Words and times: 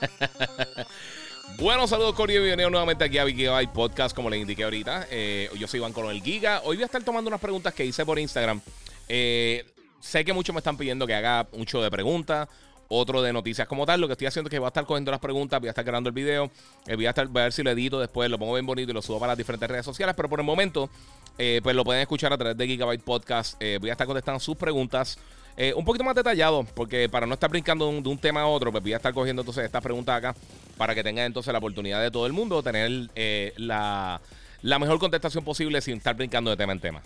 Bueno, 1.58 1.86
saludos 1.86 2.14
Cory 2.14 2.34
y 2.34 2.38
bienvenidos 2.38 2.70
nuevamente 2.70 3.04
aquí 3.04 3.16
a 3.18 3.26
Gigabyte 3.26 3.70
Podcast, 3.70 4.14
como 4.14 4.28
les 4.28 4.40
indiqué 4.40 4.64
ahorita. 4.64 5.06
Eh, 5.10 5.48
yo 5.58 5.66
soy 5.66 5.78
Iván 5.78 5.92
con 5.92 6.10
el 6.10 6.22
Giga. 6.22 6.60
Hoy 6.64 6.76
voy 6.76 6.82
a 6.82 6.86
estar 6.86 7.02
tomando 7.02 7.28
unas 7.28 7.40
preguntas 7.40 7.72
que 7.72 7.84
hice 7.84 8.04
por 8.04 8.18
Instagram. 8.18 8.60
Eh, 9.08 9.64
sé 10.00 10.24
que 10.24 10.34
muchos 10.34 10.52
me 10.52 10.58
están 10.58 10.76
pidiendo 10.76 11.06
que 11.06 11.14
haga 11.14 11.46
mucho 11.56 11.80
de 11.80 11.90
preguntas, 11.90 12.48
otro 12.88 13.22
de 13.22 13.32
noticias 13.32 13.66
como 13.66 13.86
tal. 13.86 14.00
Lo 14.00 14.06
que 14.06 14.12
estoy 14.12 14.26
haciendo 14.26 14.48
es 14.48 14.50
que 14.50 14.58
voy 14.58 14.66
a 14.66 14.68
estar 14.68 14.84
cogiendo 14.84 15.10
las 15.10 15.20
preguntas, 15.20 15.58
voy 15.58 15.68
a 15.68 15.70
estar 15.70 15.84
grabando 15.84 16.08
el 16.08 16.14
video, 16.14 16.50
eh, 16.86 16.94
voy, 16.94 17.06
a 17.06 17.10
estar, 17.10 17.26
voy 17.28 17.40
a 17.40 17.44
ver 17.44 17.52
si 17.54 17.62
lo 17.62 17.70
edito 17.70 18.00
después, 18.00 18.28
lo 18.28 18.38
pongo 18.38 18.52
bien 18.52 18.66
bonito 18.66 18.90
y 18.90 18.94
lo 18.94 19.00
subo 19.00 19.18
para 19.18 19.30
las 19.30 19.38
diferentes 19.38 19.70
redes 19.70 19.86
sociales. 19.86 20.14
Pero 20.14 20.28
por 20.28 20.40
el 20.40 20.46
momento, 20.46 20.90
pues 21.36 21.74
lo 21.74 21.84
pueden 21.84 22.02
escuchar 22.02 22.34
a 22.34 22.36
través 22.36 22.56
de 22.58 22.66
Gigabyte 22.66 23.02
Podcast. 23.02 23.58
voy 23.80 23.88
a 23.88 23.92
estar 23.92 24.06
contestando 24.06 24.40
sus 24.40 24.56
preguntas. 24.56 25.16
Un 25.74 25.84
poquito 25.84 26.04
más 26.04 26.14
detallado, 26.14 26.66
porque 26.74 27.08
para 27.08 27.26
no 27.26 27.34
estar 27.34 27.48
brincando 27.48 27.90
de 27.90 28.08
un, 28.08 28.18
tema 28.18 28.42
a 28.42 28.46
otro, 28.46 28.70
pues 28.70 28.82
voy 28.82 28.92
a 28.92 28.96
estar 28.96 29.14
cogiendo 29.14 29.42
entonces 29.42 29.64
estas 29.64 29.82
preguntas 29.82 30.16
acá 30.16 30.34
para 30.76 30.94
que 30.94 31.02
tengan 31.02 31.24
entonces 31.24 31.52
la 31.52 31.58
oportunidad 31.58 32.02
de 32.02 32.10
todo 32.10 32.26
el 32.26 32.32
mundo 32.32 32.62
tener 32.62 33.08
eh, 33.14 33.54
la 33.56 34.20
mejor 34.62 34.98
contestación 34.98 35.44
posible 35.44 35.80
sin 35.80 35.96
estar 35.96 36.14
brincando 36.14 36.50
de 36.50 36.56
tema 36.56 36.72
en 36.72 36.80
tema. 36.80 37.02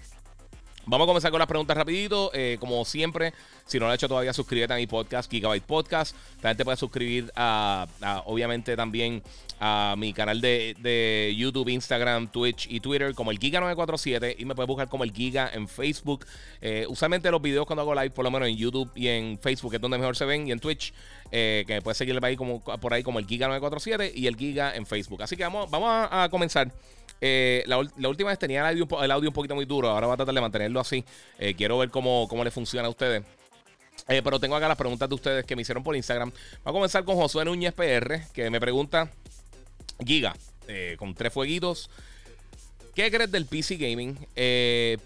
Vamos 0.87 1.05
a 1.05 1.09
comenzar 1.09 1.31
con 1.31 1.39
las 1.39 1.49
preguntas 1.49 1.77
rapidito. 1.77 2.31
Eh, 2.33 2.57
como 2.59 2.85
siempre, 2.85 3.35
si 3.67 3.79
no 3.79 3.85
lo 3.85 3.91
has 3.91 3.97
hecho 3.97 4.09
todavía, 4.09 4.33
suscríbete 4.33 4.73
a 4.73 4.77
mi 4.77 4.87
podcast, 4.87 5.31
Gigabyte 5.31 5.65
Podcast. 5.65 6.17
También 6.41 6.57
te 6.57 6.65
puedes 6.65 6.81
suscribir 6.81 7.31
a, 7.37 7.87
obviamente, 8.25 8.75
también 8.77 9.23
a 9.61 9.95
mi 9.99 10.15
canal 10.15 10.41
de, 10.41 11.35
YouTube, 11.37 11.69
Instagram, 11.69 12.29
Twitch 12.29 12.67
y 12.71 12.81
Twitter 12.81 13.15
como 13.15 13.31
el 13.31 13.39
Giga947 13.39 14.37
y 14.39 14.45
me 14.47 14.55
puedes 14.55 14.69
buscar 14.69 14.89
como 14.89 15.05
el 15.05 15.13
Giga 15.13 15.51
en 15.53 15.69
Facebook. 15.69 16.25
Eh, 16.63 16.87
usualmente 16.89 17.31
los 17.31 17.43
videos 17.43 17.67
cuando 17.67 17.83
hago 17.83 17.95
live, 17.95 18.11
por 18.11 18.25
lo 18.25 18.31
menos 18.31 18.49
en 18.49 18.57
YouTube 18.57 18.91
y 18.95 19.09
en 19.09 19.39
Facebook 19.39 19.75
es 19.75 19.81
donde 19.81 19.99
mejor 19.99 20.17
se 20.17 20.25
ven 20.25 20.49
y 20.49 20.53
en 20.53 20.61
Twitch, 20.61 20.95
eh, 21.31 21.65
que 21.67 21.75
me 21.75 21.83
puedes 21.83 21.99
seguir 21.99 22.15
por 22.15 22.25
ahí 22.25 22.37
como, 22.37 22.61
por 22.61 22.95
ahí 22.95 23.03
como 23.03 23.19
el 23.19 23.27
Giga947 23.27 24.13
y 24.15 24.27
el 24.27 24.37
Giga 24.37 24.75
en 24.75 24.87
Facebook. 24.87 25.23
Así 25.23 25.37
que 25.37 25.43
vamos, 25.43 25.71
vamos 25.71 26.09
a 26.11 26.29
comenzar. 26.31 26.73
Eh, 27.21 27.65
la, 27.67 27.79
última 28.09 28.31
vez 28.31 28.39
tenía 28.39 28.69
el 28.71 29.11
audio, 29.11 29.29
un 29.29 29.35
poquito 29.35 29.55
muy 29.55 29.65
duro. 29.65 29.91
Ahora 29.91 30.07
voy 30.07 30.15
a 30.15 30.17
tratar 30.17 30.35
de 30.35 30.41
mantenerlo 30.41 30.81
así. 30.81 31.05
Eh, 31.39 31.55
quiero 31.55 31.79
ver 31.79 31.91
cómo, 31.91 32.27
cómo 32.29 32.45
le 32.45 32.51
funciona 32.51 32.87
a 32.87 32.91
ustedes. 32.91 33.23
Eh, 34.09 34.23
pero 34.25 34.41
tengo 34.41 34.57
acá 34.57 34.67
las 34.67 34.79
preguntas 34.79 35.09
de 35.09 35.15
ustedes 35.15 35.45
que 35.45 35.55
me 35.55 35.63
hicieron 35.63 35.83
por 35.83 35.95
Instagram. 35.95 36.31
Voy 36.31 36.71
a 36.71 36.73
comenzar 36.73 37.05
con 37.05 37.17
Josué 37.17 37.45
Núñez 37.45 37.75
PR, 37.75 38.23
que 38.33 38.49
me 38.51 38.61
pregunta: 38.61 39.11
Giga, 40.05 40.35
con 40.99 41.15
tres 41.15 41.33
fueguitos. 41.33 41.91
¿Qué 42.95 43.11
crees 43.11 43.31
del 43.31 43.47
PC 43.47 43.77
Gaming? 43.77 44.17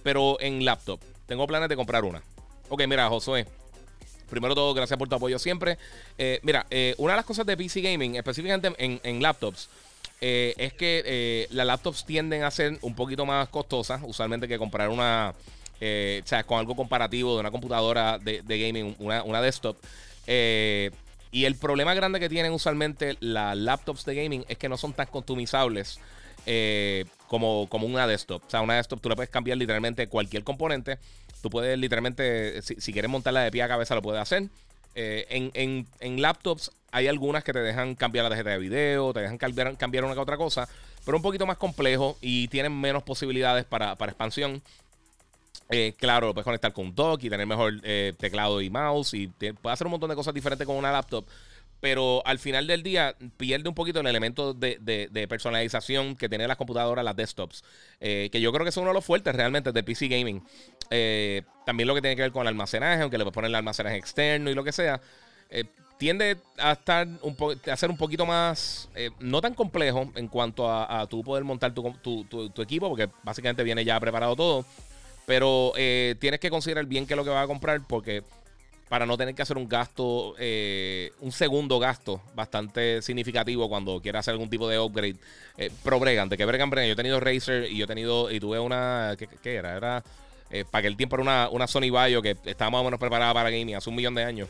pero 0.03 0.41
en 0.41 0.65
laptop. 0.65 1.01
Tengo 1.27 1.47
planes 1.47 1.69
de 1.69 1.77
comprar 1.77 2.05
una. 2.05 2.23
Ok, 2.69 2.87
mira, 2.87 3.09
Josué. 3.09 3.47
Primero 4.31 4.55
todo, 4.55 4.73
gracias 4.73 4.99
por 4.99 5.09
tu 5.09 5.17
apoyo 5.17 5.39
siempre. 5.39 5.77
mira, 6.43 6.67
una 6.97 7.13
de 7.15 7.17
las 7.17 7.27
cosas 7.27 7.45
de 7.45 7.57
PC 7.57 7.81
Gaming, 7.81 8.15
específicamente 8.15 8.73
en, 8.79 9.01
en 9.03 9.21
laptops, 9.21 9.69
eh, 10.27 10.55
es 10.57 10.73
que 10.73 11.03
eh, 11.05 11.47
las 11.51 11.67
laptops 11.67 12.07
tienden 12.07 12.45
a 12.45 12.51
ser 12.51 12.79
un 12.81 12.95
poquito 12.95 13.27
más 13.27 13.47
costosas, 13.51 14.01
usualmente 14.03 14.49
que 14.49 14.57
comprar 14.57 14.89
una, 14.89 15.35
eh, 15.83 16.23
o 16.25 16.27
sea, 16.27 16.45
con 16.45 16.59
algo 16.59 16.75
comparativo 16.75 17.35
de 17.35 17.41
una 17.41 17.51
computadora 17.51 18.19
de, 18.19 18.41
gaming, 18.43 18.97
una, 19.01 19.43
desktop. 19.43 19.77
y 20.27 21.45
el 21.45 21.57
problema 21.57 21.93
grande 21.93 22.21
que 22.21 22.31
tienen 22.31 22.53
usualmente 22.53 23.19
las 23.21 23.55
laptops 23.55 24.07
de 24.07 24.15
gaming 24.15 24.47
es 24.49 24.57
que 24.57 24.71
no 24.71 24.79
son 24.79 24.95
tan 24.95 25.09
customizables 25.09 26.01
como, 27.29 27.69
como 27.69 27.87
una 27.87 28.07
desktop. 28.07 28.45
O 28.47 28.51
sea, 28.51 28.63
una 28.63 28.77
desktop 28.77 29.03
tú 29.03 29.11
le 29.11 29.17
puedes 29.17 29.31
cambiar 29.31 29.59
literalmente 29.59 30.07
cualquier 30.07 30.43
componente. 30.43 30.99
Tú 31.43 31.51
puedes 31.51 31.79
literalmente, 31.79 32.63
si, 32.63 32.77
si 32.77 32.95
quieres 32.95 33.11
montarla 33.11 33.43
de 33.43 33.51
pie 33.51 33.63
a 33.63 33.69
cabeza, 33.69 33.95
lo 33.95 34.01
puedes 34.01 34.23
hacer. 34.23 34.49
En, 34.95 35.51
en, 35.55 35.87
en 36.01 36.23
laptops 36.23 36.71
hay 36.95 37.09
algunas 37.09 37.43
que 37.43 37.53
te 37.53 37.59
dejan 37.59 37.97
cambiar 37.97 38.23
la 38.23 38.29
tarjeta 38.29 38.51
de 38.51 38.59
video, 38.59 39.13
te 39.13 39.19
dejan 39.19 39.37
cambiar, 39.37 39.77
cambiar 39.77 40.05
una 40.05 40.15
que 40.15 40.21
otra 40.21 40.37
cosa, 40.37 40.69
pero 41.05 41.17
un 41.17 41.23
poquito 41.25 41.45
más 41.45 41.57
complejo 41.57 42.17
y 42.21 42.47
tienen 42.47 42.81
menos 42.81 43.03
posibilidades 43.03 43.65
para, 43.65 43.95
expansión. 43.95 44.63
Eh, 45.71 45.93
claro, 45.99 46.29
lo 46.29 46.35
puedes 46.35 46.45
conectar 46.45 46.73
con 46.73 46.87
un 46.87 46.95
dock 46.95 47.25
y 47.25 47.31
tener 47.31 47.49
mejor 47.49 47.81
eh, 47.83 48.13
teclado 48.17 48.61
y 48.61 48.71
mouse 48.71 49.15
y 49.15 49.27
puedes 49.27 49.57
hacer 49.65 49.89
un 49.89 49.91
montón 49.91 50.11
de 50.11 50.15
cosas 50.15 50.33
diferentes 50.35 50.65
con 50.67 50.77
una 50.77 50.93
laptop. 50.93 51.27
Pero 51.85 52.23
al 52.25 52.39
final 52.39 52.67
del 52.67 52.83
día 52.83 53.15
pierde 53.37 53.69
un 53.69 53.75
poquito 53.75 54.01
el 54.01 54.07
elemento 54.07 54.55
de, 54.55 55.27
personalización 55.29 56.17
que 56.17 56.31
tienen 56.31 56.49
las 56.49 56.57
computadoras, 56.57 57.05
las 57.05 57.15
desktops. 57.15 57.63
Eh, 58.01 58.31
que 58.33 58.41
yo 58.41 58.53
creo 58.53 58.65
que 58.65 58.71
es 58.71 58.77
uno 58.79 58.89
de 58.89 58.95
los 58.95 59.05
fuertes 59.05 59.37
realmente 59.37 59.71
de 59.71 59.83
PC 59.83 60.09
Gaming. 60.09 60.43
también 61.67 61.87
lo 61.87 61.95
que 61.95 62.01
tiene 62.01 62.17
que 62.17 62.23
ver 62.23 62.33
con 62.33 62.41
el 62.41 62.49
almacenaje, 62.49 63.03
aunque 63.03 63.19
le 63.19 63.25
puedes 63.25 63.35
poner 63.35 63.51
el 63.51 63.57
almacenaje 63.57 63.99
externo 63.99 64.51
y 64.51 64.55
lo 64.55 64.65
que 64.65 64.73
sea 64.73 64.99
tiende 65.99 66.39
a 66.59 66.73
estar 66.73 67.07
un 67.23 67.37
a 67.71 67.77
ser 67.77 67.91
un 67.91 67.97
poquito 67.97 68.27
más 68.27 68.89
eh, 68.95 69.11
no 69.21 69.41
tan 69.41 69.55
complejo 69.55 70.11
en 70.17 70.29
cuanto 70.29 70.69
a, 70.69 71.03
a 71.03 71.07
tú 71.07 71.23
poder 71.23 71.45
montar 71.45 71.73
tu, 71.73 71.85
equipo 72.63 72.89
porque 72.89 73.09
básicamente 73.23 73.63
viene 73.63 73.85
ya 73.85 74.01
preparado 74.01 74.35
todo 74.35 74.65
pero 75.27 75.73
eh, 75.77 76.17
tienes 76.21 76.41
que 76.41 76.51
considerar 76.51 76.87
bien 76.87 77.07
qué 77.07 77.15
es 77.15 77.17
lo 77.17 77.25
que 77.25 77.31
vas 77.31 77.45
a 77.45 77.47
comprar 77.47 77.81
porque 77.87 78.23
para 78.89 79.07
no 79.07 79.17
tener 79.17 79.35
que 79.35 79.43
hacer 79.43 79.57
un 79.57 79.69
gasto 79.69 80.35
eh, 80.39 81.13
un 81.21 81.33
segundo 81.33 81.79
gasto 81.79 82.21
bastante 82.35 83.03
significativo 83.03 83.69
cuando 83.69 84.01
quieras 84.01 84.21
hacer 84.21 84.33
algún 84.33 84.51
tipo 84.51 84.69
de 84.69 84.79
upgrade 84.79 85.17
pro 85.83 85.99
bregan 85.99 86.29
de 86.29 86.37
que 86.37 86.45
bregan 86.45 86.71
bregan 86.71 86.89
yo 86.89 86.93
he 86.93 86.97
tenido 86.97 87.21
Razer 87.21 87.71
y 87.71 87.79
yo 87.79 87.85
he 87.85 87.89
tenido 87.89 88.31
y 88.31 88.41
tuve 88.41 88.59
una 88.59 89.17
¿qué, 89.43 89.55
era? 89.55 89.77
era 89.77 90.05
para 90.71 90.83
que 90.83 90.89
el 90.89 90.97
tiempo 90.97 91.17
era 91.17 91.23
una, 91.23 91.49
una 91.49 91.67
Sony 91.67 91.91
Vaio 91.91 92.23
que 92.23 92.37
estaba 92.45 92.71
más 92.71 92.83
o 92.83 92.85
menos 92.85 93.01
preparada 93.01 93.33
para 93.35 93.51
gaming 93.51 93.75
hace 93.75 93.91
un 93.91 93.97
millón 93.97 94.15
de 94.15 94.25
años 94.25 94.49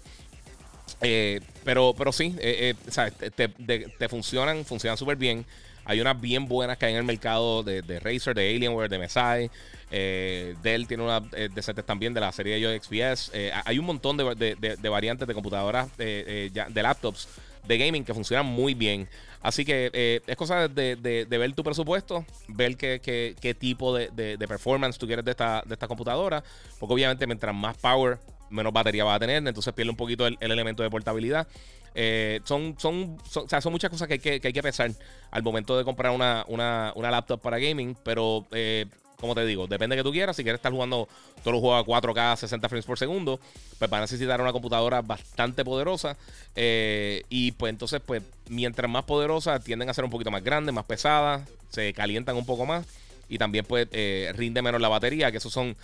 eh, 1.00 1.40
pero, 1.64 1.94
pero 1.96 2.12
sí, 2.12 2.34
eh, 2.38 2.74
eh, 2.96 3.30
Te, 3.30 3.48
te, 3.48 4.08
funcionan, 4.08 4.64
funcionan 4.64 4.96
súper 4.96 5.16
bien. 5.16 5.44
Hay 5.84 6.00
unas 6.00 6.20
bien 6.20 6.46
buenas 6.46 6.78
que 6.78 6.86
hay 6.86 6.92
en 6.92 6.98
el 6.98 7.04
mercado 7.04 7.62
de, 7.62 7.82
de 7.82 8.00
Razer, 8.00 8.34
de 8.34 8.54
Alienware, 8.54 8.88
de 8.88 8.98
Mesai. 8.98 9.50
Dell 9.90 10.86
tiene 10.88 11.02
una 11.02 11.20
de 11.20 11.48
también 11.86 12.14
de 12.14 12.20
la 12.20 12.32
serie 12.32 12.58
de 12.58 12.80
XPS. 12.80 13.32
hay 13.64 13.78
un 13.78 13.86
montón 13.86 14.16
de, 14.16 14.88
variantes 14.90 15.28
de 15.28 15.34
computadoras, 15.34 15.96
de 15.96 16.80
laptops 16.82 17.28
de 17.66 17.78
gaming 17.78 18.04
que 18.04 18.14
funcionan 18.14 18.46
muy 18.46 18.74
bien. 18.74 19.08
Así 19.42 19.64
que 19.64 20.22
es 20.26 20.36
cosa 20.36 20.68
de, 20.68 21.26
ver 21.28 21.52
tu 21.52 21.62
presupuesto, 21.62 22.24
ver 22.48 22.76
qué, 22.76 23.00
qué, 23.38 23.54
tipo 23.54 23.94
de, 23.94 24.38
performance 24.48 24.98
tú 24.98 25.06
quieres 25.06 25.24
de 25.24 25.32
esta, 25.32 25.62
de 25.66 25.74
esta 25.74 25.86
computadora. 25.86 26.42
Porque 26.78 26.94
obviamente 26.94 27.26
mientras 27.26 27.54
más 27.54 27.76
power 27.76 28.18
menos 28.50 28.72
batería 28.72 29.04
va 29.04 29.14
a 29.14 29.18
tener, 29.18 29.46
entonces 29.46 29.72
pierde 29.72 29.90
un 29.90 29.96
poquito 29.96 30.26
el, 30.26 30.36
elemento 30.40 30.82
de 30.82 30.90
portabilidad. 30.90 31.46
Eh, 31.94 32.40
son, 32.44 32.74
son, 32.78 33.16
o 33.34 33.48
sea, 33.48 33.60
son 33.60 33.72
muchas 33.72 33.90
cosas 33.90 34.08
que 34.08 34.14
hay 34.14 34.20
que, 34.20 34.40
que 34.40 34.48
hay 34.48 34.52
que 34.52 34.62
pensar 34.62 34.90
al 35.30 35.42
momento 35.42 35.78
de 35.78 35.84
comprar 35.84 36.12
una, 36.12 36.44
una, 36.48 36.92
una 36.96 37.10
laptop 37.10 37.40
para 37.40 37.58
gaming, 37.58 37.96
pero 38.02 38.46
eh, 38.50 38.86
como 39.20 39.34
te 39.34 39.46
digo, 39.46 39.68
depende 39.68 39.94
de 39.94 40.00
que 40.00 40.04
tú 40.04 40.12
quieras. 40.12 40.36
Si 40.36 40.42
quieres 40.42 40.58
estar 40.58 40.72
jugando 40.72 41.08
todos 41.42 41.52
los 41.52 41.60
juegos 41.60 41.82
a 41.82 41.86
4K, 41.86 42.36
60 42.36 42.68
frames 42.68 42.84
por 42.84 42.98
segundo, 42.98 43.38
pues 43.78 43.92
va 43.92 43.98
a 43.98 44.00
necesitar 44.00 44.40
una 44.40 44.52
computadora 44.52 45.02
bastante 45.02 45.64
poderosa. 45.64 46.16
Eh, 46.56 47.22
y 47.28 47.52
pues 47.52 47.70
entonces, 47.70 48.02
pues 48.04 48.22
mientras 48.48 48.90
más 48.90 49.04
poderosa, 49.04 49.60
tienden 49.60 49.88
a 49.88 49.94
ser 49.94 50.04
un 50.04 50.10
poquito 50.10 50.32
más 50.32 50.42
grandes, 50.42 50.74
más 50.74 50.84
pesadas, 50.84 51.48
se 51.70 51.92
calientan 51.92 52.36
un 52.36 52.44
poco 52.44 52.66
más 52.66 52.86
y 53.28 53.38
también 53.38 53.64
pues 53.64 53.88
rinde 54.34 54.60
menos 54.60 54.80
la 54.80 54.88
batería, 54.88 55.30
que 55.30 55.38
esos 55.38 55.52
son 55.52 55.74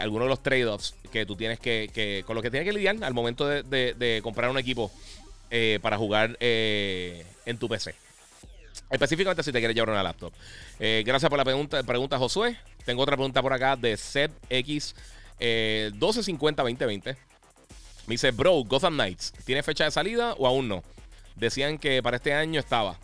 algunos 0.00 0.26
de 0.26 0.28
los 0.28 0.42
trade-offs 0.42 0.94
que 1.10 1.24
tú 1.24 1.34
tienes 1.34 1.58
que, 1.58 2.22
con 2.26 2.34
los 2.34 2.42
que 2.42 2.50
tienes 2.50 2.68
que 2.68 2.74
lidiar 2.74 3.02
al 3.02 3.14
momento 3.14 3.48
de, 3.48 4.20
comprar 4.22 4.50
un 4.50 4.58
equipo 4.58 4.92
eh, 5.50 5.78
para 5.82 5.98
jugar 5.98 6.36
en 6.40 7.58
tu 7.58 7.68
PC. 7.68 7.94
Específicamente 8.90 9.42
si 9.42 9.52
te 9.52 9.58
quieres 9.58 9.74
llevar 9.74 9.90
una 9.90 10.02
laptop. 10.02 10.32
gracias 10.78 11.28
por 11.28 11.38
la 11.38 11.44
pregunta, 11.44 11.82
pregunta, 11.82 12.18
Josué. 12.18 12.58
Tengo 12.84 13.02
otra 13.02 13.16
pregunta 13.16 13.42
por 13.42 13.52
acá 13.52 13.76
de 13.76 13.96
ZX 13.96 14.94
1250-2020. 15.40 17.16
Me 18.06 18.12
dice, 18.12 18.30
bro, 18.30 18.62
Gotham 18.64 18.94
Knights, 18.94 19.32
¿tiene 19.44 19.62
fecha 19.62 19.84
de 19.84 19.90
salida 19.90 20.34
o 20.34 20.46
aún 20.46 20.68
no? 20.68 20.82
Decían 21.36 21.78
que 21.78 22.02
para 22.02 22.18
este 22.18 22.34
año 22.34 22.60
estaba. 22.60 22.98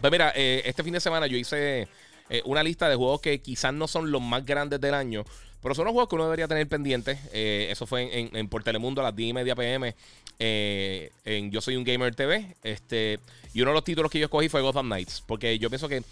Pues 0.00 0.10
mira, 0.12 0.30
este 0.30 0.82
fin 0.82 0.92
de 0.92 1.00
semana 1.00 1.26
yo 1.26 1.36
hice 1.36 1.88
eh, 2.30 2.42
una 2.46 2.62
lista 2.62 2.88
de 2.88 2.96
juegos 2.96 3.20
que 3.20 3.40
quizás 3.40 3.74
no 3.74 3.86
son 3.86 4.10
los 4.10 4.22
más 4.22 4.44
grandes 4.46 4.80
del 4.80 4.94
año, 4.94 5.24
Pero 5.64 5.74
son 5.74 5.86
los 5.86 5.92
juegos 5.92 6.10
que 6.10 6.16
uno 6.16 6.24
debería 6.24 6.46
tener 6.46 6.68
pendientes. 6.68 7.18
Eh, 7.32 7.68
eso 7.70 7.86
fue 7.86 8.02
en, 8.20 8.36
en, 8.36 8.48
por 8.48 8.62
Telemundo 8.62 9.00
a 9.00 9.04
las 9.04 9.16
10 9.16 9.30
y 9.30 9.32
media 9.32 9.56
pm. 9.56 9.94
Eh, 10.38 11.10
en 11.24 11.50
Yo 11.50 11.62
Soy 11.62 11.76
un 11.76 11.84
Gamer 11.84 12.14
TV. 12.14 12.54
Este, 12.62 13.18
y 13.54 13.62
uno 13.62 13.70
de 13.70 13.74
los 13.76 13.82
títulos 13.82 14.10
que 14.10 14.18
yo 14.18 14.26
escogí 14.26 14.50
fue 14.50 14.60
Gotham 14.60 14.84
Knights. 14.84 15.24
Porque 15.26 15.58
yo 15.58 15.70
pienso 15.70 15.88
que 15.88 16.02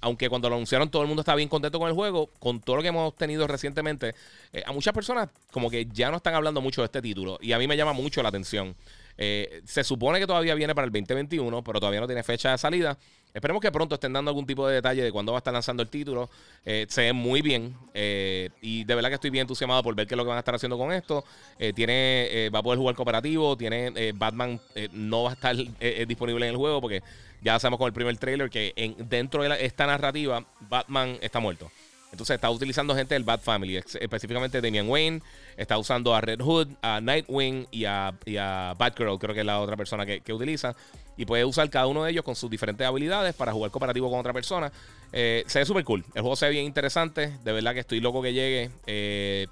aunque 0.00 0.28
cuando 0.28 0.48
lo 0.48 0.54
anunciaron 0.54 0.88
todo 0.92 1.02
el 1.02 1.08
mundo 1.08 1.22
estaba 1.22 1.34
bien 1.34 1.48
contento 1.48 1.80
con 1.80 1.88
el 1.88 1.94
juego, 1.94 2.30
con 2.38 2.60
todo 2.60 2.76
lo 2.76 2.82
que 2.82 2.88
hemos 2.88 3.12
tenido 3.16 3.48
recientemente, 3.48 4.14
eh, 4.52 4.62
a 4.64 4.70
muchas 4.70 4.94
personas 4.94 5.28
como 5.50 5.70
que 5.70 5.88
ya 5.92 6.12
no 6.12 6.18
están 6.18 6.34
hablando 6.34 6.60
mucho 6.60 6.80
de 6.82 6.84
este 6.84 7.02
título 7.02 7.36
y 7.42 7.50
a 7.50 7.58
mí 7.58 7.66
me 7.66 7.76
llama 7.76 7.92
mucho 7.92 8.22
la 8.22 8.28
atención. 8.28 8.76
Se 9.18 9.84
supone 9.84 10.18
que 10.18 10.26
todavía 10.26 10.54
viene 10.54 10.74
para 10.74 10.86
el 10.86 10.92
2021, 10.92 11.62
pero 11.62 11.78
todavía 11.78 12.00
no 12.00 12.06
tiene 12.06 12.22
fecha 12.22 12.52
de 12.52 12.58
salida. 12.58 12.96
Esperemos 13.32 13.62
que 13.62 13.70
pronto 13.70 13.94
estén 13.94 14.12
dando 14.12 14.30
algún 14.30 14.46
tipo 14.46 14.66
de 14.66 14.74
detalle 14.74 15.02
de 15.02 15.12
cuándo 15.12 15.32
va 15.32 15.38
a 15.38 15.40
estar 15.40 15.52
lanzando 15.52 15.82
el 15.82 15.88
título. 15.88 16.28
Eh, 16.64 16.86
se 16.88 17.02
ve 17.02 17.12
muy 17.12 17.42
bien 17.42 17.76
eh, 17.94 18.50
y 18.60 18.84
de 18.84 18.94
verdad 18.94 19.08
que 19.08 19.14
estoy 19.14 19.30
bien 19.30 19.42
entusiasmado 19.42 19.82
por 19.82 19.94
ver 19.94 20.06
qué 20.06 20.14
es 20.14 20.16
lo 20.16 20.24
que 20.24 20.28
van 20.28 20.36
a 20.36 20.40
estar 20.40 20.54
haciendo 20.54 20.76
con 20.76 20.92
esto. 20.92 21.24
Eh, 21.58 21.72
tiene, 21.72 22.50
va 22.52 22.58
a 22.58 22.62
poder 22.62 22.78
jugar 22.78 22.96
cooperativo. 22.96 23.56
Tiene 23.56 24.12
Batman 24.12 24.60
no 24.92 25.24
va 25.24 25.30
a 25.30 25.34
estar 25.34 25.56
disponible 26.06 26.46
en 26.46 26.52
el 26.52 26.56
juego 26.56 26.80
porque 26.80 27.02
ya 27.42 27.58
sabemos 27.58 27.78
con 27.78 27.86
el 27.86 27.92
primer 27.92 28.16
trailer 28.16 28.50
que 28.50 28.72
en, 28.76 28.96
dentro 29.08 29.42
de 29.42 29.64
esta 29.64 29.86
narrativa 29.86 30.44
Batman 30.68 31.18
está 31.20 31.38
muerto. 31.40 31.70
Entonces 32.12 32.34
está 32.34 32.50
utilizando 32.50 32.94
gente 32.94 33.14
del 33.14 33.22
Bat 33.22 33.40
Family, 33.40 33.76
específicamente 33.76 34.60
Damian 34.60 34.88
Wayne, 34.88 35.22
está 35.56 35.78
usando 35.78 36.14
a 36.14 36.20
Red 36.20 36.40
Hood, 36.40 36.68
a 36.82 37.00
Nightwing 37.00 37.68
y 37.70 37.84
a, 37.84 38.12
y 38.24 38.36
a 38.36 38.74
Batgirl, 38.76 39.16
creo 39.18 39.32
que 39.32 39.40
es 39.40 39.46
la 39.46 39.60
otra 39.60 39.76
persona 39.76 40.04
que, 40.04 40.32
utiliza. 40.32 40.74
Y 41.20 41.26
puede 41.26 41.44
usar 41.44 41.68
cada 41.68 41.86
uno 41.86 42.02
de 42.02 42.12
ellos 42.12 42.24
con 42.24 42.34
sus 42.34 42.48
diferentes 42.48 42.86
habilidades 42.86 43.34
para 43.34 43.52
jugar 43.52 43.70
cooperativo 43.70 44.08
con 44.08 44.20
otra 44.20 44.32
persona. 44.32 44.72
Eh, 45.12 45.44
se 45.46 45.58
ve 45.58 45.66
súper 45.66 45.84
cool. 45.84 46.02
El 46.14 46.22
juego 46.22 46.34
se 46.34 46.46
ve 46.46 46.52
bien 46.52 46.64
interesante. 46.64 47.36
De 47.44 47.52
verdad 47.52 47.74
que 47.74 47.80
estoy 47.80 48.00
loco 48.00 48.22
que 48.22 48.32
llegue. 48.32 48.70
Eh, 48.86 49.46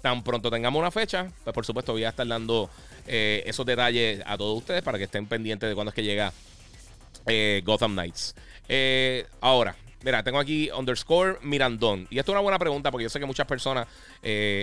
tan 0.00 0.22
pronto 0.22 0.48
tengamos 0.48 0.78
una 0.78 0.92
fecha, 0.92 1.32
pues 1.42 1.52
por 1.52 1.66
supuesto 1.66 1.90
voy 1.90 2.04
a 2.04 2.10
estar 2.10 2.24
dando 2.24 2.70
eh, 3.08 3.42
esos 3.46 3.66
detalles 3.66 4.22
a 4.26 4.38
todos 4.38 4.58
ustedes 4.58 4.80
para 4.84 4.96
que 4.96 5.04
estén 5.04 5.26
pendientes 5.26 5.68
de 5.68 5.74
cuándo 5.74 5.88
es 5.88 5.94
que 5.96 6.04
llega 6.04 6.32
Gotham 7.64 7.94
Knights. 7.94 8.36
ahora, 9.40 9.74
Mira, 10.04 10.22
tengo 10.22 10.38
aquí 10.38 10.70
underscore 10.70 11.38
Mirandón. 11.42 12.06
Y 12.10 12.20
esto 12.20 12.30
es 12.30 12.34
una 12.34 12.42
buena 12.42 12.60
pregunta 12.60 12.92
porque 12.92 13.02
yo 13.02 13.10
sé 13.10 13.18
que 13.18 13.26
muchas 13.26 13.48
personas 13.48 13.88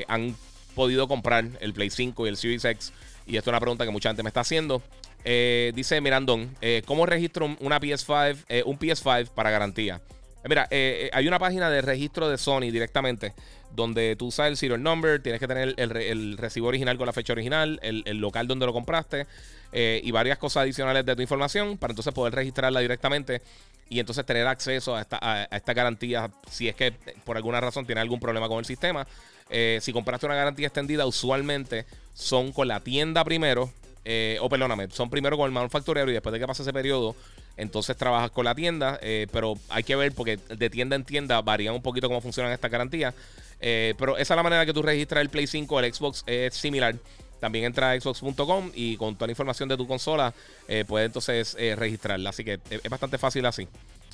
han 0.08 0.38
podido 0.74 1.10
comprar 1.10 1.50
el 1.60 1.74
Play 1.74 1.90
5 1.90 2.25
y 2.25 2.30
el 2.30 2.38
Series 2.38 2.63
X. 2.63 2.94
Y 3.28 3.36
esto 3.36 3.50
es 3.50 3.51
una 3.51 3.60
pregunta 3.60 3.84
que 3.84 3.92
mucha 3.92 4.08
gente 4.08 4.24
me 4.24 4.30
está 4.30 4.40
haciendo. 4.40 4.81
Eh, 5.25 5.72
dice 5.75 6.00
Mirandón, 6.01 6.56
eh, 6.62 6.83
¿cómo 6.86 7.06
registro 7.06 7.57
una 7.60 7.80
PS5, 7.80 8.63
un 8.66 8.80
PS5 8.80 9.30
para 9.30 9.51
garantía? 9.51 10.01
Mira, 10.48 10.69
hay 10.69 11.27
una 11.27 11.39
página 11.39 11.72
de 11.72 11.81
registro 11.81 12.30
de 12.30 12.38
Sony 12.38 12.69
directamente 12.72 13.33
donde 13.72 14.16
tú 14.16 14.27
usas 14.27 14.48
el 14.48 14.57
serial 14.57 14.81
number, 14.81 15.22
tienes 15.22 15.42
que 15.42 15.48
tener 15.48 15.74
el, 15.75 16.38
recibo 16.38 16.68
original 16.68 16.98
con 16.98 17.07
la 17.07 17.13
fecha 17.13 17.33
original, 17.33 17.80
el, 17.81 18.04
local 18.19 18.48
donde 18.48 18.68
lo 18.68 18.72
compraste 18.72 19.25
y 19.74 20.12
varias 20.12 20.38
cosas 20.38 20.62
adicionales 20.62 21.04
de 21.04 21.16
tu 21.16 21.24
información 21.24 21.80
para 21.80 21.94
entonces 21.94 22.13
poder 22.13 22.36
registrarla 22.36 22.80
directamente 22.80 23.42
y 23.89 24.00
entonces 24.00 24.25
tener 24.25 24.48
acceso 24.48 24.95
a 24.95 25.01
esta, 25.01 25.74
garantía 25.74 26.31
si 26.50 26.68
es 26.68 26.75
que 26.75 26.92
por 27.24 27.38
alguna 27.38 27.62
razón 27.62 27.86
tiene 27.86 28.01
algún 28.01 28.19
problema 28.19 28.48
con 28.48 28.60
el 28.60 28.66
sistema. 28.66 29.07
Eh, 29.50 29.80
si 29.81 29.94
compraste 29.94 30.25
una 30.25 30.36
garantía 30.36 30.68
extendida, 30.68 31.06
usualmente 31.06 31.86
son 32.13 32.51
con 32.51 32.68
la 32.68 32.80
tienda 32.80 33.24
primero, 33.24 33.72
eh, 34.06 34.38
o 34.40 34.48
perdóname, 34.48 34.90
son 34.92 35.10
primero 35.10 35.36
con 35.38 35.48
el 35.48 35.52
manufacturero 35.52 36.10
y 36.10 36.13
después 36.13 36.31
de 36.31 36.40
que 36.40 36.48
pase 36.48 36.62
ese 36.62 36.72
periodo, 36.72 37.16
entonces 37.57 37.98
trabajas 37.98 38.31
con 38.31 38.46
la 38.46 38.56
tienda, 38.56 39.00
eh, 39.02 39.28
pero 39.31 39.56
hay 39.69 39.84
que 39.84 39.96
ver 39.96 40.13
porque 40.13 40.38
de 40.38 40.69
tienda 40.69 40.96
en 40.96 41.04
tienda 41.04 41.42
varían 41.42 41.74
un 41.75 41.81
poquito 41.81 42.07
cómo 42.07 42.22
funcionan 42.22 42.54
estas 42.54 42.72
garantías. 42.72 43.13
pero 43.60 44.18
esa 44.18 44.34
es 44.34 44.38
la 44.38 44.44
manera 44.44 44.66
que 44.66 44.74
tú 44.74 44.81
registras 44.81 45.22
el 45.22 45.30
Play 45.30 45.48
5, 45.48 45.80
el 45.80 45.94
Xbox 45.94 46.24
es 46.28 46.54
similar. 46.54 46.96
También 47.40 47.66
entra 47.66 47.92
a 47.92 48.00
xbox.com 48.00 48.72
y 48.74 48.98
con 48.98 49.16
toda 49.16 49.28
la 49.28 49.34
información 49.34 49.69
de 49.69 49.78
tu 49.78 49.88
consola 49.88 50.34
eh, 50.68 50.86
puedes 50.88 51.06
entonces 51.06 51.56
eh, 51.60 51.75
registrarla. 51.75 52.30
Así 52.30 52.44
que 52.44 52.60
es, 52.69 52.90
bastante 52.90 53.18
fácil 53.18 53.46
así. 53.46 53.68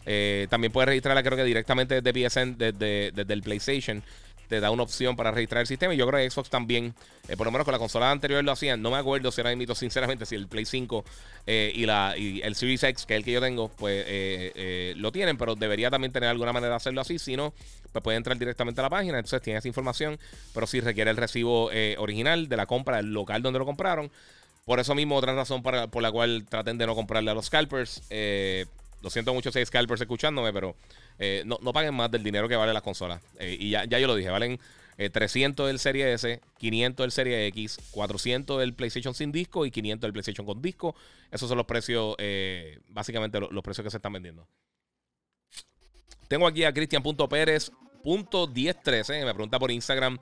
Eh, 0.05 0.47
también 0.49 0.73
puedes 0.73 0.87
registrarla 0.87 1.21
creo 1.21 1.37
que 1.37 1.43
directamente 1.43 2.01
desde 2.01 2.29
PSN, 2.29 2.57
desde, 2.57 3.11
desde 3.11 3.33
el 3.33 3.41
PlayStation 3.41 4.03
te 4.51 4.59
da 4.59 4.69
una 4.69 4.83
opción 4.83 5.15
para 5.15 5.31
registrar 5.31 5.61
el 5.61 5.67
sistema. 5.67 5.93
Y 5.93 5.97
yo 5.97 6.05
creo 6.05 6.19
que 6.19 6.29
Xbox 6.29 6.49
también, 6.49 6.93
eh, 7.29 7.37
por 7.37 7.45
lo 7.45 7.53
menos 7.53 7.63
con 7.63 7.71
la 7.71 7.79
consola 7.79 8.11
anterior 8.11 8.43
lo 8.43 8.51
hacían. 8.51 8.81
No 8.81 8.91
me 8.91 8.97
acuerdo 8.97 9.31
si 9.31 9.39
era 9.39 9.55
mito, 9.55 9.75
sinceramente, 9.75 10.25
si 10.25 10.35
el 10.35 10.49
Play 10.49 10.65
5 10.65 11.05
eh, 11.47 11.71
y, 11.73 11.85
la, 11.85 12.15
y 12.17 12.41
el 12.41 12.55
Series 12.55 12.83
X, 12.83 13.05
que 13.05 13.13
es 13.13 13.19
el 13.19 13.23
que 13.23 13.31
yo 13.31 13.39
tengo, 13.39 13.69
pues 13.69 14.03
eh, 14.05 14.93
lo 14.97 15.13
tienen, 15.13 15.37
pero 15.37 15.55
debería 15.55 15.89
también 15.89 16.11
tener 16.11 16.27
alguna 16.27 16.51
manera 16.51 16.71
de 16.71 16.75
hacerlo 16.75 16.99
así. 16.99 17.17
Si 17.17 17.37
no, 17.37 17.53
pues 17.93 18.03
puede 18.03 18.17
entrar 18.17 18.37
directamente 18.37 18.81
a 18.81 18.83
la 18.83 18.89
página. 18.89 19.19
Entonces 19.19 19.41
tiene 19.41 19.59
esa 19.59 19.69
información, 19.69 20.19
pero 20.53 20.67
sí 20.67 20.81
requiere 20.81 21.11
el 21.11 21.15
recibo 21.15 21.71
original 21.97 22.49
de 22.49 22.57
la 22.57 22.65
compra 22.65 22.97
del 22.97 23.13
local 23.13 23.41
donde 23.41 23.57
lo 23.57 23.65
compraron. 23.65 24.11
Por 24.65 24.81
eso 24.81 24.93
mismo, 24.95 25.15
otra 25.15 25.33
razón 25.33 25.63
para, 25.63 25.87
por 25.87 26.03
la 26.03 26.11
cual 26.11 26.45
traten 26.49 26.77
de 26.77 26.85
no 26.87 26.93
comprarle 26.93 27.31
a 27.31 27.33
los 27.33 27.45
scalpers. 27.45 28.03
lo 29.01 29.09
siento 29.09 29.33
mucho 29.33 29.49
si 29.49 29.59
hay 29.59 29.65
scalpers 29.65 30.01
escuchándome, 30.01 30.51
pero 30.51 30.75
eh, 31.23 31.43
no, 31.45 31.59
paguen 31.71 31.93
más 31.93 32.09
del 32.09 32.23
dinero 32.23 32.49
que 32.49 32.55
vale 32.55 32.73
las 32.73 32.81
consolas. 32.81 33.21
Eh, 33.37 33.55
y 33.59 33.69
ya, 33.69 33.85
ya 33.85 33.99
yo 33.99 34.07
lo 34.07 34.15
dije, 34.15 34.31
valen 34.31 34.59
300 34.97 35.63
eh, 35.63 35.67
del 35.67 35.77
Serie 35.77 36.11
S, 36.13 36.41
500 36.57 37.03
del 37.03 37.11
Serie 37.11 37.45
X, 37.45 37.77
400 37.91 38.59
del 38.59 38.73
PlayStation 38.73 39.13
sin 39.13 39.31
disco 39.31 39.67
y 39.67 39.71
500 39.71 40.01
del 40.01 40.13
PlayStation 40.13 40.47
con 40.47 40.63
disco. 40.63 40.95
Esos 41.29 41.47
son 41.47 41.59
los 41.59 41.67
precios, 41.67 42.15
básicamente 42.89 43.39
los, 43.39 43.63
precios 43.63 43.83
que 43.83 43.91
se 43.91 43.97
están 43.97 44.13
vendiendo. 44.13 44.47
Tengo 46.27 46.47
aquí 46.47 46.63
a 46.63 46.73
Cristian.pérez.1013, 46.73 49.23
me 49.23 49.33
pregunta 49.35 49.59
por 49.59 49.69
Instagram, 49.69 50.17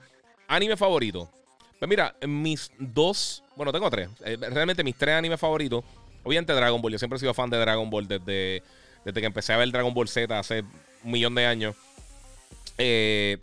anime 0.48 0.76
favorito. 0.76 1.30
Pues 1.78 1.88
mira, 1.88 2.14
mis 2.28 2.70
dos, 2.78 3.42
bueno, 3.56 3.72
tengo 3.72 3.88
tres, 3.88 4.10
realmente 4.20 4.84
mis 4.84 4.96
tres 4.96 5.14
animes 5.14 5.40
favoritos. 5.40 5.82
Obviamente 6.24 6.52
Dragon 6.52 6.82
Ball, 6.82 6.92
yo 6.92 6.98
siempre 6.98 7.16
he 7.16 7.20
sido 7.20 7.32
fan 7.32 7.48
de 7.48 7.56
Dragon 7.56 7.88
Ball 7.88 8.06
desde, 8.06 8.62
desde 9.02 9.18
que 9.18 9.26
empecé 9.26 9.54
a 9.54 9.56
ver 9.56 9.72
Dragon 9.72 9.94
Ball 9.94 10.06
Z 10.06 10.38
hace 10.38 10.62
un 11.04 11.10
millón 11.10 11.34
de 11.34 11.46
años. 11.46 11.76
Eh, 12.78 13.38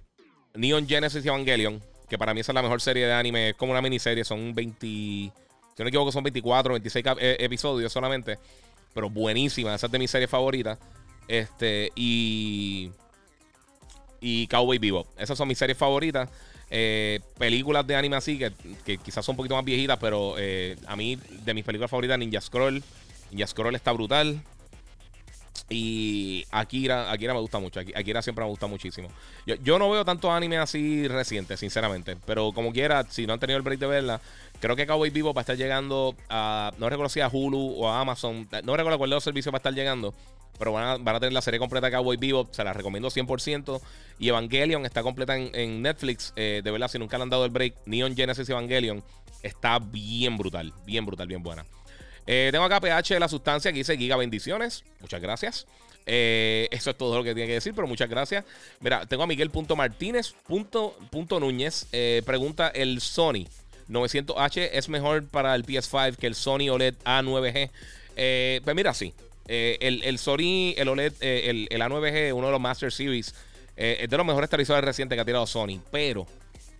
Neon 0.56 0.88
Genesis 0.88 1.24
Evangelion, 1.26 1.82
que 2.10 2.18
para 2.18 2.34
mí 2.34 2.40
es 2.40 2.48
la 2.48 2.62
mejor 2.62 2.82
serie 2.82 3.06
de 3.06 3.14
anime, 3.14 3.50
es 3.50 3.56
como 3.56 3.72
una 3.72 3.82
miniserie, 3.82 4.24
son 4.24 4.56
20, 4.56 4.88
si 4.88 5.32
no 5.78 5.84
me 5.84 5.90
equivoco, 5.90 6.12
son 6.12 6.24
24, 6.24 6.74
26 6.74 7.06
eh, 7.20 7.38
episodios 7.40 7.92
solamente, 7.92 8.40
pero 8.94 9.10
buenísima, 9.10 9.76
esa 9.76 9.86
es 9.86 9.92
de 9.92 10.00
mis 10.00 10.10
series 10.10 10.30
favoritas. 10.30 10.80
Este, 11.28 11.92
y. 11.96 12.92
Y 14.20 14.48
Cowboy 14.48 14.80
Vivo. 14.80 15.06
Esas 15.18 15.38
son 15.38 15.48
mis 15.48 15.60
series 15.60 15.78
favoritas. 15.78 16.30
Eh, 16.72 17.20
películas 17.38 17.86
de 17.86 17.96
anime 17.96 18.16
así, 18.16 18.40
que, 18.40 18.52
que, 18.84 18.98
quizás 18.98 19.24
son 19.24 19.34
un 19.34 19.38
poquito 19.38 19.56
más 19.56 19.64
viejitas, 19.64 20.00
pero 20.00 20.36
a 20.88 20.96
mí, 20.96 21.20
de 21.46 21.54
mis 21.54 21.64
películas 21.64 21.92
favoritas, 21.92 22.18
Ninja 22.18 22.42
Scroll. 22.42 22.82
Ninja 23.30 23.46
Scroll 23.46 23.76
está 23.76 23.92
brutal. 23.92 24.42
Y 25.70 26.46
Akira, 26.50 27.12
Akira 27.12 27.34
me 27.34 27.42
gusta 27.42 27.60
mucho. 27.60 27.80
Akira 27.80 28.22
siempre 28.22 28.44
me 28.46 28.50
gusta 28.50 28.68
muchísimo. 28.68 29.10
Yo, 29.46 29.78
no 29.78 29.90
veo 29.90 30.06
tantos 30.06 30.32
animes 30.32 30.60
así 30.60 31.08
recientes, 31.08 31.60
sinceramente. 31.60 32.16
Pero 32.26 32.54
como 32.54 32.72
quiera, 32.72 33.06
si 33.10 33.28
no 33.28 33.34
han 33.34 33.40
tenido 33.40 33.58
el 33.58 33.64
break 33.64 33.80
de 33.80 33.88
verla, 33.88 34.22
creo 34.62 34.76
que 34.76 34.88
Cowboy 34.88 35.10
Vivo 35.10 35.34
va 35.34 35.42
a 35.42 35.44
estar 35.44 35.58
llegando 35.58 36.16
a. 36.30 36.72
No 36.78 36.90
recuerdo 36.90 37.10
si 37.10 37.20
a 37.20 37.28
Hulu 37.28 37.76
o 37.80 37.90
a 37.90 38.00
Amazon. 38.00 38.48
No 38.64 38.78
recuerdo 38.78 38.98
cuál 38.98 39.10
de 39.10 39.16
los 39.16 39.24
servicios 39.24 39.54
va 39.54 39.58
a 39.58 39.60
estar 39.60 39.74
llegando. 39.74 40.14
Pero 40.58 40.72
van 40.72 41.08
a, 41.08 41.20
tener 41.20 41.34
la 41.34 41.42
serie 41.42 41.60
completa 41.60 41.88
de 41.88 41.94
Cowboy 41.94 42.18
Vivo. 42.18 42.48
Se 42.52 42.64
la 42.64 42.74
recomiendo 42.74 43.10
100%. 43.10 43.82
Y 44.20 44.30
Evangelion 44.30 44.86
está 44.86 45.04
completa 45.04 45.36
en, 45.36 45.82
Netflix. 45.82 46.34
Eh, 46.36 46.62
de 46.64 46.72
verdad, 46.72 46.88
si 46.88 46.98
nunca 46.98 47.18
le 47.18 47.24
han 47.24 47.30
dado 47.30 47.46
el 47.46 47.52
break, 47.52 47.76
Neon 47.86 48.16
Genesis 48.16 48.50
Evangelion 48.50 49.04
está 49.44 49.80
bien 49.80 50.38
brutal. 50.38 50.74
Bien 50.86 51.06
brutal, 51.06 51.28
bien 51.28 51.44
buena. 51.44 51.66
Eh, 52.28 52.50
tengo 52.52 52.66
acá 52.66 52.82
PH 52.82 53.14
de 53.14 53.20
la 53.20 53.30
sustancia 53.30 53.72
que 53.72 53.80
dice 53.80 53.98
Giga 53.98 54.18
Bendiciones. 54.18 54.84
Muchas 55.00 55.22
gracias. 55.22 55.66
Eh, 56.10 56.70
eso 56.72 56.90
es 56.90 56.98
todo 56.98 57.18
lo 57.18 57.24
que 57.24 57.36
tiene 57.36 57.48
que 57.48 57.56
decir, 57.56 57.74
pero 57.76 57.86
muchas 57.86 58.10
gracias. 58.10 58.46
Mira, 58.80 59.06
tengo 59.06 59.24
a 59.24 59.28
Miguel.martínez.núñez. 59.28 61.88
Eh, 61.92 62.24
pregunta: 62.26 62.70
¿el 62.70 63.02
Sony 63.02 63.46
900H 63.90 64.70
es 64.72 64.90
mejor 64.90 65.28
para 65.28 65.54
el 65.54 65.66
PS5 65.66 66.16
que 66.16 66.28
el 66.28 66.36
Sony 66.36 66.70
OLED 66.70 66.96
A9G? 67.04 67.70
Eh, 68.16 68.62
pues 68.64 68.76
mira, 68.76 68.94
sí. 68.94 69.14
el, 69.48 70.18
Sony, 70.18 70.74
el 70.78 70.88
OLED, 70.88 71.14
el, 71.22 71.68
A9G, 71.70 72.34
uno 72.34 72.48
de 72.48 72.52
los 72.52 72.62
Master 72.62 72.92
Series, 72.92 73.36
es 73.76 74.10
de 74.10 74.18
los 74.18 74.26
mejores 74.26 74.50
televisores 74.50 74.84
recientes 74.84 75.16
que 75.16 75.22
ha 75.22 75.26
tirado 75.26 75.46
Sony. 75.46 75.82
Pero 75.92 76.26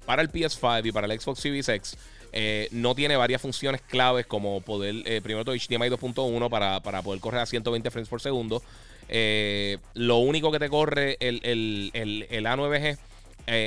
para 0.06 0.22
el 0.22 0.32
PS5 0.32 0.86
y 0.86 0.92
para 0.94 1.06
el 1.06 1.20
Xbox 1.20 1.42
Series 1.42 1.68
X, 1.68 1.98
eh, 2.40 2.68
no 2.70 2.94
tiene 2.94 3.16
varias 3.16 3.42
funciones 3.42 3.82
claves 3.82 4.28
como 4.28 4.62
poder, 4.62 4.98
eh, 5.06 5.22
primero 5.24 5.44
todo 5.44 5.56
HDMI 5.56 5.90
2.1 5.90 6.50
para, 6.52 6.80
para, 6.82 7.02
poder 7.02 7.20
correr 7.20 7.42
a 7.42 7.48
120 7.48 7.90
frames 7.90 8.08
por 8.08 8.22
segundo. 8.22 8.62
Eh, 9.10 9.80
lo 9.96 10.18
único 10.18 10.52
que 10.52 10.60
te 10.60 10.70
corre 10.70 11.18
el, 11.20 11.92
A9G 11.92 13.00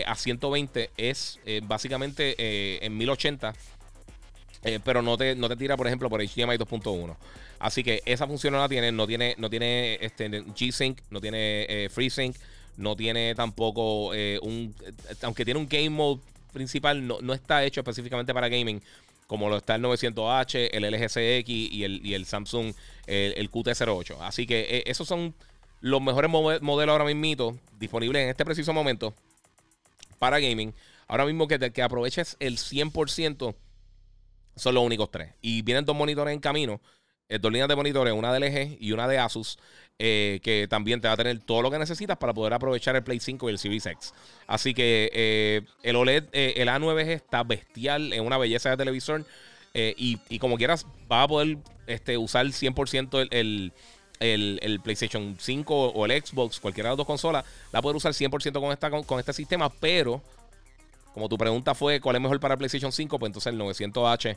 a 0.06 0.14
120 0.14 0.90
es 0.96 1.40
básicamente 1.64 2.86
en 2.86 2.96
1080. 2.96 3.54
pero 4.84 5.02
no 5.02 5.18
te, 5.18 5.34
no 5.34 5.48
te 5.48 5.56
tira, 5.56 5.76
por 5.76 5.88
ejemplo, 5.88 6.08
por 6.08 6.20
HDMI 6.20 6.56
2.1. 6.56 7.16
Así 7.58 7.82
que 7.82 8.02
esa 8.06 8.28
función 8.28 8.52
no 8.52 8.60
la 8.60 8.68
tiene. 8.68 8.92
No 8.92 9.08
tiene, 9.08 9.34
no 9.36 9.50
tiene 9.50 9.98
este, 10.00 10.30
G-Sync, 10.30 11.00
no 11.10 11.20
tiene 11.20 11.88
FreeSync, 11.90 12.36
no 12.76 12.94
tiene 12.94 13.34
tampoco 13.34 14.10
un. 14.42 14.76
Aunque 15.22 15.44
tiene 15.44 15.58
un 15.58 15.66
game 15.68 15.90
mode 15.90 16.20
principal, 16.52 17.06
no, 17.06 17.20
no 17.20 17.32
está 17.32 17.64
hecho 17.64 17.80
específicamente 17.80 18.34
para 18.34 18.48
gaming 18.48 18.82
como 19.30 19.48
lo 19.48 19.58
está 19.58 19.76
el 19.76 19.82
900H, 19.82 20.70
el 20.72 20.82
LG 20.82 21.06
CX 21.06 21.48
y 21.48 21.84
el, 21.84 22.04
y 22.04 22.14
el 22.14 22.26
Samsung, 22.26 22.74
el, 23.06 23.48
QT08. 23.48 24.16
Así 24.22 24.44
que 24.44 24.62
eh, 24.62 24.82
esos 24.86 25.06
son 25.06 25.36
los 25.80 26.02
mejores 26.02 26.28
modelos 26.28 26.92
ahora 26.92 27.04
mismo 27.04 27.56
disponibles 27.78 28.24
en 28.24 28.30
este 28.30 28.44
preciso 28.44 28.72
momento 28.72 29.14
para 30.18 30.40
gaming. 30.40 30.74
Ahora 31.06 31.26
mismo 31.26 31.46
que, 31.46 31.60
que 31.70 31.80
aproveches 31.80 32.36
el 32.40 32.56
100% 32.56 33.54
son 34.56 34.74
los 34.74 34.84
únicos 34.84 35.12
tres. 35.12 35.32
Y 35.40 35.62
vienen 35.62 35.84
dos 35.84 35.94
monitores 35.94 36.34
en 36.34 36.40
camino. 36.40 36.80
Eh, 37.30 37.38
dos 37.38 37.52
líneas 37.52 37.68
de 37.68 37.76
monitores, 37.76 38.12
una 38.12 38.32
de 38.32 38.40
LG 38.40 38.76
y 38.80 38.90
una 38.90 39.06
de 39.06 39.18
Asus, 39.18 39.56
eh, 40.00 40.40
que 40.42 40.66
también 40.68 41.00
te 41.00 41.06
va 41.06 41.14
a 41.14 41.16
tener 41.16 41.38
todo 41.38 41.62
lo 41.62 41.70
que 41.70 41.78
necesitas 41.78 42.16
para 42.16 42.34
poder 42.34 42.52
aprovechar 42.52 42.96
el 42.96 43.04
Play 43.04 43.20
5 43.20 43.48
y 43.48 43.52
el 43.52 43.58
Series 43.58 43.86
X. 43.86 44.12
Así 44.48 44.74
que 44.74 45.10
eh, 45.14 45.62
el 45.84 45.94
OLED, 45.94 46.24
el 46.32 46.68
A9G 46.68 47.06
está 47.06 47.44
bestial, 47.44 48.12
en 48.12 48.26
una 48.26 48.36
belleza 48.36 48.70
de 48.70 48.76
televisor. 48.76 49.24
Y, 49.72 50.38
como 50.40 50.56
quieras, 50.56 50.84
vas 51.06 51.24
a 51.24 51.28
poder 51.28 51.58
este, 51.86 52.18
usar 52.18 52.44
100% 52.46 53.28
el, 53.30 53.72
el, 54.18 54.80
PlayStation 54.80 55.36
5 55.38 55.90
o 55.90 56.06
el 56.06 56.20
Xbox, 56.20 56.58
cualquiera 56.58 56.88
de 56.88 56.92
las 56.94 56.96
dos 56.96 57.06
consolas, 57.06 57.44
la 57.70 57.80
poder 57.80 57.96
usar 57.96 58.12
100% 58.12 58.60
con, 58.60 58.72
esta, 58.72 58.90
con, 58.90 59.20
este 59.20 59.32
sistema, 59.32 59.70
pero 59.70 60.20
como 61.14 61.28
tu 61.28 61.38
pregunta 61.38 61.76
fue 61.76 62.00
cuál 62.00 62.16
es 62.16 62.22
mejor 62.22 62.40
para 62.40 62.54
el 62.54 62.58
PlayStation 62.58 62.90
5, 62.90 63.20
pues 63.20 63.28
entonces 63.28 63.52
el 63.52 63.60
900H 63.60 64.36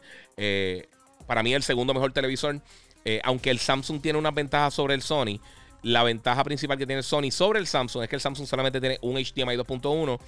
para 1.26 1.44
mí 1.44 1.54
el 1.54 1.64
segundo 1.64 1.94
mejor 1.94 2.12
televisor. 2.12 2.62
Eh, 3.06 3.22
aunque 3.24 3.50
el 3.50 3.60
Samsung 3.60 4.02
tiene 4.02 4.18
una 4.18 4.32
ventaja 4.32 4.72
sobre 4.72 4.94
el 4.94 5.02
Sony, 5.02 5.40
la 5.82 6.04
ventaja 6.04 6.44
principal 6.44 6.78
que 6.78 6.86
tiene 6.86 7.00
el 7.00 7.04
Sony 7.04 7.32
sobre 7.32 7.60
el 7.60 7.68
Samsung 7.68 8.04
es 8.04 8.10
que 8.10 8.16
el 8.16 8.22
Samsung 8.22 8.48
solamente 8.48 8.80
tiene 8.80 8.98
un 9.02 9.16
HDMI 9.16 9.58
2.1. 9.58 10.20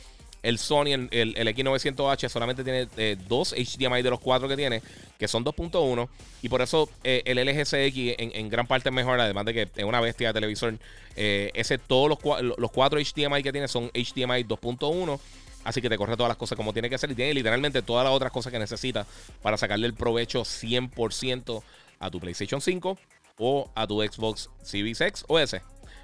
El 0.44 0.60
Sony, 0.60 0.88
el, 1.10 1.10
el, 1.12 1.48
X900H, 1.56 2.30
solamente 2.30 2.64
tiene 2.64 2.88
eh, 2.98 3.18
dos 3.28 3.56
HDMI 3.58 4.04
de 4.04 4.12
los 4.12 4.20
cuatro 4.20 4.48
que 4.48 4.56
tiene, 4.56 4.84
que 5.18 5.28
son 5.28 5.44
2.1. 5.44 6.08
Y 6.44 6.50
por 6.50 6.62
eso 6.62 6.88
eh, 7.04 7.24
el 7.26 7.40
LG 7.40 7.64
CX 7.64 8.16
en, 8.20 8.50
gran 8.50 8.68
parte 8.68 8.90
es 8.90 8.94
mejor, 8.94 9.20
además 9.20 9.46
de 9.46 9.54
que 9.56 9.62
es 9.76 9.84
una 9.84 10.02
bestia 10.02 10.28
de 10.28 10.34
televisor. 10.34 10.76
ese, 11.16 11.80
todos 11.80 12.10
los, 12.10 12.60
los 12.60 12.72
cuatro 12.72 13.00
HDMI 13.00 13.42
que 13.42 13.52
tiene 13.52 13.68
son 13.68 13.90
HDMI 13.90 14.44
2.1. 14.44 15.20
Así 15.66 15.82
que 15.82 15.90
te 15.90 15.98
corre 15.98 16.16
todas 16.16 16.30
las 16.30 16.38
cosas 16.38 16.56
como 16.56 16.74
tiene 16.74 16.92
que 16.92 16.98
ser 17.00 17.10
y 17.10 17.16
tiene 17.16 17.34
literalmente 17.34 17.82
todas 17.82 18.06
las 18.06 18.14
otras 18.14 18.32
cosas 18.32 18.54
que 18.54 18.60
necesitas 18.60 19.08
para 19.42 19.58
sacarle 19.58 19.88
el 19.88 19.96
provecho 19.96 20.44
100% 20.44 21.64
a 22.06 22.12
tu 22.12 22.20
PlayStation 22.20 22.62
5 22.62 22.98
o 23.38 23.72
a 23.76 23.88
tu 23.88 24.02
Xbox 24.02 24.50
Series 24.62 25.02
X 25.02 25.26
o 25.28 25.40
S. 25.40 25.62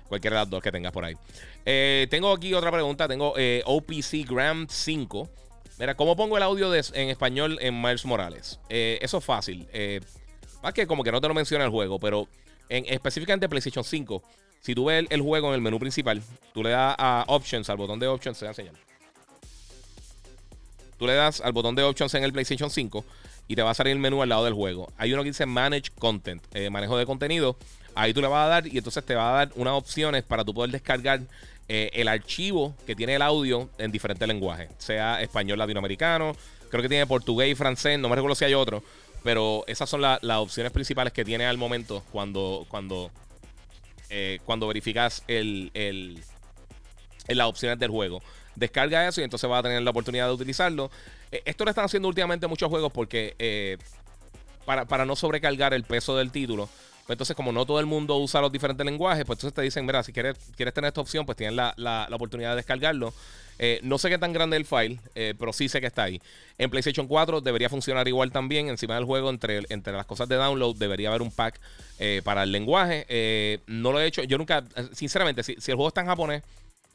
Cualquiera 0.07 0.37
de 0.37 0.41
las 0.41 0.49
dos 0.49 0.61
que 0.61 0.71
tengas 0.71 0.91
por 0.91 1.05
ahí. 1.05 1.15
Eh, 1.65 2.07
tengo 2.09 2.31
aquí 2.33 2.53
otra 2.53 2.71
pregunta. 2.71 3.07
Tengo 3.07 3.33
eh, 3.37 3.63
OPC 3.65 4.27
Gram 4.27 4.67
5. 4.69 5.29
Mira, 5.79 5.95
¿cómo 5.95 6.15
pongo 6.15 6.37
el 6.37 6.43
audio 6.43 6.73
en 6.73 7.09
español 7.09 7.57
en 7.61 7.81
Miles 7.81 8.05
Morales? 8.05 8.59
Eh, 8.69 8.99
eso 9.01 9.19
es 9.19 9.23
fácil. 9.23 9.67
más 10.61 10.73
que 10.73 10.85
como 10.85 11.03
que 11.03 11.11
no 11.11 11.21
te 11.21 11.27
lo 11.27 11.33
menciona 11.33 11.63
el 11.63 11.71
juego, 11.71 11.97
pero 11.97 12.27
en, 12.69 12.85
específicamente 12.87 13.47
PlayStation 13.47 13.83
5, 13.83 14.21
si 14.59 14.75
tú 14.75 14.85
ves 14.85 15.05
el, 15.09 15.21
juego 15.21 15.47
en 15.49 15.55
el 15.55 15.61
menú 15.61 15.79
principal, 15.79 16.21
tú 16.53 16.61
le 16.61 16.71
das 16.71 16.95
a 16.97 17.23
Options, 17.27 17.69
al 17.69 17.77
botón 17.77 17.99
de 17.99 18.07
Options, 18.07 18.37
se 18.37 18.45
va 18.45 18.49
a 18.49 18.51
enseñar. 18.51 18.75
Tú 20.97 21.07
le 21.07 21.15
das 21.15 21.41
al 21.41 21.51
botón 21.51 21.73
de 21.73 21.81
Options 21.81 22.13
en 22.13 22.23
el 22.23 22.31
PlayStation 22.31 22.69
5 22.69 23.03
y 23.47 23.55
te 23.55 23.61
va 23.61 23.71
a 23.71 23.73
salir 23.73 23.93
el 23.93 23.99
menú 23.99 24.21
al 24.21 24.29
lado 24.29 24.45
del 24.45 24.53
juego. 24.53 24.91
Hay 24.97 25.13
uno 25.13 25.23
que 25.23 25.29
dice 25.29 25.45
Manage 25.45 25.91
Content, 25.97 26.43
eh, 26.53 26.69
manejo 26.69 26.97
de 26.97 27.05
contenido. 27.05 27.57
Ahí 27.95 28.13
tú 28.13 28.21
le 28.21 28.27
vas 28.27 28.45
a 28.45 28.49
dar 28.49 28.67
y 28.67 28.77
entonces 28.77 29.03
te 29.03 29.15
va 29.15 29.29
a 29.29 29.45
dar 29.45 29.51
unas 29.55 29.73
opciones 29.73 30.23
para 30.23 30.45
tú 30.45 30.53
poder 30.53 30.71
descargar 30.71 31.21
eh, 31.67 31.89
el 31.93 32.07
archivo 32.07 32.75
que 32.85 32.95
tiene 32.95 33.15
el 33.15 33.21
audio 33.21 33.69
en 33.77 33.91
diferentes 33.91 34.27
lenguajes, 34.27 34.69
sea 34.77 35.21
español 35.21 35.57
latinoamericano, 35.57 36.35
creo 36.69 36.81
que 36.81 36.89
tiene 36.89 37.05
portugués 37.07 37.49
y 37.51 37.55
francés, 37.55 37.99
no 37.99 38.09
me 38.09 38.15
recuerdo 38.15 38.35
si 38.35 38.45
hay 38.45 38.53
otro, 38.53 38.83
pero 39.23 39.63
esas 39.67 39.89
son 39.89 40.01
las 40.01 40.19
opciones 40.23 40.71
principales 40.71 41.13
que 41.13 41.23
tiene 41.23 41.45
al 41.45 41.57
momento 41.57 42.03
cuando, 42.11 42.65
cuando, 42.67 43.11
eh, 44.09 44.39
cuando 44.45 44.67
verificas 44.67 45.23
el, 45.27 45.71
el, 45.73 46.19
las 47.27 47.47
opciones 47.47 47.79
del 47.79 47.91
juego 47.91 48.21
descarga 48.55 49.07
eso 49.07 49.21
y 49.21 49.23
entonces 49.23 49.49
va 49.49 49.59
a 49.59 49.63
tener 49.63 49.81
la 49.81 49.91
oportunidad 49.91 50.27
de 50.27 50.33
utilizarlo. 50.33 50.91
Eh, 51.31 51.41
esto 51.45 51.63
lo 51.63 51.71
están 51.71 51.85
haciendo 51.85 52.07
últimamente 52.07 52.47
muchos 52.47 52.69
juegos 52.69 52.91
porque 52.91 53.35
eh, 53.39 53.77
para, 54.65 55.05
no 55.05 55.15
sobrecargar 55.15 55.73
el 55.73 55.83
peso 55.83 56.15
del 56.15 56.31
título. 56.31 56.69
Pues 57.05 57.15
entonces, 57.15 57.35
como 57.35 57.51
no 57.51 57.65
todo 57.65 57.79
el 57.79 57.87
mundo 57.87 58.15
usa 58.17 58.41
los 58.41 58.51
diferentes 58.51 58.85
lenguajes, 58.85 59.25
pues 59.25 59.37
entonces 59.39 59.55
te 59.55 59.61
dicen, 59.63 59.85
mira, 59.85 60.03
si 60.03 60.13
quieres, 60.13 60.37
quieres 60.55 60.73
tener 60.73 60.89
esta 60.89 61.01
opción, 61.01 61.25
pues 61.25 61.35
tienes 61.35 61.55
la, 61.55 62.07
oportunidad 62.11 62.51
de 62.51 62.57
descargarlo. 62.57 63.13
Eh, 63.57 63.79
no 63.83 63.97
sé 63.97 64.09
qué 64.09 64.17
tan 64.17 64.33
grande 64.33 64.55
es 64.57 64.61
el 64.61 64.65
file, 64.65 64.99
pero 65.37 65.51
sí 65.51 65.67
sé 65.67 65.81
que 65.81 65.87
está 65.87 66.03
ahí. 66.03 66.21
En 66.57 66.69
PlayStation 66.69 67.07
4 67.07 67.41
debería 67.41 67.69
funcionar 67.69 68.07
igual 68.07 68.31
también. 68.31 68.69
Encima 68.69 68.95
del 68.95 69.05
juego, 69.05 69.29
entre, 69.29 69.63
entre 69.69 69.93
las 69.93 70.05
cosas 70.05 70.29
de 70.29 70.35
download, 70.35 70.75
debería 70.77 71.09
haber 71.09 71.21
un 71.21 71.31
pack 71.31 71.59
para 72.23 72.43
el 72.43 72.51
lenguaje. 72.51 73.59
no 73.67 73.91
lo 73.91 73.99
he 73.99 74.05
hecho. 74.05 74.23
Yo 74.23 74.37
nunca, 74.37 74.63
sinceramente, 74.93 75.43
si, 75.43 75.55
si 75.59 75.71
el 75.71 75.75
juego 75.75 75.89
está 75.89 76.01
en 76.01 76.07
japonés, 76.07 76.43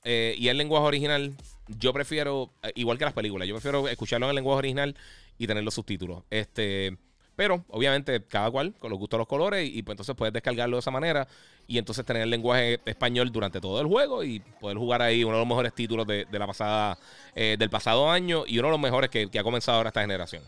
eh, 0.09 0.37
y 0.39 0.47
el 0.47 0.57
lenguaje 0.57 0.87
original, 0.87 1.35
yo 1.67 1.93
prefiero, 1.93 2.53
eh, 2.63 2.71
igual 2.77 2.97
que 2.97 3.05
las 3.05 3.13
películas, 3.13 3.49
yo 3.49 3.57
prefiero 3.57 3.89
escucharlo 3.89 4.27
en 4.27 4.31
el 4.31 4.37
lenguaje 4.37 4.59
original 4.59 4.97
y 5.37 5.49
tener 5.49 5.65
los 5.65 5.75
subtítulos. 5.75 6.23
Este, 6.31 6.97
pero 7.35 7.65
obviamente 7.69 8.25
cada 8.25 8.49
cual 8.53 8.73
con 8.79 8.91
los 8.91 9.01
gustos 9.01 9.19
los 9.19 9.27
colores 9.27 9.69
y, 9.69 9.83
pues 9.83 9.95
entonces 9.95 10.15
puedes 10.15 10.33
descargarlo 10.33 10.77
de 10.77 10.81
esa 10.81 10.93
manera 10.93 11.27
y 11.67 11.79
entonces 11.79 12.05
tener 12.05 12.23
el 12.23 12.31
lenguaje 12.31 12.79
español 12.85 13.33
durante 13.33 13.61
todo 13.61 13.81
el 13.81 13.89
juego 13.89 14.23
y 14.23 14.39
poder 14.39 14.79
jugar 14.79 15.03
ahí 15.03 15.25
uno 15.25 15.35
de 15.35 15.41
los 15.41 15.49
mejores 15.49 15.75
títulos 15.75 16.07
de, 16.07 16.25
la 16.31 16.47
pasada, 16.47 16.97
eh, 17.35 17.57
del 17.59 17.69
pasado 17.69 18.09
año 18.09 18.45
y 18.47 18.61
uno 18.61 18.69
de 18.69 18.73
los 18.73 18.81
mejores 18.81 19.11
que, 19.11 19.29
ha 19.37 19.43
comenzado 19.43 19.79
ahora 19.79 19.89
esta 19.89 20.03
generación. 20.03 20.45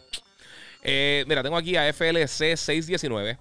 mira, 0.85 1.43
tengo 1.43 1.57
aquí 1.57 1.75
a 1.75 1.93
FLC 1.93 2.57
619. 2.57 3.37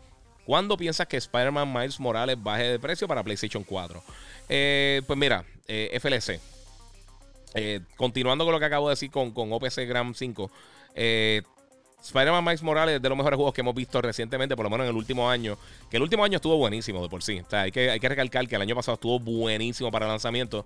¿Cuándo 0.48 0.78
piensas 0.78 1.06
que 1.08 1.18
Spider-Man 1.18 1.72
Miles 1.72 2.00
Morales 2.00 2.42
baje 2.42 2.64
de 2.64 2.80
precio 2.80 3.06
para 3.06 3.22
PlayStation 3.22 3.66
4? 3.66 4.02
Pues 4.48 5.18
mira, 5.18 5.46
eh, 5.68 6.00
FLC. 6.00 6.40
Eh, 7.54 7.82
continuando 7.96 8.46
con 8.46 8.54
lo 8.54 8.60
que 8.60 8.66
acabo 8.66 8.88
de 8.88 8.94
decir 8.94 9.12
con, 9.12 9.32
con 9.32 9.52
OPC 9.52 9.86
Gram 9.88 10.14
5. 10.14 10.52
Eh, 10.96 11.42
Spider-Man 12.02 12.44
Miles 12.44 12.64
Morales 12.64 12.96
es 12.98 13.02
de 13.02 13.10
los 13.10 13.18
mejores 13.18 13.36
juegos 13.36 13.54
que 13.54 13.62
hemos 13.62 13.76
visto 13.76 14.02
recientemente, 14.02 14.56
por 14.56 14.64
lo 14.64 14.70
menos 14.70 14.86
en 14.86 14.92
el 14.92 14.96
último 14.96 15.30
año. 15.30 15.58
Que 15.90 15.98
el 15.98 16.04
último 16.04 16.24
año 16.24 16.38
estuvo 16.38 16.56
buenísimo 16.58 17.02
de 17.02 17.10
por 17.10 17.22
sí. 17.22 17.40
O 17.40 17.50
sea, 17.50 17.62
hay 17.64 17.72
que, 17.72 17.90
hay 17.90 18.00
que 18.00 18.10
recalcar 18.10 18.48
que 18.48 18.56
el 18.56 18.62
año 18.62 18.76
pasado 18.76 18.96
estuvo 18.96 19.20
buenísimo 19.20 19.92
para 19.92 20.08
lanzamiento. 20.08 20.66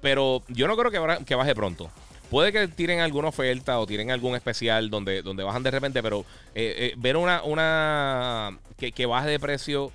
pero 0.00 0.42
yo 0.48 0.68
no 0.68 0.76
creo 0.76 0.90
que, 0.90 1.24
que 1.24 1.34
baje 1.34 1.54
pronto. 1.54 1.90
Puede 2.30 2.52
que 2.52 2.68
tiren 2.68 3.00
alguna 3.00 3.28
oferta 3.28 3.80
o 3.80 3.86
tiren 3.86 4.12
algún 4.12 4.36
especial 4.36 4.88
donde, 4.88 5.22
donde 5.22 5.42
bajan 5.42 5.64
de 5.64 5.72
repente, 5.72 6.00
pero 6.00 6.24
ver 6.54 7.16
una, 7.16 7.42
una 7.42 8.56
que, 8.76 8.92
que, 8.92 9.06
baje 9.06 9.30
de 9.30 9.40
precio 9.40 9.90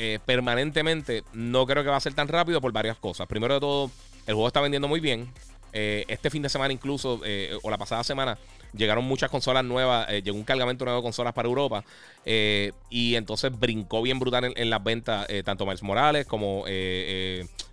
eh, 0.00 0.20
permanentemente, 0.24 1.24
no 1.32 1.66
creo 1.66 1.82
que 1.82 1.90
va 1.90 1.96
a 1.96 2.00
ser 2.00 2.14
tan 2.14 2.28
rápido 2.28 2.60
por 2.60 2.70
varias 2.70 2.96
cosas. 2.96 3.26
Primero 3.26 3.54
de 3.54 3.60
todo, 3.60 3.90
el 4.28 4.34
juego 4.34 4.46
está 4.46 4.60
vendiendo 4.60 4.86
muy 4.86 5.00
bien. 5.00 5.28
Eh, 5.72 6.04
este 6.06 6.30
fin 6.30 6.40
de 6.40 6.48
semana 6.48 6.72
incluso, 6.72 7.20
eh, 7.24 7.58
o 7.64 7.68
la 7.68 7.78
pasada 7.78 8.04
semana, 8.04 8.38
llegaron 8.72 9.04
muchas 9.04 9.28
consolas 9.28 9.64
nuevas, 9.64 10.08
llegó 10.22 10.36
un 10.36 10.44
cargamento 10.44 10.84
nuevo 10.84 11.00
de 11.00 11.02
consolas 11.02 11.32
para 11.32 11.48
Europa 11.48 11.82
y 12.24 13.16
entonces 13.16 13.58
brincó 13.58 14.00
bien 14.02 14.20
brutal 14.20 14.52
en, 14.54 14.70
las 14.70 14.84
ventas, 14.84 15.26
tanto 15.44 15.64
Miles 15.64 15.82
Morales 15.82 16.26
como 16.26 16.64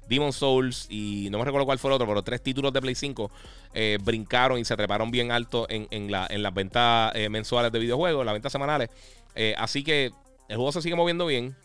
Demon 0.08 0.32
Souls 0.32 0.88
y 0.90 1.28
no 1.30 1.38
me 1.38 1.46
recuerdo 1.46 1.66
cuál 1.66 1.80
fue 1.80 1.92
el 1.92 1.96
otro, 1.96 2.08
pero 2.08 2.24
tres 2.24 2.42
títulos 2.42 2.72
de 2.72 2.82
Play 2.82 2.96
5 2.96 3.30
brincaron 4.00 4.58
y 4.58 4.64
se 4.64 4.76
treparon 4.78 5.12
bien 5.12 5.34
alto 5.34 5.68
en, 5.70 5.88
en, 5.92 6.10
en 6.14 6.44
las 6.44 6.54
ventas 6.54 7.14
mensuales 7.30 7.74
de 7.74 7.80
videojuegos, 7.80 8.26
las 8.26 8.34
ventas 8.34 8.54
semanales. 8.54 8.90
así 9.58 9.84
que 9.84 10.14
el 10.48 10.56
juego 10.56 10.72
se 10.72 10.82
sigue 10.82 10.96
moviendo 10.96 11.26
bien. 11.26 11.56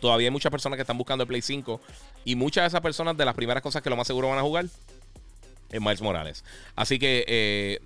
Todavía 0.00 0.28
hay 0.28 0.30
muchas 0.30 0.50
personas 0.50 0.76
que 0.76 0.82
están 0.82 0.98
buscando 0.98 1.22
el 1.22 1.28
Play 1.28 1.42
5. 1.42 1.80
Y 2.24 2.36
muchas 2.36 2.64
de 2.64 2.68
esas 2.68 2.80
personas, 2.80 3.16
de 3.16 3.24
las 3.24 3.34
primeras 3.34 3.62
cosas 3.62 3.82
que 3.82 3.90
lo 3.90 3.96
más 3.96 4.06
seguro 4.06 4.28
van 4.28 4.38
a 4.38 4.42
jugar, 4.42 4.66
es 5.70 5.80
Miles 5.80 6.02
Morales. 6.02 6.44
Así 6.76 6.98
que 6.98 7.24
eh, 7.26 7.80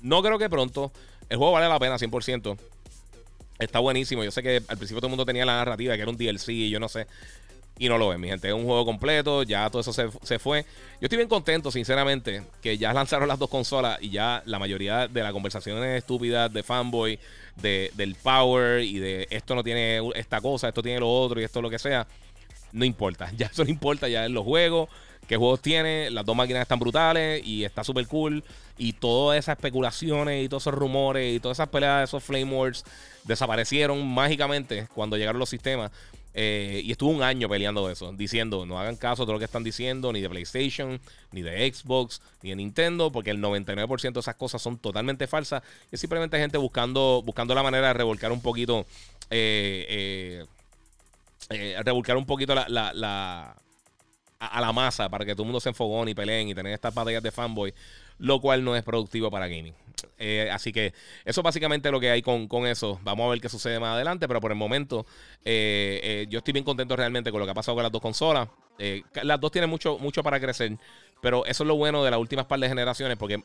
no 0.00 0.22
creo 0.22 0.38
que 0.38 0.48
pronto. 0.48 0.92
El 1.28 1.36
juego 1.38 1.52
vale 1.52 1.68
la 1.68 1.78
pena 1.78 1.96
100%. 1.96 2.58
Está 3.58 3.80
buenísimo. 3.80 4.24
Yo 4.24 4.30
sé 4.30 4.42
que 4.42 4.62
al 4.68 4.76
principio 4.76 5.00
todo 5.00 5.08
el 5.08 5.10
mundo 5.10 5.26
tenía 5.26 5.44
la 5.44 5.56
narrativa 5.56 5.94
que 5.94 6.02
era 6.02 6.10
un 6.10 6.16
DLC 6.16 6.48
y 6.50 6.70
yo 6.70 6.80
no 6.80 6.88
sé. 6.88 7.06
Y 7.78 7.88
no 7.88 7.96
lo 7.96 8.12
es, 8.12 8.18
mi 8.18 8.28
gente. 8.28 8.48
Es 8.48 8.54
un 8.54 8.64
juego 8.64 8.84
completo. 8.84 9.42
Ya 9.44 9.68
todo 9.70 9.80
eso 9.80 9.92
se, 9.92 10.38
fue. 10.38 10.62
Yo 11.00 11.06
estoy 11.06 11.16
bien 11.16 11.28
contento, 11.28 11.70
sinceramente, 11.70 12.42
que 12.60 12.76
ya 12.76 12.92
lanzaron 12.94 13.28
las 13.28 13.38
dos 13.38 13.48
consolas 13.48 13.98
y 14.00 14.10
ya 14.10 14.42
la 14.46 14.58
mayoría 14.58 15.06
de 15.06 15.22
las 15.22 15.32
conversaciones 15.32 15.98
estúpidas 15.98 16.52
de 16.52 16.62
fanboy, 16.62 17.18
de, 17.56 17.90
del 17.94 18.14
power 18.16 18.82
y 18.82 18.98
de 18.98 19.26
esto 19.30 19.54
no 19.54 19.62
tiene 19.62 20.00
esta 20.14 20.40
cosa, 20.40 20.68
esto 20.68 20.82
tiene 20.82 21.00
lo 21.00 21.10
otro 21.10 21.40
y 21.40 21.44
esto 21.44 21.62
lo 21.62 21.70
que 21.70 21.78
sea. 21.78 22.06
No 22.72 22.84
importa. 22.84 23.30
Ya 23.36 23.46
eso 23.46 23.64
no 23.64 23.70
importa. 23.70 24.08
Ya 24.08 24.24
en 24.24 24.34
los 24.34 24.44
juegos. 24.44 24.88
¿Qué 25.28 25.36
juegos 25.36 25.60
tiene? 25.60 26.10
Las 26.10 26.24
dos 26.24 26.34
máquinas 26.34 26.62
están 26.62 26.78
brutales 26.78 27.46
y 27.46 27.62
está 27.62 27.84
súper 27.84 28.06
cool. 28.06 28.42
Y 28.78 28.94
todas 28.94 29.38
esas 29.38 29.58
especulaciones 29.58 30.42
y 30.42 30.48
todos 30.48 30.62
esos 30.62 30.74
rumores 30.74 31.36
y 31.36 31.38
todas 31.38 31.56
esas 31.56 31.68
peleas 31.68 32.08
esos 32.08 32.24
Flame 32.24 32.46
Wars 32.46 32.82
desaparecieron 33.24 34.06
mágicamente 34.08 34.88
cuando 34.94 35.18
llegaron 35.18 35.38
los 35.38 35.50
sistemas. 35.50 35.90
Eh, 36.40 36.82
y 36.84 36.92
estuvo 36.92 37.10
un 37.10 37.24
año 37.24 37.48
peleando 37.48 37.90
eso, 37.90 38.12
diciendo, 38.12 38.64
no 38.64 38.78
hagan 38.78 38.94
caso 38.94 39.26
de 39.26 39.32
lo 39.32 39.40
que 39.40 39.44
están 39.44 39.64
diciendo, 39.64 40.12
ni 40.12 40.20
de 40.20 40.30
PlayStation, 40.30 41.00
ni 41.32 41.42
de 41.42 41.72
Xbox, 41.72 42.22
ni 42.42 42.50
de 42.50 42.56
Nintendo, 42.56 43.10
porque 43.10 43.30
el 43.30 43.42
99% 43.42 44.12
de 44.12 44.20
esas 44.20 44.36
cosas 44.36 44.62
son 44.62 44.78
totalmente 44.78 45.26
falsas. 45.26 45.64
Es 45.90 45.98
simplemente 45.98 46.38
gente 46.38 46.56
buscando, 46.56 47.24
buscando 47.26 47.56
la 47.56 47.64
manera 47.64 47.88
de 47.88 47.92
revolcar 47.94 48.30
un 48.30 48.40
poquito, 48.40 48.86
eh, 49.30 50.46
eh, 51.50 51.76
revolcar 51.82 52.16
un 52.16 52.24
poquito 52.24 52.54
la, 52.54 52.68
la, 52.68 53.56
a, 54.38 54.60
la 54.60 54.72
masa 54.72 55.08
para 55.08 55.24
que 55.24 55.32
todo 55.32 55.42
el 55.42 55.46
mundo 55.46 55.58
se 55.58 55.70
enfogone 55.70 56.12
y 56.12 56.14
peleen 56.14 56.46
y 56.46 56.54
tener 56.54 56.72
estas 56.72 56.94
batallas 56.94 57.24
de 57.24 57.32
fanboy, 57.32 57.74
lo 58.18 58.40
cual 58.40 58.62
no 58.62 58.76
es 58.76 58.84
productivo 58.84 59.28
para 59.28 59.48
gaming. 59.48 59.74
Eh, 60.18 60.48
así 60.52 60.72
que 60.72 60.92
eso 61.24 61.40
es 61.40 61.44
básicamente 61.44 61.90
lo 61.90 62.00
que 62.00 62.10
hay 62.10 62.22
con, 62.22 62.48
eso. 62.66 63.00
Vamos 63.02 63.26
a 63.26 63.30
ver 63.30 63.40
qué 63.40 63.48
sucede 63.48 63.78
más 63.80 63.94
adelante, 63.94 64.26
pero 64.28 64.40
por 64.40 64.50
el 64.50 64.56
momento 64.56 65.06
eh, 65.44 66.00
eh, 66.02 66.26
yo 66.28 66.38
estoy 66.38 66.52
bien 66.52 66.64
contento 66.64 66.96
realmente 66.96 67.30
con 67.30 67.40
lo 67.40 67.46
que 67.46 67.52
ha 67.52 67.54
pasado 67.54 67.74
con 67.74 67.82
las 67.82 67.92
dos 67.92 68.02
consolas. 68.02 68.48
las 69.22 69.40
dos 69.40 69.50
tienen 69.50 69.70
mucho, 69.70 69.98
mucho 69.98 70.22
para 70.22 70.38
crecer, 70.40 70.76
pero 71.20 71.44
eso 71.46 71.64
es 71.64 71.68
lo 71.68 71.76
bueno 71.76 72.04
de 72.04 72.10
las 72.10 72.20
últimas 72.20 72.46
par 72.46 72.60
de 72.60 72.68
generaciones, 72.68 73.16
porque 73.16 73.42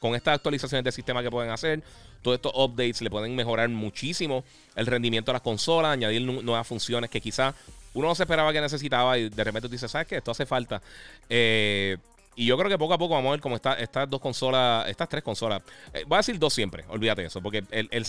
con 0.00 0.14
estas 0.14 0.34
actualizaciones 0.34 0.84
de 0.84 0.92
sistema 0.92 1.22
que 1.22 1.30
pueden 1.30 1.50
hacer, 1.50 1.82
todos 2.22 2.36
estos 2.36 2.52
updates 2.54 3.00
le 3.02 3.10
pueden 3.10 3.34
mejorar 3.36 3.68
muchísimo 3.68 4.44
el 4.74 4.86
rendimiento 4.86 5.30
de 5.30 5.34
las 5.34 5.42
consolas, 5.42 5.92
añadir 5.92 6.22
nuevas 6.22 6.66
funciones 6.66 7.10
que 7.10 7.20
quizás 7.20 7.54
uno 7.96 8.08
no 8.08 8.14
se 8.14 8.24
esperaba 8.24 8.52
que 8.52 8.60
necesitaba 8.60 9.16
y 9.16 9.30
de 9.30 9.44
repente 9.44 9.68
dice, 9.68 9.88
¿sabes 9.88 10.06
qué? 10.06 10.16
Esto 10.16 10.30
hace 10.30 10.44
falta. 10.44 10.82
Eh, 11.30 11.96
y 12.38 12.44
yo 12.44 12.58
creo 12.58 12.68
que 12.68 12.76
poco 12.76 12.92
a 12.92 12.98
poco 12.98 13.14
vamos 13.14 13.30
a 13.30 13.32
ver 13.32 13.40
cómo 13.40 13.56
está, 13.56 13.72
estas 13.74 14.08
dos 14.10 14.20
consolas, 14.20 14.86
estas 14.88 15.08
tres 15.08 15.24
consolas. 15.24 15.62
Eh, 15.94 16.04
voy 16.06 16.16
a 16.16 16.18
decir 16.18 16.38
dos 16.38 16.52
siempre, 16.52 16.84
olvídate 16.88 17.24
eso, 17.24 17.40
porque 17.40 17.64
el, 17.70 17.88
el 17.90 18.06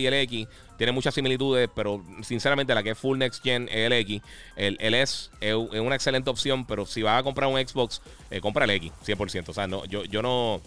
y 0.00 0.06
el 0.06 0.14
X 0.14 0.46
tienen 0.76 0.94
muchas 0.94 1.14
similitudes, 1.14 1.70
pero 1.74 2.04
sinceramente 2.22 2.74
la 2.74 2.82
que 2.82 2.90
es 2.90 2.98
full 2.98 3.16
next 3.16 3.42
gen 3.42 3.66
es 3.70 3.86
el 3.86 3.94
X. 3.94 4.20
El, 4.56 4.76
el 4.80 4.92
S 4.92 5.30
es, 5.40 5.54
una 5.54 5.94
excelente 5.94 6.28
opción, 6.28 6.66
pero 6.66 6.84
si 6.84 7.02
vas 7.02 7.18
a 7.18 7.22
comprar 7.22 7.48
un 7.48 7.58
Xbox, 7.58 8.02
eh, 8.30 8.42
compra 8.42 8.66
el 8.66 8.70
X, 8.72 8.92
100%. 9.06 9.48
O 9.48 9.54
sea, 9.54 9.66
no, 9.66 9.86
yo, 9.86 10.04
yo, 10.04 10.20
no, 10.20 10.60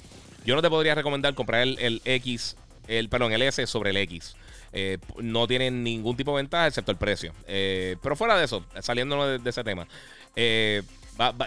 yo 0.44 0.56
no 0.56 0.64
te 0.64 0.70
podría 0.70 0.96
recomendar 0.96 1.36
comprar 1.36 1.62
el, 1.62 2.02
X, 2.04 2.58
el, 2.88 3.10
perdón, 3.10 3.32
el 3.32 3.44
S 3.44 3.68
sobre 3.68 3.92
el 3.92 3.98
X. 3.98 4.36
Eh, 4.74 4.98
no 5.20 5.48
tienen 5.48 5.84
ningún 5.84 6.18
tipo 6.18 6.32
de 6.32 6.38
ventaja 6.38 6.66
excepto 6.66 6.92
el 6.92 6.98
precio. 6.98 7.32
pero 7.46 8.16
fuera 8.16 8.36
de 8.40 8.46
eso, 8.46 8.66
saliéndonos 8.82 9.28
de, 9.28 9.38
de 9.38 9.50
ese 9.52 9.64
tema. 9.64 9.88
Eh, 10.36 10.84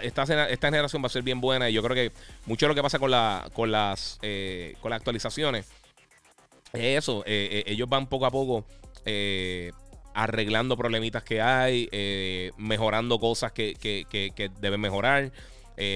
esta, 0.01 0.25
generación 0.25 1.01
va 1.01 1.07
a 1.07 1.09
ser 1.09 1.23
bien 1.23 1.41
buena 1.41 1.69
y 1.69 1.73
yo 1.73 1.81
creo 1.83 1.95
que 1.95 2.11
mucho 2.45 2.65
de 2.65 2.69
lo 2.69 2.75
que 2.75 2.81
pasa 2.81 2.99
con, 2.99 3.11
la, 3.11 3.49
con, 3.53 3.71
las, 3.71 4.19
eh, 4.21 4.75
con 4.81 4.89
las 4.89 4.97
actualizaciones 4.97 5.67
es 6.73 6.97
eso. 6.97 7.23
Eh, 7.25 7.63
eh, 7.65 7.71
ellos 7.71 7.87
van 7.89 8.07
poco 8.07 8.25
a 8.25 8.31
poco 8.31 8.65
arreglando 10.13 10.75
problemitas 10.75 11.23
que 11.23 11.41
hay, 11.41 11.89
mejorando 12.57 13.19
cosas 13.19 13.51
que, 13.51 14.51
deben 14.59 14.81
mejorar. 14.81 15.31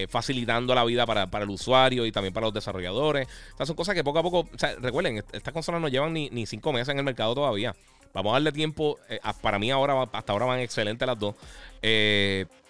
facilitando 0.10 0.74
la 0.74 0.84
vida 0.86 1.06
para, 1.06 1.44
el 1.44 1.50
usuario 1.50 2.06
y 2.06 2.12
también 2.12 2.34
para 2.34 2.48
los 2.48 2.54
desarrolladores. 2.54 3.28
O 3.60 3.66
son 3.66 3.76
cosas 3.76 3.94
que 3.94 4.04
poco 4.04 4.20
a 4.20 4.24
poco, 4.24 4.50
recuerden, 4.80 5.24
estas 5.34 5.54
consolas 5.54 5.82
no 5.82 5.88
llevan 5.88 6.14
ni, 6.14 6.30
ni, 6.30 6.46
cinco 6.46 6.74
meses 6.74 6.90
en 6.90 6.98
el 6.98 7.04
mercado 7.04 7.36
todavía. 7.36 7.76
Vamos 8.14 8.32
a 8.32 8.34
darle 8.34 8.52
tiempo. 8.54 8.98
para 9.42 9.60
mí 9.60 9.70
ahora, 9.70 10.10
hasta 10.14 10.32
ahora 10.32 10.46
van 10.46 10.60
excelentes 10.60 11.06
las 11.06 11.20
dos. 11.20 11.36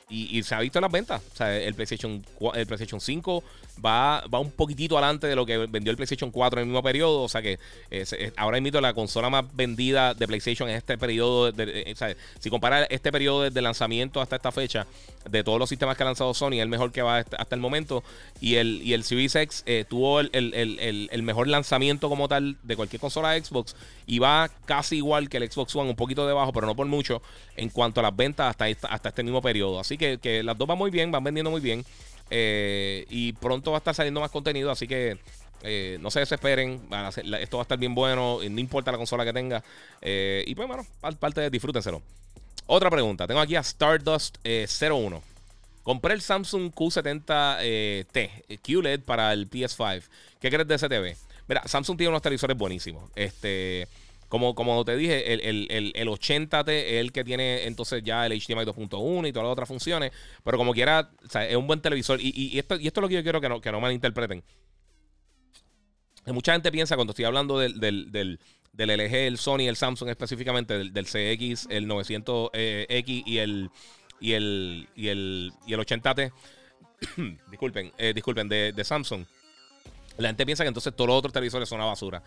Y, 0.07 0.43
se 0.43 0.53
ha 0.53 0.59
visto 0.59 0.77
en 0.77 0.83
las 0.83 0.91
ventas. 0.91 1.21
O 1.33 1.35
sea, 1.35 1.57
el 1.57 1.74
PlayStation, 1.74 2.24
el 2.53 2.67
PlayStation 2.67 3.01
5 3.01 3.43
va, 3.83 4.24
va 4.31 4.39
un 4.39 4.51
poquitito 4.51 4.97
adelante 4.97 5.25
de 5.25 5.35
lo 5.35 5.45
que 5.47 5.57
vendió 5.57 5.89
el 5.89 5.97
PlayStation 5.97 6.29
4 6.29 6.59
en 6.59 6.63
el 6.63 6.67
mismo 6.67 6.83
periodo. 6.83 7.24
O 7.24 7.29
sea 7.29 7.41
que 7.41 7.57
eh, 7.89 8.31
ahora 8.38 8.62
mismo 8.62 8.79
la 8.81 8.93
consola 8.93 9.31
más 9.31 9.45
vendida 9.55 10.13
de 10.13 10.27
PlayStation 10.27 10.69
en 10.69 10.75
este 10.75 10.97
periodo. 11.00 11.51
Eh, 11.57 11.95
si 12.39 12.50
compara 12.51 12.83
este 12.83 13.12
periodo 13.12 13.43
desde 13.43 13.62
lanzamiento 13.63 14.21
hasta 14.21 14.35
esta 14.35 14.51
fecha, 14.51 14.85
de 15.29 15.43
todos 15.43 15.59
los 15.59 15.69
sistemas 15.69 15.97
que 15.97 16.03
ha 16.03 16.05
lanzado 16.05 16.33
Sony, 16.33 16.53
es 16.53 16.62
el 16.62 16.69
mejor 16.69 16.91
que 16.91 17.01
va 17.01 17.17
hasta, 17.17 17.55
el 17.55 17.59
momento. 17.59 18.03
Y 18.39 18.55
el, 18.55 18.81
y 18.83 18.93
el 18.93 19.03
Series 19.03 19.35
X 19.35 19.63
eh, 19.65 19.85
tuvo 19.88 20.19
el, 20.19 20.29
el, 20.33 21.24
mejor 21.24 21.47
lanzamiento 21.47 22.09
como 22.09 22.27
tal 22.27 22.57
de 22.63 22.75
cualquier 22.75 23.00
consola 23.00 23.31
de 23.31 23.43
Xbox. 23.43 23.75
Y 24.05 24.19
va 24.19 24.50
casi 24.65 24.97
igual 24.97 25.29
que 25.29 25.38
el 25.38 25.51
Xbox 25.51 25.75
One, 25.75 25.89
un 25.89 25.95
poquito 25.95 26.27
debajo, 26.27 26.53
pero 26.53 26.67
no 26.67 26.75
por 26.75 26.85
mucho, 26.85 27.21
en 27.55 27.69
cuanto 27.69 28.00
a 28.00 28.03
las 28.03 28.15
ventas 28.15 28.50
hasta, 28.50 28.65
hasta 28.88 29.09
este 29.09 29.24
mismo 29.24 29.41
periodo. 29.41 29.79
Así 29.79 29.95
que, 29.98 30.44
las 30.44 30.58
dos 30.58 30.68
van 30.68 30.77
muy 30.77 30.92
bien, 30.92 31.12
van 31.12 31.24
vendiendo 31.24 31.51
muy 31.51 31.62
bien. 31.62 31.86
Eh, 32.29 33.05
y 33.10 33.34
pronto 33.34 33.72
va 33.72 33.77
a 33.77 33.79
estar 33.79 33.94
saliendo 33.94 34.20
más 34.20 34.31
contenido, 34.31 34.72
así 34.72 34.88
que 34.88 35.18
eh, 35.62 35.98
no 36.01 36.10
se 36.12 36.20
desesperen. 36.20 36.88
esto 37.40 37.58
va 37.58 37.62
a 37.62 37.66
estar 37.66 37.77
bien 37.77 37.94
bueno, 37.94 38.40
no 38.50 38.60
importa 38.60 38.92
la 38.92 38.98
consola 38.98 39.25
que 39.25 39.34
tenga. 39.34 39.64
Eh, 40.01 40.44
y 40.48 40.55
pues, 40.55 40.68
bueno, 40.68 40.86
parte 41.20 41.42
de 41.42 41.50
disfrútenselo. 41.50 42.01
Otra 42.68 42.90
pregunta. 42.90 43.27
Tengo 43.27 43.42
aquí 43.42 43.55
a 43.55 43.60
Stardust 43.62 44.38
01. 44.44 45.22
Compré 45.84 46.16
el 46.16 46.22
Samsung 46.22 46.72
Q70T 46.74 48.62
QLED 48.64 49.01
para 49.01 49.31
el 49.34 49.50
PS5. 49.50 50.03
¿Qué 50.40 50.50
crees 50.50 50.68
de 50.68 50.75
ese 50.75 50.90
TV? 50.90 51.16
Mira, 51.48 51.62
Samsung 51.68 51.96
tiene 51.96 52.10
unos 52.10 52.24
televisores 52.24 52.58
buenísimos. 52.58 53.12
Este. 53.16 53.88
Como, 54.35 54.53
como 54.53 54.83
te 54.83 54.98
dije, 54.98 55.31
el, 55.31 55.65
el, 55.95 56.07
80T 56.09 56.67
es 56.67 56.93
el 56.95 57.13
que 57.13 57.24
tiene 57.24 57.67
entonces 57.67 58.03
ya 58.03 58.25
el 58.25 58.33
HDMI 58.33 58.65
2.1 58.65 59.29
y 59.29 59.31
todas 59.31 59.45
las 59.45 59.53
otras 59.53 59.69
funciones. 59.69 60.11
Pero 60.43 60.57
como 60.57 60.74
quiera, 60.74 61.09
es 61.48 61.55
un 61.55 61.65
buen 61.65 61.79
televisor. 61.79 62.19
Y, 62.21 62.59
esto, 62.59 62.75
y 62.75 62.85
esto 62.85 63.00
es 63.00 63.01
lo 63.01 63.07
que 63.07 63.13
yo 63.13 63.24
quiero 63.24 63.39
que 63.39 63.48
no, 63.48 63.61
que 63.61 63.71
no 63.71 63.79
malinterpreten. 63.79 64.43
Mucha 66.25 66.51
gente 66.51 66.69
piensa 66.69 66.95
cuando 66.98 67.11
estoy 67.11 67.24
hablando 67.24 67.59
del, 67.59 67.79
del, 67.79 68.39
LG, 68.74 69.15
el 69.15 69.37
Sony, 69.37 69.69
el 69.69 69.77
Samsung 69.77 70.09
específicamente, 70.09 70.79
del, 70.79 71.05
CX, 71.05 71.67
el 71.69 71.87
900X 71.87 73.24
y 73.25 73.37
el, 73.37 73.69
y 74.19 74.33
el, 74.33 74.89
y 74.98 75.07
el, 75.07 75.53
y 75.65 75.74
el 75.75 75.79
80T. 75.79 76.33
disculpen, 77.51 77.93
eh, 77.98 78.11
disculpen, 78.13 78.50
de, 78.50 78.74
de 78.74 78.83
Samsung. 78.83 79.25
La 80.17 80.27
gente 80.27 80.45
piensa 80.45 80.65
que 80.65 80.67
entonces 80.67 80.93
todos 80.93 81.07
los 81.07 81.17
otros 81.19 81.31
televisores 81.31 81.69
son 81.69 81.77
una 81.77 81.85
basura. 81.85 82.21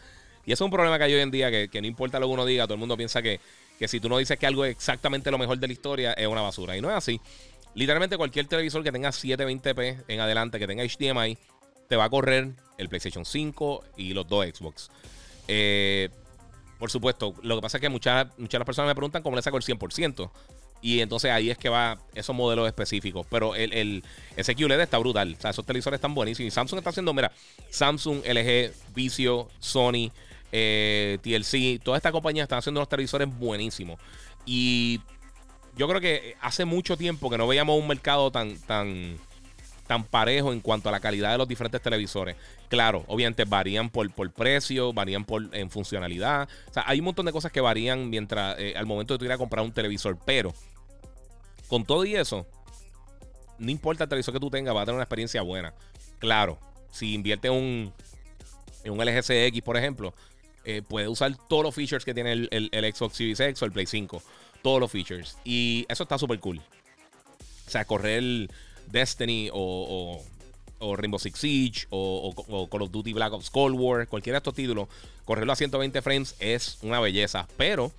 Y 0.48 0.52
es 0.52 0.62
un 0.62 0.70
problema 0.70 0.96
que 0.96 1.04
hay 1.04 1.12
hoy 1.12 1.20
en 1.20 1.30
día, 1.30 1.50
que, 1.50 1.80
no 1.82 1.86
importa 1.86 2.18
lo 2.18 2.26
que 2.26 2.32
uno 2.32 2.46
diga, 2.46 2.64
todo 2.64 2.72
el 2.72 2.80
mundo 2.80 2.96
piensa 2.96 3.20
que, 3.20 3.38
si 3.86 4.00
tú 4.00 4.08
no 4.08 4.16
dices 4.16 4.38
que 4.38 4.46
algo 4.46 4.64
es 4.64 4.70
exactamente 4.70 5.30
lo 5.30 5.36
mejor 5.36 5.58
de 5.58 5.66
la 5.66 5.74
historia, 5.74 6.14
es 6.14 6.26
una 6.26 6.40
basura. 6.40 6.74
Y 6.74 6.80
no 6.80 6.88
es 6.88 6.96
así. 6.96 7.20
Literalmente 7.74 8.16
cualquier 8.16 8.46
televisor 8.46 8.82
que 8.82 8.90
tenga 8.90 9.10
720p 9.10 10.04
en 10.08 10.20
adelante, 10.20 10.58
que 10.58 10.66
tenga 10.66 10.82
HDMI, 10.82 11.36
te 11.86 11.96
va 11.96 12.04
a 12.04 12.08
correr 12.08 12.52
el 12.78 12.88
PlayStation 12.88 13.26
5 13.26 13.84
y 13.98 14.14
los 14.14 14.26
dos 14.26 14.46
Xbox. 14.46 14.90
Eh, 15.48 16.08
por 16.78 16.90
supuesto, 16.90 17.34
lo 17.42 17.56
que 17.56 17.60
pasa 17.60 17.76
es 17.76 17.82
que 17.82 17.90
muchas, 17.90 18.28
muchas 18.38 18.64
personas 18.64 18.88
me 18.88 18.94
preguntan 18.94 19.22
cómo 19.22 19.36
le 19.36 19.42
saco 19.42 19.58
el 19.58 19.62
100%. 19.62 20.30
Y 20.80 21.00
entonces 21.00 21.30
ahí 21.30 21.50
es 21.50 21.58
que 21.58 21.68
va 21.68 21.98
esos 22.14 22.34
modelos 22.34 22.66
específicos. 22.66 23.26
Pero 23.28 23.54
el, 23.54 23.74
el, 23.74 24.04
ese 24.34 24.54
QLED 24.54 24.80
está 24.80 24.96
brutal. 24.96 25.34
O 25.36 25.42
sea, 25.42 25.50
esos 25.50 25.66
televisores 25.66 25.98
están 25.98 26.14
buenísimos. 26.14 26.48
Y 26.48 26.50
Samsung 26.52 26.78
está 26.78 26.88
haciendo, 26.88 27.12
mira, 27.12 27.32
Samsung, 27.68 28.22
LG, 28.24 28.72
Vizio, 28.94 29.50
Sony, 29.58 30.10
eh, 30.52 31.18
TLC, 31.22 31.82
todas 31.82 31.98
estas 31.98 32.12
compañías 32.12 32.44
están 32.44 32.58
haciendo 32.58 32.80
unos 32.80 32.88
televisores 32.88 33.28
buenísimos. 33.38 34.00
Y 34.46 35.00
yo 35.76 35.88
creo 35.88 36.00
que 36.00 36.36
hace 36.40 36.64
mucho 36.64 36.96
tiempo 36.96 37.30
que 37.30 37.38
no 37.38 37.46
veíamos 37.46 37.78
un 37.78 37.86
mercado 37.86 38.30
tan, 38.30 38.58
tan, 38.60 39.16
tan 39.86 40.04
parejo 40.04 40.52
en 40.52 40.60
cuanto 40.60 40.88
a 40.88 40.92
la 40.92 41.00
calidad 41.00 41.32
de 41.32 41.38
los 41.38 41.48
diferentes 41.48 41.80
televisores. 41.80 42.36
Claro, 42.68 43.04
obviamente 43.08 43.44
varían 43.44 43.90
por, 43.90 44.10
por 44.12 44.30
precio, 44.32 44.92
varían 44.92 45.24
por 45.24 45.48
en 45.54 45.70
funcionalidad. 45.70 46.48
O 46.68 46.72
sea, 46.72 46.84
hay 46.86 46.98
un 46.98 47.06
montón 47.06 47.26
de 47.26 47.32
cosas 47.32 47.52
que 47.52 47.60
varían 47.60 48.10
mientras 48.10 48.58
eh, 48.58 48.74
al 48.76 48.86
momento 48.86 49.14
de 49.14 49.18
tú 49.18 49.24
ir 49.24 49.32
a 49.32 49.38
comprar 49.38 49.64
un 49.64 49.72
televisor. 49.72 50.18
Pero 50.24 50.52
con 51.68 51.84
todo 51.84 52.04
y 52.04 52.14
eso, 52.16 52.46
no 53.58 53.70
importa 53.70 54.04
el 54.04 54.10
televisor 54.10 54.34
que 54.34 54.40
tú 54.40 54.50
tengas, 54.50 54.74
va 54.74 54.82
a 54.82 54.84
tener 54.84 54.94
una 54.94 55.04
experiencia 55.04 55.42
buena. 55.42 55.74
Claro, 56.18 56.58
si 56.90 57.14
invierte 57.14 57.50
un, 57.50 57.92
en 58.84 58.92
un 58.92 58.98
LG 58.98 59.22
CX, 59.22 59.62
por 59.62 59.76
ejemplo, 59.76 60.14
eh, 60.68 60.82
puede 60.82 61.08
usar 61.08 61.34
todos 61.48 61.62
los 61.62 61.74
features 61.74 62.04
que 62.04 62.12
tiene 62.12 62.32
el, 62.32 62.48
el, 62.50 62.94
Xbox 62.94 63.16
Series 63.16 63.40
X 63.40 63.62
o 63.62 63.64
el 63.64 63.72
Play 63.72 63.86
5. 63.86 64.22
Todos 64.62 64.78
los 64.78 64.92
features. 64.92 65.38
Y 65.42 65.86
eso 65.88 66.02
está 66.02 66.18
súper 66.18 66.38
cool. 66.40 66.58
O 66.58 67.70
sea, 67.70 67.86
correr 67.86 68.50
Destiny 68.86 69.48
o, 69.50 70.22
o, 70.78 70.96
Rainbow 70.96 71.18
Six 71.18 71.38
Siege 71.38 71.86
o, 71.88 72.34
o, 72.36 72.68
Call 72.68 72.82
of 72.82 72.90
Duty 72.90 73.14
Black 73.14 73.32
Ops 73.32 73.48
Cold 73.48 73.80
War, 73.80 74.08
cualquiera 74.08 74.34
de 74.34 74.40
estos 74.40 74.52
títulos, 74.52 74.88
correrlo 75.24 75.54
a 75.54 75.56
120 75.56 76.02
frames 76.02 76.36
es 76.38 76.76
una 76.82 77.00
belleza. 77.00 77.48
Pero 77.56 77.90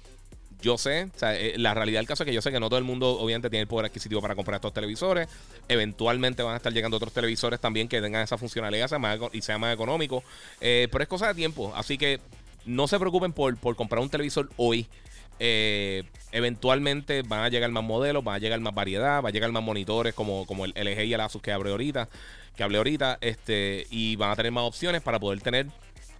yo 0.61 0.77
sé, 0.77 1.05
o 1.05 1.25
eh, 1.25 1.55
la 1.57 1.73
realidad 1.73 1.99
del 1.99 2.07
caso 2.07 2.21
es 2.21 2.27
que 2.27 2.33
yo 2.33 2.41
sé 2.41 2.51
que 2.51 2.59
no 2.59 2.69
todo 2.69 2.77
el 2.77 2.85
mundo 2.85 3.17
obviamente 3.19 3.49
tiene 3.49 3.61
el 3.61 3.67
poder 3.67 3.87
adquisitivo 3.87 4.21
para 4.21 4.35
comprar 4.35 4.57
estos 4.57 4.73
televisores. 4.73 5.27
Eventualmente 5.67 6.43
van 6.43 6.53
a 6.53 6.57
estar 6.57 6.71
llegando 6.73 6.97
otros 6.97 7.13
televisores 7.13 7.59
también 7.59 7.87
que 7.87 7.99
tengan 7.99 8.21
esa 8.21 8.37
funcionalidad 8.37 8.89
y 9.33 9.41
sea 9.41 9.57
más 9.57 9.73
económico. 9.73 10.23
Eh, 10.61 10.87
pero 10.91 11.03
es 11.03 11.07
cosa 11.07 11.27
de 11.29 11.33
tiempo. 11.33 11.73
Así 11.75 11.97
que 11.97 12.19
no 12.65 12.87
se 12.87 12.99
preocupen 12.99 13.33
por, 13.33 13.57
comprar 13.75 14.01
un 14.01 14.09
televisor 14.09 14.49
hoy. 14.57 14.87
Eh, 15.41 16.03
eventualmente 16.33 17.21
van 17.21 17.43
a 17.43 17.49
llegar 17.49 17.71
más 17.71 17.83
modelos, 17.83 18.23
van 18.23 18.35
a 18.35 18.39
llegar 18.39 18.59
más 18.59 18.73
variedad, 18.73 19.23
va 19.23 19.29
a 19.29 19.31
llegar 19.31 19.51
más 19.51 19.63
monitores 19.63 20.13
como, 20.13 20.45
como 20.45 20.65
el 20.65 20.73
LG 20.75 21.05
y 21.05 21.13
el 21.13 21.21
Asus 21.21 21.41
que 21.41 21.51
hablé 21.51 21.71
ahorita, 21.71 22.09
que 22.55 22.63
hablé 22.63 22.77
ahorita, 22.77 23.17
este, 23.21 23.87
y 23.89 24.15
van 24.17 24.31
a 24.31 24.35
tener 24.35 24.51
más 24.51 24.65
opciones 24.65 25.01
para 25.01 25.19
poder 25.19 25.41
tener 25.41 25.67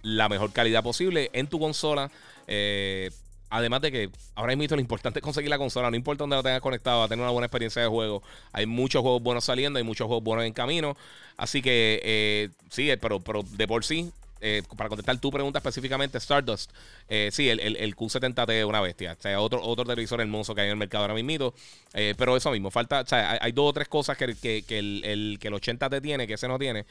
la 0.02 0.28
mejor 0.28 0.52
calidad 0.52 0.82
posible 0.82 1.30
en 1.32 1.46
tu 1.46 1.58
consola. 1.58 2.10
Eh, 2.46 3.10
además 3.50 3.80
de 3.82 3.92
que 3.92 4.10
ahora 4.34 4.56
mismo 4.56 4.76
lo 4.76 4.80
importante 4.80 5.18
es 5.18 5.22
conseguir 5.22 5.50
la 5.50 5.58
consola, 5.58 5.90
no 5.90 5.96
importa 5.96 6.22
dónde 6.22 6.36
la 6.36 6.42
tengas 6.42 6.60
conectado, 6.60 7.02
a 7.02 7.08
tener 7.08 7.22
una 7.22 7.32
buena 7.32 7.46
experiencia 7.46 7.82
de 7.82 7.88
juego. 7.88 8.22
Hay 8.52 8.66
muchos 8.66 9.02
juegos 9.02 9.22
buenos 9.22 9.44
saliendo, 9.44 9.78
hay 9.78 9.84
muchos 9.84 10.06
juegos 10.06 10.24
buenos 10.24 10.44
en 10.44 10.52
camino. 10.52 10.96
Así 11.36 11.60
que 11.60 12.00
eh, 12.04 12.48
sí, 12.70 12.90
pero, 13.00 13.20
pero 13.20 13.42
de 13.42 13.66
por 13.66 13.84
sí, 13.84 14.12
eh, 14.40 14.62
para 14.76 14.88
contestar 14.88 15.18
tu 15.18 15.30
pregunta 15.30 15.58
específicamente, 15.58 16.18
Stardust, 16.18 16.72
eh, 17.08 17.28
sí, 17.30 17.48
el, 17.48 17.60
el, 17.60 17.96
Q70T 17.96 18.50
es 18.52 18.64
una 18.64 18.80
bestia. 18.80 19.16
O 19.18 19.22
sea, 19.22 19.40
otro, 19.40 19.62
otro 19.62 19.84
televisor 19.84 20.20
hermoso 20.20 20.54
que 20.54 20.62
hay 20.62 20.66
en 20.68 20.72
el 20.72 20.78
mercado 20.78 21.04
ahora 21.04 21.14
mismo. 21.14 21.52
Eh, 21.92 22.14
pero 22.16 22.36
eso 22.36 22.50
mismo, 22.50 22.70
falta, 22.70 23.00
o 23.02 23.06
sea, 23.06 23.38
hay, 23.40 23.52
dos 23.52 23.70
o 23.70 23.72
tres 23.72 23.88
cosas 23.88 24.16
que, 24.16 24.34
que, 24.34 24.62
que 24.62 24.78
el, 24.78 25.02
el, 25.04 25.38
que 25.38 25.48
el 25.48 25.54
80T 25.54 26.00
tiene, 26.00 26.26
que 26.26 26.34
ese 26.34 26.48
no 26.48 26.58
tiene. 26.58 26.86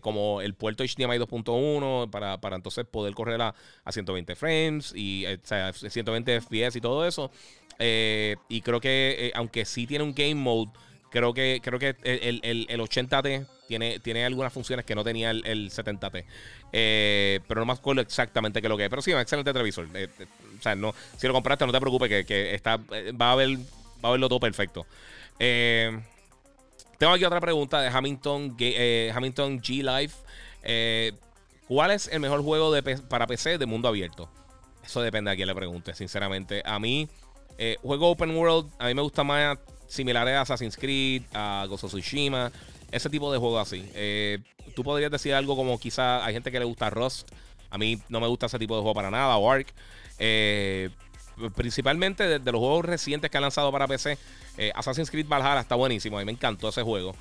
como 0.00 0.40
el 0.40 0.54
puerto 0.54 0.82
HDMI 0.84 1.18
2.1 1.18 2.10
para, 2.10 2.38
para 2.40 2.56
entonces 2.56 2.84
poder 2.84 3.14
correr 3.14 3.40
a, 3.40 3.54
a 3.84 3.92
120 3.92 4.34
frames 4.34 4.92
y 4.94 5.24
o 5.26 5.38
sea, 5.44 5.72
120 5.72 6.40
FPS 6.40 6.76
y 6.76 6.80
todo 6.80 7.06
eso. 7.06 7.30
y 7.78 8.60
creo 8.62 8.80
que, 8.80 9.32
aunque 9.34 9.64
sí 9.64 9.86
tiene 9.86 10.04
un 10.04 10.14
game 10.14 10.34
mode, 10.34 10.70
creo 11.12 11.34
que, 11.34 11.60
creo 11.62 11.78
que 11.78 11.94
el, 12.02 12.40
el, 12.42 12.66
el 12.68 12.80
80T 12.80 13.46
tiene, 13.72 14.00
tiene 14.00 14.24
algunas 14.24 14.52
funciones 14.52 14.84
que 14.84 14.94
no 14.94 15.04
tenía 15.04 15.30
el, 15.30 15.70
70T. 15.70 16.24
Eh, 16.72 17.40
pero 17.46 17.60
no 17.60 17.66
me 17.66 17.72
acuerdo 17.72 18.02
exactamente 18.02 18.60
qué 18.60 18.66
es 18.66 18.70
lo 18.70 18.76
que 18.76 18.84
es. 18.84 18.90
Pero 18.90 19.02
sí, 19.02 19.12
un 19.12 19.20
excelente 19.20 19.52
televisor. 19.52 19.88
Eh, 19.94 20.08
eh, 20.18 20.26
o 20.58 20.62
sea, 20.62 20.74
no, 20.74 20.94
si 21.16 21.26
lo 21.26 21.32
compraste, 21.32 21.64
no 21.66 21.72
te 21.72 21.80
preocupes 21.80 22.26
que, 22.26 22.54
está, 22.54 22.76
va, 22.78 23.32
a 23.32 23.34
ver, 23.34 23.56
va 24.04 24.08
a 24.08 24.12
verlo 24.12 24.28
todo 24.28 24.40
perfecto. 24.40 24.86
tengo 25.38 27.12
aquí 27.14 27.24
otra 27.24 27.40
pregunta 27.40 27.80
de 27.80 27.88
Hamilton, 27.88 28.56
Hamilton 29.14 29.62
G 29.62 30.00
Life. 30.00 31.16
¿Cuál 31.66 31.92
es 31.92 32.08
el 32.08 32.20
mejor 32.20 32.42
juego 32.42 32.72
de, 32.72 32.82
para 32.82 33.26
PC 33.26 33.56
de 33.56 33.66
mundo 33.66 33.88
abierto? 33.88 34.28
Eso 34.84 35.00
depende 35.00 35.30
a 35.30 35.36
quién 35.36 35.48
le 35.48 35.54
pregunte, 35.54 35.94
sinceramente. 35.94 36.62
A 36.66 36.78
mí, 36.78 37.08
juego 37.80 38.10
open 38.10 38.36
world, 38.36 38.70
a 38.78 38.88
mí 38.88 38.94
me 38.94 39.02
gusta 39.02 39.24
más 39.24 39.58
similares 39.92 40.34
a 40.34 40.40
Assassin's 40.40 40.76
Creed, 40.76 41.22
a 41.34 41.66
Ghost 41.68 41.84
of 41.84 41.92
Tsushima. 41.92 42.50
Ese 42.90 43.10
tipo 43.10 43.30
de 43.32 43.38
juego 43.38 43.58
así. 43.58 43.88
Eh, 43.94 44.38
tú 44.74 44.82
podrías 44.82 45.10
decir 45.10 45.34
algo 45.34 45.54
como 45.54 45.78
quizá 45.78 46.24
hay 46.24 46.34
gente 46.34 46.50
que 46.50 46.58
le 46.58 46.64
gusta 46.64 46.90
Rust. 46.90 47.28
A 47.70 47.78
mí 47.78 48.00
no 48.08 48.20
me 48.20 48.26
gusta 48.26 48.46
ese 48.46 48.58
tipo 48.58 48.74
de 48.74 48.82
juego 48.82 48.94
para 48.94 49.10
nada. 49.10 49.36
O 49.36 49.50
Ark. 49.50 49.66
Eh, 50.18 50.90
principalmente 51.54 52.38
de, 52.38 52.52
los 52.52 52.58
juegos 52.58 52.84
recientes 52.84 53.30
que 53.30 53.36
han 53.36 53.42
lanzado 53.42 53.70
para 53.70 53.86
PC. 53.86 54.18
Eh, 54.56 54.72
Assassin's 54.74 55.10
Creed 55.10 55.26
Valhalla 55.26 55.60
está 55.60 55.74
buenísimo. 55.74 56.16
A 56.16 56.20
mí 56.20 56.26
me 56.26 56.32
encantó 56.32 56.68
ese 56.68 56.82
juego. 56.82 57.14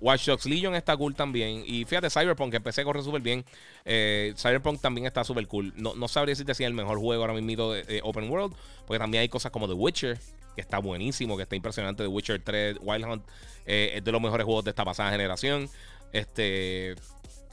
Watch 0.00 0.26
Dogs 0.26 0.46
Legion 0.46 0.74
está 0.74 0.96
cool 0.96 1.14
también. 1.14 1.62
Y 1.66 1.84
fíjate, 1.84 2.10
Cyberpunk, 2.10 2.50
que 2.50 2.56
empecé 2.56 2.80
a 2.80 2.84
correr 2.84 3.02
súper 3.02 3.20
bien. 3.22 3.44
Cyberpunk 3.84 4.80
también 4.80 5.06
está 5.06 5.24
súper 5.24 5.46
cool. 5.46 5.72
No, 5.76 5.94
no 5.94 6.08
sabría 6.08 6.32
decirte 6.32 6.54
si 6.54 6.64
es 6.64 6.68
el 6.68 6.74
mejor 6.74 6.98
juego 6.98 7.22
ahora 7.22 7.34
mismo 7.34 7.72
de, 7.72 8.00
Open 8.02 8.30
World. 8.30 8.54
Porque 8.86 8.98
también 8.98 9.22
hay 9.22 9.28
cosas 9.28 9.52
como 9.52 9.68
The 9.68 9.74
Witcher, 9.74 10.18
que 10.54 10.60
está 10.60 10.78
buenísimo, 10.78 11.36
que 11.36 11.42
está 11.42 11.56
impresionante. 11.56 12.02
The 12.02 12.08
Witcher 12.08 12.40
3, 12.42 12.78
Wild 12.80 13.04
Hunt, 13.04 13.24
eh, 13.66 13.92
es 13.96 14.04
de 14.04 14.12
los 14.12 14.20
mejores 14.20 14.44
juegos 14.44 14.64
de 14.64 14.70
esta 14.70 14.84
pasada 14.84 15.10
generación. 15.10 15.68
Este. 16.12 16.96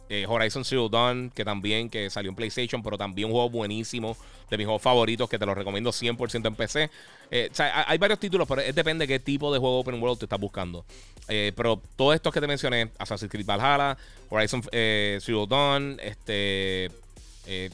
Eh, 0.10 0.26
Horizon 0.28 0.64
Zero 0.64 0.90
Dawn, 0.90 1.32
que 1.34 1.44
también 1.44 1.90
que 1.90 2.10
salió 2.10 2.30
en 2.30 2.36
PlayStation, 2.36 2.84
pero 2.84 2.98
también 2.98 3.28
un 3.28 3.34
juego 3.34 3.50
buenísimo, 3.50 4.16
de 4.50 4.58
mis 4.58 4.66
juegos 4.66 4.82
favoritos, 4.82 5.28
que 5.30 5.40
te 5.40 5.46
lo 5.46 5.56
recomiendo 5.56 5.92
100% 5.92 6.48
en 6.48 6.56
PC. 6.56 6.90
Eh, 7.32 7.50
o 7.52 7.56
sea, 7.56 7.86
hay 7.88 7.98
varios 7.98 8.20
títulos, 8.20 8.48
pero 8.48 8.62
depende 8.62 9.08
de 9.08 9.08
qué 9.08 9.20
tipo 9.20 9.52
de 9.52 9.60
juego 9.60 9.80
open 9.80 10.02
world 10.02 10.20
te 10.20 10.26
estás 10.26 10.40
buscando. 10.40 10.86
pero 11.28 11.82
todos 11.96 12.14
estos 12.14 12.32
que 12.32 12.40
te 12.40 12.48
mencioné, 12.48 12.92
Assassin's 13.00 13.32
Creed 13.32 13.46
Valhalla, 13.46 13.98
Horizon 14.30 14.62
Zero 14.72 15.48
Dawn, 15.48 16.00
este, 16.02 16.92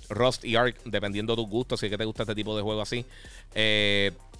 Rust 0.09 0.43
y 0.45 0.55
Ark, 0.55 0.75
dependiendo 0.85 1.35
de 1.35 1.41
tus 1.41 1.49
gustos, 1.49 1.79
si 1.79 1.85
es 1.85 1.89
que 1.91 1.97
te 1.97 2.05
gusta 2.05 2.23
este 2.23 2.35
tipo 2.35 2.55
de 2.55 2.61
juego 2.61 2.81
así. 2.81 3.05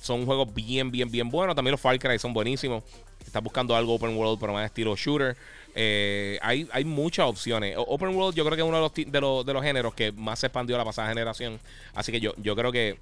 son 0.02 0.26
juegos 0.26 0.54
bien, 0.54 0.91
bien, 0.91 1.10
bien 1.10 1.30
buenos. 1.30 1.56
También 1.56 1.72
los 1.72 1.82
Far 1.82 1.98
Cry 2.00 2.20
son 2.20 2.34
buenísimos 2.34 2.84
estás 3.26 3.44
buscando 3.44 3.76
algo 3.76 3.96
open 3.96 4.15
world, 4.17 4.39
pero 4.39 4.54
más 4.54 4.65
estilo 4.65 4.96
shooter, 4.96 5.36
eh, 5.74 6.38
hay, 6.41 6.67
hay 6.72 6.84
muchas 6.84 7.26
opciones. 7.26 7.76
Open 7.78 8.10
world 8.10 8.36
yo 8.36 8.44
creo 8.44 8.56
que 8.56 8.62
es 8.62 8.67
uno 8.67 8.78
de 8.78 8.82
los, 8.84 9.12
de 9.12 9.22
los, 9.22 9.46
de 9.46 9.54
los 9.54 9.63
géneros 9.63 9.94
que 9.94 10.12
más 10.12 10.39
se 10.39 10.48
expandió 10.48 10.78
la 10.78 10.86
pasada 10.86 11.08
generación. 11.08 11.60
Así 11.94 12.12
que 12.12 12.20
yo, 12.20 12.34
yo 12.38 12.56
creo 12.56 12.72
que, 12.72 12.98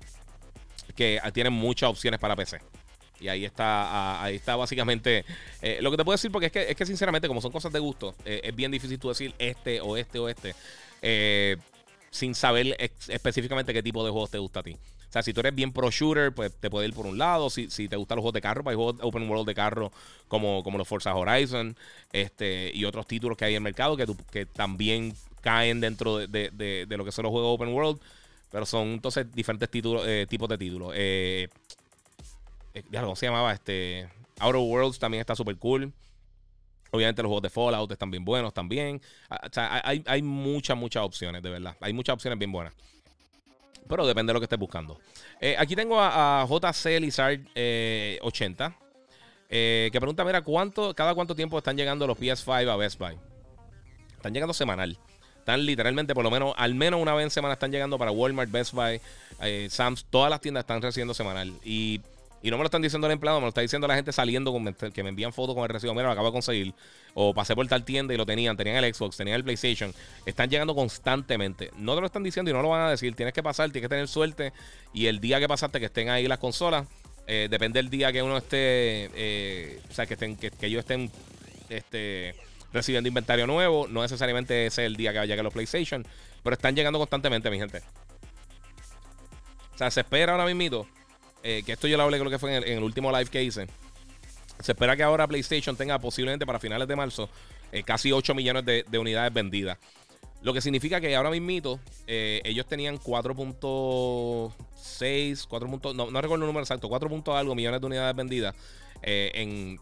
que 0.96 1.20
tienen 1.34 1.54
muchas 1.54 1.89
opciones 1.89 2.20
para 2.20 2.36
PC. 2.36 2.60
Y 3.20 3.28
ahí 3.28 3.44
está, 3.44 4.24
ahí 4.24 4.36
está 4.36 4.56
básicamente 4.56 5.26
eh, 5.62 5.80
lo 5.82 5.92
que 5.92 5.98
te 5.98 6.06
puedo 6.06 6.15
decir, 6.15 6.32
porque 6.32 6.46
es 6.46 6.52
que, 6.52 6.70
es 6.70 6.76
que 6.76 6.86
sinceramente, 6.86 7.28
como 7.28 7.42
son 7.42 7.52
cosas 7.52 7.74
de 7.74 7.80
gusto, 7.80 8.15
eh, 8.24 8.42
es 8.44 8.56
bien 8.56 8.72
difícil 8.72 8.98
tú 8.98 9.10
decir 9.10 9.34
este 9.39 9.82
o 9.82 9.98
este 9.98 10.20
o 10.20 10.30
este, 10.30 10.56
sin 12.12 12.36
saber 12.36 12.76
específicamente 13.08 13.74
qué 13.74 13.84
tipo 13.84 14.04
de 14.04 14.12
juegos 14.12 14.32
te 14.32 14.38
gusta 14.38 14.62
a 14.62 14.63
ti. 14.63 14.78
O 15.10 15.12
sea, 15.12 15.24
si 15.24 15.34
tú 15.34 15.39
eres 15.39 15.56
bien 15.56 15.74
pro 15.74 15.89
shooter, 15.89 16.32
pues 16.32 16.54
te 16.56 16.69
puede 16.69 16.88
ir 16.88 16.93
por 16.93 17.08
un 17.08 17.17
lado. 17.17 17.50
Si, 17.50 17.67
te 17.67 17.95
gustan 17.95 18.17
los 18.17 18.22
juegos 18.22 18.34
de 18.34 18.41
carro, 18.41 18.63
pues 18.63 18.74
hay 18.74 18.76
juegos 18.76 18.98
open 19.02 19.28
world 19.28 19.48
de 19.48 19.56
carro 19.56 19.91
como, 20.28 20.63
como 20.63 20.78
los 20.78 20.88
Forza 20.88 21.15
Horizon 21.15 21.76
este, 22.13 22.72
y 22.76 22.86
otros 22.86 23.08
títulos 23.08 23.36
que 23.36 23.45
hay 23.45 23.54
en 23.54 23.58
el 23.58 23.63
mercado 23.63 23.98
que, 23.98 24.06
que 24.32 24.45
también 24.45 25.15
caen 25.41 25.82
dentro 25.82 26.17
de, 26.17 26.86
lo 26.89 27.06
que 27.06 27.12
son 27.12 27.24
los 27.24 27.32
juegos 27.32 27.56
open 27.56 27.74
world. 27.74 28.00
Pero 28.52 28.65
son 28.65 28.88
entonces 28.89 29.32
diferentes 29.34 29.69
títulos, 29.69 30.04
eh, 30.08 30.28
tipos 30.30 30.48
de 30.48 30.58
títulos. 30.60 30.93
Eh, 30.95 31.50
eh 32.76 32.84
¿Cómo 32.91 33.15
se 33.15 33.26
llamaba? 33.26 33.52
Este, 33.54 34.10
Outer 34.39 34.62
Worlds 34.62 35.00
también 35.00 35.22
está 35.22 35.36
súper 35.36 35.58
cool. 35.58 35.91
Obviamente 36.91 37.21
los 37.21 37.30
juegos 37.30 37.43
de 37.43 37.49
Fallout 37.49 37.91
están 37.91 38.12
bien 38.12 38.25
buenos 38.25 38.54
también. 38.54 39.02
Ah, 39.30 39.82
hay, 39.84 40.04
hay 40.06 40.21
muchas, 40.21 40.78
muchas 40.78 41.04
opciones, 41.04 41.41
de 41.43 41.49
verdad. 41.49 41.75
Hay 41.82 41.93
muchas 41.93 42.13
opciones 42.13 42.39
bien 42.39 42.52
buenas. 42.52 42.73
Pero 43.89 44.06
depende 44.06 44.30
de 44.30 44.34
lo 44.36 44.39
que 44.39 44.45
estés 44.45 44.60
buscando. 44.60 44.99
Eh, 45.41 45.56
aquí 45.58 45.75
tengo 45.75 45.99
a, 45.99 46.45
JC 46.47 46.99
Lizard 46.99 47.39
80. 48.21 48.67
Eh, 48.67 48.73
eh, 49.52 49.89
que 49.91 49.99
pregunta, 49.99 50.23
mira, 50.23 50.41
¿cuánto, 50.43 50.93
cada 50.93 51.15
cuánto 51.15 51.36
tiempo 51.36 51.58
están 51.58 51.75
llegando 51.75 52.06
los 52.06 52.17
PS5 52.17 52.69
a 52.69 52.75
Best 52.75 52.99
Buy? 52.99 53.17
Están 54.15 54.32
llegando 54.32 54.54
semanal. 54.54 54.99
Están 55.39 55.65
literalmente, 55.65 56.13
por 56.13 56.23
lo 56.23 56.30
menos, 56.30 56.54
al 56.58 56.75
menos 56.75 57.02
una 57.02 57.15
vez 57.15 57.23
en 57.23 57.32
semana 57.32 57.54
están 57.54 57.71
llegando 57.71 57.97
para 57.97 58.12
Walmart, 58.12 58.52
Best 58.52 58.73
Buy, 58.73 59.02
Sam's. 59.69 60.06
Todas 60.08 60.30
las 60.30 60.39
tiendas 60.39 60.62
están 60.62 60.84
recibiendo 60.84 61.15
semanal. 61.15 61.52
Y 61.63 62.02
y 62.41 62.49
no 62.49 62.58
me 62.58 62.63
lo 62.63 62.67
están 62.67 62.82
diciendo 62.82 63.08
el 63.08 63.13
empleado, 63.13 63.39
me 63.39 63.45
lo 63.45 63.49
está 63.49 63.62
diciendo 63.62 63.88
la 63.88 63.95
gente 63.95 64.13
saliendo 64.13 64.54
que 64.93 65.04
me 65.04 65.10
envían 65.10 65.34
fotos 65.34 65.56
con 65.56 65.63
el 65.63 65.69
recibo. 65.69 65.93
Mira, 65.93 66.08
lo 66.08 66.13
acabo 66.13 66.28
de 66.28 66.32
conseguir. 66.32 66.73
O 67.13 67.34
pasé 67.34 67.54
por 67.54 67.67
tal 67.67 67.84
tienda 67.84 68.13
y 68.13 68.17
lo 68.17 68.25
tenían. 68.25 68.56
Tenían 68.56 68.82
el 68.82 68.93
Xbox, 68.93 69.17
tenían 69.17 69.36
el 69.36 69.43
PlayStation. 69.43 69.93
Están 70.25 70.49
llegando 70.49 70.73
constantemente. 70.73 71.71
No 71.78 71.95
te 71.95 72.02
lo 72.02 72.08
están 72.08 72.23
diciendo 72.23 72.49
y 72.49 72.54
no 72.54 72.62
lo 72.62 72.69
van 72.69 72.82
a 72.82 72.89
decir. 72.91 73.13
Tienes 73.13 73.34
que 73.34 73.43
pasar, 73.43 73.71
tienes 73.71 73.89
que 73.89 73.89
tener 73.89 74.08
suerte. 74.08 74.54
Y 74.93 75.08
el 75.08 75.19
día 75.19 75.39
que 75.39 75.49
pasaste 75.49 75.80
que 75.80 75.88
estén 75.88 76.10
ahí 76.10 76.28
las 76.28 76.39
consolas, 76.39 76.88
eh, 77.28 77.47
depende 77.49 77.80
del 77.80 77.89
día 77.89 78.13
que 78.13 78.23
uno 78.23 78.38
esté. 78.38 79.10
Eh, 79.13 79.82
o 79.89 79.93
sea, 79.93 80.06
que, 80.06 80.13
estén, 80.13 80.38
que, 80.38 80.52
ellos 80.62 80.80
estén 80.80 81.12
este, 81.67 82.36
recibiendo 82.71 83.10
inventario 83.10 83.47
nuevo. 83.47 83.86
No 83.89 84.02
necesariamente 84.02 84.67
ese 84.67 84.84
es 84.84 84.88
el 84.88 84.95
día 84.95 85.12
que 85.12 85.19
lleguen 85.28 85.43
los 85.43 85.54
PlayStation. 85.54 86.08
Pero 86.41 86.54
están 86.54 86.73
llegando 86.73 86.99
constantemente, 86.99 87.49
mi 87.49 87.60
gente. 87.60 87.82
O 89.75 89.78
sea, 89.78 89.91
se 89.91 90.02
espera 90.02 90.32
ahora 90.32 90.45
mismo 90.45 90.88
eh, 91.43 91.63
que 91.65 91.73
esto 91.73 91.88
yo 91.88 91.97
lo 91.97 92.04
hablé 92.04 92.19
creo 92.19 92.30
que 92.30 92.39
fue 92.39 92.56
en 92.56 92.78
el, 92.78 92.84
último 92.84 93.12
live 93.12 93.30
que 93.30 93.43
hice. 93.43 93.67
Se 94.60 94.73
espera 94.73 94.95
que 94.95 95.02
ahora 95.04 95.28
PlayStation 95.28 95.75
tenga 95.75 95.99
posiblemente 95.99 96.45
para 96.45 96.60
finales 96.60 96.88
de 96.88 96.95
marzo 96.95 97.30
eh, 97.71 97.84
casi 97.84 98.12
8 98.12 98.36
millones 98.36 98.63
de, 98.65 98.86
unidades 98.97 99.34
vendidas. 99.34 99.78
Lo 100.41 100.54
que 100.54 100.62
significa 100.62 101.02
que 101.02 101.15
ahora 101.15 101.30
mismito 101.30 101.80
eh, 102.08 102.41
ellos 102.43 102.65
tenían 102.65 102.97
4.6, 102.97 105.45
4. 105.47 105.80
No, 105.93 106.10
no, 106.12 106.21
recuerdo 106.21 106.45
el 106.45 106.47
número 106.47 106.63
exacto, 106.63 106.89
4. 106.89 107.23
algo 107.36 107.56
millones 107.56 107.82
de 107.82 107.88
unidades 107.88 108.15
vendidas 108.15 108.56
en, 109.02 109.80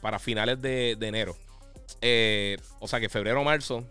para 0.00 0.18
finales 0.18 0.60
de, 0.60 0.92
enero. 1.00 1.36
o 2.80 2.88
sea 2.88 3.00
que 3.00 3.08
febrero 3.08 3.40
o 3.40 3.44
marzo 3.44 3.86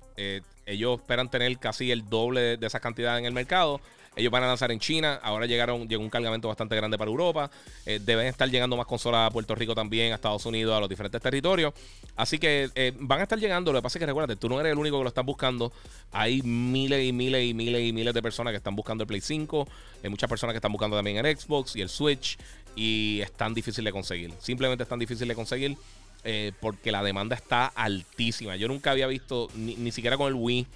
ellos 0.66 1.00
esperan 1.00 1.30
tener 1.30 1.58
casi 1.58 1.92
el 1.92 2.06
doble 2.06 2.58
de, 2.58 2.68
esa 2.68 2.80
cantidad 2.80 3.18
en 3.18 3.26
el 3.26 3.34
mercado. 3.34 3.82
Ellos 4.14 4.30
van 4.30 4.44
a 4.44 4.48
lanzar 4.48 4.70
en 4.74 4.80
China. 4.80 5.22
Ahora 5.24 5.46
llegaron, 5.46 5.88
llegó 5.88 6.04
un 6.04 6.10
cargamento 6.10 6.50
bastante 6.50 6.76
grande 6.76 6.98
para 6.98 7.10
Europa. 7.10 7.50
Eh, 7.86 7.98
deben 8.04 8.28
estar 8.28 8.50
llegando 8.50 8.76
más 8.76 8.86
consolas 8.86 9.28
a 9.28 9.32
Puerto 9.32 9.56
Rico 9.56 9.74
también, 9.74 10.12
a 10.12 10.16
Estados 10.16 10.46
Unidos, 10.46 10.76
a 10.76 10.82
los 10.82 10.90
diferentes 10.90 11.22
territorios. 11.22 11.74
Así 12.18 12.38
que 12.38 12.70
eh, 12.76 12.94
van 13.00 13.22
a 13.22 13.24
estar 13.24 13.40
llegando. 13.40 13.72
Lo 13.72 13.80
que 13.80 13.84
pasa 13.84 13.98
es 13.98 14.02
que 14.02 14.06
recuérdate, 14.06 14.36
tú 14.36 14.50
no 14.50 14.60
eres 14.60 14.74
el 14.74 14.78
único 14.78 14.98
que 14.98 15.04
lo 15.04 15.08
estás 15.08 15.26
buscando. 15.26 15.72
Hay 16.12 16.42
miles 16.42 17.06
y 17.06 17.14
miles 17.14 17.50
y 17.50 17.54
miles 17.54 17.88
y 17.88 17.94
miles 17.94 18.14
de 18.14 18.22
personas 18.22 18.52
que 18.52 18.58
están 18.58 18.76
buscando 18.76 19.04
el 19.04 19.08
Play 19.08 19.22
5. 19.22 19.68
Hay 20.04 20.10
muchas 20.10 20.30
personas 20.30 20.54
que 20.54 20.58
están 20.58 20.74
buscando 20.74 20.98
también 20.98 21.26
el 21.26 21.38
Xbox 21.38 21.78
y 21.78 21.82
el 21.82 21.88
Switch. 21.88 22.38
Y 22.76 23.22
es 23.22 23.32
tan 23.32 23.54
difícil 23.54 23.86
de 23.86 23.94
conseguir. 23.94 24.34
Simplemente 24.40 24.84
es 24.84 24.90
tan 24.90 25.00
difícil 25.00 25.26
de 25.26 25.36
conseguir. 25.36 25.78
Eh, 26.24 26.52
porque 26.60 26.92
la 26.92 27.02
demanda 27.02 27.36
está 27.36 27.66
altísima. 27.66 28.56
Yo 28.56 28.68
nunca 28.68 28.92
había 28.92 29.08
visto, 29.08 29.50
ni, 29.56 29.76
ni 29.76 29.92
siquiera 29.92 30.18
con 30.18 30.28
el 30.28 30.36
Wii, 30.36 30.68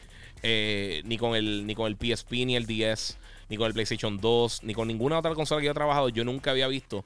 ni, 1.06 1.18
con 1.18 1.36
el, 1.36 1.66
ni 1.66 1.76
con 1.76 1.88
el 1.88 1.96
PSP, 1.96 2.32
ni 2.46 2.56
el 2.56 2.66
DS, 2.66 3.18
ni 3.50 3.58
con 3.58 3.68
el 3.68 3.74
PlayStation 3.74 4.18
2, 4.18 4.64
ni 4.64 4.74
con 4.74 4.88
ninguna 4.88 5.20
otra 5.20 5.34
consola 5.34 5.62
que 5.62 5.66
yo 5.66 5.72
he 5.72 5.76
trabajado, 5.76 6.10
yo 6.10 6.24
nunca 6.24 6.52
había 6.52 6.68
visto 6.68 7.04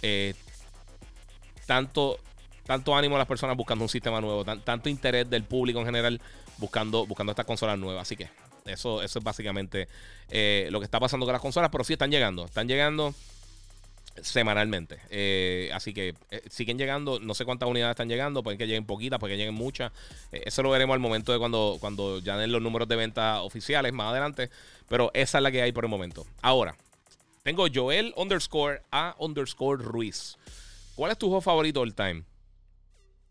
eh, 0.00 0.34
tanto, 1.66 2.18
tanto 2.64 2.96
ánimo 2.96 3.16
a 3.16 3.18
las 3.18 3.28
personas 3.28 3.56
buscando 3.56 3.84
un 3.84 3.88
sistema 3.88 4.20
nuevo, 4.20 4.44
tanto 4.44 4.88
interés 4.88 5.28
del 5.28 5.44
público 5.44 5.80
en 5.80 5.86
general 5.86 6.20
buscando, 6.58 7.06
buscando 7.06 7.32
estas 7.32 7.46
consolas 7.46 7.78
nuevas. 7.78 8.02
Así 8.02 8.16
que 8.16 8.28
Eso, 8.64 9.02
eso 9.02 9.18
es 9.18 9.24
básicamente 9.24 9.88
eh, 10.30 10.68
lo 10.70 10.78
que 10.80 10.84
está 10.84 11.00
pasando 11.00 11.26
con 11.26 11.32
las 11.32 11.42
consolas, 11.42 11.70
pero 11.70 11.84
sí 11.84 11.94
están 11.94 12.10
llegando. 12.10 12.44
Están 12.44 12.68
llegando 12.68 13.14
semanalmente. 14.20 14.98
Eh, 15.10 15.70
así 15.72 15.94
que 15.94 16.14
eh, 16.30 16.42
siguen 16.50 16.78
llegando, 16.78 17.20
no 17.20 17.34
sé 17.34 17.44
cuántas 17.44 17.68
unidades 17.68 17.92
están 17.92 18.08
llegando, 18.08 18.42
pueden 18.42 18.58
que 18.58 18.66
lleguen 18.66 18.84
poquitas, 18.84 19.18
pueden 19.18 19.34
que 19.34 19.38
lleguen 19.38 19.54
muchas. 19.54 19.92
eso 20.30 20.62
lo 20.62 20.70
veremos 20.70 20.94
al 20.94 21.00
momento 21.00 21.32
de 21.32 21.38
cuando, 21.38 21.78
cuando 21.80 22.18
ya 22.18 22.36
den 22.36 22.52
los 22.52 22.60
números 22.60 22.88
de 22.88 22.96
venta 22.96 23.42
oficiales 23.42 23.92
más 23.92 24.10
adelante. 24.10 24.50
Pero 24.88 25.10
esa 25.14 25.38
es 25.38 25.42
la 25.42 25.50
que 25.50 25.62
hay 25.62 25.72
por 25.72 25.84
el 25.84 25.90
momento. 25.90 26.26
Ahora, 26.42 26.76
tengo 27.42 27.66
Joel 27.72 28.12
underscore 28.16 28.82
A 28.90 29.16
underscore 29.18 29.82
Ruiz. 29.82 30.36
¿Cuál 30.94 31.12
es 31.12 31.18
tu 31.18 31.26
juego 31.26 31.40
favorito 31.40 31.80
all 31.80 31.94
time? 31.94 32.24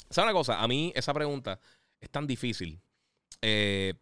¿Sabes 0.10 0.30
una 0.30 0.34
cosa? 0.34 0.62
A 0.62 0.68
mí 0.68 0.92
esa 0.96 1.14
pregunta 1.14 1.60
es 2.00 2.10
tan 2.10 2.28
difícil. 2.28 2.80
Eh, 3.42 3.94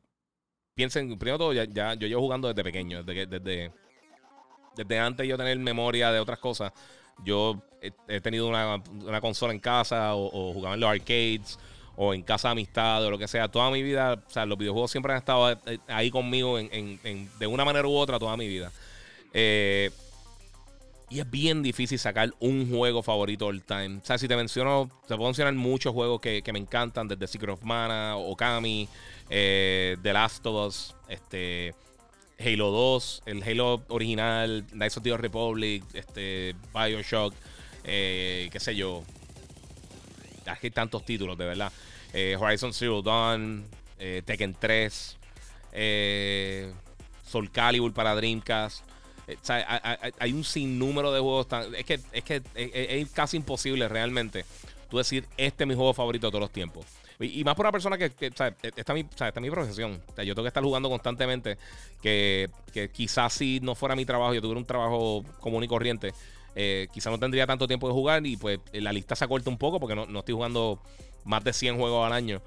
piensen, 0.74 1.20
primero 1.20 1.38
todo, 1.38 1.54
ya, 1.54 1.94
yo 1.94 2.08
llevo 2.08 2.22
jugando 2.22 2.48
desde 2.48 2.64
pequeño, 2.64 3.04
desde, 3.04 3.28
desde, 3.28 3.72
desde 4.84 5.00
antes 5.00 5.28
yo 5.28 5.38
tener 5.38 5.58
memoria 5.60 6.12
de 6.12 6.20
otras 6.20 6.40
cosas. 6.40 6.72
Yo 7.26 7.62
he, 7.82 8.22
tenido 8.22 8.48
una, 8.48 8.82
consola 9.20 9.54
en 9.54 9.60
casa 9.60 10.16
o, 10.16 10.54
jugaba 10.54 10.76
en 10.76 10.82
los 10.82 10.90
arcades 10.90 11.60
o 11.98 12.14
en 12.14 12.22
casa 12.22 12.48
de 12.48 12.52
amistad 12.54 13.04
o 13.04 13.12
lo 13.12 13.18
que 13.18 13.28
sea. 13.28 13.50
Toda 13.50 13.70
mi 13.72 13.84
vida, 13.84 14.14
o 14.26 14.30
sea, 14.30 14.46
los 14.46 14.58
videojuegos 14.58 14.92
siempre 14.92 15.12
han 15.12 15.20
estado 15.20 15.52
eh, 15.52 15.80
ahí 15.88 16.10
conmigo 16.10 16.58
de 16.58 17.48
una 17.48 17.66
manera 17.66 17.88
u 17.88 17.94
otra 17.94 18.20
toda 18.20 18.38
mi 18.38 18.48
vida. 18.48 18.72
Eh, 19.34 19.92
y 21.10 21.20
es 21.20 21.30
bien 21.30 21.64
difícil 21.64 21.98
sacar 21.98 22.32
un 22.40 22.70
juego 22.70 23.02
favorito 23.02 23.48
all 23.48 23.64
time. 23.64 23.98
O 23.98 24.06
sea, 24.06 24.18
si 24.18 24.28
te 24.28 24.36
menciono, 24.36 24.90
te 25.08 25.16
puedo 25.16 25.30
mencionar 25.30 25.54
muchos 25.56 25.92
juegos 25.92 26.22
que, 26.22 26.44
me 26.54 26.60
encantan, 26.60 27.08
desde 27.08 27.28
Secret 27.28 27.54
of 27.54 27.64
Mana, 27.64 28.16
Okami, 28.16 28.88
eh, 29.30 29.98
The 30.02 30.14
Last 30.14 30.46
of 30.46 30.68
Us, 30.68 30.96
este, 31.08 31.74
Halo 32.40 32.72
2, 32.72 33.24
el 33.26 33.44
Halo 33.44 33.84
original, 33.90 34.66
Knights 34.72 34.98
of 34.98 35.04
the 35.04 35.18
Republic, 35.18 35.84
este, 35.94 36.56
Bioshock, 36.74 37.34
eh, 37.84 38.50
qué 38.52 38.60
sé 38.60 38.76
yo. 38.76 39.04
Hay 40.46 40.72
tantos 40.72 41.06
títulos, 41.06 41.38
de 41.38 41.46
verdad. 41.46 41.72
Eh, 42.14 42.36
Horizon 42.40 42.74
Zero 42.74 43.02
Dawn, 43.02 43.66
Tekken 43.98 44.56
3, 44.60 45.18
Soul 47.30 47.52
Calibur 47.52 47.94
para 47.94 48.16
Dreamcast. 48.16 48.84
Eh, 49.30 50.14
hay, 50.20 50.34
un 50.34 50.44
sinnúmero 50.44 51.12
de 51.12 51.20
juegos. 51.20 51.48
es 51.78 51.86
que, 51.86 52.00
es, 52.12 52.24
que 52.24 52.42
es, 52.56 53.10
casi 53.12 53.38
imposible 53.38 53.88
realmente 53.88 54.46
tú 54.90 54.98
decir, 54.98 55.28
este 55.38 55.64
es 55.64 55.68
mi 55.68 55.76
juego 55.76 55.94
favorito 55.94 56.28
de 56.28 56.32
todos 56.32 56.42
los 56.42 56.52
tiempos. 56.52 56.86
Y, 57.20 57.44
más 57.44 57.56
por 57.56 57.66
una 57.66 57.72
persona 57.72 57.98
que, 57.98 58.14
está, 58.20 58.56
esta 58.62 58.94
mi, 58.94 59.04
mi 59.42 59.50
profesión. 59.50 60.02
yo 60.18 60.36
tengo 60.36 60.44
que 60.44 60.48
estar 60.48 60.64
jugando 60.64 60.90
constantemente. 60.90 61.58
Que, 62.02 62.50
quizás 62.94 63.34
si 63.34 63.60
no 63.62 63.76
fuera 63.76 63.96
mi 63.96 64.06
trabajo, 64.06 64.34
yo 64.34 64.42
tuviera 64.42 64.60
un 64.60 64.66
trabajo 64.66 65.24
común 65.42 65.64
y 65.64 65.68
corriente, 65.68 66.14
eh, 66.56 66.88
quizás 66.94 67.12
no 67.12 67.20
tendría 67.20 67.46
tanto 67.46 67.68
tiempo 67.68 67.88
de 67.88 67.94
jugar 67.94 68.26
y 68.26 68.38
pues 68.38 68.60
la 68.74 68.92
lista 68.92 69.16
se 69.16 69.26
acorta 69.26 69.50
un 69.50 69.58
poco 69.58 69.80
porque 69.80 69.96
no, 69.96 70.06
no 70.06 70.20
estoy 70.20 70.34
jugando 70.34 70.82
más 71.26 71.44
de 71.44 71.54
100 71.54 71.78
juegos 71.78 72.06
al 72.06 72.14
año. 72.14 72.42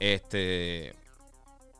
Este. 0.00 0.94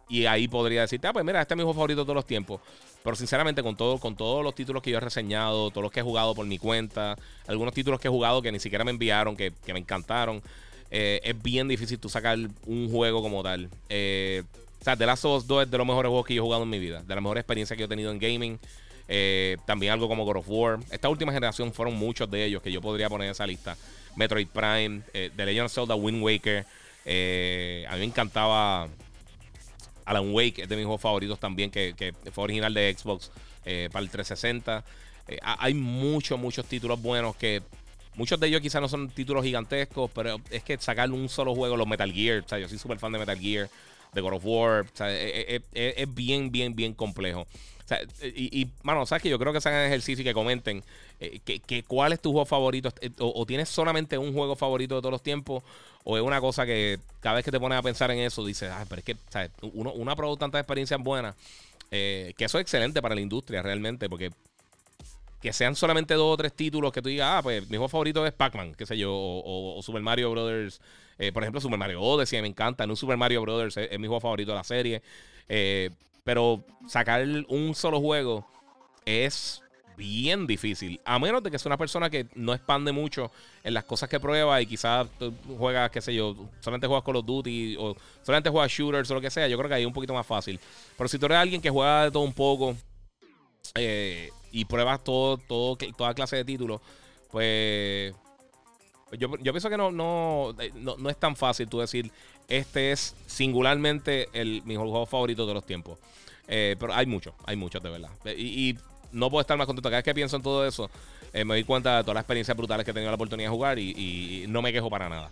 Y 0.09 0.27
ahí 0.27 0.47
podría 0.47 0.83
decirte, 0.83 1.09
ah, 1.09 1.13
pues 1.13 1.25
mira, 1.25 1.43
este 1.43 1.55
es 1.55 1.57
mi 1.57 1.63
juego 1.63 1.75
favorito 1.75 2.03
de 2.03 2.05
todos 2.05 2.15
los 2.15 2.27
tiempos. 2.27 2.61
Pero 3.07 3.15
sinceramente, 3.15 3.63
con, 3.63 3.77
todo, 3.77 3.99
con 3.99 4.17
todos 4.17 4.43
los 4.43 4.55
títulos 4.55 4.83
que 4.83 4.91
yo 4.91 4.97
he 4.97 5.01
reseñado, 5.01 5.71
todos 5.71 5.83
los 5.83 5.93
que 5.93 6.01
he 6.01 6.03
jugado 6.03 6.35
por 6.35 6.45
mi 6.45 6.59
cuenta, 6.59 7.17
algunos 7.47 7.73
títulos 7.73 8.01
que 8.01 8.09
he 8.09 8.11
jugado 8.11 8.43
que 8.43 8.51
ni 8.51 8.59
siquiera 8.59 8.85
me 8.85 8.91
enviaron, 8.91 9.37
que, 9.37 9.53
me 9.69 9.79
encantaron, 9.79 10.43
eh, 10.91 11.21
es 11.23 11.43
bien 11.43 11.69
difícil 11.69 11.99
tú 11.99 12.09
sacar 12.09 12.39
un 12.67 12.91
juego 12.91 13.23
como 13.23 13.43
tal. 13.43 13.69
Eh, 13.89 14.43
o 14.81 14.85
sea, 14.85 14.97
The 14.97 15.07
Last 15.07 15.25
of 15.25 15.43
Us 15.43 15.47
2 15.47 15.65
es 15.65 15.71
de 15.71 15.79
los 15.79 15.87
mejores 15.87 16.09
juegos 16.09 16.27
que 16.27 16.35
yo 16.35 16.43
he 16.43 16.45
jugado 16.45 16.63
en 16.63 16.71
mi 16.71 16.79
vida, 16.79 17.03
de 17.03 17.15
la 17.15 17.21
mejor 17.21 17.39
experiencia 17.39 17.77
que 17.77 17.81
yo 17.81 17.87
he 17.87 17.89
tenido 17.89 18.11
en 18.13 18.19
gaming. 18.19 18.59
Eh, 19.09 19.57
también 19.67 19.93
algo 19.93 20.09
como 20.09 20.25
God 20.25 20.39
of 20.39 20.47
War. 20.49 20.79
Esta 20.91 21.09
última 21.09 21.33
generación 21.33 21.73
fueron 21.73 21.95
muchos 21.95 22.31
de 22.31 22.45
ellos 22.45 22.61
que 22.63 22.73
yo 22.73 22.81
podría 22.81 23.09
poner 23.09 23.27
en 23.27 23.33
esa 23.33 23.47
lista. 23.47 23.77
Metroid 24.17 24.49
Prime, 24.49 25.03
The 25.13 25.47
Legend 25.47 25.67
of 25.67 25.73
Zelda, 25.73 25.95
Wind 25.95 26.23
Waker. 26.23 26.59
a 26.59 27.93
mí 27.93 27.99
me 27.99 28.05
encantaba 28.05 28.89
Alan 30.05 30.33
Wake 30.33 30.63
es 30.63 30.69
de 30.69 30.77
mis 30.77 30.85
juegos 30.85 31.01
favoritos 31.01 31.39
también, 31.39 31.71
que, 31.71 32.15
fue 32.33 32.45
original 32.45 32.73
de 32.73 32.95
Xbox 32.97 33.31
para 33.93 34.03
el 34.03 34.11
360. 34.11 34.85
Eh, 35.29 35.39
hay 35.43 35.75
muchos, 35.75 36.39
muchos 36.39 36.67
títulos 36.67 37.01
buenos 37.01 37.37
que. 37.37 37.63
Muchos 38.17 38.41
de 38.41 38.49
ellos 38.49 38.61
quizás 38.61 38.81
no 38.81 38.89
son 38.89 39.09
títulos 39.11 39.45
gigantescos, 39.45 40.11
pero 40.15 40.41
es 40.51 40.63
que 40.63 40.79
sacar 40.79 41.11
un 41.11 41.29
solo 41.29 41.55
juego, 41.55 41.77
los 41.77 41.87
Metal 41.87 42.11
Gear, 42.11 42.43
o 42.45 42.49
sea, 42.49 42.59
yo 42.59 42.69
soy 42.69 42.79
súper 42.79 42.99
fan 42.99 43.13
de 43.13 43.19
Metal 43.19 43.39
Gear, 43.39 43.69
de 44.13 44.21
God 44.21 44.35
of 44.35 44.43
War, 44.45 44.81
o 44.93 44.97
sea, 44.97 45.09
es, 45.13 46.15
bien, 46.15 46.51
bien, 46.51 46.75
bien 46.75 46.95
complejo. 46.95 47.43
O 47.43 47.89
sea, 47.89 48.01
y, 48.23 48.63
y, 48.63 48.71
mano, 48.83 49.07
¿sabes 49.07 49.23
que 49.23 49.29
Yo 49.29 49.39
creo 49.39 49.53
que 49.53 49.61
se 49.61 49.69
hagan 49.69 49.85
ejercicio 49.85 50.23
y 50.23 50.25
que 50.25 50.35
comenten 50.35 50.83
eh, 51.21 51.41
que, 51.45 51.83
cuál 51.85 52.13
es 52.13 52.21
tu 52.21 52.33
juego 52.33 52.45
favorito. 52.45 52.89
O, 53.21 53.41
o, 53.41 53.47
tienes 53.47 53.69
solamente 53.69 54.19
un 54.19 54.33
juego 54.33 54.57
favorito 54.57 54.97
de 54.97 55.01
todos 55.01 55.13
los 55.13 55.23
tiempos, 55.23 55.63
o 56.05 56.17
es 56.17 56.23
una 56.23 56.41
cosa 56.41 56.67
que 56.67 56.99
cada 57.21 57.37
vez 57.37 57.45
que 57.45 57.51
te 57.51 57.61
pones 57.61 57.79
a 57.79 57.83
pensar 57.83 58.11
en 58.11 58.19
eso, 58.19 58.45
dices, 58.45 58.71
ah, 58.73 58.85
pero 58.89 59.01
es 59.01 59.05
que 59.05 59.17
Uno, 59.75 59.93
uno 59.93 60.11
ha 60.11 60.17
probado 60.17 60.37
tantas 60.37 60.61
experiencias 60.61 61.01
buenas, 61.01 61.35
eh, 61.91 62.35
que 62.37 62.45
eso 62.47 62.59
es 62.59 62.63
excelente 62.63 63.01
para 63.01 63.15
la 63.15 63.21
industria 63.21 63.63
realmente, 63.63 64.09
porque 64.09 64.31
que 65.41 65.53
sean 65.53 65.75
solamente 65.75 66.15
dos 66.15 66.35
o 66.35 66.37
tres 66.37 66.53
títulos 66.53 66.93
que 66.93 67.03
tú 67.03 67.09
digas, 67.09 67.29
ah, 67.31 67.43
pues 67.43 67.63
mi 67.63 67.77
juego 67.77 67.89
favorito 67.89 68.27
es 68.27 68.33
Pac-Man, 68.33 68.75
qué 68.75 68.87
sé 68.87 68.97
yo, 68.97 69.13
o, 69.13 69.81
Super 69.83 70.03
Mario 70.03 70.31
Brothers, 70.31 70.81
eh, 71.19 71.33
por 71.33 71.43
ejemplo, 71.43 71.61
Super 71.61 71.79
Mario 71.79 72.03
Odyssey, 72.03 72.41
me 72.41 72.49
encanta, 72.49 72.87
no 72.87 72.97
Super 72.97 73.17
Mario 73.17 73.43
Brothers 73.43 73.77
es, 73.77 73.99
mi 73.99 74.07
juego 74.07 74.21
favorito 74.21 74.53
de 74.53 74.57
la 74.57 74.65
serie, 74.65 75.03
eh, 75.49 75.91
pero 76.25 76.65
sacar 76.89 77.27
un 77.49 77.75
solo 77.75 78.01
juego 78.01 78.47
es 79.05 79.63
bien 79.97 80.47
difícil. 80.47 81.01
A 81.05 81.19
menos 81.19 81.43
de 81.43 81.51
que 81.51 81.59
sea 81.59 81.69
una 81.71 81.79
persona 81.79 82.11
que 82.11 82.27
no 82.35 82.53
expande 82.53 82.93
mucho 82.93 83.31
en 83.65 83.75
las 83.75 83.85
cosas 83.85 84.09
que 84.09 84.21
prueba 84.21 84.61
y 84.61 84.67
quizás 84.67 85.09
juega, 85.59 85.91
qué 85.91 86.01
sé 86.01 86.15
yo, 86.15 86.37
solamente 86.61 86.87
juegas 86.87 87.05
Call 87.05 87.17
of 87.17 87.25
Duty 87.25 87.77
o 87.79 87.97
solamente 88.23 88.51
juegas 88.51 88.71
shooters 88.71 89.11
o 89.11 89.15
lo 89.15 89.21
que 89.21 89.31
sea, 89.31 89.49
yo 89.49 89.57
creo 89.57 89.69
que 89.69 89.75
ahí 89.75 89.83
es 89.83 89.87
un 89.87 89.95
poquito 89.95 90.15
más 90.15 90.27
fácil. 90.27 90.61
Pero 90.97 91.09
si 91.09 91.19
tú 91.19 91.27
eres 91.27 91.39
alguien 91.39 91.61
que 91.61 91.71
juega 91.71 92.05
de 92.05 92.11
todo 92.11 92.23
un 92.23 92.33
poco 92.33 92.77
eh, 93.75 94.31
y 94.57 94.65
pruebas 94.65 95.05
todo, 95.05 95.37
todo, 95.37 95.77
toda 95.97 96.15
clase 96.15 96.37
de 96.37 96.45
títulos, 96.45 96.81
pues 97.31 98.15
yo, 99.19 99.31
pienso 99.31 99.69
que 99.71 99.77
no, 99.77 99.91
no, 99.91 100.55
no, 100.75 101.11
es 101.11 101.17
tan 101.17 101.37
fácil 101.37 101.69
tú 101.69 101.79
decir, 101.79 102.11
este 102.49 102.93
es 102.93 103.15
singularmente 103.27 104.29
el 104.33 104.63
mi 104.65 104.77
juego 104.77 105.07
favorito 105.07 105.47
de 105.47 105.55
los 105.55 105.65
tiempos. 105.65 105.99
Eh, 106.49 106.77
pero 106.79 106.95
hay 106.95 107.07
muchos, 107.07 107.35
hay 107.45 107.57
muchos 107.57 107.83
de 107.83 107.91
verdad. 107.91 108.11
y 108.37 108.77
no 109.13 109.31
puedo 109.31 109.41
estar 109.41 109.57
más 109.57 109.67
contento. 109.67 109.89
Cada 109.89 109.99
vez 109.99 110.05
que 110.05 110.15
pienso 110.15 110.37
en 110.37 110.43
todo 110.43 110.67
eso, 110.67 110.91
eh, 111.33 111.45
me 111.45 111.55
doy 111.55 111.65
cuenta 111.65 111.99
de 111.99 112.03
todas 112.03 112.15
las 112.15 112.23
experiencias 112.23 112.57
brutales 112.57 112.85
que 112.85 112.91
he 112.91 112.95
tenido 112.95 113.11
la 113.11 113.17
oportunidad 113.17 113.51
de 113.51 113.55
jugar 113.55 113.79
y, 113.79 114.45
no 114.49 114.63
me 114.63 114.73
quejo 114.73 114.89
para 114.89 115.09
nada. 115.09 115.31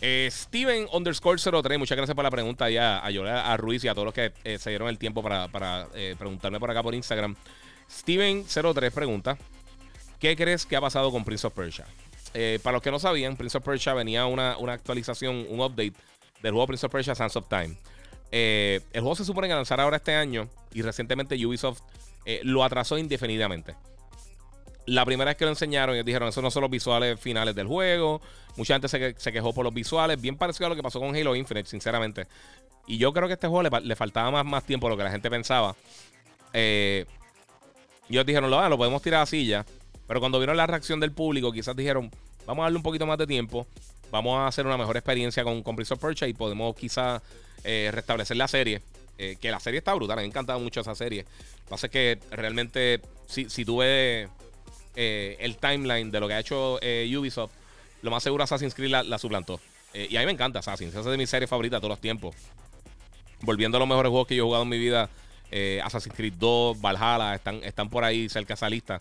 Eh, 0.00 0.28
Steven 0.30 0.86
underscore 0.92 1.38
03, 1.38 1.78
muchas 1.78 1.96
gracias 1.96 2.14
por 2.14 2.24
la 2.24 2.30
pregunta 2.30 2.68
ya 2.68 3.04
a 3.04 3.10
Yola, 3.10 3.50
a 3.50 3.56
Ruiz 3.56 3.82
y 3.84 3.88
a 3.88 3.94
todos 3.94 4.06
los 4.06 4.14
que 4.14 4.32
eh, 4.44 4.58
se 4.58 4.70
dieron 4.70 4.88
el 4.88 4.98
tiempo 4.98 5.22
para, 5.22 5.48
preguntarme 6.18 6.60
por 6.60 6.70
acá 6.70 6.82
por 6.82 6.94
Instagram. 6.94 7.36
Steven 7.90 8.44
03 8.44 8.92
pregunta: 8.92 9.38
¿Qué 10.18 10.36
crees 10.36 10.66
que 10.66 10.76
ha 10.76 10.80
pasado 10.80 11.10
con 11.10 11.24
Prince 11.24 11.46
of 11.46 11.54
Persia? 11.54 11.86
para 12.62 12.74
los 12.74 12.82
que 12.82 12.90
no 12.90 12.98
sabían, 12.98 13.34
Prince 13.34 13.56
of 13.56 13.64
Persia 13.64 13.94
venía 13.94 14.26
una, 14.26 14.58
una 14.58 14.74
actualización, 14.74 15.46
un 15.48 15.58
update 15.60 15.94
del 16.42 16.52
juego 16.52 16.66
Prince 16.66 16.84
of 16.84 16.92
Persia 16.92 17.14
Sands 17.14 17.34
of 17.36 17.48
Time. 17.48 17.78
el 18.30 18.82
juego 18.92 19.16
se 19.16 19.24
supone 19.24 19.48
que 19.48 19.54
lanzará 19.54 19.84
ahora 19.84 19.96
este 19.96 20.14
año 20.14 20.46
y 20.74 20.82
recientemente 20.82 21.34
Ubisoft 21.46 21.80
eh, 22.26 22.40
lo 22.42 22.64
atrasó 22.64 22.98
indefinidamente. 22.98 23.76
La 24.84 25.04
primera 25.04 25.30
vez 25.30 25.36
que 25.38 25.44
lo 25.44 25.50
enseñaron, 25.50 25.94
ellos 25.94 26.04
dijeron, 26.04 26.28
esos 26.28 26.42
no 26.42 26.50
son 26.50 26.62
los 26.62 26.70
visuales 26.70 27.18
finales 27.18 27.54
del 27.54 27.66
juego. 27.66 28.20
Mucha 28.56 28.74
gente 28.74 28.88
se, 28.88 29.32
quejó 29.32 29.54
por 29.54 29.64
los 29.64 29.72
visuales, 29.72 30.20
bien 30.20 30.36
parecido 30.36 30.66
a 30.66 30.68
lo 30.70 30.76
que 30.76 30.82
pasó 30.82 31.00
con 31.00 31.14
Halo 31.14 31.34
Infinite, 31.34 31.68
sinceramente. 31.68 32.26
Y 32.86 32.98
yo 32.98 33.12
creo 33.12 33.28
que 33.28 33.34
este 33.34 33.48
juego 33.48 33.68
le, 33.80 33.96
faltaba 33.96 34.30
más, 34.30 34.44
más 34.44 34.64
tiempo 34.64 34.86
de 34.86 34.90
lo 34.90 34.96
que 34.96 35.04
la 35.04 35.10
gente 35.10 35.30
pensaba. 35.30 35.74
Eh, 36.52 37.06
ellos 38.14 38.26
dijeron, 38.26 38.50
lo, 38.50 38.68
lo 38.68 38.76
podemos 38.76 39.02
tirar 39.02 39.22
así 39.22 39.46
ya. 39.46 39.64
Pero 40.06 40.20
cuando 40.20 40.38
vieron 40.38 40.56
la 40.56 40.66
reacción 40.66 41.00
del 41.00 41.12
público, 41.12 41.52
quizás 41.52 41.74
dijeron, 41.74 42.10
vamos 42.46 42.62
a 42.62 42.66
darle 42.66 42.76
un 42.76 42.82
poquito 42.82 43.06
más 43.06 43.18
de 43.18 43.26
tiempo. 43.26 43.66
Vamos 44.10 44.38
a 44.38 44.46
hacer 44.46 44.66
una 44.66 44.76
mejor 44.76 44.96
experiencia 44.96 45.42
con, 45.42 45.62
con 45.62 45.74
Prince 45.74 45.94
of 45.94 46.00
Persia 46.00 46.28
y 46.28 46.32
podemos 46.32 46.76
quizás 46.76 47.22
eh, 47.64 47.90
restablecer 47.92 48.36
la 48.36 48.48
serie. 48.48 48.82
Eh, 49.18 49.36
que 49.40 49.50
la 49.50 49.58
serie 49.58 49.78
está 49.78 49.94
brutal, 49.94 50.16
me 50.16 50.22
ha 50.22 50.26
encantado 50.26 50.60
mucho 50.60 50.80
esa 50.80 50.94
serie. 50.94 51.22
Lo 51.22 51.64
que 51.64 51.70
pasa 51.70 51.86
es 51.86 51.92
que 51.92 52.18
realmente, 52.30 53.00
si, 53.26 53.48
si 53.48 53.64
tú 53.64 53.78
ves 53.78 54.28
eh, 54.94 55.36
el 55.40 55.56
timeline 55.56 56.10
de 56.10 56.20
lo 56.20 56.28
que 56.28 56.34
ha 56.34 56.40
hecho 56.40 56.74
Ubisoft, 56.74 57.50
lo 58.02 58.10
más 58.10 58.22
seguro 58.22 58.44
Assassin's 58.44 58.74
Creed 58.74 58.90
la, 58.90 59.18
suplantó. 59.18 59.58
y 59.94 60.14
a 60.16 60.20
mí 60.20 60.26
me 60.26 60.32
encanta 60.32 60.58
Assassin's, 60.58 60.90
esa 60.90 61.00
es 61.00 61.06
de 61.06 61.16
mis 61.16 61.30
series 61.30 61.48
favoritas 61.48 61.78
de 61.78 61.80
todos 61.80 61.92
los 61.92 62.00
tiempos. 62.00 62.36
Volviendo 63.40 63.78
a 63.78 63.80
los 63.80 63.88
mejores 63.88 64.10
juegos 64.10 64.28
que 64.28 64.36
yo 64.36 64.44
he 64.44 64.46
jugado 64.46 64.64
en 64.64 64.68
mi 64.68 64.78
vida, 64.78 65.08
Assassin's 65.82 66.14
Creed 66.14 66.34
2, 66.38 66.80
Valhalla, 66.80 67.34
están, 67.34 67.62
están 67.64 67.88
por 67.88 68.04
ahí 68.04 68.28
cerca 68.28 68.48
de 68.48 68.54
esa 68.54 68.68
lista. 68.68 69.00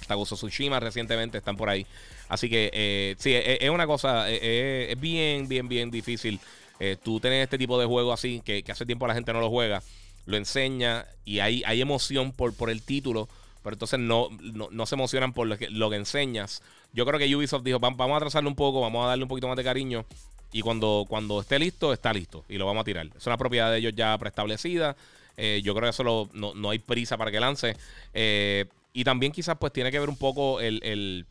Hasta 0.00 0.16
Tsushima 0.16 0.80
recientemente 0.80 1.38
están 1.38 1.56
por 1.56 1.68
ahí. 1.68 1.86
Así 2.28 2.48
que 2.48 3.16
sí, 3.18 3.32
es, 3.34 3.70
una 3.70 3.86
cosa, 3.86 4.30
es 4.30 4.98
bien, 4.98 5.48
bien, 5.48 5.68
bien 5.68 5.90
difícil 5.90 6.40
eh, 6.80 6.96
tú 7.02 7.20
tenés 7.20 7.44
este 7.44 7.58
tipo 7.58 7.78
de 7.78 7.86
juego 7.86 8.12
así, 8.12 8.40
que, 8.44 8.64
hace 8.68 8.86
tiempo 8.86 9.06
la 9.06 9.14
gente 9.14 9.32
no 9.32 9.40
lo 9.40 9.50
juega, 9.50 9.82
lo 10.26 10.36
enseña 10.36 11.06
y 11.24 11.38
hay, 11.38 11.62
hay 11.64 11.80
emoción 11.80 12.32
por, 12.32 12.54
por 12.54 12.70
el 12.70 12.82
título, 12.82 13.28
pero 13.62 13.74
entonces 13.74 14.00
no, 14.00 14.28
no, 14.40 14.86
se 14.86 14.94
emocionan 14.94 15.32
por 15.32 15.46
lo 15.46 15.56
que, 15.56 15.70
lo 15.70 15.92
enseñas. 15.92 16.62
Yo 16.92 17.06
creo 17.06 17.18
que 17.18 17.34
Ubisoft 17.34 17.64
dijo, 17.64 17.78
vamos 17.78 18.16
a 18.16 18.20
trazarlo 18.20 18.48
un 18.48 18.56
poco, 18.56 18.80
vamos 18.80 19.04
a 19.04 19.08
darle 19.08 19.24
un 19.24 19.28
poquito 19.28 19.48
más 19.48 19.56
de 19.56 19.64
cariño. 19.64 20.04
Y 20.52 20.60
cuando, 20.60 21.04
cuando 21.08 21.40
esté 21.40 21.58
listo, 21.58 21.92
está 21.92 22.12
listo. 22.12 22.44
Y 22.48 22.58
lo 22.58 22.66
vamos 22.66 22.82
a 22.82 22.84
tirar. 22.84 23.08
Es 23.16 23.26
una 23.26 23.36
propiedad 23.36 23.72
de 23.72 23.78
ellos 23.78 23.92
ya 23.96 24.16
preestablecida. 24.18 24.94
Eh, 25.36 25.60
yo 25.64 25.74
creo 25.74 25.84
que 25.84 25.90
eso 25.90 26.30
no, 26.32 26.70
hay 26.70 26.78
prisa 26.78 27.16
para 27.16 27.30
que 27.30 27.40
lance. 27.40 27.76
Eh, 28.12 28.66
y 28.92 29.04
también 29.04 29.32
quizás 29.32 29.56
pues 29.58 29.72
tiene 29.72 29.90
que 29.90 29.98
ver 29.98 30.08
un 30.08 30.16
poco 30.16 30.60
el... 30.60 31.26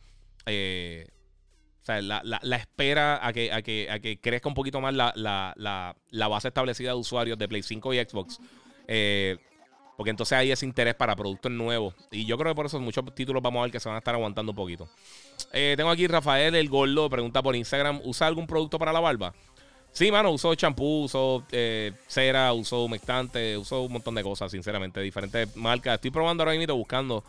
Eh, 0.46 1.08
o 1.82 1.86
sea, 1.86 2.00
la, 2.00 2.56
espera 2.56 3.26
a 3.26 3.32
que, 3.34 3.52
a, 3.52 3.60
que, 3.60 3.90
a 3.90 3.98
que 3.98 4.18
crezca 4.18 4.48
un 4.48 4.54
poquito 4.54 4.80
más 4.80 4.94
la, 4.94 5.94
base 6.10 6.48
establecida 6.48 6.90
de 6.90 6.96
usuarios 6.96 7.38
de 7.38 7.46
Play 7.46 7.62
5 7.62 7.92
y 7.92 7.98
Xbox. 7.98 8.40
porque 9.96 10.10
entonces 10.10 10.38
hay 10.38 10.50
ese 10.50 10.64
interés 10.64 10.94
para 10.94 11.14
productos 11.14 11.52
nuevos. 11.52 11.94
Y 12.10 12.24
yo 12.24 12.38
creo 12.38 12.52
que 12.52 12.56
por 12.56 12.66
eso 12.66 12.80
muchos 12.80 13.04
títulos 13.14 13.42
vamos 13.42 13.60
a 13.60 13.62
ver 13.64 13.70
que 13.70 13.80
se 13.80 13.88
van 13.90 13.96
a 13.96 13.98
estar 13.98 14.14
aguantando 14.14 14.52
un 14.52 14.56
poquito. 14.56 14.88
tengo 15.52 15.90
aquí 15.90 16.06
Rafael 16.06 16.54
el 16.54 16.70
Gordo, 16.70 17.10
pregunta 17.10 17.42
por 17.42 17.54
Instagram: 17.54 18.00
¿usa 18.04 18.26
algún 18.26 18.46
producto 18.46 18.78
para 18.78 18.92
la 18.92 19.00
barba? 19.00 19.34
Sí, 19.94 20.10
mano, 20.10 20.32
uso 20.32 20.52
champú, 20.56 21.04
uso 21.04 21.44
eh, 21.52 21.92
cera, 22.08 22.52
uso 22.52 22.82
humectante, 22.82 23.56
uso 23.56 23.82
un 23.82 23.92
montón 23.92 24.16
de 24.16 24.24
cosas, 24.24 24.50
sinceramente, 24.50 25.00
diferentes 25.00 25.54
marcas. 25.54 25.94
Estoy 25.94 26.10
probando 26.10 26.42
ahora 26.42 26.58
mismo, 26.58 26.74
buscando. 26.74 27.22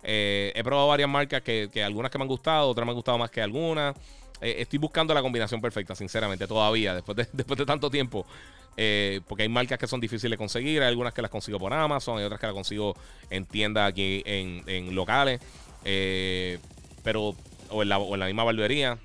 Eh, 0.00 0.52
he 0.54 0.62
probado 0.62 0.86
varias 0.86 1.08
marcas 1.08 1.42
que, 1.42 1.68
algunas 1.84 2.12
que 2.12 2.18
me 2.18 2.22
han 2.22 2.28
gustado, 2.28 2.68
otras 2.68 2.86
me 2.86 2.92
han 2.92 2.94
gustado 2.94 3.18
más 3.18 3.32
que 3.32 3.42
algunas. 3.42 3.96
Eh, 4.40 4.54
estoy 4.58 4.78
buscando 4.78 5.12
la 5.12 5.22
combinación 5.22 5.60
perfecta, 5.60 5.96
sinceramente, 5.96 6.46
todavía, 6.46 6.94
después 6.94 7.16
de, 7.16 7.26
después 7.32 7.58
de 7.58 7.66
tanto 7.66 7.90
tiempo. 7.90 8.24
porque 9.26 9.42
hay 9.42 9.48
marcas 9.48 9.76
que 9.76 9.88
son 9.88 10.00
difíciles 10.00 10.30
de 10.30 10.38
conseguir, 10.38 10.82
hay 10.82 10.88
algunas 10.90 11.12
que 11.12 11.20
las 11.20 11.32
consigo 11.32 11.58
por 11.58 11.72
Amazon, 11.72 12.18
hay 12.18 12.24
otras 12.24 12.38
que 12.38 12.46
las 12.46 12.54
consigo 12.54 12.94
en 13.28 13.44
tiendas 13.44 13.88
aquí 13.88 14.22
en, 14.24 14.62
en 14.68 14.94
locales, 14.94 15.40
pero 17.02 17.34
o 17.70 17.82
en, 17.82 17.88
la, 17.88 17.98
o 17.98 18.14
en 18.14 18.20
la 18.20 18.26
misma 18.26 18.44
barbería. 18.44 18.98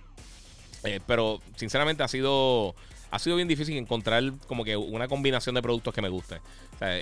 pero 1.07 1.41
sinceramente 1.55 2.03
ha 2.03 2.07
sido 2.07 2.75
ha 3.11 3.19
sido 3.19 3.35
bien 3.35 3.47
difícil 3.47 3.77
encontrar 3.77 4.23
como 4.47 4.63
que 4.63 4.77
una 4.77 5.07
combinación 5.07 5.55
de 5.55 5.61
productos 5.61 5.93
que 5.93 6.01
me 6.01 6.09
guste. 6.09 6.35
O 6.75 6.77
sea, 6.77 6.99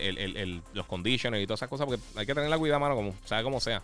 los 0.73 0.85
conditioners 0.85 1.43
y 1.43 1.47
todas 1.47 1.59
esas 1.59 1.69
cosas, 1.69 1.85
porque 1.85 2.01
hay 2.15 2.25
que 2.25 2.33
tener 2.33 2.49
la 2.49 2.57
cuidado, 2.57 2.79
mano, 2.79 2.95
como 2.95 3.13
sea 3.25 3.43
como 3.43 3.59
sea. 3.59 3.81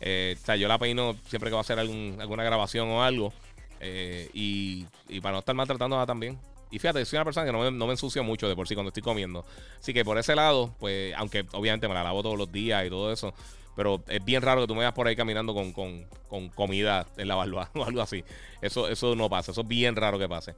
Eh, 0.00 0.36
o 0.40 0.44
sea, 0.44 0.56
yo 0.56 0.68
la 0.68 0.78
peino 0.78 1.16
siempre 1.28 1.50
que 1.50 1.54
va 1.54 1.60
a 1.60 1.62
hacer 1.62 1.78
alguna 1.78 2.44
grabación 2.44 2.88
o 2.88 3.02
algo. 3.02 3.32
Eh, 3.80 4.30
y, 4.32 4.84
para 5.20 5.32
no 5.32 5.38
estar 5.40 5.54
maltratándola 5.54 6.06
también. 6.06 6.38
Y 6.70 6.78
fíjate, 6.78 7.04
soy 7.04 7.18
una 7.18 7.24
persona 7.24 7.46
que 7.46 7.52
no 7.52 7.60
me, 7.60 7.70
no 7.70 7.90
ensucio 7.90 8.24
mucho 8.24 8.48
de 8.48 8.56
por 8.56 8.66
sí 8.66 8.74
cuando 8.74 8.88
estoy 8.88 9.02
comiendo. 9.02 9.44
Así 9.78 9.92
que 9.94 10.04
por 10.04 10.18
ese 10.18 10.34
lado, 10.34 10.74
pues, 10.78 11.14
aunque 11.16 11.44
obviamente 11.52 11.86
me 11.88 11.94
la 11.94 12.02
lavo 12.02 12.22
todos 12.22 12.36
los 12.36 12.50
días 12.50 12.84
y 12.86 12.90
todo 12.90 13.12
eso. 13.12 13.34
Pero 13.76 14.02
es 14.08 14.24
bien 14.24 14.40
raro 14.40 14.62
que 14.62 14.66
tú 14.66 14.74
me 14.74 14.78
vayas 14.78 14.94
por 14.94 15.06
ahí 15.06 15.14
caminando 15.14 15.54
con, 15.54 15.72
con 15.72 16.48
comida 16.54 17.06
en 17.18 17.28
la 17.28 17.34
barba 17.34 17.70
o 17.74 17.84
algo 17.84 18.00
así. 18.00 18.24
Eso, 18.62 18.88
eso 18.88 19.14
no 19.14 19.28
pasa. 19.28 19.52
Eso 19.52 19.60
es 19.60 19.68
bien 19.68 19.94
raro 19.94 20.18
que 20.18 20.28
pase. 20.28 20.54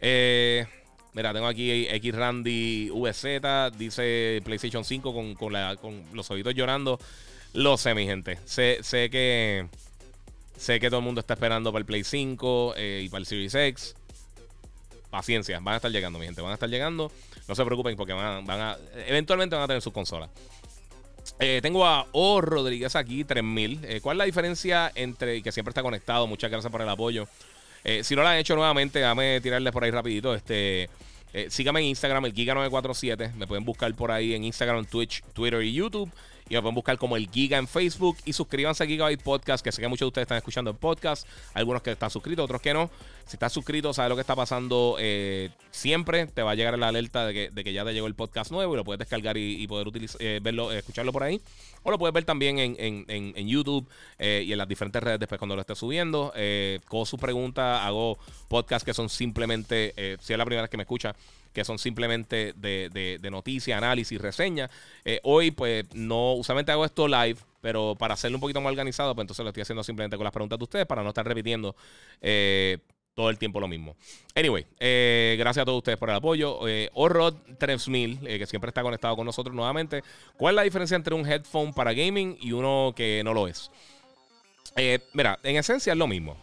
Eh, 0.00 0.66
mira, 1.12 1.32
tengo 1.32 1.46
aquí 1.46 1.86
X 1.88 2.14
Randy 2.14 2.90
VZ. 2.90 3.76
Dice 3.76 4.40
PlayStation 4.44 4.84
5 4.84 5.14
con, 5.14 5.34
con, 5.34 6.04
los 6.12 6.30
oídos 6.30 6.54
llorando. 6.54 6.98
Lo 7.52 7.76
sé, 7.76 7.94
mi 7.94 8.04
gente. 8.04 8.38
Sé, 8.44 8.78
sé 8.82 9.10
que. 9.10 9.66
Sé 10.56 10.78
que 10.78 10.88
todo 10.88 11.00
el 11.00 11.04
mundo 11.04 11.20
está 11.20 11.34
esperando 11.34 11.72
para 11.72 11.80
el 11.80 11.86
Play 11.86 12.04
5 12.04 12.74
eh, 12.76 13.02
y 13.04 13.08
para 13.08 13.20
el 13.20 13.26
Series 13.26 13.54
X. 13.54 13.96
Paciencia, 15.10 15.58
van 15.60 15.74
a 15.74 15.76
estar 15.76 15.90
llegando, 15.90 16.18
mi 16.18 16.26
gente. 16.26 16.40
Van 16.40 16.52
a 16.52 16.54
estar 16.54 16.68
llegando. 16.68 17.10
No 17.48 17.54
se 17.54 17.64
preocupen 17.64 17.96
porque 17.96 18.12
van 18.12 18.48
a, 18.48 18.78
eventualmente 19.06 19.56
van 19.56 19.64
a 19.64 19.66
tener 19.66 19.82
sus 19.82 19.92
consolas. 19.92 20.30
Eh, 21.40 21.60
tengo 21.62 21.86
a 21.86 22.06
O 22.12 22.40
Rodríguez 22.40 22.94
aquí, 22.96 23.24
3000. 23.24 24.00
¿Cuál 24.00 24.16
es 24.16 24.18
la 24.18 24.24
diferencia 24.24 24.92
entre 24.94 25.42
que 25.42 25.50
siempre 25.50 25.70
está 25.70 25.82
conectado? 25.82 26.26
Muchas 26.26 26.50
gracias 26.50 26.70
por 26.70 26.82
el 26.82 26.88
apoyo. 26.88 27.26
Eh, 27.84 28.02
si 28.02 28.16
no 28.16 28.22
lo 28.22 28.28
han 28.28 28.38
hecho 28.38 28.56
nuevamente, 28.56 28.98
déjame 28.98 29.40
tirarles 29.40 29.72
por 29.72 29.84
ahí 29.84 29.90
rapidito. 29.90 30.34
Este, 30.34 30.88
eh, 31.34 31.46
síganme 31.50 31.80
en 31.80 31.86
Instagram, 31.86 32.24
el 32.24 32.34
Giga947. 32.34 33.34
Me 33.34 33.46
pueden 33.46 33.64
buscar 33.64 33.92
por 33.94 34.10
ahí 34.10 34.34
en 34.34 34.44
Instagram, 34.44 34.86
Twitch, 34.86 35.22
Twitter 35.34 35.62
y 35.62 35.74
YouTube. 35.74 36.10
Y 36.48 36.54
me 36.54 36.60
pueden 36.60 36.74
buscar 36.74 36.98
como 36.98 37.16
el 37.16 37.30
Giga 37.30 37.56
en 37.56 37.66
Facebook. 37.66 38.18
Y 38.24 38.34
suscríbanse 38.34 38.84
a 38.84 38.86
Gigabyte 38.86 39.22
Podcast, 39.22 39.64
que 39.64 39.72
sé 39.72 39.80
que 39.80 39.88
muchos 39.88 40.06
de 40.06 40.08
ustedes 40.08 40.24
están 40.24 40.38
escuchando 40.38 40.70
el 40.70 40.76
podcast. 40.76 41.26
Algunos 41.54 41.80
que 41.82 41.92
están 41.92 42.10
suscritos, 42.10 42.44
otros 42.44 42.60
que 42.60 42.74
no. 42.74 42.90
Si 43.26 43.36
estás 43.36 43.52
suscrito, 43.52 43.94
sabes 43.94 44.10
lo 44.10 44.16
que 44.16 44.20
está 44.20 44.36
pasando 44.36 44.96
eh, 44.98 45.50
siempre. 45.70 46.26
Te 46.26 46.42
va 46.42 46.50
a 46.50 46.54
llegar 46.54 46.78
la 46.78 46.88
alerta 46.88 47.26
de 47.26 47.50
que, 47.50 47.72
ya 47.72 47.84
te 47.84 47.94
llegó 47.94 48.06
el 48.06 48.14
podcast 48.14 48.50
nuevo 48.50 48.74
y 48.74 48.76
lo 48.76 48.84
puedes 48.84 48.98
descargar 48.98 49.38
y, 49.38 49.66
poder 49.66 49.88
utilizar, 49.88 50.20
eh, 50.20 50.40
verlo, 50.42 50.70
escucharlo 50.70 51.12
por 51.12 51.22
ahí. 51.22 51.40
O 51.82 51.90
lo 51.90 51.98
puedes 51.98 52.12
ver 52.12 52.24
también 52.24 52.58
en, 52.58 53.48
YouTube 53.48 53.88
eh, 54.18 54.44
y 54.46 54.52
en 54.52 54.58
las 54.58 54.68
diferentes 54.68 55.02
redes 55.02 55.20
después 55.20 55.38
cuando 55.38 55.54
lo 55.54 55.62
esté 55.62 55.74
subiendo. 55.74 56.32
con 56.88 57.06
su 57.06 57.16
pregunta, 57.16 57.86
hago 57.86 58.18
podcasts 58.48 58.84
que 58.84 58.92
son 58.92 59.08
simplemente, 59.08 59.94
si 60.20 60.32
es 60.34 60.38
la 60.38 60.44
primera 60.44 60.62
vez 60.62 60.70
que 60.70 60.76
me 60.76 60.82
escucha, 60.82 61.16
que 61.54 61.64
son 61.64 61.78
simplemente 61.78 62.52
de, 62.56 62.90
de, 62.90 63.30
noticias, 63.30 63.78
análisis, 63.78 64.20
reseña. 64.20 64.68
Eh, 65.04 65.20
hoy, 65.22 65.52
pues, 65.52 65.84
no, 65.94 66.34
usualmente 66.34 66.72
hago 66.72 66.84
esto 66.84 67.06
live, 67.06 67.38
pero 67.60 67.94
para 67.98 68.14
hacerlo 68.14 68.36
un 68.36 68.40
poquito 68.40 68.60
más 68.60 68.72
organizado, 68.72 69.14
pues 69.14 69.22
entonces 69.22 69.42
lo 69.42 69.50
estoy 69.50 69.62
haciendo 69.62 69.82
simplemente 69.84 70.16
con 70.16 70.24
las 70.24 70.32
preguntas 70.32 70.58
de 70.58 70.64
ustedes 70.64 70.86
para 70.86 71.02
no 71.02 71.08
estar 71.08 71.26
repitiendo. 71.26 71.74
Eh, 72.20 72.78
todo 73.14 73.30
el 73.30 73.38
tiempo 73.38 73.60
lo 73.60 73.68
mismo. 73.68 73.96
Anyway, 74.34 74.66
eh, 74.80 75.36
gracias 75.38 75.62
a 75.62 75.64
todos 75.64 75.78
ustedes 75.78 75.96
por 75.96 76.10
el 76.10 76.16
apoyo. 76.16 76.66
Eh, 76.66 76.90
Orrod 76.94 77.36
3000, 77.58 78.18
que 78.18 78.46
siempre 78.46 78.68
está 78.68 78.82
conectado 78.82 79.14
con 79.14 79.24
nosotros 79.24 79.54
nuevamente. 79.54 80.02
¿Cuál 80.36 80.54
es 80.54 80.56
la 80.56 80.62
diferencia 80.62 80.96
entre 80.96 81.14
un 81.14 81.24
headphone 81.24 81.72
para 81.72 81.92
gaming 81.92 82.36
y 82.40 82.50
uno 82.50 82.92
que 82.96 83.22
no 83.24 83.32
lo 83.32 83.46
es? 83.46 83.70
mira, 85.12 85.38
en 85.44 85.54
esencia 85.54 85.92
es 85.92 85.98
lo 85.98 86.08
mismo. 86.08 86.36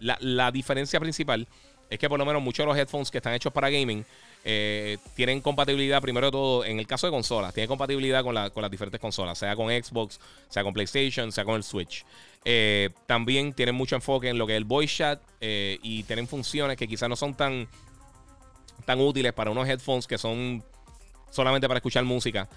La, 0.00 0.18
la, 0.20 0.50
diferencia 0.50 0.98
principal 0.98 1.46
es 1.90 1.98
que 1.98 2.08
por 2.08 2.18
lo 2.18 2.24
menos 2.24 2.40
muchos 2.40 2.64
de 2.64 2.68
los 2.68 2.78
headphones 2.78 3.10
que 3.10 3.18
están 3.18 3.34
hechos 3.34 3.52
para 3.52 3.68
gaming 3.68 4.04
eh, 4.44 4.96
tienen 5.14 5.40
compatibilidad, 5.40 6.00
primero 6.00 6.28
de 6.28 6.30
todo, 6.30 6.64
en 6.64 6.78
el 6.78 6.86
caso 6.86 7.06
de 7.06 7.10
consolas, 7.10 7.52
tienen 7.52 7.68
compatibilidad 7.68 8.22
con, 8.22 8.34
las 8.34 8.70
diferentes 8.70 9.00
consolas, 9.00 9.36
sea 9.36 9.56
con 9.56 9.68
Xbox, 9.68 10.20
sea 10.48 10.62
con 10.62 10.72
PlayStation, 10.72 11.32
sea 11.32 11.44
con 11.44 11.56
el 11.56 11.64
Switch. 11.64 12.06
Eh, 12.44 12.90
también 13.06 13.52
tienen 13.52 13.74
mucho 13.74 13.96
enfoque 13.96 14.28
en 14.28 14.38
lo 14.38 14.46
que 14.46 14.54
es 14.54 14.56
el 14.56 14.64
voice 14.64 14.96
chat 14.96 15.20
eh, 15.40 15.78
y 15.82 16.04
tienen 16.04 16.26
funciones 16.26 16.76
que 16.76 16.88
quizás 16.88 17.08
no 17.08 17.16
son 17.16 17.34
tan, 17.34 17.68
tan 18.86 19.00
útiles 19.00 19.32
para 19.32 19.50
unos 19.50 19.68
headphones 19.68 20.06
que 20.06 20.16
son 20.16 20.64
solamente 21.30 21.68
para 21.68 21.78
escuchar 21.78 22.04
música 22.04 22.48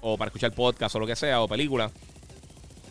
o 0.00 0.16
para 0.16 0.28
escuchar 0.28 0.52
podcast 0.52 0.94
o 0.94 1.00
lo 1.00 1.06
que 1.06 1.16
sea, 1.16 1.40
o 1.40 1.48
películas 1.48 1.90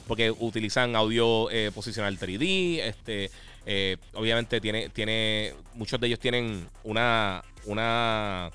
porque 0.07 0.29
utilizan 0.29 0.93
audio 0.97 1.47
posicional 1.73 2.19
3D, 2.19 2.79
este, 2.79 3.31
eh, 3.65 3.97
obviamente 4.13 4.59
tiene, 4.59 4.89
tiene, 4.89 5.53
muchos 5.75 5.99
de 5.99 6.07
ellos 6.07 6.19
tienen 6.19 6.67
una, 6.83 7.43
una 7.65 8.49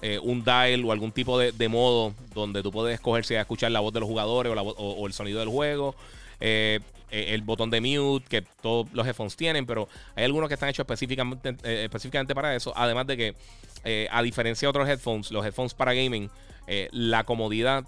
eh, 0.00 0.18
un 0.18 0.44
dial 0.44 0.84
o 0.84 0.92
algún 0.92 1.12
tipo 1.12 1.38
de, 1.38 1.68
modo 1.68 2.14
donde 2.34 2.62
tú 2.62 2.70
puedes 2.70 2.94
escoger 2.94 3.24
si 3.24 3.34
escuchar 3.34 3.72
la 3.72 3.80
voz 3.80 3.92
de 3.92 4.00
los 4.00 4.08
jugadores 4.08 4.52
o, 4.56 5.06
el 5.06 5.12
sonido 5.12 5.40
del 5.40 5.48
juego. 5.48 5.94
Eh, 6.40 6.80
el 7.10 7.42
botón 7.42 7.70
de 7.70 7.80
mute 7.80 8.26
que 8.28 8.42
todos 8.60 8.88
los 8.92 9.06
headphones 9.06 9.36
tienen, 9.36 9.66
pero 9.66 9.88
hay 10.16 10.24
algunos 10.24 10.48
que 10.48 10.54
están 10.54 10.68
hechos 10.68 10.82
específicamente, 10.82 11.54
específicamente 11.62 12.34
para 12.34 12.56
eso. 12.56 12.72
Además 12.74 13.06
de 13.06 13.16
que, 13.16 14.08
a 14.10 14.20
diferencia 14.20 14.66
de 14.66 14.70
otros 14.70 14.88
headphones, 14.88 15.30
los 15.30 15.46
headphones 15.46 15.74
para 15.74 15.94
gaming, 15.94 16.28
la 16.90 17.22
comodidad 17.22 17.84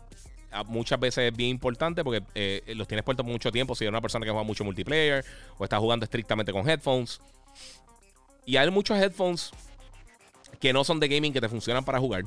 muchas 0.66 0.98
veces 0.98 1.30
es 1.30 1.36
bien 1.36 1.50
importante 1.50 2.02
porque 2.02 2.22
eh, 2.34 2.62
los 2.74 2.88
tienes 2.88 3.04
puestos 3.04 3.26
mucho 3.26 3.52
tiempo. 3.52 3.74
Si 3.74 3.84
eres 3.84 3.90
una 3.90 4.00
persona 4.00 4.24
que 4.24 4.30
juega 4.30 4.44
mucho 4.44 4.64
multiplayer 4.64 5.24
o 5.58 5.64
está 5.64 5.78
jugando 5.78 6.04
estrictamente 6.04 6.52
con 6.52 6.68
headphones. 6.68 7.20
Y 8.44 8.56
hay 8.56 8.70
muchos 8.70 8.98
headphones 8.98 9.50
que 10.60 10.72
no 10.72 10.84
son 10.84 11.00
de 11.00 11.08
gaming 11.08 11.32
que 11.32 11.40
te 11.40 11.48
funcionan 11.48 11.84
para 11.84 11.98
jugar. 11.98 12.24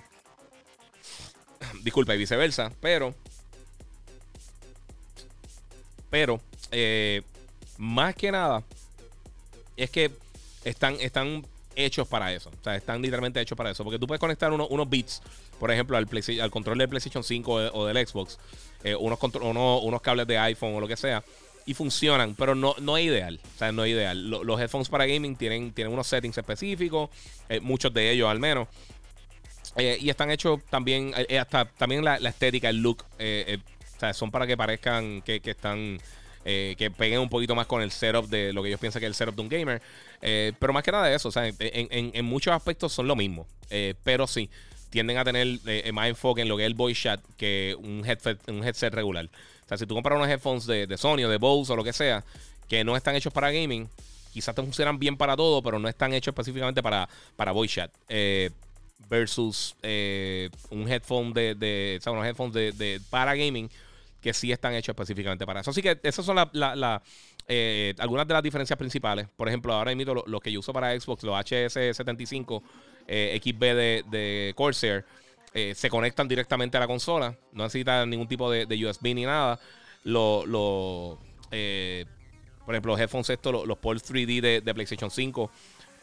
Disculpa, 1.84 2.16
y 2.16 2.18
viceversa. 2.18 2.72
Pero. 2.82 3.14
Pero. 6.10 6.42
Eh, 6.72 7.22
más 7.78 8.16
que 8.16 8.32
nada. 8.32 8.64
Es 9.78 9.90
que 9.90 10.12
están, 10.64 10.96
están 11.00 11.46
hechos 11.86 12.08
para 12.08 12.34
eso. 12.34 12.50
O 12.50 12.64
sea, 12.64 12.76
están 12.76 13.02
literalmente 13.02 13.40
hechos 13.40 13.58
para 13.58 13.72
eso. 13.72 13.84
Porque 13.84 13.98
tú 13.98 14.08
puedes 14.08 14.20
conectar 14.20 14.52
unos 14.52 14.90
beats, 14.90 15.22
por 15.60 15.72
ejemplo, 15.72 15.98
al, 15.98 16.08
al 16.42 16.52
control 16.52 16.78
del 16.78 16.90
PlayStation 16.90 17.24
5 17.24 17.52
o, 17.52 17.86
del 17.86 18.08
Xbox, 18.08 18.38
eh, 18.84 18.96
unos, 18.96 19.20
unos 19.22 20.02
cables 20.02 20.28
de 20.28 20.38
iPhone 20.38 20.76
o 20.76 20.80
lo 20.80 20.88
que 20.88 20.98
sea, 20.98 21.24
y 21.66 21.74
funcionan, 21.74 22.36
pero 22.36 22.56
no, 22.56 22.76
no 22.80 22.98
es 22.98 23.06
ideal. 23.06 23.40
O 23.56 23.58
sea, 23.58 23.72
no 23.72 23.84
es 23.84 23.92
ideal. 23.92 24.30
los 24.30 24.60
headphones 24.60 24.90
para 24.90 25.06
gaming 25.06 25.36
tienen, 25.36 25.72
tienen 25.72 25.94
unos 25.94 26.08
settings 26.08 26.38
específicos, 26.38 27.10
eh, 27.48 27.60
muchos 27.60 27.94
de 27.94 28.12
ellos 28.12 28.30
al 28.30 28.40
menos. 28.40 28.68
Eh, 29.76 29.98
y 30.02 30.10
están 30.10 30.32
hechos 30.32 30.60
también, 30.70 31.14
hasta 31.40 31.66
también 31.66 32.04
la, 32.04 32.16
estética, 32.16 32.70
el 32.70 32.78
look, 32.82 33.04
o 33.04 34.00
sea, 34.00 34.14
son 34.14 34.32
para 34.32 34.48
que 34.48 34.58
parezcan 34.58 35.22
que, 35.22 35.42
que 35.42 35.52
están 35.52 36.00
que 36.44 36.92
peguen 36.98 37.20
un 37.20 37.30
poquito 37.30 37.54
más 37.54 37.68
con 37.68 37.84
el 37.84 37.92
setup 37.92 38.28
de 38.28 38.52
lo 38.54 38.64
que 38.64 38.70
ellos 38.70 38.80
piensan 38.80 39.02
que 39.02 39.06
es 39.06 39.10
el 39.10 39.14
setup 39.14 39.36
de 39.36 39.42
un 39.42 39.50
gamer. 39.50 39.82
Eh, 40.22 40.54
pero 40.60 40.74
más 40.74 40.84
que 40.84 40.92
nada 40.92 41.08
de 41.08 41.16
eso, 41.16 41.30
o 41.30 41.32
sea, 41.32 41.52
en, 41.60 42.26
muchos 42.26 42.54
aspectos 42.54 42.94
son 42.94 43.08
lo 43.08 43.16
mismo. 43.16 43.48
Eh, 43.70 43.96
pero 44.04 44.28
sí, 44.28 44.50
tienden 44.90 45.18
a 45.18 45.24
tener 45.24 45.60
eh, 45.66 45.92
más 45.92 46.08
enfoque 46.08 46.42
en 46.42 46.50
lo 46.50 46.58
que 46.58 46.64
es 46.64 46.68
el 46.68 46.74
voice 46.74 47.02
chat 47.02 47.22
que 47.38 47.76
un 47.80 48.06
headset, 48.06 48.40
un 48.50 48.64
headset 48.64 48.94
regular. 48.94 49.26
O 49.26 49.68
sea, 49.68 49.78
si 49.78 49.86
tú 49.86 49.94
compras 49.94 50.18
unos 50.18 50.28
headphones 50.28 50.66
de, 50.66 50.98
Sony 50.98 51.24
o 51.26 51.30
de 51.30 51.38
Bose 51.38 51.72
o 51.72 51.76
lo 51.76 51.84
que 51.84 51.94
sea, 51.94 52.24
que 52.68 52.84
no 52.84 52.96
están 52.96 53.16
hechos 53.16 53.32
para 53.32 53.52
gaming, 53.52 53.88
quizás 54.34 54.56
te 54.56 54.62
funcionan 54.62 54.98
bien 54.98 55.16
para 55.16 55.36
todo, 55.36 55.62
pero 55.62 55.80
no 55.80 55.88
están 55.88 56.14
hechos 56.14 56.32
específicamente 56.32 56.82
para, 56.82 57.08
para 57.36 57.52
voice 57.52 57.76
chat. 57.76 57.92
Eh, 58.08 58.50
versus 59.10 59.76
eh, 59.82 60.50
un 60.70 60.90
headphone 60.90 61.34
de, 61.34 61.56
de 61.56 61.98
o 62.00 62.04
sea, 62.04 62.12
unos 62.12 62.26
headphones 62.26 62.78
de, 62.78 63.02
para 63.10 63.36
gaming 63.36 63.70
que 64.22 64.34
sí 64.34 64.52
están 64.52 64.74
hechos 64.74 64.94
específicamente 64.94 65.46
para 65.46 65.62
eso. 65.62 65.72
Así 65.72 65.82
que 65.82 66.00
esas 66.04 66.26
son 66.26 66.36
la, 66.36 67.02
eh, 67.52 67.96
algunas 67.98 68.28
de 68.28 68.34
las 68.36 68.44
diferencias 68.44 68.78
principales. 68.78 69.28
Por 69.36 69.48
ejemplo, 69.48 69.74
ahora 69.74 69.94
mismo 69.96 70.14
los 70.14 70.28
lo 70.28 70.40
que 70.40 70.52
yo 70.52 70.60
uso 70.60 70.72
para 70.72 70.98
Xbox, 70.98 71.24
los 71.24 71.36
HS75 71.36 72.62
eh, 73.08 73.42
XB 73.44 74.10
de, 74.10 74.54
Corsair, 74.56 75.04
se 75.52 75.90
conectan 75.90 76.28
directamente 76.28 76.78
a 76.78 76.80
la 76.80 76.88
consola. 76.88 77.36
No 77.52 77.64
necesitan 77.64 78.08
ningún 78.08 78.28
tipo 78.28 78.52
de, 78.52 78.86
USB 78.86 79.16
ni 79.16 79.26
nada. 79.26 79.60
Lo, 80.04 81.18
por 82.66 82.76
ejemplo, 82.76 82.92
los 82.92 83.00
headphones 83.00 83.30
estos, 83.32 83.52
los, 83.52 83.68
los 83.68 83.80
Port 83.80 84.00
3D 84.00 84.62
de, 84.62 84.74
PlayStation 84.76 85.10
5, 85.10 85.50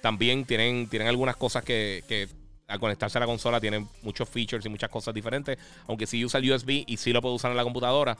también 0.01 0.45
tienen, 0.45 0.89
tienen 0.89 1.07
algunas 1.07 1.37
cosas 1.37 1.63
que, 1.63 2.29
al 2.67 2.81
conectarse 2.81 3.19
a 3.19 3.21
la 3.21 3.27
consola 3.27 3.61
tiene 3.61 3.87
muchos 4.03 4.29
features 4.29 4.67
y 4.67 4.69
muchas 4.69 4.91
cosas 4.91 5.15
diferentes. 5.15 5.57
Aunque 5.87 6.09
sí 6.09 6.25
usa 6.25 6.41
el 6.41 6.51
USB 6.51 6.83
y 6.87 6.97
sí 6.97 7.13
lo 7.13 7.23
puede 7.23 7.37
usar 7.37 7.53
en 7.53 7.57
la 7.57 7.63
computadora. 7.63 8.19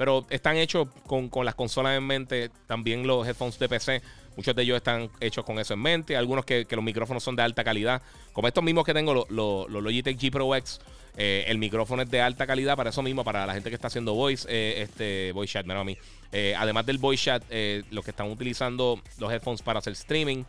Pero 0.00 0.24
están 0.30 0.56
hechos 0.56 0.88
con, 1.06 1.28
las 1.44 1.54
consolas 1.54 1.94
en 1.98 2.06
mente. 2.06 2.50
También 2.66 3.06
los 3.06 3.28
headphones 3.28 3.58
de 3.58 3.68
PC. 3.68 4.00
Muchos 4.34 4.56
de 4.56 4.62
ellos 4.62 4.78
están 4.78 5.10
hechos 5.20 5.44
con 5.44 5.58
eso 5.58 5.74
en 5.74 5.80
mente. 5.80 6.16
Algunos 6.16 6.46
que, 6.46 6.66
los 6.70 6.82
micrófonos 6.82 7.22
son 7.22 7.36
de 7.36 7.42
alta 7.42 7.62
calidad. 7.62 8.00
Como 8.32 8.48
estos 8.48 8.64
mismos 8.64 8.86
que 8.86 8.94
tengo, 8.94 9.26
los 9.28 9.68
Logitech 9.68 10.16
G 10.18 10.30
Pro 10.30 10.56
X. 10.56 10.80
Eh, 11.18 11.44
el 11.48 11.58
micrófono 11.58 12.00
es 12.00 12.10
de 12.10 12.22
alta 12.22 12.46
calidad 12.46 12.78
para 12.78 12.88
eso 12.88 13.02
mismo, 13.02 13.24
para 13.24 13.44
la 13.44 13.52
gente 13.52 13.68
que 13.68 13.74
está 13.74 13.88
haciendo 13.88 14.14
voice, 14.14 14.48
eh, 14.48 14.80
este 14.80 15.32
voice 15.32 15.52
chat, 15.52 15.68
a 15.68 15.84
mí. 15.84 15.98
Eh, 16.32 16.54
además 16.56 16.86
del 16.86 16.96
voice 16.96 17.24
chat, 17.24 17.44
los 17.90 18.02
que 18.02 18.12
están 18.12 18.30
utilizando 18.30 19.02
los 19.18 19.30
headphones 19.30 19.60
para 19.60 19.80
hacer 19.80 19.92
streaming, 19.92 20.44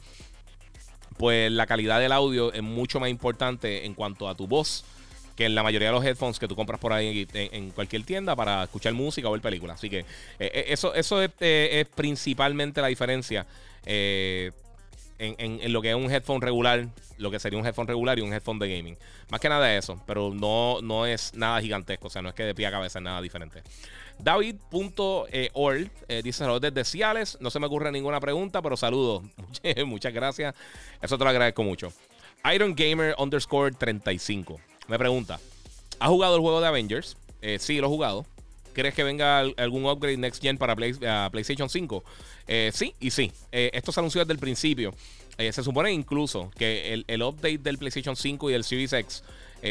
pues 1.18 1.52
la 1.52 1.68
calidad 1.68 2.00
del 2.00 2.14
audio 2.14 2.54
es 2.54 2.64
mucho 2.64 3.02
más 3.02 3.10
importante 3.10 3.86
en 3.86 3.96
cuanto 3.96 4.30
a 4.30 4.36
tu 4.36 4.48
voz 4.48 4.86
que 5.42 5.48
en 5.48 5.56
la 5.56 5.64
mayoría 5.64 5.88
de 5.88 5.94
los 5.94 6.06
headphones 6.06 6.38
que 6.38 6.48
tú 6.48 6.56
compras 6.56 6.80
por 6.80 6.94
ahí 6.94 7.28
en, 7.34 7.72
cualquier 7.72 8.04
tienda 8.04 8.36
para 8.36 8.64
escuchar 8.64 8.94
música 8.94 9.28
o 9.28 9.32
ver 9.32 9.42
películas. 9.42 9.78
Así 9.78 9.90
que 9.90 10.00
eh, 10.00 10.06
eh, 10.40 10.66
eso, 10.68 10.94
eso 10.94 11.20
eh, 11.24 11.30
es, 11.40 11.88
principalmente 11.88 12.80
la 12.80 12.88
diferencia 12.88 13.48
en, 13.84 14.54
en, 15.18 15.74
lo 15.74 15.82
que 15.82 15.90
es 15.90 15.96
un 15.96 16.12
headphone 16.12 16.42
regular, 16.42 16.88
lo 17.18 17.32
que 17.32 17.40
sería 17.40 17.58
un 17.58 17.66
headphone 17.66 17.88
regular 17.88 18.20
y 18.20 18.22
un 18.22 18.32
headphone 18.32 18.60
de 18.60 18.78
gaming. 18.78 18.98
Más 19.30 19.42
que 19.42 19.50
nada 19.50 19.76
eso, 19.76 20.00
pero 20.06 20.32
no, 20.32 20.80
no 20.84 21.08
es 21.08 21.34
nada 21.34 21.60
gigantesco, 21.60 22.08
o 22.08 22.10
sea, 22.12 22.22
no 22.22 22.30
es 22.30 22.36
que 22.36 22.44
de 22.44 22.54
pie 22.54 22.68
a 22.68 22.72
cabeza 22.72 23.00
es 23.00 23.04
nada 23.04 23.20
diferente. 23.20 23.64
David.org 24.20 25.92
eh, 26.08 26.22
dice 26.24 26.38
saludos 26.38 26.62
desde 26.62 26.86
Ciales. 26.86 27.40
No 27.42 27.50
se 27.50 27.60
me 27.60 27.66
ocurre 27.66 27.92
ninguna 27.92 28.20
pregunta, 28.20 28.62
pero 28.62 28.78
saludos. 28.78 29.24
Muchas 29.88 30.14
gracias. 30.14 30.54
Eso 31.02 31.18
te 31.18 31.24
lo 31.24 31.30
agradezco 31.32 31.64
mucho. 31.64 31.92
Iron 32.54 32.76
Gamer 32.76 33.16
underscore 33.18 33.72
35 33.72 34.60
me 34.92 35.00
pregunta: 35.00 35.40
¿Has 36.00 36.10
jugado 36.10 36.36
el 36.36 36.42
juego 36.42 36.62
de 36.62 36.68
Avengers? 36.68 37.18
Eh, 37.42 37.58
sí, 37.60 37.80
lo 37.80 37.88
he 37.88 37.90
jugado. 37.90 38.26
¿Crees 38.74 38.94
que 38.94 39.04
venga 39.04 39.40
algún 39.40 39.86
upgrade 39.86 40.18
next 40.18 40.42
gen 40.42 40.58
para 40.58 40.76
PlayStation 40.76 41.70
5? 41.70 42.04
Eh, 42.48 42.72
sí 42.74 42.94
y 43.00 43.12
sí. 43.12 43.32
esto 43.52 43.92
se 43.92 44.00
anunció 44.00 44.22
desde 44.22 44.32
el 44.32 44.40
principio. 44.40 44.94
se 45.38 45.64
supone 45.64 45.92
incluso 45.92 46.52
que 46.56 47.04
el, 47.06 47.24
update 47.24 47.58
del 47.58 47.78
PlayStation 47.78 48.16
5 48.16 48.50
y 48.50 48.54
del 48.54 48.64
Series 48.64 48.94
X 48.94 49.24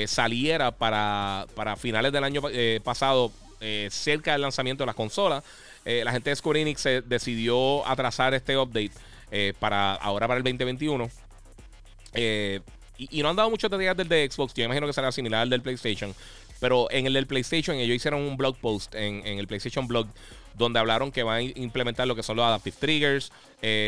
saliera 0.07 0.71
para, 0.71 1.47
para 1.55 1.77
finales 1.77 2.13
del 2.13 2.25
año 2.25 2.43
pasado 2.85 3.33
eh, 3.63 3.89
cerca 3.91 4.33
del 4.33 4.41
lanzamiento 4.41 4.83
de 4.83 4.87
las 4.87 4.95
consolas. 4.95 5.45
Eh, 5.85 6.03
la 6.03 6.13
gente 6.13 6.31
de 6.31 6.37
Square 6.37 6.63
Enix 6.63 6.83
decidió 7.05 7.87
atrasar 7.87 8.33
este 8.33 8.57
update 8.57 8.93
eh, 9.31 9.53
para 9.59 9.95
ahora 9.95 10.27
para 10.27 10.39
el 10.39 10.45
2021. 10.45 11.11
Y, 13.11 13.23
no 13.23 13.31
han 13.31 13.37
dado 13.37 13.51
muchos 13.51 13.71
detalles 13.71 13.97
del 13.97 14.09
de 14.09 14.29
Xbox. 14.31 14.55
Yo 14.55 14.65
imagino 14.65 14.87
que 14.87 14.93
será 14.93 15.13
similar 15.13 15.43
al 15.43 15.51
del 15.51 15.63
PlayStation. 15.63 16.15
Pero 16.61 16.91
en 16.91 17.07
el 17.07 17.15
del 17.15 17.27
PlayStation, 17.27 17.77
ellos 17.77 17.97
hicieron 17.97 18.21
un 18.21 18.37
blog 18.37 18.57
post 18.59 18.95
en, 18.95 19.27
el 19.27 19.47
PlayStation 19.47 19.87
Blog 19.87 20.07
donde 20.55 20.79
hablaron 20.79 21.11
que 21.11 21.23
van 21.23 21.39
a 21.39 21.43
implementar 21.43 22.07
lo 22.07 22.15
que 22.15 22.23
son 22.23 22.37
los 22.37 22.45
Adaptive 22.45 22.77
Triggers, 22.79 23.33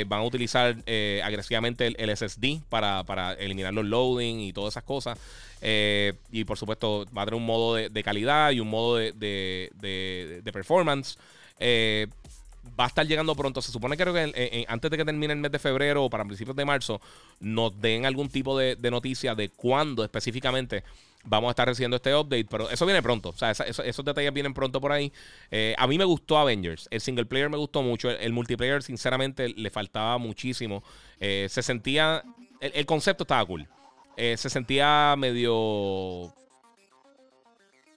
van 0.06 0.20
a 0.20 0.22
utilizar 0.22 0.76
agresivamente 1.22 1.86
el, 1.86 2.16
SSD 2.16 2.62
para, 2.70 3.04
para, 3.04 3.34
eliminar 3.34 3.74
los 3.74 3.84
loading 3.84 4.40
y 4.40 4.54
todas 4.54 4.72
esas 4.72 4.84
cosas. 4.84 5.18
Eh, 5.64 6.14
y 6.32 6.44
por 6.44 6.58
supuesto, 6.58 7.06
va 7.16 7.22
a 7.22 7.24
tener 7.24 7.38
un 7.38 7.46
modo 7.46 7.76
de, 7.76 8.02
calidad 8.02 8.50
y 8.50 8.60
un 8.60 8.68
modo 8.68 8.96
de, 8.96 10.42
performance. 10.52 11.16
Eh, 12.72 12.74
va 12.78 12.84
a 12.84 12.88
estar 12.88 13.06
llegando 13.06 13.34
pronto. 13.34 13.60
Se 13.62 13.72
supone 13.72 13.96
que, 13.96 14.02
creo 14.02 14.14
que 14.14 14.64
antes 14.68 14.90
de 14.90 14.96
que 14.96 15.04
termine 15.04 15.32
el 15.32 15.38
mes 15.38 15.52
de 15.52 15.58
febrero 15.58 16.04
o 16.04 16.10
para 16.10 16.24
principios 16.24 16.56
de 16.56 16.64
marzo, 16.64 17.00
nos 17.40 17.80
den 17.80 18.06
algún 18.06 18.28
tipo 18.28 18.58
de, 18.58 18.76
noticia 18.90 19.34
de 19.34 19.48
cuándo 19.48 20.04
específicamente 20.04 20.84
vamos 21.24 21.48
a 21.48 21.52
estar 21.52 21.68
recibiendo 21.68 21.96
este 21.96 22.14
update. 22.14 22.46
Pero 22.50 22.70
eso 22.70 22.84
viene 22.86 23.02
pronto. 23.02 23.30
O 23.30 23.36
sea, 23.36 23.50
esos 23.50 24.04
detalles 24.04 24.32
vienen 24.32 24.54
pronto 24.54 24.80
por 24.80 24.92
ahí. 24.92 25.12
Eh, 25.50 25.74
a 25.78 25.86
mí 25.86 25.98
me 25.98 26.04
gustó 26.04 26.38
Avengers. 26.38 26.88
El 26.90 27.00
single 27.00 27.26
player 27.26 27.50
me 27.50 27.56
gustó 27.56 27.82
mucho. 27.82 28.10
El, 28.10 28.32
multiplayer, 28.32 28.82
sinceramente, 28.82 29.48
le 29.48 29.70
faltaba 29.70 30.18
muchísimo. 30.18 30.82
se 31.18 31.62
sentía. 31.62 32.24
el 32.60 32.86
concepto 32.86 33.24
estaba 33.24 33.44
cool. 33.44 33.68
Eh, 34.16 34.36
se 34.36 34.50
sentía 34.50 35.14
medio. 35.16 36.32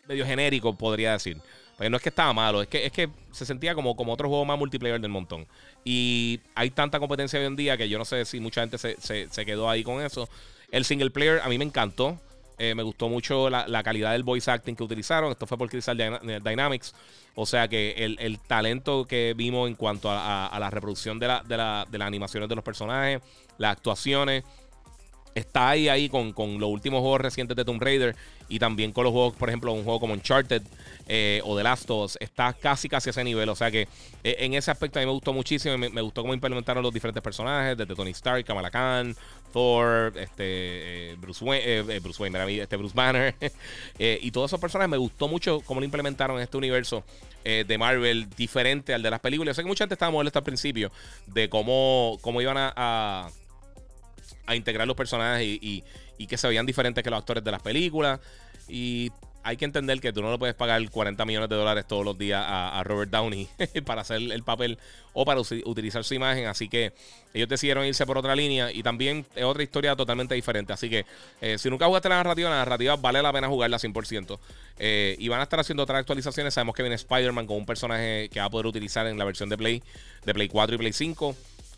medio 0.07 0.26
genérico, 0.26 0.76
podría 0.76 1.13
decir. 1.13 1.38
Porque 1.76 1.89
no 1.89 1.97
es 1.97 2.03
que 2.03 2.09
estaba 2.09 2.32
malo, 2.34 2.61
es 2.61 2.67
que, 2.67 2.86
es 2.86 2.91
que 2.91 3.09
se 3.32 3.45
sentía 3.45 3.76
como, 3.76 3.95
como 3.95 4.13
otro 4.13 4.30
juego 4.30 4.45
más 4.45 4.57
multiplayer 4.57 4.99
del 4.99 5.11
montón. 5.11 5.45
Y 5.84 6.39
hay 6.55 6.69
tanta 6.71 6.99
competencia 6.99 7.39
hoy 7.39 7.45
en 7.45 7.55
día 7.55 7.78
que 7.78 7.89
yo 7.89 7.97
no 7.97 8.05
sé 8.05 8.23
si 8.26 8.39
mucha 8.39 8.61
gente 8.61 8.78
se, 8.78 9.45
quedó 9.45 9.69
ahí 9.69 9.84
con 9.84 10.01
eso. 10.01 10.30
El 10.71 10.86
single 10.86 11.09
player 11.11 11.41
a 11.43 11.49
mí 11.49 11.57
me 11.57 11.65
encantó. 11.65 12.19
Eh, 12.57 12.73
me 12.73 12.84
gustó 12.84 13.09
mucho 13.09 13.49
la, 13.49 13.84
calidad 13.84 14.13
del 14.13 14.23
voice 14.23 14.49
acting 14.49 14.76
que 14.76 14.84
utilizaron. 14.84 15.32
Esto 15.32 15.45
fue 15.45 15.57
por 15.57 15.69
Crystal 15.69 15.97
Dynamics. 16.41 16.95
O 17.36 17.45
sea 17.45 17.67
que 17.67 17.91
el, 18.17 18.39
talento 18.39 19.05
que 19.05 19.34
vimos 19.36 19.67
en 19.67 19.76
cuanto 19.76 20.09
a, 20.09 20.55
la 20.57 20.69
reproducción 20.69 21.19
de, 21.19 21.28
la, 21.28 21.43
de, 21.43 21.57
la, 21.57 21.86
de 21.91 21.97
las 21.97 22.07
animaciones 22.07 22.47
de 22.47 22.55
los 22.55 22.63
personajes, 22.63 23.21
las 23.57 23.73
actuaciones 23.73 24.45
está 25.36 25.69
ahí, 25.69 25.89
ahí 25.89 26.09
con, 26.09 26.33
los 26.59 26.69
últimos 26.69 27.01
juegos 27.01 27.19
recientes 27.19 27.55
de 27.57 27.65
Tomb 27.65 27.81
Raider 27.81 28.15
y 28.47 28.57
también 28.57 28.93
con 28.93 29.03
los 29.03 29.11
juegos, 29.11 29.36
por 29.36 29.49
ejemplo, 29.49 29.73
un 29.73 29.83
juego 29.83 29.99
como 29.99 30.13
Uncharted 30.13 30.61
eh, 31.07 31.41
o 31.43 31.57
The 31.57 31.63
Last 31.63 31.89
of 31.89 32.05
Us, 32.05 32.17
está 32.21 32.53
casi 32.53 32.88
casi 32.88 33.09
a 33.09 33.11
ese 33.11 33.23
nivel. 33.23 33.49
O 33.49 33.55
sea 33.55 33.69
que 33.69 33.81
eh, 34.23 34.38
en 34.39 34.53
ese 34.53 34.71
aspecto 34.71 34.97
a 34.97 35.01
mí 35.01 35.05
me 35.05 35.11
gustó 35.11 35.33
muchísimo. 35.33 35.77
Me, 35.77 36.01
gustó 36.01 36.21
cómo 36.21 36.33
implementaron 36.33 36.81
los 36.81 36.93
diferentes 36.93 37.21
personajes, 37.21 37.77
desde 37.77 37.93
Tony 37.93 38.11
Stark, 38.11 38.45
Kamala 38.45 38.71
Khan, 38.71 39.15
Thor, 39.51 40.13
este, 40.17 41.11
eh, 41.11 41.15
Bruce 41.19 41.43
Wayne, 41.43 41.99
Bruce 41.99 42.21
Wayne, 42.21 42.61
este 42.61 42.77
Bruce 42.77 42.95
Banner 42.95 43.36
y 43.99 44.31
todos 44.31 44.49
esos 44.49 44.59
personajes. 44.59 44.89
Me 44.89 44.97
gustó 44.97 45.27
mucho 45.27 45.59
cómo 45.65 45.81
lo 45.81 45.86
implementaron 45.86 46.38
en 46.38 46.43
este 46.43 46.57
universo 46.57 47.03
de 47.43 47.77
Marvel 47.77 48.27
diferente 48.36 48.91
al 48.93 49.03
de 49.03 49.11
las 49.11 49.19
películas. 49.19 49.51
Yo 49.51 49.53
sé 49.55 49.61
que 49.61 49.67
mucha 49.67 49.83
gente 49.83 49.93
estaba 49.93 50.11
molesta 50.11 50.39
al 50.39 50.45
principio 50.45 50.91
de 51.27 51.47
cómo, 51.47 52.17
cómo 52.21 52.41
iban 52.41 52.55
a 52.57 53.29
integrar 54.53 54.85
los 54.85 54.95
personajes 54.95 55.47
y, 55.47 55.83
que 56.27 56.37
se 56.37 56.47
veían 56.47 56.65
diferentes 56.65 57.03
que 57.03 57.09
los 57.09 57.19
actores 57.19 57.43
de 57.43 57.51
las 57.51 57.61
películas. 57.61 58.19
Y 58.67 59.11
hay 59.45 59.57
que 59.57 59.65
entender 59.65 60.01
que 60.01 60.11
tú 60.11 60.23
no 60.23 60.31
le 60.31 60.39
puedes 60.39 60.55
pagar 60.55 60.81
40 60.89 61.23
millones 61.23 61.49
de 61.49 61.55
dólares 61.55 61.85
todos 61.87 62.03
los 62.03 62.17
días 62.17 62.43
a, 62.47 62.81
Robert 62.83 63.11
Downey 63.11 63.47
para 63.85 64.01
hacer 64.01 64.17
el 64.17 64.41
papel 64.41 64.79
o 65.13 65.23
para 65.23 65.39
utilizar 65.39 66.03
su 66.03 66.15
imagen. 66.15 66.47
Así 66.47 66.67
que 66.67 66.93
ellos 67.31 67.47
decidieron 67.47 67.85
irse 67.85 68.07
por 68.07 68.17
otra 68.17 68.35
línea 68.35 68.71
y 68.71 68.81
también 68.81 69.23
es 69.35 69.43
otra 69.43 69.61
historia 69.61 69.95
totalmente 69.95 70.33
diferente. 70.33 70.73
Así 70.73 70.89
que 70.89 71.05
eh, 71.41 71.59
si 71.59 71.69
nunca 71.69 71.85
jugaste 71.85 72.09
la 72.09 72.15
narrativa, 72.15 72.49
la 72.49 72.57
narrativa 72.57 72.95
vale 72.95 73.21
la 73.21 73.31
pena 73.31 73.47
jugarla 73.47 73.77
100%. 73.77 74.39
Eh, 74.79 75.15
y 75.19 75.27
van 75.27 75.39
a 75.39 75.43
estar 75.43 75.59
haciendo 75.59 75.83
otras 75.83 75.99
actualizaciones. 75.99 76.55
Sabemos 76.55 76.73
que 76.73 76.81
viene 76.81 76.95
Spider-Man 76.95 77.45
con 77.45 77.57
un 77.57 77.67
personaje 77.67 78.29
que 78.29 78.39
va 78.39 78.47
a 78.47 78.49
poder 78.49 78.65
utilizar 78.65 79.05
en 79.05 79.19
la 79.19 79.25
versión 79.25 79.47
de 79.49 79.57
Play, 79.57 79.83
de 80.25 80.33
Play 80.33 80.47
4 80.47 80.73
y 80.75 80.77
Play 80.79 80.93
5. 80.93 81.35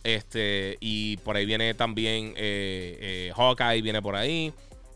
Este, 0.07 0.77
y 0.79 1.17
por 1.17 1.35
ahí 1.35 1.45
viene 1.45 1.73
también 1.73 2.27
eh, 2.37 2.97
eh, 3.27 3.33
Hawkeye, 3.35 3.81
viene 3.81 4.01
por 4.01 4.15
ahí. 4.15 4.53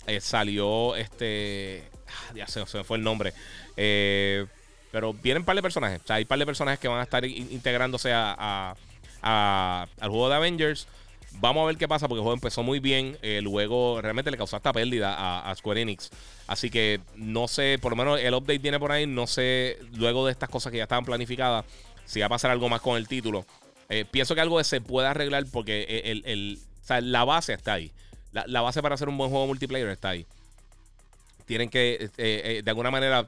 Eh, 0.08 0.22
salió 0.22 0.96
este. 0.96 1.84
Ah, 2.08 2.34
ya 2.34 2.48
se, 2.48 2.62
me 2.62 2.84
fue 2.86 2.96
el 2.96 3.04
nombre. 3.04 3.34
pero 3.76 5.14
vienen 5.22 5.42
un 5.42 5.46
par 5.46 5.58
de 5.58 5.62
personajes. 5.62 6.00
O 6.02 6.08
sea, 6.08 6.16
hay 6.16 6.24
un 6.24 6.30
par 6.30 6.40
de 6.40 6.46
personajes 6.46 6.80
que 6.80 6.88
van 6.88 7.02
a 7.02 7.04
estar 7.04 7.26
integrándose 7.26 8.14
a, 8.14 8.74
al 9.22 10.10
juego 10.10 10.30
de 10.30 10.36
Avengers. 10.36 10.88
Vamos 11.42 11.64
a 11.64 11.66
ver 11.66 11.76
qué 11.76 11.90
pasa 11.90 12.08
porque 12.08 12.20
el 12.20 12.24
juego 12.24 12.36
empezó 12.36 12.64
muy 12.64 12.80
bien. 12.80 13.18
luego 13.42 14.02
realmente 14.02 14.32
le 14.32 14.38
causó 14.38 14.56
esta 14.56 14.72
pérdida 14.72 15.14
a, 15.18 15.54
Square 15.58 15.82
Enix. 15.82 16.10
Así 16.48 16.70
que 16.70 17.02
no 17.18 17.50
sé, 17.50 17.80
por 17.82 17.92
lo 17.92 17.98
menos 17.98 18.18
el 18.22 18.34
update 18.34 18.60
viene 18.60 18.80
por 18.80 18.94
ahí. 18.94 19.08
No 19.08 19.28
sé, 19.28 19.78
luego 19.94 20.26
de 20.26 20.32
estas 20.32 20.48
cosas 20.48 20.72
que 20.72 20.78
ya 20.78 20.84
estaban 20.84 21.04
planificadas, 21.04 21.66
si 22.06 22.22
va 22.22 22.28
a 22.28 22.30
pasar 22.30 22.52
algo 22.52 22.70
más 22.70 22.80
con 22.80 22.96
el 22.96 23.10
título. 23.10 23.46
Eh, 23.92 24.06
pienso 24.10 24.36
que 24.36 24.42
algo 24.42 24.64
se 24.64 24.82
puede 24.82 25.08
arreglar 25.08 25.46
porque 25.52 26.02
el, 26.06 26.60
la 27.02 27.24
base 27.26 27.54
está 27.54 27.74
ahí. 27.74 27.92
La, 28.32 28.62
base 28.62 28.82
para 28.82 28.96
hacer 28.96 29.10
un 29.10 29.18
buen 29.18 29.30
juego 29.30 29.46
multiplayer 29.48 29.90
está 29.90 30.10
ahí. 30.10 30.26
tienen 31.46 31.70
que, 31.70 32.10
de 32.18 32.70
alguna 32.70 32.90
manera, 32.90 33.28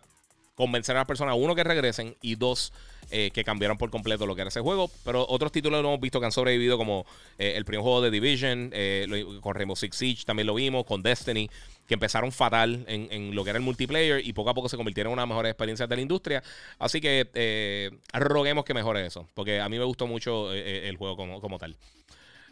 convencer 0.56 0.96
a 0.96 1.00
las 1.00 1.08
personas, 1.08 1.36
uno, 1.38 1.56
que 1.56 1.64
regresen 1.64 2.16
y 2.22 2.36
dos, 2.36 2.74
eh, 3.10 3.32
que 3.32 3.44
cambiaron 3.44 3.78
por 3.78 3.90
completo 3.90 4.26
lo 4.26 4.36
que 4.36 4.42
era 4.42 4.50
ese 4.50 4.62
juego. 4.62 4.90
Pero 5.04 5.26
otros 5.28 5.52
títulos 5.52 5.82
lo 5.82 5.90
hemos 5.90 6.00
visto 6.00 6.20
que 6.20 6.26
han 6.26 6.32
sobrevivido, 6.32 6.78
como 6.78 7.06
eh, 7.38 7.54
el 7.56 7.66
primer 7.66 7.82
juego 7.82 8.02
de 8.02 8.12
Division, 8.12 8.70
eh, 8.74 9.26
con 9.42 9.56
Rainbow 9.56 9.76
Six 9.76 9.96
Siege 9.96 10.26
también 10.26 10.48
lo 10.48 10.56
vimos, 10.56 10.86
con 10.86 11.02
Destiny, 11.02 11.50
que 11.88 11.96
empezaron 11.96 12.32
fatal 12.32 12.86
en, 12.88 13.36
lo 13.36 13.44
que 13.44 13.50
era 13.50 13.58
el 13.58 13.66
multiplayer 13.66 14.26
y 14.26 14.34
poco 14.34 14.50
a 14.50 14.54
poco 14.54 14.70
se 14.70 14.78
convirtieron 14.78 15.12
en 15.12 15.14
una 15.14 15.26
mejor 15.26 15.46
experiencia 15.48 15.88
de 15.88 15.96
la 15.96 16.02
industria. 16.02 16.44
Así 16.80 17.02
que 17.02 17.92
roguemos 18.14 18.64
que 18.64 18.74
mejore 18.74 19.06
eso, 19.06 19.28
porque 19.34 19.60
a 19.60 19.68
mí 19.70 19.78
me 19.78 19.86
gustó 19.86 20.08
mucho 20.08 20.54
el 20.54 20.96
juego 20.98 21.18
como, 21.18 21.42
como 21.42 21.60
tal. 21.60 21.76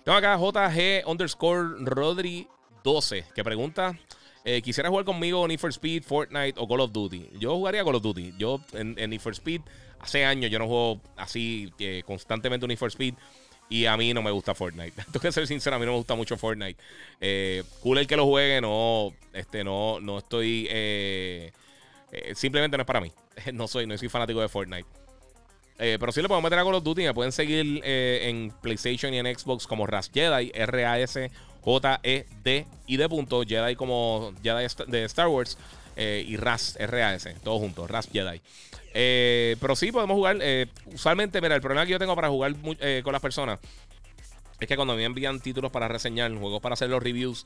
Tengo 0.03 0.17
acá 0.17 0.37
JG 0.37 1.07
underscore 1.07 1.75
Rodri 1.79 2.47
12, 2.83 3.25
que 3.35 3.43
pregunta. 3.43 3.97
Eh, 4.43 4.61
quisiera 4.61 4.89
jugar 4.89 5.05
conmigo 5.05 5.47
Need 5.47 5.59
for 5.59 5.71
Speed, 5.71 6.03
Fortnite 6.03 6.55
o 6.57 6.67
Call 6.67 6.81
of 6.81 6.91
Duty. 6.91 7.29
Yo 7.39 7.55
jugaría 7.55 7.83
Call 7.83 7.95
of 7.95 8.01
Duty. 8.01 8.33
Yo 8.37 8.59
en, 8.73 8.95
Need 8.95 9.19
for 9.19 9.33
Speed, 9.33 9.61
hace 9.99 10.25
años 10.25 10.49
yo 10.49 10.57
no 10.57 10.67
juego 10.67 11.01
así 11.15 11.71
eh, 11.79 12.01
constantemente 12.05 12.67
Need 12.67 12.77
for 12.77 12.89
Speed. 12.89 13.15
Y 13.69 13.85
a 13.85 13.95
mí 13.95 14.13
no 14.13 14.21
me 14.21 14.31
gusta 14.31 14.53
Fortnite. 14.53 14.91
Tengo 15.05 15.19
que 15.21 15.31
ser 15.31 15.47
sincero, 15.47 15.75
a 15.75 15.79
mí 15.79 15.85
no 15.85 15.93
me 15.93 15.97
gusta 15.99 16.15
mucho 16.15 16.35
Fortnite. 16.37 16.77
Eh, 17.21 17.63
cool 17.81 17.99
el 17.99 18.07
que 18.07 18.17
lo 18.17 18.25
juegue, 18.25 18.59
no, 18.59 19.13
este, 19.31 19.63
no, 19.63 19.99
no 20.01 20.17
estoy. 20.17 20.67
simplemente 22.33 22.77
no 22.77 22.81
es 22.81 22.87
para 22.87 23.01
mí. 23.01 23.11
No 23.53 23.67
soy, 23.67 23.87
no 23.87 23.97
soy 23.97 24.09
fanático 24.09 24.41
de 24.41 24.49
Fortnite. 24.49 24.87
pero 25.77 26.11
sí 26.11 26.21
le 26.21 26.27
podemos 26.27 26.43
meter 26.43 26.59
a 26.59 26.63
Call 26.63 26.75
of 26.75 26.83
Duty. 26.83 27.03
Me 27.03 27.13
pueden 27.13 27.31
seguir 27.31 27.79
en 27.85 28.51
PlayStation 28.61 29.13
y 29.13 29.19
en 29.19 29.37
Xbox 29.37 29.67
como 29.67 29.87
Ras 29.87 30.11
Jedi, 30.13 30.51
R-A-S 30.53 31.31
J-E-D 31.61 32.65
y 32.87 32.97
de 32.97 33.09
punto, 33.09 33.43
Jedi 33.43 33.75
como 33.75 34.33
Jedi 34.43 34.65
de 34.87 35.05
Star 35.05 35.27
Wars 35.27 35.57
eh, 35.95 36.25
y 36.27 36.37
RAS, 36.37 36.77
R-A-S, 36.79 37.35
todos 37.43 37.59
juntos, 37.59 37.89
RAS 37.89 38.09
Jedi. 38.11 38.41
Eh, 38.93 39.55
pero 39.59 39.75
sí 39.75 39.91
podemos 39.91 40.15
jugar. 40.15 40.37
Eh, 40.41 40.67
usualmente, 40.85 41.41
mira, 41.41 41.55
el 41.55 41.61
problema 41.61 41.85
que 41.85 41.91
yo 41.91 41.99
tengo 41.99 42.15
para 42.15 42.29
jugar 42.29 42.55
con 43.03 43.13
las 43.13 43.21
personas 43.21 43.59
es 44.59 44.67
que 44.67 44.75
cuando 44.75 44.95
me 44.95 45.03
envían 45.03 45.39
títulos 45.39 45.71
para 45.71 45.87
reseñar, 45.87 46.33
juegos 46.35 46.61
para 46.61 46.73
hacer 46.73 46.89
los 46.89 47.01
reviews, 47.01 47.45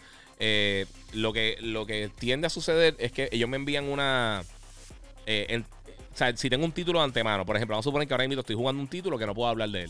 lo, 1.14 1.34
que, 1.34 1.58
lo 1.62 1.86
que 1.86 2.10
tiende 2.18 2.48
a 2.48 2.50
suceder 2.50 2.96
es 3.00 3.12
que 3.12 3.30
ellos 3.32 3.50
me 3.50 3.58
envían 3.58 3.86
una. 3.86 4.44
o 4.44 6.18
sea, 6.18 6.36
si 6.36 6.50
tengo 6.50 6.66
un 6.66 6.72
título 6.72 7.00
de 7.00 7.06
antemano, 7.06 7.46
por 7.46 7.56
ejemplo, 7.56 7.74
vamos 7.74 7.86
a 7.86 7.90
suponer 7.90 8.08
que 8.08 8.14
ahora 8.14 8.28
mismo 8.28 8.42
estoy 8.42 8.56
jugando 8.56 8.82
un 8.82 8.88
título 8.88 9.18
que 9.18 9.26
no 9.26 9.34
puedo 9.34 9.50
hablar 9.50 9.70
de 9.70 9.84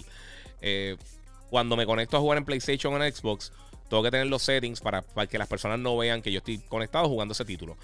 él. 0.61 0.97
cuando 1.49 1.76
me 1.76 1.86
conecto 1.86 2.17
a 2.17 2.19
jugar 2.19 2.38
en 2.38 2.45
PlayStation 2.45 2.93
o 2.93 3.03
en 3.03 3.13
Xbox, 3.13 3.51
tengo 3.89 4.01
que 4.01 4.11
tener 4.11 4.27
los 4.27 4.41
settings 4.41 4.81
para, 4.81 5.03
que 5.29 5.38
las 5.38 5.47
personas 5.47 5.79
no 5.79 5.95
vean 5.97 6.21
que 6.21 6.31
yo 6.31 6.39
estoy 6.39 6.57
conectado 6.57 7.07
jugando 7.07 7.33
ese 7.33 7.45
título. 7.45 7.77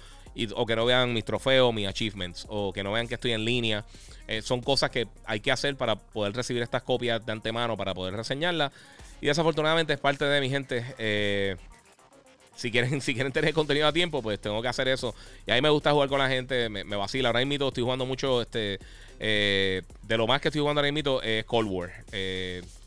O 0.56 0.66
que 0.66 0.74
no 0.74 0.84
vean 0.84 1.12
mis 1.12 1.24
trofeos, 1.24 1.72
mis 1.74 1.86
achievements, 1.86 2.46
o 2.48 2.72
que 2.72 2.82
no 2.82 2.92
vean 2.92 3.06
que 3.06 3.14
estoy 3.14 3.32
en 3.32 3.44
línea. 3.44 3.84
Eh, 4.26 4.42
son 4.42 4.62
cosas 4.62 4.90
que 4.90 5.06
hay 5.26 5.40
que 5.40 5.52
hacer 5.52 5.76
para 5.76 5.96
poder 5.96 6.34
recibir 6.34 6.62
estas 6.62 6.82
copias 6.82 7.24
de 7.24 7.32
antemano, 7.32 7.76
para 7.76 7.94
poder 7.94 8.14
reseñarlas. 8.14 8.72
Y 9.20 9.26
desafortunadamente 9.26 9.92
es 9.92 10.00
parte 10.00 10.24
de 10.24 10.40
mi 10.40 10.48
gente. 10.48 10.84
Eh, 10.98 11.56
si 12.56 12.70
quieren, 12.70 13.00
si 13.02 13.14
quieren 13.14 13.32
tener 13.32 13.52
contenido 13.52 13.86
a 13.86 13.92
tiempo, 13.92 14.22
pues 14.22 14.40
tengo 14.40 14.60
que 14.62 14.68
hacer 14.68 14.88
eso. 14.88 15.14
Y 15.46 15.52
a 15.52 15.54
mí 15.54 15.60
me 15.60 15.70
gusta 15.70 15.92
jugar 15.92 16.08
con 16.08 16.18
la 16.18 16.28
gente, 16.28 16.68
me, 16.68 16.82
vacila. 16.96 17.28
Ahora 17.28 17.44
mismo 17.44 17.68
estoy 17.68 17.84
jugando 17.84 18.06
mucho, 18.06 18.42
este, 18.42 18.80
eh, 19.20 19.82
de 20.02 20.16
lo 20.16 20.26
más 20.26 20.40
que 20.40 20.48
estoy 20.48 20.60
jugando 20.60 20.80
ahora 20.80 20.90
mismo 20.90 21.20
es 21.20 21.44
Cold 21.44 21.70
War. 21.70 21.92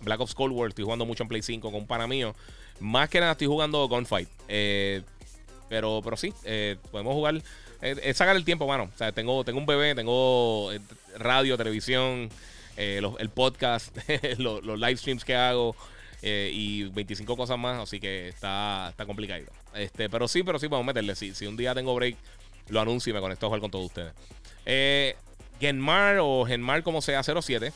Black 0.02 0.20
Ops 0.20 0.34
Cold 0.34 0.54
War, 0.54 0.70
estoy 0.70 0.84
jugando 0.84 1.06
mucho 1.06 1.24
en 1.24 1.30
Play 1.30 1.44
5 1.44 1.72
con 1.72 1.80
un 1.80 1.88
pana 1.88 2.08
mío. 2.08 2.36
Más 2.80 3.10
que 3.10 3.20
nada 3.20 3.34
estoy 3.34 3.48
jugando 3.48 3.88
Gunfight. 3.88 4.30
Eh, 4.48 5.02
pero, 5.70 6.02
pero 6.04 6.18
sí, 6.18 6.34
eh, 6.44 6.78
podemos 6.92 7.14
jugar. 7.14 7.42
Eh, 7.82 7.96
es 8.04 8.18
sacar 8.18 8.36
el 8.36 8.46
tiempo, 8.46 8.68
mano. 8.68 8.90
O 8.94 8.98
sea, 8.98 9.12
tengo, 9.12 9.44
tengo 9.44 9.60
un 9.60 9.66
bebé, 9.66 9.96
tengo 9.96 10.72
radio, 11.18 11.58
televisión, 11.58 12.30
el 12.78 13.30
podcast, 13.30 13.98
los, 14.38 14.64
live 14.64 14.98
streams 14.98 15.24
que 15.24 15.36
hago. 15.36 15.76
y 16.22 16.84
25 16.84 17.38
cosas 17.38 17.58
más, 17.58 17.82
así 17.82 18.00
que 18.00 18.30
está, 18.30 18.90
está 18.90 19.06
complicado. 19.06 19.46
Este, 19.74 20.10
pero 20.10 20.28
sí, 20.28 20.44
pero 20.44 20.60
sí, 20.60 20.68
podemos 20.68 20.88
meterle. 20.88 21.16
Si, 21.16 21.34
si 21.34 21.46
un 21.46 21.58
día 21.58 21.74
tengo 21.74 21.96
break, 21.96 22.18
lo 22.70 22.82
anuncio 22.82 23.12
y 23.12 23.14
me 23.14 23.22
conecto 23.22 23.46
a 23.46 23.50
jugar 23.50 23.62
con 23.62 23.72
todos 23.72 23.86
ustedes. 23.86 24.14
Genmar 25.60 26.18
o 26.20 26.46
Genmar 26.46 26.84
como 26.84 27.02
sea 27.02 27.24
07 27.24 27.72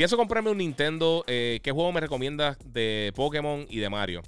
Pienso 0.00 0.16
comprarme 0.16 0.48
un 0.48 0.56
Nintendo. 0.56 1.24
Eh, 1.26 1.60
¿Qué 1.62 1.72
juego 1.72 1.92
me 1.92 2.00
recomiendas 2.00 2.56
de 2.64 3.12
Pokémon 3.14 3.66
y 3.68 3.80
de 3.80 3.90
Mario? 3.90 4.22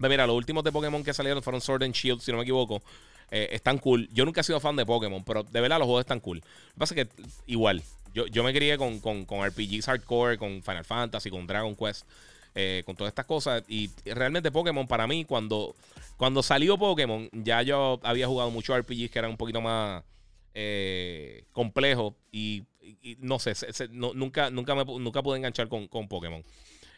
Mira, 0.00 0.26
los 0.26 0.34
últimos 0.34 0.64
de 0.64 0.72
Pokémon 0.72 1.04
que 1.04 1.14
salieron 1.14 1.40
fueron 1.40 1.60
Sword 1.60 1.84
and 1.84 1.94
Shield, 1.94 2.20
si 2.20 2.32
no 2.32 2.38
me 2.38 2.42
equivoco. 2.42 2.82
Eh, 3.30 3.50
están 3.52 3.78
cool. 3.78 4.08
Yo 4.12 4.24
nunca 4.24 4.40
he 4.40 4.42
sido 4.42 4.58
fan 4.58 4.74
de 4.74 4.84
Pokémon, 4.84 5.22
pero 5.22 5.44
de 5.44 5.60
verdad 5.60 5.78
los 5.78 5.86
juegos 5.86 6.00
están 6.00 6.18
cool. 6.18 6.38
Lo 6.38 6.42
que 6.42 6.78
pasa 6.80 6.94
es 6.96 7.06
que 7.06 7.22
igual, 7.46 7.80
yo, 8.12 8.26
yo 8.26 8.42
me 8.42 8.52
crié 8.52 8.76
con, 8.76 8.98
con, 8.98 9.24
RPGs 9.24 9.86
hardcore, 9.86 10.36
con 10.36 10.60
Final 10.64 10.84
Fantasy, 10.84 11.30
con 11.30 11.46
Dragon 11.46 11.76
Quest, 11.76 12.04
eh, 12.56 12.82
con 12.84 12.96
todas 12.96 13.12
estas 13.12 13.26
cosas. 13.26 13.62
Y 13.68 13.88
realmente 14.04 14.50
Pokémon 14.50 14.88
para 14.88 15.06
mí, 15.06 15.24
cuando, 15.24 15.76
cuando 16.16 16.42
salió 16.42 16.76
Pokémon, 16.76 17.28
ya 17.30 17.62
yo 17.62 18.00
había 18.02 18.26
jugado 18.26 18.50
muchos 18.50 18.76
RPGs 18.76 19.12
que 19.12 19.18
eran 19.20 19.30
un 19.30 19.36
poquito 19.36 19.60
más 19.60 20.02
complejos 21.52 22.14
y, 22.32 22.64
no 23.20 23.38
sé, 23.38 23.54
nunca, 23.90 24.50
nunca, 24.50 24.74
me, 24.74 24.84
nunca 24.84 25.22
pude 25.22 25.38
enganchar 25.38 25.68
con, 25.68 25.88
con 25.88 26.08
Pokémon. 26.08 26.42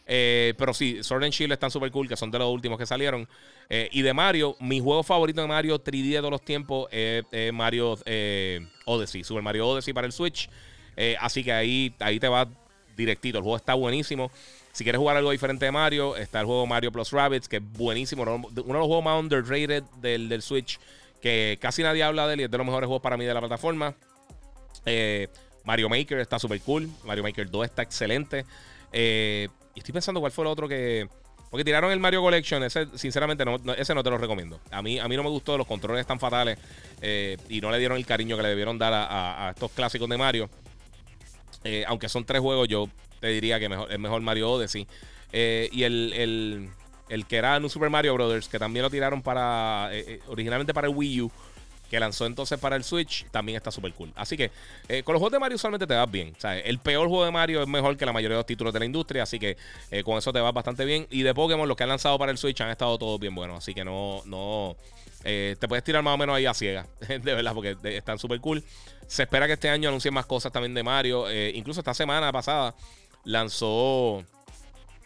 Eh, 0.07 0.55
pero 0.59 0.75
sí, 0.75 1.03
Sword 1.03 1.25
and 1.25 1.33
Shield 1.33 1.53
están 1.53 1.71
super 1.71 1.91
cool, 1.91 2.09
que 2.09 2.17
son 2.17 2.31
de 2.31 2.39
los 2.39 2.49
últimos 2.53 2.79
que 2.79 2.87
salieron. 2.87 3.27
Eh, 3.69 3.89
y 3.93 4.03
de 4.03 4.13
Mario, 4.13 4.57
mi 4.61 4.81
juego 4.81 5.03
favorito 5.03 5.41
de 5.41 5.47
Mario 5.47 5.83
3D 5.83 6.11
de 6.11 6.19
todos 6.19 6.31
los 6.31 6.45
tiempos 6.45 6.89
es 6.91 7.25
Mario 7.53 7.99
eh, 8.05 8.67
Odyssey, 8.85 9.25
Super 9.25 9.43
Mario 9.43 9.69
Odyssey 9.69 9.95
para 9.95 10.07
el 10.07 10.13
Switch. 10.13 10.49
así 11.19 11.43
que 11.43 11.53
ahí, 11.53 11.95
ahí 12.01 12.21
te 12.21 12.29
va 12.29 12.49
directito. 12.97 13.39
El 13.39 13.43
juego 13.43 13.57
está 13.57 13.75
buenísimo. 13.75 14.31
Si 14.73 14.83
quieres 14.83 14.99
jugar 14.99 15.17
algo 15.17 15.31
diferente 15.31 15.65
de 15.65 15.73
Mario, 15.73 16.17
está 16.17 16.41
el 16.41 16.47
juego 16.47 16.67
Mario 16.67 16.91
Plus 16.91 17.13
Rabbits, 17.13 17.49
que 17.49 17.57
es 17.57 17.63
buenísimo. 17.63 18.23
Uno 18.23 18.49
de 18.51 18.63
los 18.63 18.87
juegos 18.87 19.05
más 19.05 19.21
underrated 19.21 19.85
del, 20.01 20.29
del 20.29 20.43
Switch, 20.43 20.81
que 21.23 21.59
casi 21.61 21.83
nadie 21.83 22.03
habla 22.03 22.27
de 22.27 22.35
él 22.35 22.41
y 22.41 22.45
es 22.45 22.51
de 22.51 22.59
los 22.59 22.67
mejores 22.67 22.89
juegos 22.89 23.03
para 23.03 23.17
mí 23.17 23.25
de 23.25 23.33
la 23.33 23.41
plataforma. 23.41 23.95
Mario 25.65 25.89
Maker 25.89 26.19
está 26.19 26.39
super 26.39 26.61
cool. 26.61 26.91
Mario 27.05 27.23
Maker 27.23 27.51
2 27.51 27.65
está 27.65 27.83
excelente. 27.83 28.45
Eh, 28.93 29.49
y 29.75 29.81
estoy 29.81 29.93
pensando 29.93 30.21
cuál 30.21 30.33
fue 30.33 30.45
el 30.45 30.49
otro 30.49 30.69
que. 30.69 31.09
Porque 31.51 31.65
tiraron 31.65 31.91
el 31.91 32.01
Mario 32.01 32.21
Collection. 32.21 32.63
Ese, 32.65 32.87
sinceramente, 32.97 33.45
no, 33.45 33.57
ese 33.75 33.95
no 33.95 34.03
te 34.03 34.11
lo 34.11 34.19
recomiendo. 34.19 34.61
A 34.71 34.83
mí, 34.83 34.99
a 34.99 35.09
mí 35.09 35.17
no 35.17 35.23
me 35.23 35.31
gustó. 35.31 35.57
Los 35.57 35.67
controles 35.67 36.01
están 36.01 36.19
fatales. 36.19 36.59
Eh, 37.01 37.37
y 37.49 37.61
no 37.61 37.71
le 37.71 37.79
dieron 37.79 37.97
el 37.97 38.07
cariño 38.07 38.37
que 38.37 38.43
le 38.43 38.49
debieron 38.51 38.79
dar 38.79 38.93
a, 38.93 39.51
estos 39.51 39.71
clásicos 39.71 40.09
de 40.09 40.17
Mario. 40.17 40.51
Eh, 41.63 41.85
aunque 41.87 42.09
son 42.09 42.25
tres 42.25 42.41
juegos, 42.41 42.69
yo 42.69 42.89
te 43.21 43.29
diría 43.29 43.59
que 43.59 43.71
es 43.89 43.99
mejor 43.99 44.21
Mario 44.21 44.51
Odyssey. 44.51 44.87
y 45.33 45.83
el, 45.83 46.69
el, 47.09 47.27
que 47.27 47.37
era 47.37 47.57
un 47.57 47.71
Super 47.71 47.89
Mario 47.89 48.15
Brothers, 48.15 48.49
que 48.49 48.59
también 48.59 48.83
lo 48.83 48.91
tiraron 48.91 49.23
para. 49.23 49.91
originalmente 50.27 50.75
para 50.75 50.89
el 50.89 50.95
Wii 50.95 51.23
U 51.23 51.33
que 51.95 52.01
lanzó 52.01 52.27
entonces 52.27 52.59
para 52.59 52.75
el 52.75 52.83
Switch, 52.83 53.25
también 53.31 53.55
está 53.55 53.71
súper 53.71 53.93
cool. 53.95 54.13
Así 54.17 54.37
que 54.37 54.51
eh, 54.89 55.05
con 55.05 55.13
los 55.13 55.21
juegos 55.21 55.31
de 55.31 55.39
Mario 55.39 55.55
usualmente 55.55 55.87
te 55.87 55.95
vas 55.95 56.11
bien. 56.11 56.35
O 56.43 56.49
el 56.49 56.81
peor 56.81 57.07
juego 57.07 57.25
de 57.25 57.31
Mario 57.31 57.63
es 57.63 57.69
mejor 57.69 57.97
que 57.97 58.05
la 58.05 58.13
mayoría 58.13 58.35
de 58.35 58.41
los 58.41 58.47
títulos 58.47 58.73
de 58.73 58.81
la 58.81 58.85
industria, 58.85 59.23
así 59.23 59.39
que 59.39 59.57
eh, 59.93 60.03
con 60.03 60.19
eso 60.19 60.33
te 60.33 60.41
vas 60.41 60.53
bastante 60.53 60.85
bien. 60.85 61.07
Y 61.11 61.23
de 61.23 61.33
Pokémon, 61.33 61.69
los 61.69 61.77
que 61.77 61.85
han 61.85 61.89
lanzado 61.89 62.19
para 62.19 62.33
el 62.33 62.39
Switch 62.39 62.61
han 62.61 62.71
estado 62.71 62.99
todos 62.99 63.21
bien 63.21 63.33
buenos, 63.33 63.59
así 63.59 63.75
que 63.75 63.85
no, 63.85 64.23
no, 64.25 64.77
eh, 65.23 65.55
te 65.61 65.69
puedes 65.69 65.85
tirar 65.85 66.03
más 66.03 66.15
o 66.15 66.19
menos 66.19 66.35
ahí 66.35 66.47
a 66.47 66.55
ciega, 66.55 66.89
de 67.09 67.19
verdad, 67.19 67.55
porque 67.55 67.77
están 67.85 68.19
súper 68.19 68.41
cool. 68.41 68.65
Se 69.07 69.23
espera 69.23 69.47
que 69.47 69.53
este 69.53 69.69
año 69.69 69.89
anuncien 69.89 70.13
más 70.13 70.27
cosas 70.27 70.51
también 70.51 70.75
de 70.75 70.83
Mario. 70.83 71.33
incluso 71.53 71.81
esta 71.81 71.95
semana 71.95 72.33
pasada 72.33 72.75
lanzó 73.23 74.25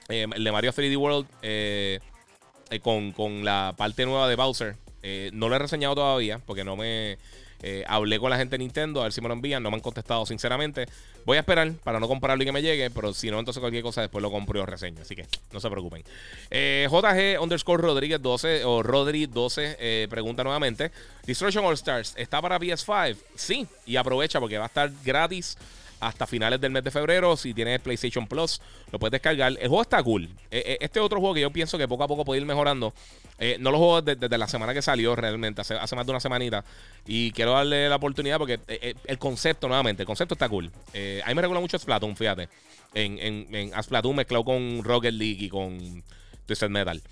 el 0.09 0.43
de 0.43 0.53
Mario 0.53 0.73
3D 0.73 0.97
World 0.97 2.81
con, 2.83 3.13
con 3.13 3.45
la 3.45 3.75
parte 3.77 4.07
nueva 4.07 4.27
de 4.27 4.37
Bowser 4.37 4.88
eh, 5.03 5.31
no 5.33 5.49
lo 5.49 5.57
he 5.57 5.59
reseñado 5.59 5.95
todavía 5.95 6.41
porque 6.45 6.65
no 6.65 6.77
me 6.77 7.19
eh, 7.63 7.85
hablé 7.89 8.19
con 8.19 8.31
la 8.31 8.37
gente 8.37 8.57
de 8.57 8.59
Nintendo 8.59 9.01
a 9.01 9.05
ver 9.05 9.13
si 9.13 9.21
me 9.21 9.29
lo 9.29 9.35
envían. 9.35 9.63
No 9.63 9.71
me 9.71 9.77
han 9.77 9.81
contestado, 9.81 10.25
sinceramente. 10.27 10.87
Voy 11.25 11.37
a 11.37 11.41
esperar 11.41 11.73
para 11.85 12.01
no 12.01 12.09
comprarlo 12.09 12.43
y 12.43 12.47
que 12.47 12.53
me 12.53 12.63
llegue, 12.63 12.91
pero 12.91 13.13
si 13.13 13.31
no, 13.31 13.39
entonces 13.39 13.61
cualquier 13.61 13.83
cosa 13.83 14.01
después 14.01 14.23
lo 14.23 14.31
compro 14.31 14.61
y 14.61 14.65
reseño. 14.65 15.03
Así 15.03 15.15
que 15.15 15.27
no 15.53 15.61
se 15.61 15.69
preocupen. 15.69 16.05
Eh, 16.51 16.89
JG 16.91 17.43
underscore 17.43 17.83
Rodríguez 17.83 18.23
12 18.23 18.65
o 18.65 18.83
Rodri 18.83 19.27
12 19.27 20.07
pregunta 20.09 20.45
nuevamente: 20.45 20.91
Destruction 21.27 21.65
All 21.65 21.75
Stars 21.75 22.15
está 22.17 22.41
para 22.41 22.59
PS5? 22.59 23.17
Sí, 23.35 23.67
y 23.87 23.97
aprovecha 23.97 24.41
porque 24.41 24.59
va 24.59 24.65
a 24.65 24.69
estar 24.69 24.91
gratis 25.05 25.59
hasta 26.01 26.27
finales 26.27 26.61
del 26.61 26.71
mes 26.71 26.85
de 26.85 26.91
febrero. 26.91 27.37
Si 27.37 27.55
tienes 27.55 27.81
PlayStation 27.81 28.27
Plus, 28.27 28.61
lo 28.93 28.99
puedes 28.99 29.13
descargar. 29.13 29.53
El 29.53 29.69
juego 29.69 29.83
está 29.83 30.03
cool. 30.03 30.25
Eh, 30.51 30.63
eh, 30.65 30.79
este 30.81 31.01
otro 31.01 31.21
juego 31.21 31.35
que 31.35 31.41
yo 31.41 31.51
pienso 31.51 31.79
que 31.79 31.89
poco 31.89 32.05
a 32.05 32.09
poco 32.09 32.25
puede 32.25 32.41
ir 32.41 32.47
mejorando. 32.47 32.93
Eh, 33.39 33.57
no 33.61 33.71
lo 33.71 33.79
juego 33.79 34.03
desde, 34.03 34.39
la 34.39 34.49
semana 34.49 34.75
que 34.75 34.83
salió 34.83 35.15
realmente, 35.15 35.63
hace, 35.63 35.97
más 35.97 36.07
de 36.07 36.11
una 36.11 36.21
semanita. 36.21 36.65
Y 37.07 37.33
quiero 37.33 37.53
darle 37.53 37.89
la 37.89 37.97
oportunidad 37.97 38.39
porque 38.39 38.61
el 39.05 39.19
concepto, 39.19 39.69
nuevamente, 39.69 40.03
el 40.03 40.07
concepto 40.07 40.35
está 40.35 40.49
cool. 40.49 40.67
a 40.67 41.29
mí 41.29 41.35
me 41.35 41.43
recuerda 41.43 41.61
mucho 41.61 41.79
Splatoon, 41.79 42.17
fíjate. 42.17 42.49
En, 42.95 43.19
en, 43.19 43.55
en 43.55 43.83
Splatoon 43.83 44.17
mezclado 44.17 44.45
con 44.45 44.83
Rocket 44.83 45.13
League 45.13 45.45
y 45.45 45.49
con 45.49 46.03
Twisted 46.47 46.71
Metal. 46.71 47.03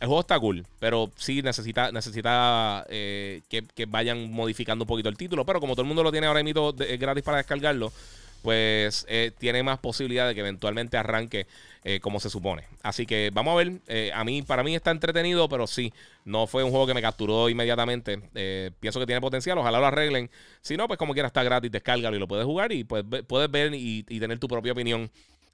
El 0.00 0.06
juego 0.06 0.20
está 0.20 0.40
cool, 0.40 0.66
pero 0.78 1.10
sí 1.16 1.42
necesita, 1.42 1.92
necesita 1.92 2.84
que, 2.88 3.42
que, 3.74 3.86
vayan 3.86 4.32
modificando 4.32 4.84
un 4.84 4.88
poquito 4.88 5.08
el 5.08 5.16
título. 5.16 5.44
Pero 5.44 5.60
como 5.60 5.74
todo 5.74 5.82
el 5.82 5.88
mundo 5.88 6.02
lo 6.02 6.10
tiene 6.10 6.26
ahora 6.26 6.42
mismo 6.42 6.72
gratis 6.72 7.22
para 7.22 7.36
descargarlo, 7.36 7.92
pues 8.42 9.04
eh, 9.08 9.32
tiene 9.38 9.62
más 9.62 9.78
posibilidad 9.78 10.26
de 10.26 10.34
que 10.34 10.40
eventualmente 10.40 10.96
arranque 10.96 11.46
eh, 11.84 12.00
como 12.00 12.20
se 12.20 12.30
supone. 12.30 12.64
Así 12.82 13.06
que 13.06 13.30
vamos 13.32 13.52
a 13.52 13.56
ver. 13.56 13.72
Eh, 13.86 14.10
a 14.14 14.24
mí, 14.24 14.42
para 14.42 14.62
mí 14.62 14.74
está 14.74 14.90
entretenido, 14.90 15.48
pero 15.48 15.66
sí, 15.66 15.92
no 16.24 16.46
fue 16.46 16.64
un 16.64 16.70
juego 16.70 16.86
que 16.86 16.94
me 16.94 17.02
capturó 17.02 17.48
inmediatamente. 17.48 18.20
pienso 18.80 19.00
que 19.00 19.06
tiene 19.06 19.20
potencial, 19.20 19.58
ojalá 19.58 19.78
lo 19.78 19.86
arreglen. 19.86 20.30
Si 20.62 20.76
no, 20.76 20.86
pues 20.88 20.98
como 20.98 21.12
quiera 21.12 21.28
está 21.28 21.42
gratis, 21.42 21.70
descárgalo 21.70 22.16
y 22.16 22.18
lo 22.18 22.28
puedes 22.28 22.46
jugar 22.46 22.72
y 22.72 22.84
pues, 22.84 23.04
puedes 23.26 23.50
ver 23.50 23.74
y, 23.74 24.02
tener 24.02 24.38
tu 24.38 24.48
propia 24.48 24.72
opinión 24.72 25.10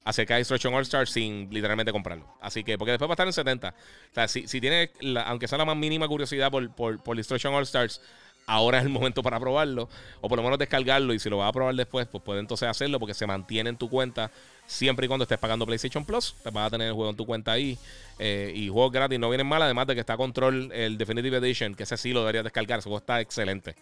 acerca 0.07 0.35
de 0.35 0.39
Destruction 0.39 0.73
All 0.73 0.83
Stars 0.83 1.11
sin 1.11 1.49
literalmente 1.51 1.91
comprarlo. 1.91 2.25
Así 2.41 2.63
que, 2.63 2.79
porque 2.79 2.93
después 2.93 3.09
va 3.09 3.13
a 3.13 3.15
estar 3.15 3.27
en 3.27 3.33
70. 3.33 3.69
O 3.69 4.15
sea, 4.15 4.29
si, 4.29 4.47
si 4.47 4.61
tienes, 4.61 4.91
aunque 5.27 5.49
sea 5.49 5.59
la 5.59 5.65
más 5.65 5.77
mínima 5.77 6.07
curiosidad 6.07 6.49
por, 6.49 6.71
por, 6.71 7.03
por 7.03 7.17
Destruction 7.17 7.53
All 7.53 7.65
Stars, 7.65 8.01
ahora 8.47 8.79
es 8.79 8.85
el 8.85 8.91
momento 8.91 9.21
para 9.21 9.41
probarlo. 9.41 9.89
O 10.21 10.29
por 10.29 10.39
lo 10.39 10.45
menos 10.45 10.61
descargarlo. 10.61 11.13
Y 11.13 11.19
si 11.19 11.29
lo 11.29 11.39
vas 11.39 11.49
a 11.49 11.53
probar 11.53 11.75
después, 11.75 12.07
pues 12.07 12.23
puede 12.23 12.39
entonces 12.39 12.69
hacerlo 12.69 13.01
porque 13.01 13.15
se 13.15 13.27
mantiene 13.27 13.71
en 13.71 13.77
tu 13.77 13.91
cuenta. 13.91 14.31
Siempre 14.65 15.07
y 15.07 15.09
cuando 15.09 15.25
estés 15.25 15.39
pagando 15.39 15.67
PlayStation 15.67 16.05
Plus, 16.05 16.37
te 16.41 16.51
vas 16.51 16.69
a 16.69 16.71
tener 16.71 16.87
el 16.87 16.95
juego 16.95 17.11
en 17.11 17.17
tu 17.17 17.27
cuenta 17.27 17.51
ahí. 17.51 17.77
Eh, 18.21 18.53
y 18.55 18.69
juegos 18.69 18.93
gratis 18.93 19.19
no 19.19 19.29
vienen 19.29 19.49
mal. 19.49 19.61
Además 19.61 19.89
de 19.89 19.95
que 19.95 20.01
está 20.01 20.17
Control, 20.17 20.71
el 20.73 20.97
Definitive 20.97 21.39
Edition, 21.39 21.75
que 21.75 21.83
ese 21.83 21.97
sí 21.97 22.13
lo 22.13 22.21
deberías 22.21 22.45
descargar. 22.45 22.79
Ese 22.79 22.89
juego 22.89 22.99
está 22.99 23.21
excelente. 23.21 23.75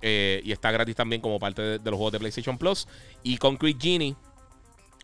Eh, 0.00 0.40
y 0.44 0.50
está 0.50 0.72
gratis 0.72 0.96
también 0.96 1.22
como 1.22 1.38
parte 1.38 1.62
de, 1.62 1.78
de 1.78 1.90
los 1.90 1.96
juegos 1.96 2.14
de 2.14 2.18
PlayStation 2.18 2.58
Plus. 2.58 2.88
Y 3.22 3.36
Concrete 3.36 3.78
Genie, 3.80 4.16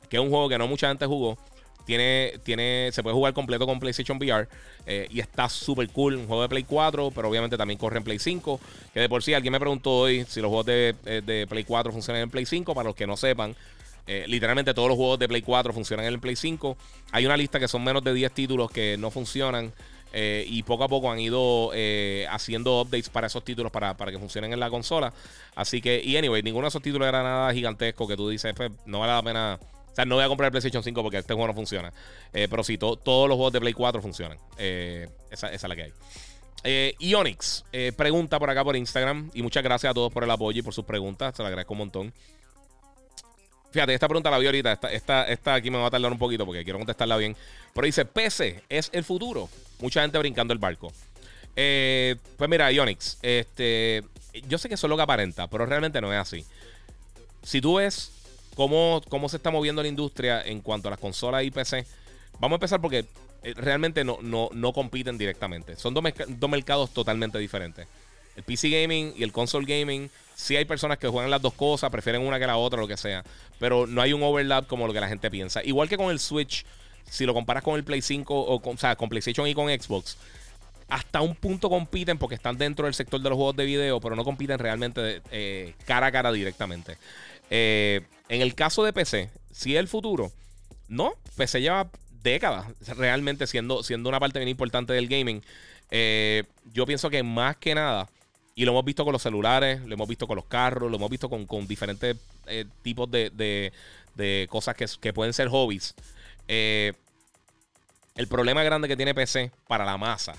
que 0.09 0.17
es 0.17 0.23
un 0.23 0.31
juego 0.31 0.49
que 0.49 0.59
no 0.59 0.67
mucha 0.67 0.89
gente 0.89 1.07
jugó. 1.07 1.39
Tiene, 1.89 2.35
tiene, 2.45 2.91
se 2.93 3.03
puede 3.03 3.15
jugar 3.15 3.33
completo 3.33 3.65
con 3.65 3.81
PlayStation 3.81 4.19
VR 4.19 4.47
eh, 4.87 5.09
y 5.11 5.21
está 5.21 5.49
súper 5.49 5.89
cool. 5.89 6.17
Un 6.17 6.27
juego 6.27 6.43
de 6.43 6.49
Play 6.51 6.65
4, 6.65 7.13
pero 7.15 7.31
obviamente 7.31 7.57
también 7.57 7.79
corre 7.79 7.97
en 7.97 8.05
Play 8.05 8.19
5. 8.19 8.61
Que 8.93 9.01
de 9.01 9.09
por 9.09 9.23
sí, 9.23 9.33
alguien 9.33 9.53
me 9.53 9.59
preguntó 9.59 10.01
hoy 10.01 10.27
si 10.29 10.43
los 10.43 10.51
juegos 10.51 10.67
de, 10.67 10.95
eh, 11.07 11.47
Play 11.49 11.65
4 11.65 11.91
funcionan 11.91 12.25
en 12.25 12.29
Play 12.29 12.45
5. 12.45 12.75
Para 12.75 12.89
los 12.91 12.95
que 12.95 13.07
no 13.07 13.17
sepan, 13.17 13.57
eh, 14.07 14.27
literalmente 14.29 14.75
todos 14.75 14.91
los 14.91 14.99
juegos 14.99 15.19
de 15.19 15.29
Play 15.29 15.41
4 15.41 15.73
funcionan 15.73 16.05
en 16.05 16.13
el 16.13 16.21
Play 16.21 16.37
5. 16.37 16.77
Hay 17.13 17.25
una 17.25 17.39
lista 17.39 17.59
que 17.59 17.69
son 17.69 17.83
menos 17.83 18.05
de 18.05 18.13
10 18.13 18.33
títulos 18.33 18.71
que 18.71 18.99
no 18.99 19.11
funcionan. 19.11 19.73
y 20.13 20.63
poco 20.65 20.85
a 20.85 20.89
poco 20.89 21.11
han 21.11 21.21
ido 21.21 21.71
haciendo 22.29 22.83
updates 22.83 23.09
para 23.09 23.29
esos 23.29 23.45
títulos 23.45 23.73
para, 23.73 23.97
para, 23.97 24.13
que 24.13 24.19
funcionen 24.19 24.53
en 24.53 24.61
la 24.61 24.69
consola. 24.69 25.15
Así 25.55 25.81
que, 25.81 26.03
y 26.05 26.19
anyway, 26.19 26.43
ninguno 26.43 26.67
de 26.67 26.69
esos 26.69 26.83
títulos 26.83 27.09
era 27.09 27.23
nada 27.23 27.51
gigantesco 27.55 28.07
que 28.07 28.17
tú 28.17 28.29
dices, 28.29 28.53
pues 28.55 28.71
no 28.85 29.01
vale 29.01 29.13
la 29.15 29.23
pena 29.23 29.59
sea, 29.99 30.05
no 30.05 30.15
voy 30.15 30.25
a 30.25 30.29
comprar 30.29 30.47
el 30.47 30.51
PlayStation 30.53 30.83
5 30.83 31.03
porque 31.03 31.19
este 31.19 31.35
juego 31.35 31.49
no 31.49 31.55
funciona. 31.55 31.93
Eh, 32.33 32.47
pero 32.49 32.63
sí, 32.63 32.79
todos 32.79 33.29
los 33.29 33.37
juegos 33.37 33.53
de 33.53 33.61
Play 33.61 33.73
4 33.73 34.01
funcionan. 34.01 34.39
Eh, 34.57 35.09
esa, 35.31 35.53
es 35.53 35.63
la 35.63 35.75
que 35.75 35.83
hay. 35.83 35.93
Eh, 36.65 36.95
Ionix 36.99 37.65
pregunta 37.97 38.39
por 38.39 38.51
acá 38.51 38.63
por 38.65 38.77
Instagram. 38.77 39.31
Y 39.35 39.43
muchas 39.43 39.63
gracias 39.63 39.91
a 39.91 39.95
todos 39.95 40.13
por 40.13 40.23
el 40.25 40.31
apoyo 40.31 40.61
y 40.61 40.63
por 40.63 40.73
sus 40.73 40.85
preguntas. 40.85 41.35
Se 41.37 41.43
lo 41.43 41.49
agradezco 41.49 41.75
un 41.75 41.79
montón. 41.79 42.13
Fíjate, 43.71 43.93
esta 43.93 44.09
pregunta 44.09 44.31
la 44.31 44.39
vi 44.39 44.47
ahorita. 44.47 44.73
Esta, 44.73 44.93
esta, 44.93 45.25
esta, 45.25 45.55
aquí 45.55 45.71
me 45.71 45.79
va 45.79 45.87
a 45.87 45.91
tardar 45.91 46.11
un 46.11 46.19
poquito 46.19 46.47
porque 46.47 46.65
quiero 46.65 46.79
contestarla 46.79 47.17
bien. 47.17 47.37
Pero 47.75 47.85
dice: 47.85 48.05
PC 48.05 48.63
es 48.69 48.91
el 48.93 49.05
futuro. 49.05 49.49
Mucha 49.81 50.03
gente 50.03 50.19
brincando 50.19 50.53
el 50.53 50.59
barco. 50.59 50.93
pues 51.55 52.49
mira, 52.49 52.71
Ionix, 52.71 53.19
este, 53.21 54.05
yo 54.47 54.59
sé 54.59 54.69
que 54.69 54.77
eso 54.77 54.87
es 54.87 54.89
lo 54.89 54.97
que 54.97 55.03
aparenta, 55.03 55.49
pero 55.49 55.67
realmente 55.67 56.01
no 56.01 56.13
es 56.13 56.19
así. 56.21 56.45
Si 57.43 57.61
tú 57.61 57.77
ves 57.77 58.13
cómo, 58.59 59.01
cómo 59.09 59.29
se 59.29 59.37
está 59.37 59.53
moviendo 59.53 59.83
la 59.83 59.89
industria 59.89 60.43
en 60.43 60.61
cuanto 60.61 60.89
a 60.89 60.91
las 60.91 60.99
consolas 60.99 61.45
y 61.45 61.51
PC. 61.53 61.87
Vamos 62.41 62.57
a 62.57 62.57
empezar 62.57 62.81
porque 62.81 63.05
eh, 63.45 63.55
realmente 63.55 64.03
no, 64.03 64.19
no, 64.21 64.51
no 64.53 64.73
compiten 64.73 65.17
directamente. 65.17 65.77
Son 65.77 65.95
dos, 65.95 66.03
dos, 66.27 66.51
mercados 66.51 66.91
totalmente 66.91 67.39
diferentes. 67.39 67.87
El 68.35 68.43
PC 68.43 68.69
gaming 68.69 69.15
y 69.17 69.23
el 69.23 69.31
console 69.31 69.65
gaming, 69.65 70.11
sí 70.35 70.57
hay 70.57 70.65
personas 70.65 70.99
que 70.99 71.07
juegan 71.07 71.31
las 71.31 71.41
dos 71.41 71.55
cosas, 71.55 71.89
prefieren 71.91 72.21
una 72.23 72.41
que 72.41 72.49
la 72.49 72.57
otra, 72.57 72.81
lo 72.81 72.89
que 72.89 72.97
sea. 72.97 73.23
Pero 73.61 73.87
no 73.87 74.03
hay 74.03 74.13
un 74.13 74.25
overlap 74.25 74.67
como 74.67 74.89
lo 74.89 74.93
que 74.93 75.01
la 75.01 75.09
gente 75.09 75.31
piensa. 75.31 75.63
Igual 75.63 75.89
que 75.89 75.97
con 75.97 76.11
el 76.11 76.19
Switch, 76.19 76.67
si 77.09 77.27
lo 77.27 77.35
comparas 77.35 77.63
con 77.63 77.77
el 77.77 77.85
Play 77.85 78.03
5 78.03 78.35
o 78.37 78.61
con, 78.61 78.75
o 78.75 78.79
sea, 78.79 78.97
con 78.97 79.09
PlayStation 79.09 79.47
y 79.47 79.55
con 79.55 79.69
Xbox, 79.69 80.17
hasta 80.89 81.21
un 81.21 81.37
punto 81.37 81.71
compiten 81.71 82.19
porque 82.19 82.35
están 82.35 82.59
dentro 82.59 82.87
del 82.87 82.95
sector 82.95 83.21
de 83.21 83.29
los 83.29 83.37
juegos 83.37 83.55
de 83.55 83.67
video, 83.67 84.01
pero 84.01 84.17
no 84.17 84.25
compiten 84.25 84.59
realmente 84.59 85.23
eh, 85.31 85.75
cara 85.87 86.09
a 86.09 86.13
cara 86.13 86.33
directamente. 86.33 86.97
Eh, 87.51 88.03
en 88.29 88.43
el 88.43 88.55
caso 88.55 88.85
de 88.85 88.93
PC, 88.93 89.31
si 89.51 89.75
es 89.75 89.81
el 89.81 89.89
futuro, 89.89 90.31
no, 90.89 91.15
PC 91.37 91.61
lleva 91.61 91.91
décadas 92.23 92.67
realmente 92.97 93.47
siendo, 93.47 93.83
siendo 93.83 94.09
una 94.09 94.21
parte 94.21 94.39
bien 94.39 94.49
importante 94.49 94.93
del 94.93 95.09
gaming. 95.09 95.43
Eh, 95.91 96.45
yo 96.73 96.85
pienso 96.87 97.09
que 97.11 97.23
más 97.23 97.57
que 97.57 97.75
nada, 97.75 98.09
y 98.55 98.65
lo 98.65 98.73
hemos 98.73 98.85
visto 98.85 99.05
con 99.05 99.13
los 99.13 99.23
celulares, 99.23 99.81
lo 99.87 99.95
hemos 99.95 100.09
visto 100.09 100.27
con 100.27 100.37
los 100.37 100.45
carros, 100.45 100.91
lo 100.91 100.97
hemos 100.97 101.11
visto 101.11 101.31
con, 101.31 101.47
diferentes 101.67 102.17
eh, 102.47 102.67
tipos 102.83 103.11
de, 103.11 103.73
cosas 104.49 104.77
que, 105.01 105.13
pueden 105.13 105.33
ser 105.33 105.49
hobbies. 105.49 105.95
el 106.49 106.95
problema 108.29 108.63
grande 108.63 108.89
que 108.89 108.97
tiene 108.97 109.15
PC 109.15 109.53
para 109.69 109.85
la 109.85 109.97
masa 109.97 110.35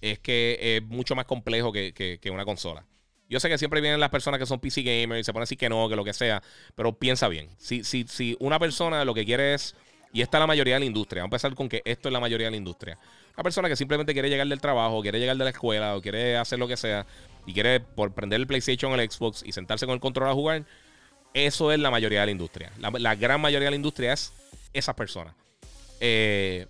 es 0.00 0.18
que 0.20 0.58
es 0.60 0.82
mucho 0.82 1.14
más 1.14 1.26
complejo 1.26 1.72
que 1.72 2.30
una 2.32 2.44
consola. 2.44 2.87
Yo 3.28 3.40
sé 3.40 3.48
que 3.48 3.58
siempre 3.58 3.80
vienen 3.80 4.00
las 4.00 4.10
personas 4.10 4.40
que 4.40 4.46
son 4.46 4.58
PC 4.58 4.82
gamers 4.82 5.20
y 5.20 5.24
se 5.24 5.32
ponen 5.32 5.42
así 5.42 5.56
que 5.56 5.68
no, 5.68 5.88
que 5.88 5.96
lo 5.96 6.04
que 6.04 6.14
sea, 6.14 6.42
pero 6.74 6.94
piensa 6.94 7.28
bien. 7.28 7.48
Si, 7.58 7.84
si, 7.84 8.04
si 8.08 8.36
una 8.40 8.58
persona 8.58 9.04
lo 9.04 9.12
que 9.14 9.24
quiere 9.24 9.54
es, 9.54 9.74
y 10.12 10.22
esta 10.22 10.38
es 10.38 10.40
la 10.40 10.46
mayoría 10.46 10.74
de 10.74 10.80
la 10.80 10.86
industria, 10.86 11.22
vamos 11.22 11.32
a 11.32 11.36
empezar 11.36 11.54
con 11.54 11.68
que 11.68 11.82
esto 11.84 12.08
es 12.08 12.12
la 12.12 12.20
mayoría 12.20 12.46
de 12.46 12.52
la 12.52 12.56
industria. 12.56 12.98
Una 13.34 13.42
persona 13.42 13.68
que 13.68 13.76
simplemente 13.76 14.14
quiere 14.14 14.30
llegar 14.30 14.46
del 14.46 14.60
trabajo, 14.60 15.02
quiere 15.02 15.20
llegar 15.20 15.36
de 15.36 15.44
la 15.44 15.50
escuela 15.50 15.96
o 15.96 16.00
quiere 16.00 16.36
hacer 16.36 16.58
lo 16.58 16.66
que 16.66 16.76
sea 16.76 17.06
y 17.46 17.52
quiere 17.52 17.80
por 17.80 18.12
prender 18.12 18.40
el 18.40 18.46
PlayStation 18.46 18.90
o 18.92 18.94
el 18.94 19.10
Xbox 19.10 19.42
y 19.44 19.52
sentarse 19.52 19.86
con 19.86 19.94
el 19.94 20.00
control 20.00 20.28
a 20.28 20.34
jugar, 20.34 20.64
eso 21.34 21.70
es 21.70 21.78
la 21.78 21.90
mayoría 21.90 22.20
de 22.20 22.26
la 22.26 22.32
industria. 22.32 22.72
La, 22.78 23.14
gran 23.14 23.40
mayoría 23.40 23.66
de 23.66 23.70
la 23.72 23.76
industria 23.76 24.14
es 24.14 24.32
esas 24.72 24.94
personas. 24.94 25.34
Eh, 26.00 26.66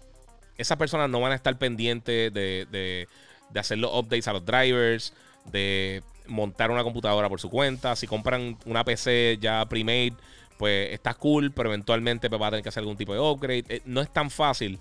esas 0.57 0.77
personas 0.77 1.09
no 1.09 1.21
van 1.21 1.33
a 1.33 1.37
estar 1.37 1.57
pendientes 1.57 2.33
de, 2.33 2.67
de, 2.71 3.09
de 3.51 3.61
hacer 3.61 3.79
los 3.79 3.95
updates 3.95 4.27
a 4.27 4.33
los 4.33 4.45
drivers, 4.45 5.15
de 5.47 6.03
montar 6.29 6.71
una 6.71 6.85
computadora 6.85 7.29
por 7.29 7.41
su 7.41 7.51
cuenta. 7.51 7.97
Si 7.97 8.07
compran 8.07 8.57
una 8.65 8.85
PC 8.85 9.39
ya 9.41 9.65
pre-made, 9.67 10.15
pues 10.57 10.93
está 10.93 11.15
cool, 11.15 11.53
pero 11.53 11.71
eventualmente 11.71 12.29
pues, 12.29 12.41
va 12.41 12.49
a 12.49 12.51
tener 12.51 12.63
que 12.63 12.69
hacer 12.69 12.83
algún 12.83 12.97
tipo 12.97 13.13
de 13.13 13.21
upgrade. 13.21 13.65
Eh, 13.69 13.83
no 13.85 14.01
es 14.01 14.13
tan 14.13 14.31
fácil 14.31 14.79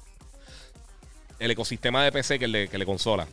el 1.39 1.52
ecosistema 1.52 2.04
de 2.04 2.12
PC 2.12 2.39
que 2.39 2.48
le, 2.48 2.68
que 2.68 2.78
le 2.78 2.86
consola. 2.86 3.28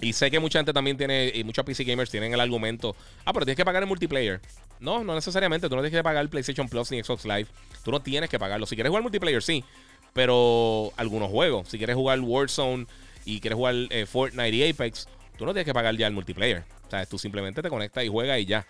Y 0.00 0.12
sé 0.12 0.30
que 0.30 0.38
mucha 0.38 0.58
gente 0.58 0.72
también 0.72 0.96
tiene, 0.96 1.32
y 1.34 1.44
muchos 1.44 1.64
PC 1.64 1.84
gamers 1.84 2.10
tienen 2.10 2.34
el 2.34 2.40
argumento, 2.40 2.94
ah, 3.24 3.32
pero 3.32 3.46
tienes 3.46 3.56
que 3.56 3.64
pagar 3.64 3.82
el 3.82 3.88
multiplayer. 3.88 4.40
No, 4.80 5.02
no 5.02 5.14
necesariamente, 5.14 5.68
tú 5.68 5.76
no 5.76 5.82
tienes 5.82 5.96
que 5.98 6.02
pagar 6.02 6.22
el 6.22 6.28
PlayStation 6.28 6.68
Plus 6.68 6.90
ni 6.90 7.02
Xbox 7.02 7.24
Live. 7.24 7.46
Tú 7.82 7.90
no 7.90 8.02
tienes 8.02 8.28
que 8.28 8.38
pagarlo. 8.38 8.66
Si 8.66 8.74
quieres 8.74 8.90
jugar 8.90 9.02
multiplayer, 9.02 9.42
sí. 9.42 9.64
Pero 10.12 10.92
algunos 10.96 11.30
juegos, 11.30 11.68
si 11.68 11.78
quieres 11.78 11.96
jugar 11.96 12.20
Warzone 12.20 12.86
y 13.24 13.40
quieres 13.40 13.56
jugar 13.56 13.74
eh, 13.90 14.06
Fortnite 14.06 14.50
y 14.50 14.70
Apex, 14.70 15.08
tú 15.36 15.44
no 15.44 15.52
tienes 15.52 15.66
que 15.66 15.74
pagar 15.74 15.96
ya 15.96 16.06
el 16.06 16.12
multiplayer. 16.12 16.64
O 16.86 16.90
sea, 16.90 17.06
tú 17.06 17.18
simplemente 17.18 17.62
te 17.62 17.68
conectas 17.68 18.04
y 18.04 18.08
juegas 18.08 18.38
y 18.38 18.46
ya. 18.46 18.66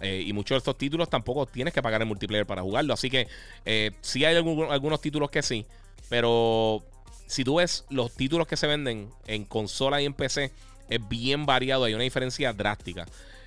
Eh, 0.00 0.24
y 0.26 0.32
muchos 0.32 0.56
de 0.56 0.58
estos 0.58 0.76
títulos 0.76 1.08
tampoco 1.08 1.46
tienes 1.46 1.72
que 1.72 1.82
pagar 1.82 2.02
el 2.02 2.06
multiplayer 2.06 2.46
para 2.46 2.62
jugarlo. 2.62 2.92
Así 2.94 3.08
que 3.08 3.28
eh, 3.64 3.92
sí 4.00 4.24
hay 4.24 4.36
algunos 4.36 5.00
títulos 5.00 5.30
que 5.30 5.42
sí. 5.42 5.66
Pero 6.08 6.84
si 7.26 7.44
tú 7.44 7.56
ves 7.56 7.84
los 7.90 8.12
títulos 8.14 8.46
que 8.46 8.56
se 8.56 8.66
venden 8.66 9.10
en 9.26 9.44
consola 9.44 10.00
y 10.00 10.04
en 10.04 10.14
PC, 10.14 10.52
es 10.88 11.08
bien 11.08 11.46
variado. 11.46 11.84
Hay 11.84 11.94
una 11.94 12.04
diferencia 12.04 12.52
drástica. 12.52 13.06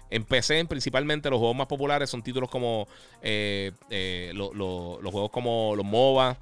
En 0.09 0.23
PC, 0.23 0.65
principalmente, 0.65 1.29
los 1.29 1.37
juegos 1.37 1.55
más 1.55 1.67
populares 1.67 2.09
son 2.09 2.23
títulos 2.23 2.49
como 2.49 2.87
eh, 3.21 3.71
los 4.33 4.51
juegos 5.11 5.29
como 5.29 5.75
los 5.75 5.85
MOBA, 5.85 6.35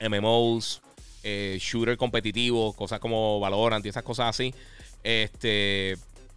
MMOs, 0.00 0.82
shooter 1.22 1.96
competitivos, 1.96 2.74
cosas 2.74 2.98
como 2.98 3.38
Valorant 3.38 3.86
y 3.86 3.90
esas 3.90 4.02
cosas 4.02 4.30
así. 4.30 4.52
Este, 5.04 5.96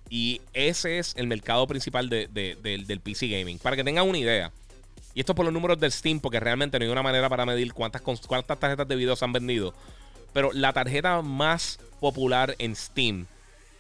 y 0.10 0.42
ese 0.54 1.00
es 1.00 1.16
el 1.16 1.26
mercado 1.28 1.66
principal 1.66 2.10
del 2.10 3.02
PC 3.04 3.28
Gaming. 3.28 3.58
Para 3.60 3.76
que 3.76 3.84
tengan 3.84 4.08
una 4.08 4.18
idea. 4.18 4.52
Y 5.16 5.22
esto 5.22 5.34
por 5.34 5.46
los 5.46 5.54
números 5.54 5.80
del 5.80 5.92
Steam, 5.92 6.20
porque 6.20 6.40
realmente 6.40 6.78
no 6.78 6.86
hay 6.86 6.92
una 6.92 7.02
manera 7.02 7.28
para 7.28 7.46
medir 7.46 7.74
cuántas, 7.74 8.04
cuántas 8.04 8.60
tarjetas 8.60 8.88
de 8.88 8.96
video 8.96 9.16
se 9.16 9.26
han 9.26 9.34
vendido. 9.34 9.74
Pero 10.32 10.52
la 10.54 10.74
tarjeta 10.74 11.24
más 11.24 11.80
popular 12.00 12.56
en 12.60 12.76
Steam, 12.76 13.26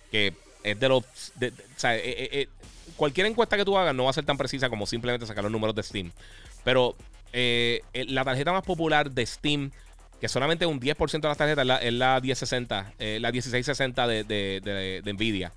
que 0.09 0.33
es 0.63 0.79
de 0.79 0.89
los... 0.89 1.03
o 1.03 1.75
sea, 1.75 1.95
eh, 1.95 2.01
eh, 2.03 2.29
eh, 2.31 2.47
cualquier 2.95 3.27
encuesta 3.27 3.55
que 3.55 3.65
tú 3.65 3.77
hagas 3.77 3.93
no 3.93 4.05
va 4.05 4.09
a 4.09 4.13
ser 4.13 4.25
tan 4.25 4.37
precisa 4.37 4.69
como 4.69 4.87
simplemente 4.87 5.27
sacar 5.27 5.43
los 5.43 5.51
números 5.51 5.75
de 5.75 5.83
Steam. 5.83 6.11
Pero 6.63 6.95
la 7.93 8.25
tarjeta 8.25 8.51
más 8.51 8.63
popular 8.63 9.11
de 9.11 9.23
Steam, 9.25 9.71
que 10.19 10.27
solamente 10.27 10.65
un 10.65 10.79
10% 10.79 11.21
de 11.21 11.27
las 11.27 11.37
tarjetas 11.37 11.81
es 11.81 11.93
la, 11.93 12.19
1060, 12.19 12.93
la 13.19 13.31
1660 13.31 14.07
de, 14.07 14.23
de 15.03 15.13
Nvidia 15.13 15.51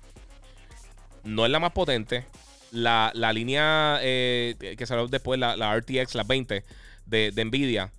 no 1.23 1.45
es 1.45 1.51
la 1.51 1.59
más 1.59 1.71
potente. 1.71 2.25
La, 2.71 3.11
línea 3.33 3.99
eh, 4.01 4.75
que 4.77 4.85
salió 4.85 5.07
después, 5.07 5.39
la, 5.39 5.75
RTX, 5.75 6.15
la 6.15 6.23
20 6.23 6.63
de, 7.05 7.45
Nvidia, 7.45 7.91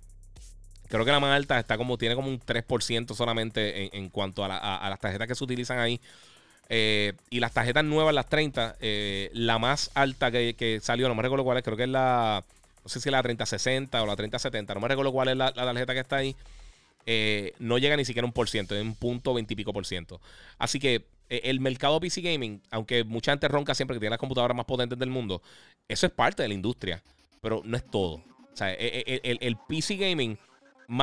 Creo 0.89 1.05
que 1.05 1.11
la 1.11 1.19
más 1.19 1.35
alta 1.35 1.59
está 1.59 1.77
como, 1.77 1.97
tiene 1.97 2.13
como 2.13 2.27
un 2.27 2.39
3% 2.39 3.15
solamente 3.15 3.95
en, 3.97 4.09
cuanto 4.09 4.43
a, 4.43 4.89
las 4.89 4.99
tarjetas 4.99 5.27
que 5.27 5.35
se 5.35 5.43
utilizan 5.43 5.79
ahí. 5.79 5.99
Eh, 6.69 7.13
y 7.29 7.39
las 7.39 7.51
tarjetas 7.51 7.83
nuevas, 7.83 8.13
las 8.13 8.27
30, 8.27 8.77
eh, 8.79 9.29
la 9.33 9.59
más 9.59 9.91
alta 9.95 10.31
que, 10.31 10.79
salió, 10.81 11.07
no 11.07 11.15
me 11.15 11.23
recuerdo 11.23 11.43
cuál 11.43 11.57
es, 11.57 11.63
creo 11.63 11.77
que 11.77 11.83
es 11.83 11.89
la, 11.89 12.43
no 12.83 12.89
sé 12.89 12.99
si 12.99 13.09
la 13.09 13.21
3060 13.21 14.01
o 14.01 14.05
la 14.05 14.15
3070, 14.15 14.73
no 14.73 14.79
me 14.79 14.87
recuerdo 14.87 15.11
cuál 15.11 15.29
es 15.29 15.37
la, 15.37 15.53
tarjeta 15.53 15.93
que 15.93 15.99
está 15.99 16.17
ahí. 16.17 16.35
Eh, 17.05 17.53
no 17.59 17.77
llega 17.77 17.97
ni 17.97 18.05
siquiera 18.05 18.25
un 18.25 18.31
por 18.31 18.49
ciento, 18.49 18.75
es 18.75 18.81
un 18.81 18.95
punto 18.95 19.33
20 19.33 19.53
y 19.53 19.55
pico 19.57 19.73
por 19.73 19.85
ciento. 19.85 20.21
Así 20.57 20.79
que 20.79 21.05
el 21.29 21.59
mercado 21.59 21.99
PC 21.99 22.21
Gaming, 22.21 22.61
aunque 22.69 23.03
mucha 23.03 23.31
gente 23.31 23.47
ronca 23.47 23.73
siempre 23.73 23.95
que 23.95 23.99
tiene 23.99 24.11
las 24.11 24.19
computadoras 24.19 24.55
más 24.55 24.65
potentes 24.65 24.99
del 24.99 25.09
mundo, 25.09 25.41
eso 25.87 26.05
es 26.05 26.11
parte 26.11 26.43
de 26.43 26.49
la 26.49 26.53
industria, 26.53 27.01
pero 27.41 27.61
no 27.65 27.75
es 27.75 27.89
todo. 27.89 28.15
O 28.15 28.55
sea, 28.55 28.71
el, 28.73 29.37
el 29.41 29.57
PC 29.67 29.95
Gaming 29.95 30.37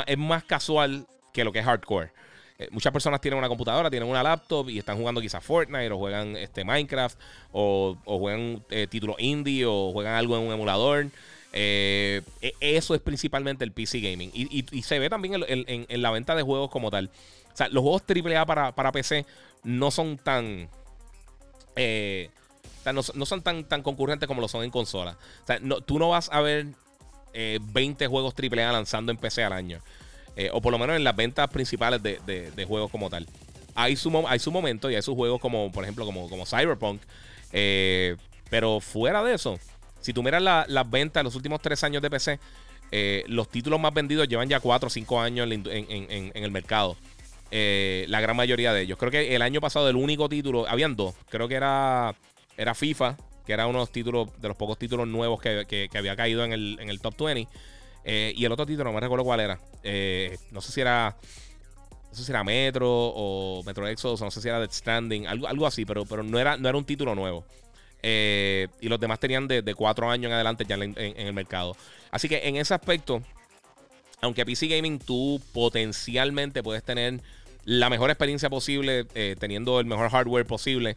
es 0.06 0.18
más 0.18 0.44
casual 0.44 1.06
que 1.32 1.44
lo 1.44 1.52
que 1.52 1.58
es 1.58 1.64
hardcore. 1.64 2.12
Eh, 2.60 2.68
muchas 2.70 2.92
personas 2.92 3.22
tienen 3.22 3.38
una 3.38 3.48
computadora, 3.48 3.88
tienen 3.88 4.06
una 4.06 4.22
laptop 4.22 4.68
y 4.68 4.78
están 4.78 4.98
jugando 4.98 5.20
quizás 5.22 5.42
Fortnite 5.42 5.90
o 5.90 5.96
juegan 5.96 6.36
este, 6.36 6.62
Minecraft 6.62 7.18
o, 7.52 7.96
juegan 8.04 8.62
eh, 8.68 8.86
títulos 8.86 9.16
indie 9.18 9.64
o 9.64 9.92
juegan 9.92 10.14
algo 10.14 10.36
en 10.36 10.42
un 10.42 10.52
emulador. 10.52 11.06
Eh, 11.52 12.22
e, 12.40 12.54
eso 12.60 12.94
es 12.94 13.00
principalmente 13.00 13.64
el 13.64 13.72
PC 13.72 14.00
gaming. 14.00 14.30
Y, 14.32 14.82
se 14.82 14.98
ve 14.98 15.10
también 15.10 15.44
en, 15.46 16.02
la 16.02 16.10
venta 16.10 16.34
de 16.34 16.42
juegos 16.42 16.70
como 16.70 16.90
tal. 16.90 17.10
O 17.52 17.56
sea, 17.56 17.68
los 17.68 17.82
juegos 17.82 18.02
AAA 18.08 18.46
para, 18.46 18.74
para 18.74 18.92
PC 18.92 19.26
no 19.64 19.90
son 19.90 20.18
tan. 20.18 20.68
no, 22.92 23.26
son 23.26 23.42
tan, 23.42 23.64
tan 23.64 23.82
concurrentes 23.82 24.26
como 24.26 24.40
lo 24.40 24.48
son 24.48 24.64
en 24.64 24.70
consola. 24.70 25.18
O 25.42 25.46
sea, 25.46 25.60
tú 25.84 25.98
no 25.98 26.08
vas 26.10 26.30
a 26.32 26.40
ver 26.40 26.66
20 27.32 28.04
eh, 28.04 28.08
juegos 28.08 28.34
AAA 28.34 28.72
lanzando 28.72 29.12
en 29.12 29.18
PC 29.18 29.44
al 29.44 29.52
año. 29.52 29.80
Eh, 30.36 30.50
o 30.52 30.60
por 30.60 30.72
lo 30.72 30.78
menos 30.78 30.96
en 30.96 31.04
las 31.04 31.14
ventas 31.16 31.48
principales 31.50 32.02
de, 32.02 32.64
juegos 32.66 32.90
como 32.90 33.10
tal. 33.10 33.26
Hay 33.74 33.96
su, 33.96 34.26
hay 34.26 34.38
su 34.38 34.50
momento 34.50 34.90
y 34.90 34.94
hay 34.94 35.02
sus 35.02 35.14
juegos 35.14 35.40
como, 35.40 35.70
por 35.72 35.84
ejemplo, 35.84 36.04
como, 36.04 36.28
como 36.28 36.46
Cyberpunk. 36.46 37.00
Eh, 37.52 38.16
pero 38.48 38.80
fuera 38.80 39.22
de 39.22 39.34
eso, 39.34 39.58
si 40.00 40.12
tú 40.12 40.22
miras 40.22 40.42
las 40.42 40.90
ventas 40.90 41.20
de 41.20 41.24
los 41.24 41.34
últimos 41.34 41.60
tres 41.60 41.82
años 41.84 42.02
de 42.02 42.10
PC, 42.10 42.40
los 43.28 43.48
títulos 43.48 43.80
más 43.80 43.94
vendidos 43.94 44.28
llevan 44.28 44.48
ya 44.48 44.60
4 44.60 44.86
o 44.86 44.90
5 44.90 45.20
años 45.20 45.48
en, 45.50 46.32
el 46.34 46.50
mercado. 46.50 46.96
la 47.50 48.20
gran 48.20 48.36
mayoría 48.36 48.72
de 48.72 48.82
ellos. 48.82 48.98
Creo 48.98 49.10
que 49.10 49.34
el 49.34 49.42
año 49.42 49.60
pasado 49.60 49.88
el 49.88 49.96
único 49.96 50.28
título, 50.28 50.66
habían 50.68 50.96
dos. 50.96 51.14
Creo 51.28 51.48
que 51.48 51.54
era, 51.54 52.14
era 52.56 52.74
FIFA 52.74 53.16
que 53.46 53.54
era 53.54 53.66
uno 53.66 53.78
de 53.78 53.82
los 53.82 53.90
títulos, 53.90 54.28
de 54.40 54.48
los 54.48 54.56
pocos 54.56 54.78
títulos 54.78 55.08
nuevos 55.08 55.40
que, 55.40 55.88
había 55.94 56.14
caído 56.14 56.44
en 56.44 56.52
el, 56.52 56.78
el 56.80 57.00
top 57.00 57.16
20. 57.24 57.48
Eh, 58.04 58.32
y 58.36 58.44
el 58.44 58.52
otro 58.52 58.66
título, 58.66 58.84
no 58.84 58.92
me 58.92 59.00
recuerdo 59.00 59.24
cuál 59.24 59.40
era. 59.40 59.60
Eh, 59.82 60.38
no 60.50 60.60
sé 60.60 60.72
si 60.72 60.80
era. 60.80 61.16
No 62.10 62.16
sé 62.16 62.24
si 62.24 62.32
era 62.32 62.42
Metro 62.42 62.88
o 62.88 63.62
Metro 63.64 63.86
Exodus, 63.86 64.20
no 64.20 64.32
sé 64.32 64.40
si 64.40 64.48
era 64.48 64.58
Dead 64.58 64.72
Standing, 64.72 65.28
algo, 65.28 65.46
algo 65.46 65.64
así, 65.64 65.84
pero, 65.84 66.04
pero 66.04 66.24
no, 66.24 66.40
era, 66.40 66.56
no 66.56 66.68
era 66.68 66.76
un 66.76 66.84
título 66.84 67.14
nuevo. 67.14 67.44
Eh, 68.02 68.68
y 68.80 68.88
los 68.88 68.98
demás 68.98 69.20
tenían 69.20 69.46
de, 69.46 69.74
cuatro 69.74 70.10
años 70.10 70.28
en 70.28 70.34
adelante 70.34 70.64
ya 70.66 70.76
en, 70.76 70.94
el 70.96 71.32
mercado. 71.32 71.76
Así 72.10 72.28
que 72.28 72.48
en 72.48 72.56
ese 72.56 72.74
aspecto, 72.74 73.22
aunque 74.20 74.44
PC 74.44 74.68
Gaming 74.68 74.98
tú 74.98 75.40
potencialmente 75.52 76.62
puedes 76.62 76.82
tener 76.82 77.20
la 77.64 77.90
mejor 77.90 78.10
experiencia 78.10 78.48
posible, 78.48 79.04
teniendo 79.38 79.80
el 79.80 79.86
mejor 79.86 80.10
hardware 80.10 80.46
posible, 80.46 80.96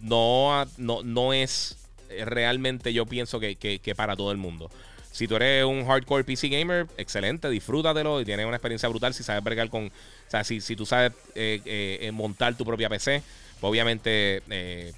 no, 0.00 0.66
no, 0.76 1.02
no 1.02 1.32
es 1.32 1.84
realmente, 2.24 2.92
yo 2.92 3.06
pienso 3.06 3.40
que, 3.40 3.94
para 3.96 4.16
todo 4.16 4.30
el 4.30 4.38
mundo. 4.38 4.70
Si 5.12 5.28
tú 5.28 5.36
eres 5.36 5.64
un 5.64 5.86
hardcore 5.86 6.24
PC 6.24 6.48
gamer, 6.48 6.86
excelente, 6.96 7.48
disfrútatelo 7.48 8.20
y 8.20 8.24
tienes 8.24 8.46
una 8.46 8.56
experiencia 8.56 8.88
brutal 8.88 9.14
si 9.14 9.22
sabes 9.22 9.44
bregar 9.44 9.70
con. 9.70 9.86
O 9.86 9.90
sea, 10.30 10.42
si, 10.42 10.60
si 10.60 10.74
tú 10.74 10.86
sabes 10.86 11.12
eh, 11.36 11.60
eh, 11.64 12.10
montar 12.10 12.56
tu 12.56 12.64
propia 12.64 12.88
PC, 12.88 13.22
obviamente 13.68 14.42
eh, 14.50 14.92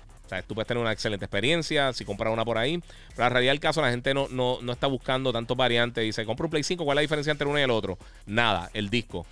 tú 0.47 0.55
puedes 0.55 0.67
tener 0.67 0.81
una 0.81 0.93
excelente 0.93 1.25
experiencia 1.25 1.93
si 1.93 2.05
compras 2.05 2.33
una 2.33 2.45
por 2.45 2.59
ahí. 2.59 2.83
Pero 3.11 3.23
la 3.23 3.29
realidad 3.29 3.53
del 3.53 3.61
caso, 3.61 3.81
la 3.81 3.91
gente 3.91 4.15
no, 4.15 4.29
no, 4.29 4.59
no 4.63 4.73
está 4.73 4.87
buscando 4.87 5.33
tantos 5.33 5.57
variantes. 5.57 6.05
Dice, 6.05 6.25
compra 6.25 6.47
un 6.47 6.51
Play 6.51 6.63
5, 6.63 6.85
¿cuál 6.85 6.97
es 6.97 6.99
la 6.99 7.03
diferencia 7.03 7.31
entre 7.31 7.47
uno 7.47 7.59
y 7.59 7.63
el 7.63 7.71
otro? 7.71 7.99
Nada, 8.27 8.71
el 8.75 8.91
disco. 8.91 9.27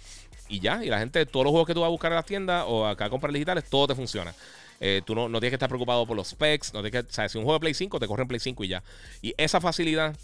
Y 0.49 0.61
ya, 0.61 0.85
y 0.85 0.89
la 0.89 0.99
gente, 0.99 1.25
todos 1.27 1.45
los 1.45 1.51
juegos 1.51 1.67
que 1.67 1.75
tú 1.75 1.81
vas 1.81 1.89
a 1.89 1.91
buscar 1.91 2.13
en 2.13 2.17
las 2.17 2.27
tiendas 2.27 2.65
o 2.69 2.87
acá 2.87 3.07
a 3.07 3.11
comprar 3.11 3.33
digitales, 3.33 3.65
todo 3.69 3.89
te 3.89 3.95
funciona. 3.95 4.35
Eh, 4.81 5.03
tú 5.05 5.15
no, 5.15 5.29
tienes 5.29 5.51
que 5.51 5.55
estar 5.55 5.69
preocupado 5.69 6.07
por 6.07 6.17
los 6.17 6.29
specs. 6.29 6.75
No 6.75 6.83
tienes 6.83 7.05
que, 7.05 7.23
o 7.23 7.29
si 7.29 7.39
un 7.39 7.45
juego 7.45 7.55
de 7.55 7.61
Play 7.61 7.75
5 7.75 7.99
te 7.99 8.07
corre 8.07 8.23
en 8.23 8.29
Play 8.29 8.41
5 8.41 8.65
y 8.65 8.69
ya. 8.69 8.83
Y 9.23 9.35
esa 9.37 9.61
facilidad, 9.61 10.15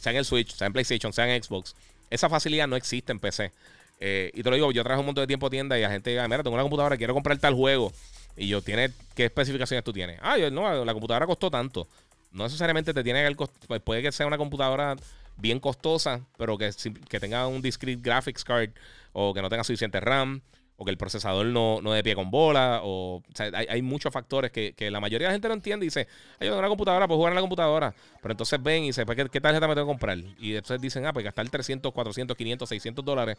sea 0.00 0.12
en 0.12 0.18
el 0.18 0.24
Switch, 0.24 0.54
sea 0.54 0.66
en 0.66 0.72
PlayStation, 0.72 1.12
sea 1.12 1.32
en 1.32 1.42
Xbox, 1.42 1.74
esa 2.10 2.28
facilidad 2.28 2.66
no 2.66 2.76
existe 2.76 3.12
en 3.12 3.20
PC. 3.20 3.52
Eh, 3.98 4.30
y 4.34 4.42
te 4.42 4.50
lo 4.50 4.56
digo, 4.56 4.72
yo 4.72 4.82
trabajo 4.82 5.00
un 5.00 5.06
montón 5.06 5.22
de 5.22 5.26
tiempo 5.26 5.48
tienda 5.48 5.78
y 5.78 5.82
la 5.82 5.90
gente 5.90 6.10
mira, 6.10 6.42
tengo 6.42 6.54
una 6.54 6.62
computadora, 6.62 6.96
quiero 6.96 7.14
comprar 7.14 7.38
tal 7.38 7.54
juego. 7.54 7.92
Y 8.36 8.48
yo, 8.48 8.62
¿tiene, 8.62 8.90
¿qué 9.14 9.24
especificaciones 9.24 9.84
tú 9.84 9.92
tienes? 9.92 10.18
Ah, 10.22 10.36
yo, 10.36 10.50
no, 10.50 10.84
la 10.84 10.92
computadora 10.92 11.26
costó 11.26 11.50
tanto. 11.50 11.88
No 12.32 12.44
necesariamente 12.44 12.92
te 12.92 13.02
tiene 13.02 13.26
que 13.26 13.46
pues 13.66 13.80
puede 13.80 14.02
que 14.02 14.12
sea 14.12 14.26
una 14.26 14.36
computadora 14.36 14.96
bien 15.38 15.60
costosa, 15.60 16.20
pero 16.36 16.58
que, 16.58 16.70
que 17.08 17.20
tenga 17.20 17.46
un 17.46 17.62
discrete 17.62 18.00
graphics 18.02 18.44
card 18.44 18.70
o 19.12 19.32
que 19.32 19.40
no 19.40 19.48
tenga 19.48 19.64
suficiente 19.64 20.00
RAM 20.00 20.42
o 20.76 20.84
que 20.84 20.90
el 20.90 20.98
procesador 20.98 21.46
no, 21.46 21.80
no 21.80 21.92
de 21.92 22.02
pie 22.02 22.14
con 22.14 22.30
bola, 22.30 22.80
o, 22.84 23.22
sea, 23.34 23.50
hay, 23.54 23.80
muchos 23.80 24.12
factores 24.12 24.50
que, 24.50 24.74
la 24.90 25.00
mayoría 25.00 25.28
de 25.28 25.30
la 25.30 25.34
gente 25.34 25.48
no 25.48 25.54
entiende 25.54 25.86
y 25.86 25.88
dice, 25.88 26.06
hay 26.38 26.48
una 26.48 26.68
computadora, 26.68 27.08
pues 27.08 27.16
jugar 27.16 27.32
en 27.32 27.36
la 27.36 27.40
computadora, 27.40 27.94
pero 28.20 28.32
entonces 28.32 28.62
ven 28.62 28.84
y 28.84 28.88
dicen, 28.88 29.06
pues, 29.06 29.16
¿qué, 29.30 29.40
tarjeta 29.40 29.66
me 29.66 29.74
tengo 29.74 29.86
que 29.86 29.90
comprar? 29.90 30.18
Y 30.38 30.54
entonces 30.54 30.80
dicen, 30.80 31.06
ah, 31.06 31.14
pues 31.14 31.24
gastar 31.24 31.48
300, 31.48 31.92
400, 31.92 32.36
500, 32.36 32.68
600 32.68 33.04
dólares, 33.04 33.38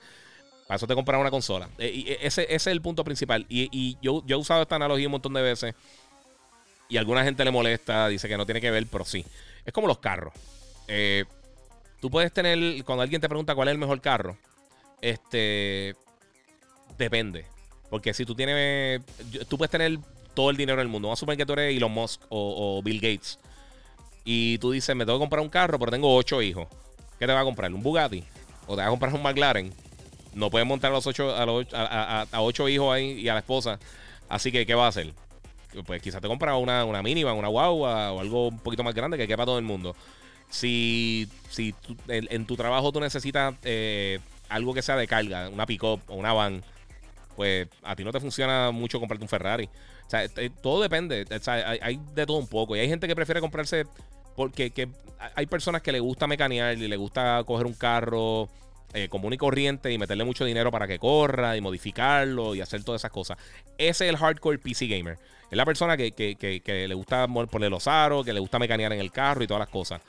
para 0.67 0.75
eso 0.75 0.87
te 0.87 0.95
compras 0.95 1.19
una 1.19 1.31
consola. 1.31 1.69
Eh, 1.77 1.91
y 1.93 2.17
ese, 2.25 2.53
es 2.53 2.67
el 2.67 2.81
punto 2.81 3.03
principal. 3.03 3.45
Y, 3.49 3.97
yo, 4.01 4.23
yo 4.25 4.37
he 4.37 4.39
usado 4.39 4.61
esta 4.61 4.75
analogía 4.75 5.07
un 5.07 5.13
montón 5.13 5.33
de 5.33 5.41
veces, 5.41 5.75
y 6.89 6.97
a 6.97 6.99
alguna 6.99 7.23
gente 7.23 7.43
le 7.43 7.51
molesta, 7.51 8.07
dice 8.07 8.27
que 8.27 8.37
no 8.37 8.45
tiene 8.45 8.61
que 8.61 8.71
ver, 8.71 8.85
pero 8.87 9.05
sí. 9.05 9.25
Es 9.65 9.73
como 9.73 9.87
los 9.87 9.99
carros. 9.99 10.33
Eh, 10.87 11.25
tú 11.99 12.09
puedes 12.09 12.31
tener, 12.31 12.83
cuando 12.85 13.03
alguien 13.03 13.19
te 13.19 13.27
pregunta 13.27 13.55
cuál 13.55 13.67
es 13.67 13.73
el 13.73 13.77
mejor 13.77 13.99
carro, 14.01 14.37
este 15.01 15.95
Depende. 16.97 17.45
Porque 17.89 18.13
si 18.13 18.25
tú 18.25 18.35
tienes. 18.35 19.01
Tú 19.47 19.57
puedes 19.57 19.71
tener 19.71 19.99
todo 20.33 20.49
el 20.49 20.57
dinero 20.57 20.79
del 20.79 20.87
mundo. 20.87 21.07
Vamos 21.07 21.19
a 21.19 21.21
suponer 21.21 21.37
que 21.37 21.45
tú 21.45 21.53
eres 21.53 21.75
Elon 21.75 21.91
Musk 21.91 22.21
o, 22.29 22.81
Bill 22.83 22.99
Gates. 22.99 23.39
Y 24.25 24.57
tú 24.57 24.71
dices, 24.71 24.95
me 24.95 25.05
tengo 25.05 25.17
que 25.17 25.23
comprar 25.23 25.41
un 25.41 25.49
carro, 25.49 25.79
pero 25.79 25.91
tengo 25.91 26.13
ocho 26.13 26.41
hijos. 26.41 26.67
¿Qué 27.17 27.25
te 27.25 27.33
va 27.33 27.39
a 27.39 27.43
comprar? 27.43 27.73
¿Un 27.73 27.81
Bugatti? 27.81 28.23
¿O 28.67 28.75
te 28.75 28.81
vas 28.81 28.87
a 28.87 28.89
comprar 28.89 29.13
un 29.13 29.23
McLaren? 29.23 29.73
No 30.37 30.49
puedes 30.49 30.67
montar 30.67 30.91
a 30.91 30.93
los 30.93 31.07
ocho, 31.07 31.35
a, 31.35 31.45
los, 31.45 31.65
a, 31.73 32.27
ocho 32.41 32.69
hijos 32.69 32.93
ahí 32.93 33.13
y 33.13 33.27
a 33.27 33.33
la 33.33 33.39
esposa. 33.39 33.79
Así 34.29 34.51
que, 34.51 34.65
¿qué 34.65 34.75
va 34.75 34.85
a 34.85 34.89
hacer? 34.89 35.13
Pues 35.85 36.01
quizás 36.01 36.21
te 36.21 36.27
compras 36.27 36.55
una, 36.59 36.85
una 36.85 37.01
mínima, 37.01 37.33
una 37.33 37.47
guagua 37.47 38.11
o 38.11 38.19
algo 38.19 38.47
un 38.49 38.59
poquito 38.59 38.83
más 38.83 38.93
grande 38.93 39.17
que 39.17 39.27
quepa 39.27 39.45
todo 39.45 39.57
el 39.57 39.65
mundo. 39.65 39.95
Si, 40.49 41.27
si 41.49 41.73
en, 42.07 42.45
tu 42.45 42.55
trabajo 42.55 42.91
tú 42.91 42.99
necesitas 42.99 43.55
eh, 43.63 44.19
algo 44.47 44.73
que 44.73 44.81
sea 44.81 44.95
de 44.95 45.07
carga, 45.07 45.49
una 45.49 45.65
pick-up 45.65 46.01
o 46.07 46.15
una 46.15 46.31
van 46.33 46.63
pues 47.35 47.67
a 47.83 47.95
ti 47.95 48.03
no 48.03 48.11
te 48.11 48.19
funciona 48.19 48.71
mucho 48.71 48.99
comprarte 48.99 49.23
un 49.23 49.29
Ferrari. 49.29 49.69
O 50.05 50.09
sea, 50.09 50.23
eh, 50.23 50.49
todo 50.61 50.81
depende. 50.81 51.25
Sea, 51.39 51.69
hay, 51.69 51.99
de 52.15 52.25
todo 52.25 52.37
un 52.37 52.47
poco. 52.47 52.75
Y 52.75 52.79
hay 52.79 52.89
gente 52.89 53.07
que 53.07 53.15
prefiere 53.15 53.41
comprarse 53.41 53.85
porque 54.35 54.71
que 54.71 54.89
hay 55.35 55.45
personas 55.45 55.83
que 55.83 55.91
le 55.91 55.99
gusta 55.99 56.25
mecanear 56.25 56.75
y 56.77 56.87
le 56.87 56.97
gusta 56.97 57.43
coger 57.45 57.67
un 57.67 57.73
carro 57.73 58.49
eh, 59.03 59.09
común 59.09 59.33
y 59.33 59.37
corriente 59.37 59.91
y 59.91 59.97
meterle 59.97 60.23
mucho 60.23 60.45
dinero 60.45 60.71
para 60.71 60.87
que 60.87 60.97
corra 60.99 61.55
y 61.55 61.61
modificarlo 61.61 62.55
y 62.55 62.61
hacer 62.61 62.83
todas 62.83 63.01
esas 63.01 63.11
cosas. 63.11 63.37
Ese 63.77 64.05
es 64.05 64.09
el 64.09 64.17
hardcore 64.17 64.57
PC 64.57 64.87
gamer. 64.87 65.17
Es 65.49 65.57
la 65.57 65.65
persona 65.65 65.95
que, 65.95 66.11
que 66.11 66.87
le 66.87 66.93
gusta 66.95 67.27
poner 67.27 67.69
los 67.69 67.87
aros, 67.87 68.25
que 68.25 68.33
le 68.33 68.39
gusta 68.39 68.59
mecanear 68.59 68.91
en 68.93 68.99
el 68.99 69.11
carro 69.11 69.43
y 69.43 69.47
todas 69.47 69.59
las 69.59 69.69
cosas. 69.69 70.01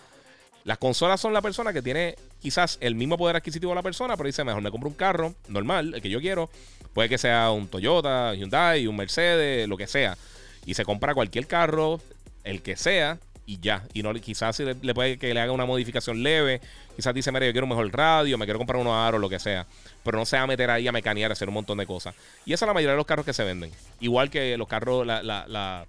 Las 0.64 0.78
consolas 0.78 1.20
son 1.20 1.32
la 1.32 1.40
persona 1.40 1.72
que 1.72 1.80
tiene 1.80 2.16
quizás 2.40 2.78
el 2.80 2.94
mismo 2.94 3.16
poder 3.16 3.36
adquisitivo 3.36 3.72
de 3.72 3.76
la 3.76 3.82
persona, 3.82 4.16
pero 4.16 4.26
dice, 4.26 4.44
mejor 4.44 4.62
me 4.62 4.70
compro 4.70 4.88
un 4.88 4.94
carro 4.94 5.34
normal, 5.48 5.94
el 5.94 6.02
que 6.02 6.10
yo 6.10 6.20
quiero. 6.20 6.50
Puede 6.92 7.08
que 7.08 7.18
sea 7.18 7.50
un 7.50 7.68
Toyota, 7.68 8.34
Hyundai, 8.34 8.86
un 8.86 8.96
Mercedes, 8.96 9.68
lo 9.68 9.76
que 9.76 9.86
sea. 9.86 10.18
Y 10.66 10.74
se 10.74 10.84
compra 10.84 11.14
cualquier 11.14 11.46
carro, 11.46 12.00
el 12.44 12.62
que 12.62 12.76
sea, 12.76 13.18
y 13.48 13.58
ya. 13.60 13.82
Y 13.94 14.02
no 14.02 14.12
quizás 14.12 14.60
le, 14.60 14.74
le, 14.74 14.92
puede 14.92 15.16
que 15.16 15.32
le 15.32 15.40
haga 15.40 15.52
una 15.52 15.64
modificación 15.64 16.22
leve. 16.22 16.60
Quizás 16.94 17.14
dice, 17.14 17.32
mira, 17.32 17.46
yo 17.46 17.52
quiero 17.52 17.64
un 17.64 17.70
mejor 17.70 17.90
radio, 17.90 18.36
me 18.36 18.44
quiero 18.44 18.58
comprar 18.58 18.78
unos 18.78 18.92
aros, 18.92 19.18
lo 19.18 19.30
que 19.30 19.38
sea. 19.38 19.66
Pero 20.04 20.18
no 20.18 20.26
se 20.26 20.36
va 20.36 20.42
a 20.42 20.46
meter 20.46 20.68
ahí 20.70 20.86
a 20.86 20.92
mecanear, 20.92 21.30
a 21.30 21.32
hacer 21.32 21.48
un 21.48 21.54
montón 21.54 21.78
de 21.78 21.86
cosas. 21.86 22.14
Y 22.44 22.52
esa 22.52 22.66
es 22.66 22.68
la 22.68 22.74
mayoría 22.74 22.92
de 22.92 22.98
los 22.98 23.06
carros 23.06 23.24
que 23.24 23.32
se 23.32 23.44
venden. 23.44 23.72
Igual 24.00 24.28
que 24.28 24.58
los 24.58 24.68
carros, 24.68 25.06
la, 25.06 25.22
la, 25.22 25.46
la, 25.48 25.86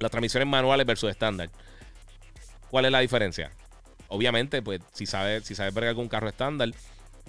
las 0.00 0.10
transmisiones 0.10 0.48
manuales 0.48 0.84
versus 0.84 1.08
estándar. 1.08 1.50
¿Cuál 2.68 2.86
es 2.86 2.90
la 2.90 2.98
diferencia? 2.98 3.52
Obviamente, 4.08 4.60
pues 4.60 4.80
si 4.92 5.06
sabes 5.06 5.44
si 5.44 5.54
sabe 5.54 5.70
ver 5.70 5.84
algún 5.84 6.08
carro 6.08 6.28
estándar, 6.28 6.72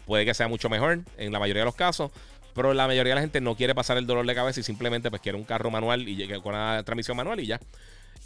puede 0.07 0.25
que 0.25 0.33
sea 0.33 0.47
mucho 0.47 0.67
mejor 0.67 1.01
en 1.15 1.31
la 1.31 1.37
mayoría 1.37 1.61
de 1.61 1.65
los 1.65 1.75
casos. 1.75 2.09
Pero 2.55 2.73
la 2.73 2.87
mayoría 2.87 3.11
de 3.11 3.15
la 3.17 3.21
gente 3.21 3.39
no 3.39 3.55
quiere 3.55 3.75
pasar 3.75 3.97
el 3.97 4.07
dolor 4.07 4.25
de 4.25 4.33
cabeza 4.33 4.61
y 4.61 4.63
simplemente 4.63 5.11
pues 5.11 5.21
quiere 5.21 5.37
un 5.37 5.43
carro 5.43 5.69
manual 5.69 6.09
y 6.09 6.27
con 6.41 6.55
una 6.55 6.81
transmisión 6.83 7.15
manual 7.15 7.39
y 7.39 7.45
ya. 7.45 7.59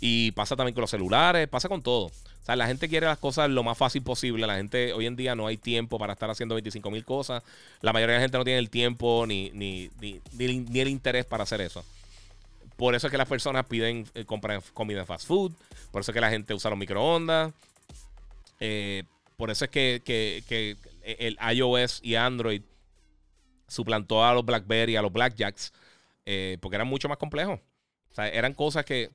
Y 0.04 0.32
pasa 0.32 0.56
también 0.56 0.74
con 0.74 0.82
los 0.82 0.90
celulares, 0.90 1.48
pasa 1.48 1.70
con 1.70 1.84
todo. 1.84 2.08
O 2.08 2.46
sea, 2.46 2.56
la 2.56 2.66
gente 2.66 2.90
quiere 2.90 3.06
las 3.06 3.20
cosas 3.20 3.52
lo 3.52 3.64
más 3.64 3.78
fácil 3.78 4.02
posible. 4.02 4.48
La 4.48 4.56
gente 4.56 4.94
hoy 4.94 5.06
en 5.06 5.16
día 5.16 5.36
no 5.36 5.46
hay 5.46 5.58
tiempo 5.58 6.00
para 6.00 6.14
estar 6.14 6.28
haciendo 6.30 6.56
25 6.56 6.90
mil 6.90 7.06
cosas. 7.06 7.44
La 7.82 7.94
mayoría 7.94 8.14
de 8.14 8.20
la 8.20 8.24
gente 8.24 8.38
no 8.40 8.44
tiene 8.44 8.58
el 8.58 8.72
tiempo 8.72 9.26
ni, 9.28 9.52
ni, 9.52 9.92
ni, 10.02 10.20
el 10.80 10.88
interés 10.88 11.26
para 11.26 11.44
hacer 11.44 11.62
eso. 11.62 11.86
Por 12.78 12.96
eso 12.96 13.06
es 13.06 13.12
que 13.12 13.18
las 13.18 13.28
personas 13.28 13.68
piden, 13.68 14.08
eh, 14.16 14.26
compran 14.26 14.64
comida 14.74 15.06
fast 15.06 15.28
food. 15.28 15.54
Por 15.92 16.02
eso 16.02 16.12
es 16.12 16.16
que 16.16 16.22
la 16.22 16.32
gente 16.32 16.56
usa 16.56 16.72
los 16.72 16.80
microondas. 16.80 17.54
Eh, 18.60 19.04
por 19.38 19.52
eso 19.52 19.66
es 19.66 19.72
que, 19.72 20.02
que, 20.04 20.78
el 21.04 21.38
iOS 21.56 22.00
y 22.04 22.16
Android 22.16 22.64
suplantó 23.68 24.26
a 24.26 24.34
los 24.34 24.44
BlackBerry, 24.44 24.96
a 24.96 25.02
los 25.02 25.14
Blackjacks, 25.14 25.74
eh, 26.26 26.58
porque 26.60 26.76
eran 26.76 26.88
mucho 26.88 27.08
más 27.08 27.20
complejos. 27.20 27.60
O 28.12 28.16
sea, 28.16 28.28
eran 28.30 28.54
cosas 28.54 28.84
que 28.84 29.12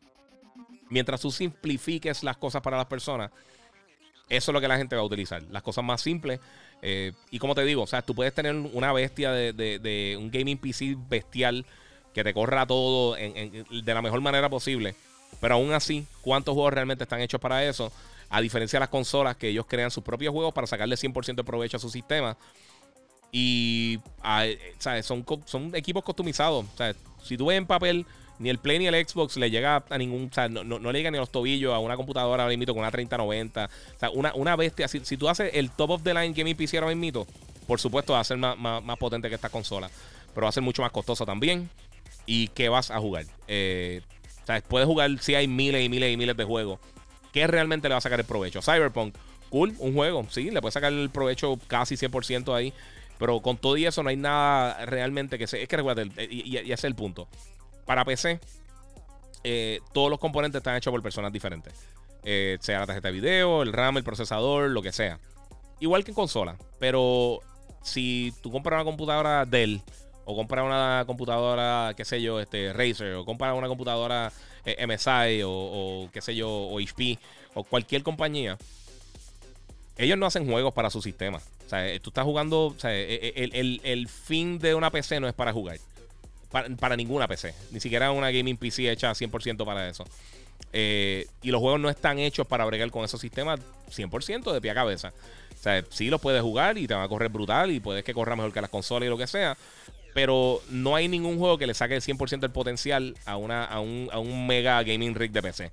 mientras 0.91 1.21
tú 1.21 1.31
simplifiques 1.31 2.23
las 2.23 2.37
cosas 2.37 2.63
para 2.63 2.77
las 2.77 2.87
personas, 2.87 3.31
eso 4.29 4.51
es 4.51 4.53
lo 4.53 4.61
que 4.61 4.69
la 4.69 4.77
gente 4.77 4.97
va 4.97 5.03
a 5.03 5.05
utilizar. 5.05 5.43
Las 5.51 5.63
cosas 5.63 5.85
más 5.85 6.01
simples. 6.01 6.41
Eh, 6.83 7.13
y 7.31 7.39
como 7.39 7.55
te 7.55 7.65
digo, 7.65 7.83
o 7.83 7.87
sea, 7.87 8.03
tú 8.03 8.15
puedes 8.15 8.35
tener 8.35 8.55
una 8.55 8.93
bestia 8.93 9.33
de, 9.33 10.17
un 10.19 10.31
gaming 10.31 10.59
PC 10.59 10.97
bestial 11.09 11.65
que 12.13 12.25
te 12.25 12.35
corra 12.35 12.67
todo 12.67 13.15
de 13.15 13.95
la 13.95 14.03
mejor 14.03 14.21
manera 14.21 14.49
posible. 14.49 14.97
Pero 15.41 15.55
aún 15.55 15.73
así, 15.73 16.07
¿cuántos 16.23 16.55
juegos 16.55 16.73
realmente 16.73 17.05
están 17.05 17.21
hechos 17.21 17.41
para 17.41 17.65
eso? 17.65 17.93
A 18.29 18.41
diferencia 18.41 18.79
de 18.79 18.81
las 18.81 18.89
consolas 18.89 19.37
que 19.37 19.49
ellos 19.49 19.67
crean 19.69 19.91
sus 19.91 20.03
propios 20.03 20.33
juegos 20.33 20.53
para 20.53 20.67
sacarle 20.67 20.97
100% 20.97 21.37
de 21.37 21.45
provecho 21.45 21.77
a 21.77 21.81
su 21.81 21.91
sistema. 21.91 22.37
Y 23.31 24.01
¿sabes? 24.79 25.07
Son, 25.07 25.25
son 25.45 25.75
equipos 25.75 26.03
customizados. 26.03 26.67
Sea, 26.77 26.95
si 27.23 27.37
tú 27.37 27.47
ves 27.47 27.59
en 27.59 27.67
papel 27.67 28.07
ni 28.39 28.51
el 28.51 28.59
Play 28.59 28.79
ni 28.79 28.87
el 28.87 29.09
Xbox 29.09 29.37
le 29.37 29.51
llega 29.51 29.85
a 29.89 29.99
ningún. 29.99 30.29
O 30.31 30.35
sea, 30.35 30.49
no, 30.49 30.63
no, 30.65 30.93
le 30.93 30.99
llega 30.99 31.11
ni 31.11 31.17
a 31.17 31.21
los 31.21 31.31
tobillos 31.31 31.73
a 31.73 31.79
una 31.79 31.97
computadora 31.97 32.43
ahora 32.43 32.57
mismo 32.57 32.75
con 32.75 32.81
una 32.81 32.91
3090. 32.91 33.65
O 33.65 33.99
sea, 33.99 34.11
una, 34.11 34.35
una 34.35 34.57
bestia. 34.57 34.89
Si, 34.89 35.01
tú 35.17 35.29
haces 35.29 35.51
el 35.55 35.71
top 35.71 35.91
of 35.91 36.03
the 36.03 36.13
line 36.13 36.33
gaming 36.35 36.57
PC 36.57 36.79
ahora 36.79 36.95
mismo, 36.95 37.27
por 37.67 37.81
supuesto 37.81 38.13
va 38.13 38.21
a 38.21 38.25
ser 38.25 38.37
más, 38.37 38.59
más, 38.59 38.99
potente 38.99 39.29
que 39.29 39.35
esta 39.35 39.49
consola. 39.49 39.91
Pero 40.35 40.45
va 40.45 40.49
a 40.51 40.53
ser 40.53 40.63
mucho 40.63 40.83
más 40.83 40.93
costoso 40.93 41.25
también. 41.25 41.71
¿Y 42.27 42.49
qué 42.49 42.69
vas 42.69 42.91
a 42.91 42.99
jugar? 42.99 43.25
Eh, 43.49 44.03
o 44.43 44.47
sea, 44.47 44.61
puedes 44.61 44.87
jugar 44.87 45.11
si 45.21 45.35
hay 45.35 45.49
miles 45.49 45.85
y 45.85 45.89
miles 45.89 46.13
y 46.13 46.17
miles 46.17 46.37
de 46.37 46.45
juegos. 46.45 46.79
¿Qué 47.33 47.47
realmente 47.47 47.89
le 47.89 47.95
va 47.95 47.99
a 47.99 48.03
sacar 48.03 48.21
el 48.21 48.27
provecho? 48.27 48.61
Cyberpunk, 48.63 49.15
cool, 49.49 49.75
un 49.79 49.95
juego, 49.95 50.27
sí, 50.31 50.51
le 50.51 50.61
puedes 50.61 50.75
sacar 50.75 50.93
el 50.93 51.11
provecho 51.11 51.59
casi 51.67 51.95
100% 51.97 52.55
ahí. 52.55 52.73
Pero 53.19 53.41
con 53.41 53.57
todo 53.57 53.77
y 53.79 53.87
eso 53.87 54.03
no 54.03 54.11
hay 54.11 54.17
nada 54.17 54.85
realmente 54.85 55.39
que 55.39 55.47
se... 55.47 55.63
Es 55.63 55.69
que 55.69 55.77
recuerda, 55.79 56.03
y, 56.03 56.43
y, 56.45 56.57
ese 56.59 56.73
es 56.75 56.85
el 56.85 56.95
punto 56.95 57.29
para 57.87 58.05
PC, 58.05 58.41
eh, 59.45 59.81
todos 59.95 60.11
los 60.11 60.19
componentes 60.19 60.59
están 60.59 60.77
hechos 60.77 60.91
por 60.91 61.03
personas 61.03 61.33
diferentes. 61.33 61.73
Eh, 62.25 62.59
sea 62.61 62.81
la 62.81 62.87
tarjeta 62.87 63.09
de 63.09 63.15
video, 63.15 63.63
el 63.63 63.73
RAM, 63.73 63.97
el 63.97 64.05
procesador, 64.05 64.71
lo 64.71 64.83
que 64.83 64.93
sea. 64.93 65.21
Igual 65.79 66.05
que 66.05 66.11
en 66.11 66.17
consola. 66.17 66.57
Pero 66.81 67.41
si 67.83 68.35
tú 68.43 68.51
compras 68.51 68.79
una 68.79 68.85
computadora 68.85 69.45
Dell, 69.45 69.81
o 70.25 70.35
compras 70.35 70.65
una 70.65 71.05
computadora, 71.07 71.95
qué 71.97 72.05
sé 72.05 72.21
yo, 72.21 72.41
este, 72.41 72.73
Razer, 72.73 73.15
o 73.15 73.25
compras 73.25 73.57
una 73.57 73.69
computadora 73.69 74.33
eh, 74.65 74.85
MSI, 74.85 75.43
o, 75.45 76.09
qué 76.13 76.21
sé 76.21 76.35
yo, 76.35 76.51
o 76.51 76.81
HP, 76.81 77.17
o 77.55 77.63
cualquier 77.63 78.03
compañía, 78.03 78.59
ellos 79.97 80.19
no 80.19 80.27
hacen 80.27 80.51
juegos 80.51 80.75
para 80.75 80.91
su 80.91 81.01
sistema. 81.01 81.39
O 81.65 81.69
sea, 81.69 81.87
tú 82.01 82.11
estás 82.11 82.25
jugando, 82.25 82.67
o 82.67 82.79
sea, 82.79 82.93
el, 82.93 83.81
el 83.85 84.09
fin 84.09 84.59
de 84.59 84.75
una 84.75 84.91
PC 84.91 85.21
no 85.21 85.29
es 85.29 85.35
para 85.35 85.53
jugar 85.53 85.79
para, 86.51 86.97
ninguna 86.97 87.29
PC. 87.29 87.55
Ni 87.71 87.81
siquiera 87.81 88.11
una 88.13 88.31
gaming 88.31 88.57
PC 88.57 88.91
hecha 88.91 89.11
100% 89.11 89.65
para 89.65 89.89
eso. 89.89 90.05
Eh, 90.73 91.27
y 91.43 91.51
los 91.51 91.61
juegos 91.61 91.81
no 91.81 91.89
están 91.89 92.19
hechos 92.19 92.47
para 92.47 92.65
bregar 92.65 92.91
con 92.91 93.05
esos 93.05 93.21
sistemas 93.21 93.61
100% 93.91 94.53
de 94.53 94.61
pie 94.61 94.71
a 94.71 94.75
cabeza. 94.75 95.13
O 95.55 95.63
sea, 95.63 95.85
sí 95.91 96.09
los 96.09 96.21
puedes 96.21 96.43
jugar 96.43 96.79
y 96.79 96.87
te 96.87 96.95
van 96.95 97.03
a 97.03 97.09
correr 97.09 97.31
brutal 97.31 97.71
y 97.71 97.81
puedes 97.81 98.05
que 98.05 98.15
corra 98.15 98.37
mejor 98.37 98.53
que 98.53 98.61
las 98.61 98.71
consolas 98.71 99.07
y 99.07 99.11
lo 99.11 99.19
que 99.19 99.27
sea. 99.27 99.57
Pero 100.15 100.63
no 100.71 100.95
hay 100.95 101.09
ningún 101.09 101.39
juego 101.39 101.59
que 101.59 101.67
le 101.67 101.75
saque 101.75 101.95
el 101.95 102.03
100% 102.03 102.41
del 102.41 102.51
potencial 102.51 103.17
a, 103.27 103.37
una, 103.37 103.65
a, 103.65 103.81
un, 103.81 104.09
a 104.13 104.19
un 104.19 104.47
mega 104.47 104.83
gaming 104.83 105.15
rig 105.15 105.31
de 105.31 105.43
PC. 105.43 105.71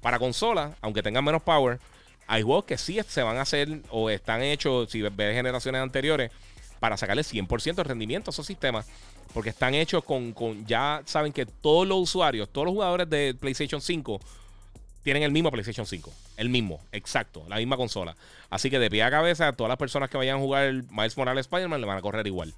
Para 0.00 0.18
consolas, 0.18 0.74
aunque 0.80 1.02
tengan 1.02 1.24
menos 1.24 1.42
power, 1.42 1.78
hay 2.26 2.42
juegos 2.42 2.64
que 2.64 2.78
sí 2.78 2.98
se 3.06 3.22
van 3.22 3.36
a 3.36 3.42
hacer 3.42 3.80
o 3.90 4.10
están 4.10 4.42
hechos, 4.42 4.90
si 4.90 5.02
ves 5.02 5.34
generaciones 5.34 5.80
anteriores, 5.80 6.30
para 6.80 6.96
sacarle 6.96 7.22
100% 7.22 7.74
de 7.74 7.84
rendimiento 7.84 8.30
a 8.30 8.32
esos 8.32 8.46
sistemas. 8.46 8.86
Porque 9.32 9.50
están 9.50 9.74
hechos 9.74 10.04
con, 10.04 10.34
ya 10.66 11.02
saben 11.04 11.32
que 11.32 11.46
todos 11.46 11.86
los 11.86 11.98
usuarios, 11.98 12.48
todos 12.48 12.66
los 12.66 12.74
jugadores 12.74 13.08
de 13.10 13.34
PlayStation 13.38 13.80
5 13.80 14.20
tienen 15.02 15.22
el 15.22 15.30
mismo 15.30 15.50
PlayStation 15.50 15.86
5. 15.86 16.12
El 16.36 16.48
mismo, 16.48 16.80
exacto, 16.90 17.44
la 17.48 17.56
misma 17.56 17.76
consola. 17.76 18.16
Así 18.50 18.70
que 18.70 18.78
de 18.78 18.90
pie 18.90 19.02
a 19.02 19.10
cabeza, 19.10 19.52
todas 19.52 19.68
las 19.68 19.78
personas 19.78 20.10
que 20.10 20.16
vayan 20.16 20.38
a 20.38 20.40
jugar 20.40 20.72
Miles 20.90 21.16
Morales 21.16 21.46
Spider-Man 21.46 21.80
le 21.80 21.86
van 21.86 21.98
a 21.98 22.00
correr 22.00 22.26
igual. 22.26 22.54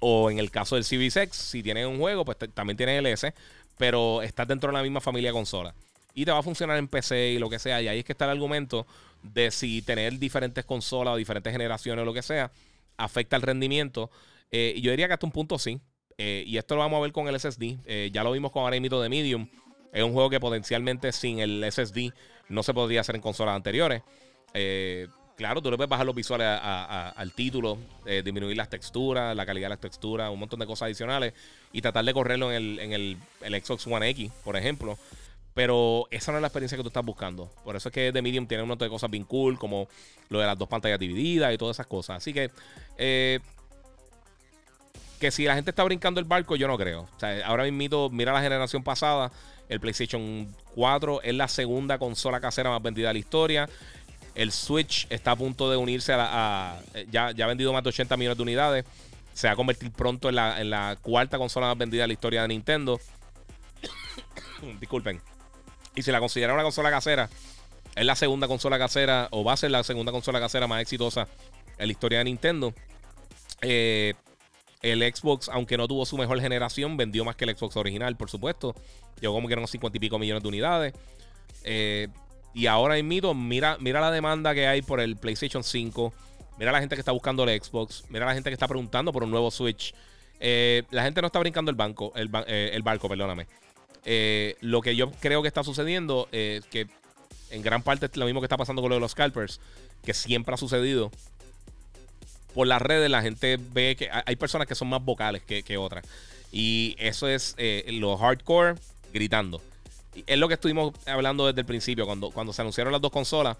O 0.00 0.30
en 0.30 0.38
el 0.38 0.50
caso 0.50 0.74
del 0.74 0.84
Series 0.84 1.16
X, 1.16 1.36
si 1.36 1.62
tienen 1.62 1.86
un 1.86 1.98
juego, 1.98 2.24
pues 2.24 2.36
también 2.52 2.76
tienen 2.76 2.96
el 2.96 3.06
S, 3.06 3.32
pero 3.78 4.22
estás 4.22 4.48
dentro 4.48 4.70
de 4.70 4.76
la 4.76 4.82
misma 4.82 5.00
familia 5.00 5.32
consola. 5.32 5.74
Y 6.14 6.24
te 6.24 6.30
va 6.30 6.38
a 6.38 6.42
funcionar 6.42 6.76
en 6.76 6.88
PC 6.88 7.30
y 7.30 7.38
lo 7.38 7.48
que 7.48 7.58
sea. 7.58 7.80
Y 7.80 7.88
ahí 7.88 8.00
es 8.00 8.04
que 8.04 8.12
está 8.12 8.24
el 8.26 8.32
argumento 8.32 8.86
de 9.22 9.50
si 9.50 9.82
tener 9.82 10.18
diferentes 10.18 10.64
consolas 10.64 11.14
o 11.14 11.16
diferentes 11.16 11.52
generaciones 11.52 12.02
o 12.02 12.04
lo 12.04 12.12
que 12.12 12.22
sea 12.22 12.50
afecta 12.96 13.36
el 13.36 13.42
rendimiento. 13.42 14.10
Eh, 14.50 14.78
yo 14.80 14.90
diría 14.90 15.06
que 15.06 15.14
hasta 15.14 15.26
un 15.26 15.32
punto 15.32 15.58
sí. 15.58 15.80
Eh, 16.18 16.44
y 16.46 16.58
esto 16.58 16.74
lo 16.74 16.82
vamos 16.82 16.98
a 16.98 17.02
ver 17.02 17.12
con 17.12 17.28
el 17.28 17.38
SSD. 17.38 17.78
Eh, 17.86 18.10
ya 18.12 18.22
lo 18.22 18.32
vimos 18.32 18.52
con 18.52 18.66
Arenito 18.66 19.00
de 19.00 19.08
Medium. 19.08 19.48
Es 19.92 20.02
un 20.02 20.12
juego 20.12 20.30
que 20.30 20.38
potencialmente 20.38 21.12
sin 21.12 21.40
el 21.40 21.64
SSD 21.70 22.12
no 22.48 22.62
se 22.62 22.74
podría 22.74 23.00
hacer 23.00 23.16
en 23.16 23.22
consolas 23.22 23.56
anteriores. 23.56 24.02
claro, 25.36 25.62
tú 25.62 25.70
le 25.70 25.76
puedes 25.76 25.88
bajar 25.88 26.06
los 26.06 26.14
visuales 26.14 26.46
al 26.46 27.32
título, 27.32 27.78
disminuir 28.04 28.56
las 28.56 28.68
texturas, 28.68 29.34
la 29.34 29.46
calidad 29.46 29.66
de 29.66 29.70
las 29.70 29.80
texturas, 29.80 30.30
un 30.30 30.38
montón 30.38 30.60
de 30.60 30.66
cosas 30.66 30.86
adicionales 30.86 31.32
y 31.72 31.80
tratar 31.80 32.04
de 32.04 32.12
correrlo 32.12 32.52
en 32.52 32.92
el, 32.92 33.16
Xbox 33.40 33.86
One 33.86 34.08
X, 34.10 34.30
por 34.44 34.56
ejemplo. 34.56 34.98
Pero 35.54 36.06
esa 36.10 36.32
no 36.32 36.38
es 36.38 36.42
la 36.42 36.48
experiencia 36.48 36.76
que 36.76 36.82
tú 36.82 36.88
estás 36.88 37.04
buscando. 37.04 37.50
Por 37.64 37.76
eso 37.76 37.88
es 37.88 37.92
que 37.92 38.12
The 38.12 38.22
Medium 38.22 38.46
tiene 38.46 38.62
un 38.62 38.68
montón 38.68 38.86
de 38.86 38.90
cosas 38.90 39.10
bien 39.10 39.24
cool, 39.24 39.58
como 39.58 39.88
lo 40.28 40.38
de 40.38 40.46
las 40.46 40.56
dos 40.56 40.68
pantallas 40.68 40.98
divididas 40.98 41.52
y 41.52 41.58
todas 41.58 41.76
esas 41.76 41.86
cosas. 41.86 42.18
Así 42.18 42.32
que 42.32 42.50
que 45.20 45.30
si 45.30 45.44
la 45.44 45.54
gente 45.54 45.70
está 45.70 45.84
brincando 45.84 46.18
el 46.18 46.26
barco, 46.26 46.56
yo 46.56 46.66
no 46.66 46.78
creo. 46.78 47.06
Ahora 47.44 47.70
mismo, 47.70 48.08
mira 48.08 48.32
la 48.32 48.40
generación 48.40 48.82
pasada. 48.82 49.30
El 49.68 49.78
PlayStation 49.78 50.52
4 50.74 51.22
es 51.22 51.34
la 51.34 51.46
segunda 51.46 51.98
consola 51.98 52.40
casera 52.40 52.70
más 52.70 52.82
vendida 52.82 53.08
de 53.08 53.14
la 53.14 53.18
historia. 53.20 53.68
El 54.34 54.50
Switch 54.50 55.06
está 55.10 55.32
a 55.32 55.36
punto 55.36 55.70
de 55.70 55.76
unirse 55.76 56.14
a, 56.14 56.16
la, 56.16 56.82
ya, 57.10 57.32
ya 57.32 57.44
ha 57.44 57.48
vendido 57.48 57.72
más 57.72 57.84
de 57.84 57.90
80 57.90 58.16
millones 58.16 58.38
de 58.38 58.42
unidades. 58.42 58.84
Se 59.34 59.46
va 59.46 59.52
a 59.52 59.56
convertir 59.56 59.92
pronto 59.92 60.30
en 60.30 60.36
la, 60.36 60.98
cuarta 61.02 61.36
consola 61.36 61.66
más 61.66 61.78
vendida 61.78 62.02
de 62.02 62.08
la 62.08 62.12
historia 62.14 62.42
de 62.42 62.48
Nintendo. 62.48 62.98
Disculpen. 64.80 65.20
Y 65.94 66.02
si 66.02 66.12
la 66.12 66.20
considera 66.20 66.54
una 66.54 66.62
consola 66.62 66.90
casera, 66.90 67.28
es 67.96 68.04
la 68.04 68.14
segunda 68.14 68.46
consola 68.46 68.78
casera 68.78 69.28
o 69.30 69.44
va 69.44 69.54
a 69.54 69.56
ser 69.56 69.70
la 69.70 69.82
segunda 69.82 70.12
consola 70.12 70.40
casera 70.40 70.66
más 70.66 70.80
exitosa 70.80 71.26
en 71.78 71.86
la 71.86 71.92
historia 71.92 72.18
de 72.18 72.24
Nintendo. 72.24 72.72
Eh, 73.62 74.14
el 74.82 75.02
Xbox, 75.02 75.48
aunque 75.48 75.76
no 75.76 75.86
tuvo 75.88 76.06
su 76.06 76.16
mejor 76.16 76.40
generación, 76.40 76.96
vendió 76.96 77.24
más 77.24 77.36
que 77.36 77.44
el 77.44 77.56
Xbox 77.56 77.76
original, 77.76 78.16
por 78.16 78.30
supuesto. 78.30 78.74
Llegó 79.20 79.34
como 79.34 79.48
que 79.48 79.54
eran 79.54 79.66
50 79.66 79.96
y 79.96 80.00
pico 80.00 80.18
millones 80.18 80.42
de 80.42 80.48
unidades. 80.48 80.94
Eh, 81.64 82.08
y 82.54 82.66
ahora 82.66 83.00
mismo, 83.02 83.34
mira, 83.34 83.76
mira 83.80 84.00
la 84.00 84.10
demanda 84.10 84.54
que 84.54 84.66
hay 84.66 84.82
por 84.82 85.00
el 85.00 85.16
PlayStation 85.16 85.62
5. 85.62 86.12
Mira 86.58 86.72
la 86.72 86.80
gente 86.80 86.96
que 86.96 87.00
está 87.00 87.12
buscando 87.12 87.44
el 87.44 87.62
Xbox. 87.62 88.04
Mira 88.08 88.26
la 88.26 88.34
gente 88.34 88.48
que 88.50 88.54
está 88.54 88.68
preguntando 88.68 89.12
por 89.12 89.24
un 89.24 89.30
nuevo 89.30 89.50
Switch. 89.50 89.94
Eh, 90.38 90.84
la 90.90 91.02
gente 91.02 91.20
no 91.20 91.26
está 91.26 91.38
brincando 91.38 91.70
el, 91.70 91.76
banco, 91.76 92.12
el, 92.14 92.30
el 92.46 92.82
barco, 92.82 93.08
perdóname. 93.08 93.46
Lo 94.04 94.80
que 94.82 94.96
yo 94.96 95.10
creo 95.20 95.42
que 95.42 95.48
está 95.48 95.62
sucediendo 95.64 96.28
es 96.32 96.64
que 96.66 96.88
en 97.50 97.62
gran 97.62 97.82
parte 97.82 98.06
es 98.06 98.16
lo 98.16 98.24
mismo 98.24 98.40
que 98.40 98.46
está 98.46 98.56
pasando 98.56 98.82
con 98.82 98.88
lo 98.88 98.96
de 98.96 99.00
los 99.00 99.12
scalpers, 99.12 99.60
que 100.04 100.14
siempre 100.14 100.54
ha 100.54 100.56
sucedido 100.56 101.10
por 102.54 102.66
las 102.66 102.82
redes 102.82 103.10
la 103.10 103.22
gente 103.22 103.58
ve 103.72 103.96
que 103.96 104.10
hay 104.10 104.36
personas 104.36 104.66
que 104.66 104.74
son 104.74 104.88
más 104.88 105.04
vocales 105.04 105.42
que, 105.42 105.76
otras. 105.76 106.04
Y 106.52 106.96
eso 106.98 107.28
es 107.28 107.54
eh, 107.58 107.84
lo 107.92 108.16
hardcore 108.16 108.74
gritando. 109.12 109.60
es 110.26 110.38
lo 110.38 110.48
que 110.48 110.54
estuvimos 110.54 110.92
hablando 111.06 111.46
desde 111.46 111.60
el 111.60 111.66
principio, 111.66 112.06
cuando, 112.06 112.30
cuando 112.30 112.52
se 112.52 112.62
anunciaron 112.62 112.92
las 112.92 113.00
dos 113.00 113.12
consolas. 113.12 113.56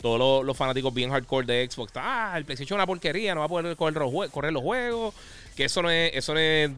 Todos 0.00 0.44
los, 0.44 0.56
fanáticos 0.56 0.94
bien 0.94 1.10
hardcore 1.10 1.44
de 1.44 1.68
Xbox, 1.68 1.90
ah, 1.96 2.34
el 2.36 2.44
PlayStation 2.44 2.76
es 2.76 2.78
una 2.78 2.86
porquería, 2.86 3.34
no 3.34 3.40
va 3.40 3.46
a 3.46 3.48
poder 3.48 3.74
correr 3.74 4.00
los, 4.00 4.30
correr 4.30 4.52
los 4.52 4.62
juegos, 4.62 5.12
que 5.56 5.64
eso 5.64 5.82
no 5.82 5.90
es, 5.90 6.12
eso 6.14 6.34
no 6.34 6.38
es, 6.38 6.70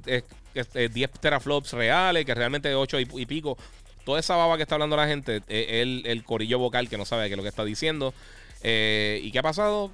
10 0.54 1.10
teraflops 1.20 1.72
reales, 1.72 2.24
que 2.24 2.34
realmente 2.34 2.68
es 2.68 2.76
8 2.76 2.98
y, 3.00 3.26
pico. 3.26 3.56
Toda 4.04 4.18
esa 4.20 4.36
baba 4.36 4.56
que 4.56 4.62
está 4.62 4.76
hablando 4.76 4.96
la 4.96 5.06
gente 5.06 5.42
es 5.48 5.66
el, 5.68 6.02
el 6.06 6.24
corillo 6.24 6.58
vocal 6.58 6.88
que 6.88 6.96
no 6.98 7.04
sabe 7.04 7.26
qué 7.26 7.34
es 7.34 7.36
lo 7.36 7.42
que 7.42 7.48
está 7.48 7.64
diciendo. 7.64 8.14
Eh, 8.62 9.20
¿Y 9.22 9.30
qué 9.30 9.38
ha 9.38 9.42
pasado? 9.42 9.90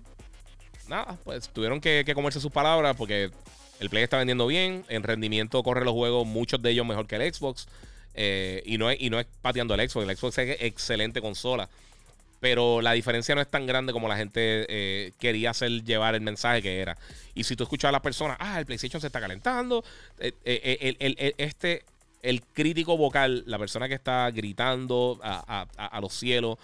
nada, 0.89 1.19
pues 1.25 1.49
tuvieron 1.49 1.81
que, 1.81 2.05
comerse 2.15 2.41
sus 2.41 2.53
palabras 2.53 2.97
porque 2.97 3.31
el 3.81 3.91
Play 3.91 4.05
está 4.05 4.19
vendiendo 4.19 4.47
bien. 4.47 4.85
En 4.89 5.03
rendimiento 5.03 5.63
corre 5.63 5.85
los 5.85 5.95
juegos, 5.95 6.27
muchos 6.27 6.61
de 6.63 6.71
ellos 6.71 6.87
mejor 6.87 7.07
que 7.07 7.17
el 7.17 7.33
Xbox. 7.35 7.69
Eh, 8.15 8.63
y, 8.65 8.79
no 8.79 8.91
y 8.93 9.11
no 9.11 9.21
es 9.21 9.27
pateando 9.43 9.75
el 9.75 9.89
Xbox. 9.89 10.09
El 10.09 10.17
Xbox 10.17 10.39
es 10.39 10.57
excelente 10.61 11.21
consola. 11.21 11.69
Pero 12.41 12.82
la 12.82 12.93
diferencia 12.93 13.34
no 13.34 13.41
es 13.41 13.49
tan 13.49 13.66
grande 13.66 13.93
como 13.93 14.09
la 14.09 14.16
gente 14.16 14.66
eh, 14.68 15.12
quería 15.18 15.51
hacer 15.51 15.84
llevar 15.84 16.14
el 16.14 16.20
mensaje 16.20 16.62
que 16.62 16.80
era. 16.80 16.97
Y 17.34 17.45
si 17.45 17.57
tú 17.57 17.64
escuchas 17.64 17.89
a 17.89 17.93
las 17.93 18.03
personas, 18.03 18.37
ah, 18.41 18.59
el 18.59 18.66
PlayStation 18.66 19.01
se 19.01 19.07
está 19.07 19.20
calentando. 19.20 19.84
Eh, 20.18 21.34
este, 21.39 21.84
el 22.22 22.43
crítico 22.43 22.97
vocal, 22.97 23.43
la 23.47 23.59
persona 23.59 23.89
que 23.89 23.95
está 23.95 24.30
gritando 24.30 25.18
a, 25.22 25.99
los 26.01 26.12
cielos, 26.12 26.59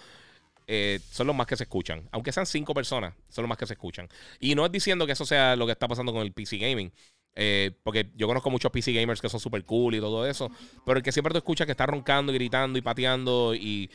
son 1.11 1.27
los 1.27 1.35
más 1.35 1.47
que 1.47 1.57
se 1.57 1.63
escuchan. 1.63 2.07
Aunque 2.11 2.31
sean 2.31 2.45
cinco 2.45 2.73
personas, 2.73 3.13
son 3.29 3.43
los 3.43 3.49
más 3.49 3.57
que 3.57 3.67
se 3.67 3.73
escuchan. 3.73 4.07
Y 4.39 4.55
no 4.55 4.65
es 4.65 4.71
diciendo 4.71 5.05
que 5.05 5.13
eso 5.13 5.25
sea 5.25 5.55
lo 5.55 5.65
que 5.65 5.71
está 5.71 5.87
pasando 5.87 6.13
con 6.13 6.21
el 6.21 6.33
PC 6.33 6.57
Gaming. 6.57 6.91
Eh, 7.35 7.71
porque 7.83 8.11
yo 8.15 8.27
conozco 8.27 8.51
muchos 8.51 8.71
PC 8.71 8.93
gamers 8.93 9.19
que 9.19 9.27
son 9.27 9.39
super 9.39 9.63
cool 9.65 9.95
y 9.95 9.99
todo 9.99 10.27
eso. 10.27 10.51
Pero 10.85 10.97
el 10.97 11.03
que 11.03 11.11
siempre 11.11 11.31
te 11.31 11.39
escucha 11.39 11.65
que 11.65 11.71
está 11.71 11.85
roncando 11.85 12.31
y 12.31 12.35
gritando 12.35 12.77
y 12.77 12.81
pateando 12.81 13.53
y, 13.55 13.89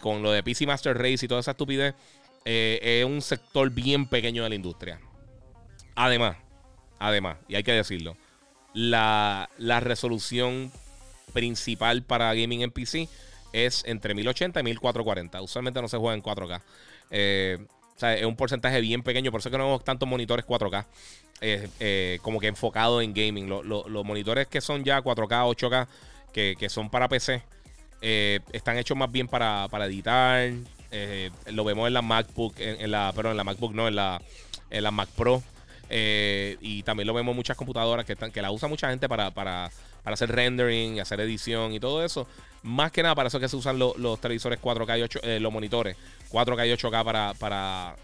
con 0.00 0.22
lo 0.22 0.32
de 0.32 0.42
PC 0.42 0.66
Master 0.66 0.96
Race 0.96 1.24
y 1.24 1.28
toda 1.28 1.40
esa 1.40 1.52
estupidez, 1.52 1.94
eh, 2.44 2.78
es 2.82 3.04
un 3.04 3.22
sector 3.22 3.70
bien 3.70 4.06
pequeño 4.06 4.42
de 4.42 4.50
la 4.50 4.54
industria. 4.54 5.00
Además, 5.94 6.36
además, 6.98 7.38
y 7.48 7.54
hay 7.54 7.62
que 7.62 7.72
decirlo, 7.72 8.16
la, 8.74 9.48
resolución 9.80 10.70
principal 11.32 12.02
para 12.02 12.34
gaming 12.34 12.62
en 12.62 12.70
PC 12.70 13.08
es 13.52 13.84
entre 13.86 14.14
1080 14.14 14.60
y 14.60 14.62
1440. 14.64 15.40
Usualmente 15.40 15.80
no 15.80 15.88
se 15.88 15.96
juega 15.96 16.14
en 16.14 16.22
4K. 16.22 16.60
Eh, 17.10 17.66
o 17.96 17.98
sea, 17.98 18.14
es 18.14 18.24
un 18.24 18.34
porcentaje 18.34 18.80
bien 18.80 19.02
pequeño, 19.02 19.30
por 19.30 19.40
eso 19.40 19.50
que 19.50 19.58
no 19.58 19.66
vemos 19.66 19.84
tantos 19.84 20.08
monitores 20.08 20.44
4K. 20.44 20.84
Eh, 21.40 21.68
eh, 21.80 22.18
como 22.22 22.40
que 22.40 22.46
enfocado 22.46 23.00
en 23.02 23.12
gaming. 23.12 23.48
los 23.48 24.04
monitores 24.04 24.46
que 24.46 24.60
son 24.60 24.84
ya 24.84 25.02
4K, 25.02 25.54
8K, 25.54 26.56
que, 26.56 26.68
son 26.68 26.90
para 26.90 27.08
PC, 27.08 27.42
eh, 28.00 28.40
están 28.52 28.78
hechos 28.78 28.96
más 28.96 29.12
bien 29.12 29.28
para, 29.28 29.68
editar. 29.86 30.50
lo 31.52 31.64
vemos 31.64 31.86
en 31.86 31.94
la 31.94 32.02
MacBook, 32.02 32.54
en, 32.58 32.90
la, 32.90 33.12
perdón, 33.14 33.32
en 33.32 33.36
la 33.36 33.44
MacBook 33.44 33.74
no, 33.74 33.88
en 33.88 33.96
la, 33.96 34.20
en 34.70 34.82
la 34.82 34.90
Mac 34.90 35.08
Pro. 35.10 35.42
y 35.90 36.82
también 36.82 37.06
lo 37.06 37.14
vemos 37.14 37.32
en 37.32 37.36
muchas 37.36 37.56
computadoras 37.56 38.06
que, 38.06 38.14
están, 38.14 38.32
que 38.32 38.42
la 38.42 38.50
usa 38.50 38.68
mucha 38.68 38.88
gente 38.88 39.08
para, 39.08 39.30
para, 39.30 39.70
hacer 40.04 40.30
rendering 40.30 41.00
hacer 41.00 41.20
edición 41.20 41.72
y 41.72 41.80
todo 41.80 42.04
eso. 42.04 42.26
Más 42.64 42.90
que 42.90 43.02
nada 43.02 43.14
para 43.14 43.28
eso 43.28 43.38
que 43.38 43.48
se 43.48 43.56
usan 43.56 43.78
los 43.78 44.20
televisores 44.20 44.60
4K 44.60 44.98
y 44.98 45.02
8, 45.02 45.20
los 45.38 45.52
monitores 45.52 45.96
4K 46.32 46.66
y 46.66 46.72
8K 46.72 47.04
para, 47.04 47.34
para, 47.34 47.94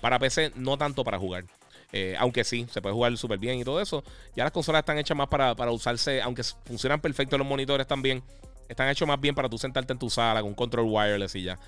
para 0.00 0.18
PC, 0.18 0.52
no 0.54 0.78
tanto 0.78 1.04
para 1.04 1.18
jugar. 1.18 1.44
Eh, 1.92 2.16
aunque 2.18 2.42
sí, 2.42 2.66
se 2.70 2.80
puede 2.80 2.94
jugar 2.94 3.16
súper 3.18 3.38
bien 3.38 3.58
y 3.58 3.64
todo 3.64 3.80
eso. 3.80 4.02
Ya 4.34 4.44
las 4.44 4.52
consolas 4.52 4.80
están 4.80 4.98
hechas 4.98 5.16
más 5.16 5.28
para, 5.28 5.52
usarse, 5.70 6.22
aunque 6.22 6.42
funcionan 6.64 7.00
perfecto 7.00 7.36
los 7.36 7.46
monitores 7.46 7.86
también. 7.86 8.22
Están 8.68 8.88
hechos 8.88 9.06
más 9.06 9.20
bien 9.20 9.34
para 9.34 9.48
tú 9.48 9.58
sentarte 9.58 9.92
en 9.92 9.98
tu 9.98 10.08
sala 10.08 10.40
con 10.40 10.54
control 10.54 10.86
wireless 10.88 11.34
y 11.34 11.42
ya. 11.42 11.58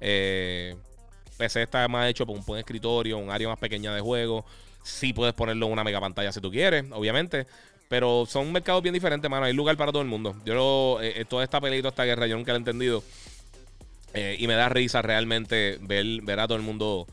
Eh, 0.00 0.74
PC 1.36 1.62
está 1.62 1.86
más 1.88 2.08
hecho 2.08 2.24
por 2.26 2.38
un, 2.38 2.58
escritorio, 2.58 3.18
un 3.18 3.30
área 3.30 3.48
más 3.48 3.58
pequeña 3.58 3.94
de 3.94 4.00
juego. 4.00 4.46
Sí 4.82 5.12
puedes 5.12 5.34
ponerlo 5.34 5.66
en 5.66 5.72
una 5.72 5.84
mega 5.84 6.00
pantalla 6.00 6.32
si 6.32 6.40
tú 6.40 6.50
quieres, 6.50 6.84
obviamente. 6.92 7.46
Pero 7.88 8.26
son 8.26 8.52
mercados 8.52 8.82
bien 8.82 8.94
diferentes, 8.94 9.30
mano. 9.30 9.46
Hay 9.46 9.52
lugar 9.52 9.76
para 9.76 9.92
todo 9.92 10.02
el 10.02 10.08
mundo. 10.08 10.34
Yo, 10.44 10.98
eh, 11.02 11.24
toda 11.28 11.44
esta 11.44 11.60
pelea 11.60 11.86
esta 11.86 12.04
guerra, 12.04 12.26
yo 12.26 12.36
nunca 12.36 12.52
la 12.52 12.56
he 12.56 12.60
entendido. 12.60 13.02
y 14.38 14.46
me 14.46 14.54
da 14.54 14.68
risa 14.68 15.02
realmente 15.02 15.78
ver, 15.80 16.22
ver 16.22 16.40
a 16.40 16.46
todo 16.46 16.56
el 16.56 16.62
mundo 16.62 17.06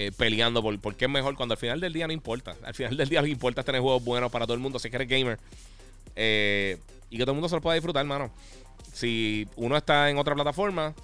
eh, 0.00 0.12
peleando 0.16 0.62
por, 0.62 0.78
por 0.78 0.94
qué 0.94 1.06
es 1.06 1.10
mejor 1.10 1.34
cuando 1.34 1.54
al 1.54 1.58
final 1.58 1.80
del 1.80 1.92
día 1.92 2.06
no 2.06 2.12
importa. 2.12 2.54
Al 2.62 2.72
final 2.72 2.96
del 2.96 3.08
día 3.08 3.20
lo 3.20 3.24
que 3.24 3.32
importa 3.32 3.62
es 3.62 3.64
tener 3.64 3.80
juegos 3.80 4.04
buenos 4.04 4.30
para 4.30 4.46
todo 4.46 4.54
el 4.54 4.60
mundo, 4.60 4.78
si 4.78 4.86
eres 4.86 5.08
gamer. 5.08 5.40
Eh, 6.14 6.78
y 7.10 7.16
que 7.16 7.24
todo 7.24 7.32
el 7.32 7.34
mundo 7.34 7.48
se 7.48 7.56
lo 7.56 7.60
pueda 7.60 7.74
disfrutar, 7.74 8.02
hermano. 8.02 8.30
Si 8.92 9.48
uno 9.56 9.76
está 9.76 10.08
en 10.08 10.18
otra 10.18 10.36
plataforma 10.36 10.94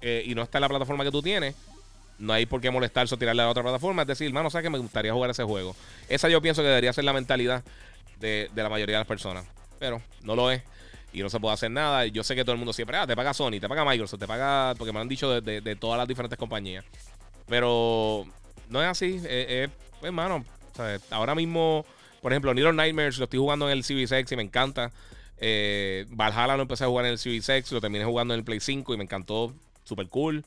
eh, 0.00 0.22
y 0.24 0.34
no 0.34 0.40
está 0.40 0.56
en 0.56 0.62
la 0.62 0.68
plataforma 0.70 1.04
que 1.04 1.10
tú 1.10 1.20
tienes, 1.20 1.54
no 2.18 2.32
hay 2.32 2.46
por 2.46 2.62
qué 2.62 2.70
molestarse 2.70 3.14
o 3.14 3.18
tirarle 3.18 3.42
a 3.42 3.50
otra 3.50 3.62
plataforma. 3.62 4.00
Es 4.00 4.08
decir, 4.08 4.28
hermano, 4.28 4.48
sabes 4.48 4.64
que 4.64 4.70
me 4.70 4.78
gustaría 4.78 5.12
jugar 5.12 5.28
ese 5.28 5.44
juego. 5.44 5.76
Esa 6.08 6.30
yo 6.30 6.40
pienso 6.40 6.62
que 6.62 6.68
debería 6.68 6.94
ser 6.94 7.04
la 7.04 7.12
mentalidad 7.12 7.62
de, 8.18 8.50
la 8.54 8.68
mayoría 8.68 8.96
de 8.96 9.00
las 9.00 9.08
personas. 9.08 9.46
Pero 9.78 10.02
no 10.22 10.36
lo 10.36 10.50
es. 10.50 10.62
Y 11.12 11.22
no 11.22 11.30
se 11.30 11.40
puede 11.40 11.54
hacer 11.54 11.70
nada. 11.70 12.06
Yo 12.06 12.22
sé 12.22 12.34
que 12.34 12.42
todo 12.44 12.52
el 12.52 12.58
mundo 12.58 12.72
siempre, 12.72 12.96
ah, 12.96 13.06
te 13.06 13.16
paga 13.16 13.32
Sony, 13.32 13.60
te 13.60 13.68
paga 13.68 13.84
Microsoft, 13.84 14.20
te 14.20 14.26
paga. 14.26 14.74
Porque 14.76 14.92
me 14.92 14.98
lo 14.98 15.02
han 15.02 15.08
dicho 15.08 15.40
de 15.40 15.76
todas 15.76 15.98
las 15.98 16.06
diferentes 16.06 16.38
compañías. 16.38 16.84
Pero 17.48 18.26
no 18.68 18.82
es 18.82 18.88
así. 18.88 19.20
Eh, 19.24 19.46
eh 19.48 19.68
pues, 19.92 20.10
hermano, 20.10 20.44
ahora 21.10 21.34
mismo, 21.34 21.84
por 22.20 22.32
ejemplo, 22.32 22.54
Needle 22.54 22.72
Nightmares 22.72 23.18
lo 23.18 23.24
estoy 23.24 23.40
jugando 23.40 23.66
en 23.68 23.76
el 23.76 23.84
Series 23.84 24.12
X 24.12 24.32
y 24.32 24.36
me 24.36 24.42
encanta. 24.42 24.92
Eh, 25.38 26.06
Valhalla 26.10 26.56
lo 26.56 26.62
empecé 26.62 26.84
a 26.84 26.88
jugar 26.88 27.06
en 27.06 27.12
el 27.12 27.18
Series 27.18 27.48
X, 27.48 27.72
lo 27.72 27.80
terminé 27.80 28.04
jugando 28.04 28.34
en 28.34 28.38
el 28.38 28.44
Play 28.44 28.60
5 28.60 28.94
y 28.94 28.96
me 28.96 29.04
encantó. 29.04 29.54
Super 29.84 30.08
cool. 30.08 30.44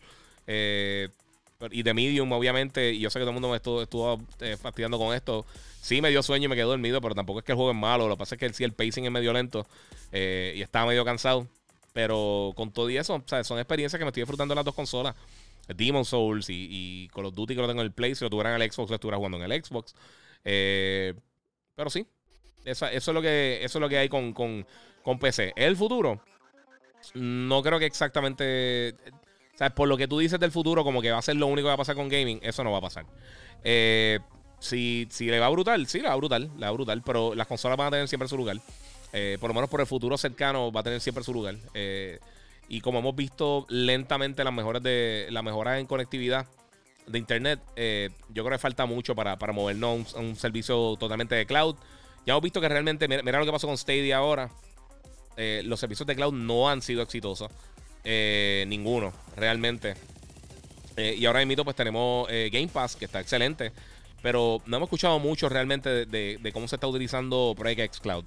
Eh, 1.62 1.68
y 1.72 1.84
de 1.84 1.94
Medium, 1.94 2.32
obviamente, 2.32 2.92
y 2.92 3.00
yo 3.00 3.10
sé 3.10 3.20
que 3.20 3.24
todo 3.24 3.32
el 3.32 3.36
mundo 3.36 3.50
me 3.50 3.58
estuvo, 3.58 4.22
eh, 4.40 4.58
fastidiando 4.58 4.98
con 4.98 5.16
esto. 5.16 5.46
Sí 5.82 6.02
me 6.02 6.10
dio 6.10 6.22
sueño 6.22 6.46
y 6.46 6.48
me 6.48 6.56
quedé 6.56 6.66
dormido, 6.66 7.02
pero 7.02 7.16
tampoco 7.16 7.40
es 7.40 7.46
que 7.46 7.54
el 7.54 7.56
juego 7.56 7.72
es 7.72 7.78
malo. 7.78 8.08
Lo 8.08 8.16
que 8.16 8.20
pasa 8.20 8.36
es 8.36 8.40
que 8.40 8.54
sí, 8.54 8.64
el 8.64 8.74
pacing 8.74 9.06
es 9.06 9.12
medio 9.12 9.34
lento 9.34 9.66
y 10.12 10.62
estaba 10.62 10.88
medio 10.88 11.04
cansado. 11.06 11.48
Pero 11.94 12.54
con 12.56 12.72
todo 12.72 12.90
y 12.90 12.98
eso, 12.98 13.22
son 13.44 13.60
experiencias 13.60 13.98
que 13.98 14.06
me 14.06 14.10
estoy 14.10 14.22
disfrutando 14.22 14.54
en 14.54 14.58
las 14.58 14.66
dos 14.66 14.76
consolas. 14.76 15.16
Demon 15.68 16.06
Souls 16.06 16.50
y, 16.50 16.68
y, 16.70 17.08
Call 17.10 17.32
Duty 17.32 17.56
que 17.56 17.62
lo 17.62 17.68
tengo 17.68 17.82
en 17.82 17.88
el 17.88 17.94
Play. 17.94 18.16
Si 18.16 18.24
lo 18.24 18.30
tuvieran 18.30 18.56
en 18.56 18.62
el 18.62 18.72
Xbox, 18.72 18.90
lo 18.90 18.96
estuviera 18.96 19.18
jugando 19.18 19.38
en 19.38 19.52
el 19.52 19.64
Xbox. 19.64 19.96
Eh, 20.44 21.14
pero 21.76 21.90
sí, 21.90 22.06
eso, 22.66 22.88
es 22.88 23.08
lo 23.08 23.22
que, 23.22 23.60
eso 23.64 23.78
es 23.78 23.82
lo 23.82 23.90
que 23.90 23.98
hay 23.98 24.10
con, 24.10 24.34
con, 24.34 24.66
con 25.04 25.20
PC. 25.20 25.54
¿El 25.56 25.76
futuro? 25.76 26.22
No 27.14 27.62
creo 27.64 27.80
que 27.80 27.86
exactamente. 27.86 28.96
Por 29.70 29.88
lo 29.88 29.98
que 29.98 30.08
tú 30.08 30.20
dices 30.20 30.40
del 30.40 30.52
futuro, 30.52 30.84
como 30.84 31.02
que 31.02 31.12
va 31.12 31.20
a 31.20 31.22
ser 31.22 31.36
lo 31.36 31.48
único 31.48 31.66
que 31.66 31.70
va 31.70 31.74
a 31.76 31.78
pasar 31.78 31.96
con 31.96 32.10
gaming, 32.10 32.40
eso 32.42 32.64
no 32.64 32.72
va 32.72 32.80
a 32.80 32.82
pasar. 32.82 33.06
Eh, 33.64 34.20
si, 34.62 35.08
le 35.20 35.40
va 35.40 35.50
brutal, 35.50 35.88
sí, 35.88 36.00
le 36.00 36.08
va 36.08 36.16
brutal, 36.16 36.52
le 36.56 36.66
va 36.66 36.72
brutal, 36.72 37.02
pero 37.04 37.36
las 37.36 37.48
consolas 37.48 37.78
van 37.78 37.88
a 37.88 37.92
tener 37.92 38.08
siempre 38.08 38.28
su 38.30 38.38
lugar. 38.38 38.58
Eh, 39.14 39.38
por 39.42 39.50
lo 39.50 39.54
menos 39.54 39.70
por 39.70 39.82
el 39.82 39.88
futuro 39.88 40.18
cercano 40.18 40.72
va 40.72 40.82
a 40.82 40.84
tener 40.84 41.02
siempre 41.02 41.24
su 41.24 41.34
lugar. 41.34 41.56
Eh, 41.74 42.20
y 42.70 42.80
como 42.80 43.00
hemos 43.00 43.16
visto 43.16 43.66
lentamente 43.70 44.44
las 44.44 44.54
mejoras 44.54 44.82
de 44.84 45.28
la 45.32 45.42
mejora 45.42 45.80
en 45.80 45.88
conectividad 45.88 46.46
de 47.08 47.18
internet, 47.18 47.60
eh, 47.76 48.10
yo 48.30 48.46
creo 48.46 48.58
que 48.58 48.62
falta 48.62 48.86
mucho 48.86 49.16
para, 49.16 49.38
para 49.38 49.52
movernos 49.52 50.16
a 50.16 50.20
un, 50.20 50.36
servicio 50.36 50.96
totalmente 50.98 51.36
de 51.36 51.46
cloud. 51.46 51.76
Ya 52.26 52.34
hemos 52.34 52.44
visto 52.44 52.62
que 52.62 52.70
realmente, 52.70 53.08
mira, 53.08 53.40
lo 53.40 53.46
que 53.46 53.52
pasó 53.52 53.68
con 53.68 53.78
Stadia 53.78 54.18
ahora. 54.18 54.50
Los 55.64 55.80
servicios 55.80 56.06
de 56.06 56.16
cloud 56.16 56.34
no 56.34 56.70
han 56.70 56.84
sido 56.84 57.02
exitosos. 57.02 57.50
Eh, 58.04 58.66
ninguno, 58.68 59.14
realmente. 59.36 59.96
y 60.98 61.26
ahora 61.26 61.46
mismo 61.46 61.64
pues 61.64 61.76
tenemos 61.76 62.28
Game 62.28 62.68
Pass, 62.68 62.96
que 62.96 63.06
está 63.06 63.20
excelente. 63.20 63.72
Pero 64.22 64.62
no 64.66 64.78
hemos 64.78 64.88
escuchado 64.88 65.20
mucho 65.20 65.50
realmente 65.50 66.06
de, 66.06 66.52
cómo 66.54 66.68
se 66.68 66.76
está 66.76 66.88
utilizando 66.88 67.54
Project 67.58 67.80
X 67.80 68.00
Cloud. 68.00 68.26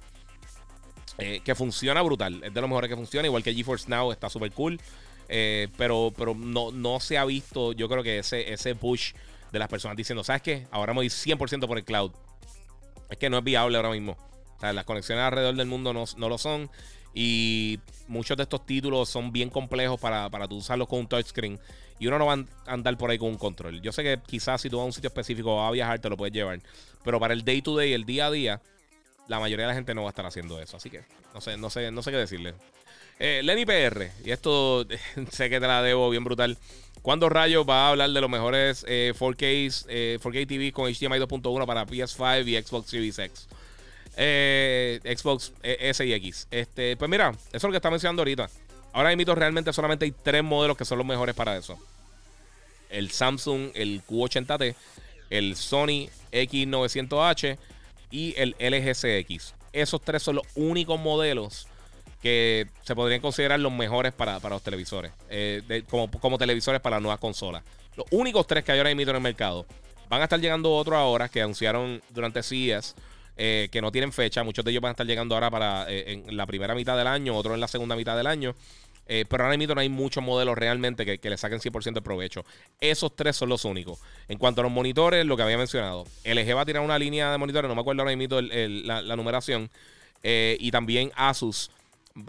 Eh, 1.17 1.39
que 1.43 1.55
funciona 1.55 2.01
brutal. 2.01 2.43
Es 2.43 2.53
de 2.53 2.61
lo 2.61 2.67
mejores 2.67 2.89
que 2.89 2.95
funciona. 2.95 3.25
Igual 3.27 3.43
que 3.43 3.53
GeForce 3.53 3.89
Now 3.89 4.11
está 4.11 4.29
súper 4.29 4.51
cool. 4.51 4.79
Eh, 5.27 5.69
pero 5.77 6.13
pero 6.15 6.35
no, 6.35 6.71
no 6.71 6.99
se 6.99 7.17
ha 7.17 7.25
visto, 7.25 7.73
yo 7.73 7.89
creo 7.89 8.03
que 8.03 8.19
ese, 8.19 8.53
ese 8.53 8.75
push 8.75 9.13
de 9.51 9.57
las 9.57 9.67
personas 9.67 9.97
diciendo, 9.97 10.23
¿sabes 10.23 10.43
qué? 10.43 10.67
Ahora 10.69 10.93
me 10.93 10.97
voy 10.97 11.07
100% 11.07 11.67
por 11.67 11.77
el 11.77 11.85
cloud. 11.85 12.11
Es 13.09 13.17
que 13.17 13.29
no 13.29 13.37
es 13.37 13.43
viable 13.43 13.77
ahora 13.77 13.89
mismo. 13.89 14.17
Las 14.61 14.85
conexiones 14.85 15.23
alrededor 15.23 15.55
del 15.55 15.67
mundo 15.67 15.93
no, 15.93 16.29
lo 16.29 16.37
son. 16.37 16.69
Y 17.15 17.79
muchos 18.07 18.35
de 18.37 18.43
estos 18.43 18.65
títulos 18.65 19.09
son 19.09 19.31
bien 19.31 19.49
complejos 19.49 19.99
para, 19.99 20.29
para 20.29 20.47
tú 20.47 20.57
usarlos 20.57 20.87
con 20.87 20.99
un 20.99 21.07
touchscreen. 21.07 21.57
Y 21.97 22.07
uno 22.07 22.19
no 22.19 22.25
va 22.25 22.33
a 22.33 22.71
andar 22.71 22.97
por 22.97 23.09
ahí 23.09 23.17
con 23.17 23.29
un 23.29 23.37
control. 23.37 23.81
Yo 23.81 23.91
sé 23.93 24.03
que 24.03 24.19
quizás 24.27 24.61
si 24.61 24.69
tú 24.69 24.77
vas 24.77 24.83
a 24.83 24.87
un 24.87 24.93
sitio 24.93 25.07
específico 25.07 25.55
vas 25.55 25.69
a 25.69 25.71
viajar, 25.71 25.99
te 25.99 26.09
lo 26.09 26.17
puedes 26.17 26.33
llevar. 26.33 26.59
Pero 27.03 27.19
para 27.19 27.33
el 27.33 27.45
day 27.45 27.61
to 27.61 27.77
day, 27.77 27.93
el 27.93 28.05
día 28.05 28.27
a 28.27 28.31
día, 28.31 28.61
la 29.29 29.39
mayoría 29.39 29.65
de 29.65 29.71
la 29.71 29.75
gente 29.75 29.95
no 29.95 30.01
va 30.01 30.09
a 30.09 30.11
estar 30.11 30.25
haciendo 30.25 30.59
eso. 30.59 30.75
Así 30.75 30.89
que 30.89 31.03
no 31.33 31.39
sé, 31.39 31.55
no 31.57 31.69
sé, 31.69 31.89
no 31.91 32.03
sé 32.03 32.11
qué 32.11 32.17
decirle. 32.17 32.53
Eh, 33.17 33.41
Lenny 33.43 33.65
PR, 33.65 34.11
y 34.25 34.31
esto 34.31 34.85
sé 35.31 35.49
que 35.49 35.59
te 35.59 35.67
la 35.67 35.81
debo 35.81 36.09
bien 36.09 36.25
brutal. 36.25 36.57
¿Cuándo 37.01 37.29
rayos 37.29 37.65
va 37.69 37.85
a 37.85 37.89
hablar 37.91 38.09
de 38.09 38.19
los 38.19 38.29
mejores 38.29 38.83
4K, 38.85 39.85
eh, 39.87 40.19
4K 40.21 40.35
eh, 40.41 40.45
TV 40.45 40.71
con 40.71 40.91
HDMI 40.91 41.19
2.1 41.19 41.65
para 41.65 41.85
PS5 41.85 42.47
y 42.47 42.61
Xbox 42.61 42.89
Series 42.89 43.19
X? 43.19 43.47
Eh, 44.17 44.99
Xbox 45.03 45.53
S 45.61 46.05
y 46.05 46.13
X. 46.13 46.47
Este, 46.51 46.95
pues 46.97 47.09
mira, 47.09 47.29
eso 47.29 47.57
es 47.57 47.63
lo 47.63 47.71
que 47.71 47.77
está 47.77 47.89
mencionando 47.89 48.21
ahorita. 48.21 48.49
Ahora 48.93 49.13
mismo 49.15 49.35
realmente 49.35 49.73
solamente 49.73 50.05
hay 50.05 50.11
tres 50.11 50.43
modelos 50.43 50.77
que 50.77 50.85
son 50.85 50.97
los 50.97 51.07
mejores 51.07 51.35
para 51.35 51.57
eso. 51.57 51.77
El 52.89 53.11
Samsung, 53.11 53.71
el 53.73 54.01
Q80T, 54.05 54.73
el 55.29 55.55
Sony 55.57 56.07
X900H 56.31 57.57
y 58.11 58.33
el 58.37 58.55
LGCX. 58.59 59.53
Esos 59.73 60.01
tres 60.01 60.23
son 60.23 60.35
los 60.35 60.45
únicos 60.55 60.99
modelos 60.99 61.67
que 62.21 62.67
se 62.83 62.95
podrían 62.95 63.21
considerar 63.21 63.59
los 63.59 63.71
mejores 63.71 64.13
para, 64.13 64.39
los 64.39 64.61
televisores, 64.61 65.11
eh, 65.29 65.83
como, 65.89 66.09
como, 66.09 66.37
televisores 66.37 66.81
para 66.81 66.95
las 66.95 67.03
nuevas 67.03 67.19
consolas. 67.19 67.63
Los 67.95 68.05
únicos 68.11 68.47
tres 68.47 68.63
que 68.63 68.71
hay 68.71 68.77
ahora 68.79 68.95
mismo 68.95 69.11
en 69.11 69.17
el 69.17 69.21
mercado. 69.21 69.65
Van 70.09 70.21
a 70.21 70.23
estar 70.23 70.39
llegando 70.39 70.73
otros 70.73 70.97
ahora 70.97 71.29
que 71.29 71.41
anunciaron 71.41 72.01
durante 72.09 72.41
CES. 72.41 72.95
Eh, 73.37 73.69
que 73.71 73.81
no 73.81 73.91
tienen 73.91 74.11
fecha. 74.11 74.43
Muchos 74.43 74.63
de 74.65 74.71
ellos 74.71 74.81
van 74.81 74.89
a 74.89 74.93
estar 74.93 75.05
llegando 75.05 75.35
ahora 75.35 75.49
para 75.51 75.85
en 75.89 76.35
la 76.35 76.45
primera 76.45 76.75
mitad 76.75 76.97
del 76.97 77.07
año, 77.07 77.35
otros 77.35 77.55
en 77.55 77.61
la 77.61 77.67
segunda 77.67 77.95
mitad 77.95 78.15
del 78.15 78.27
año. 78.27 78.55
pero 79.05 79.43
ahora 79.43 79.57
mismo 79.57 79.75
no 79.75 79.81
hay 79.81 79.89
muchos 79.89 80.23
modelos 80.23 80.57
realmente 80.57 81.05
que, 81.05 81.29
le 81.29 81.37
saquen 81.37 81.59
100% 81.59 81.93
de 81.93 82.01
provecho. 82.01 82.45
Esos 82.79 83.15
tres 83.15 83.35
son 83.35 83.49
los 83.49 83.65
únicos. 83.65 83.99
En 84.27 84.37
cuanto 84.37 84.61
a 84.61 84.63
los 84.63 84.71
monitores, 84.71 85.25
lo 85.25 85.37
que 85.37 85.43
había 85.43 85.57
mencionado. 85.57 86.05
LG 86.23 86.55
va 86.55 86.61
a 86.61 86.65
tirar 86.65 86.81
una 86.81 86.97
línea 86.97 87.31
de 87.31 87.37
monitores, 87.37 87.69
no 87.69 87.75
me 87.75 87.81
acuerdo 87.81 88.01
ahora 88.01 88.15
mismo 88.15 88.39
la, 88.41 89.15
numeración. 89.15 89.69
y 90.23 90.71
también 90.71 91.11
Asus 91.15 91.69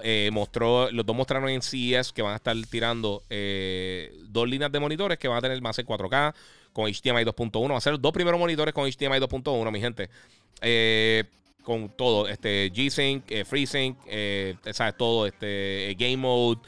eh, 0.03 0.31
mostró, 0.33 0.91
los 0.91 1.07
dos 1.07 1.15
mostraron 1.15 1.49
en 1.49 1.63
CES 1.63 2.13
que 2.13 2.21
van 2.21 2.33
a 2.33 2.37
estar 2.37 2.57
tirando 2.69 3.23
eh, 3.31 4.13
dos 4.25 4.49
líneas 4.49 4.73
de 4.73 4.81
monitores 4.81 5.17
que 5.17 5.29
van 5.29 5.39
a 5.39 5.41
tener 5.41 5.61
más 5.63 5.79
en 5.79 5.87
4K 5.87 6.35
con 6.73 6.87
HDMI 6.87 7.25
2.1. 7.25 7.71
Va 7.71 7.77
a 7.77 7.81
ser 7.81 7.93
los 7.93 8.03
dos 8.03 8.13
primeros 8.13 8.39
monitores 8.41 8.75
con 8.75 8.85
HDMI 8.85 9.21
2.1, 9.21 9.71
mi 9.71 9.81
gente. 9.81 10.11
Eh, 10.61 11.25
con 11.63 11.89
todo, 11.89 12.29
este 12.29 12.73
G-Sync, 12.73 13.45
FreeSync, 13.45 13.97
sabes, 14.73 14.97
todo, 14.97 15.27
este 15.27 15.97
Game 15.99 16.17
Mode, 16.17 16.61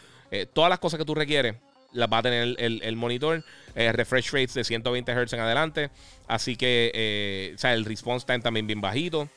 todas 0.52 0.70
las 0.70 0.80
cosas 0.80 0.98
que 0.98 1.04
tú 1.04 1.14
requieres 1.14 1.54
las 1.92 2.12
va 2.12 2.18
a 2.18 2.22
tener 2.22 2.56
el, 2.58 2.96
monitor. 2.96 3.44
refresh 3.76 4.32
rates 4.32 4.54
de 4.54 4.64
120 4.64 5.12
Hz 5.12 5.32
en 5.34 5.40
adelante. 5.40 5.90
Así 6.26 6.56
que, 6.56 7.54
el 7.62 7.84
response 7.84 8.26
time 8.26 8.40
también 8.40 8.66
bien 8.66 8.80
bajito. 8.80 9.28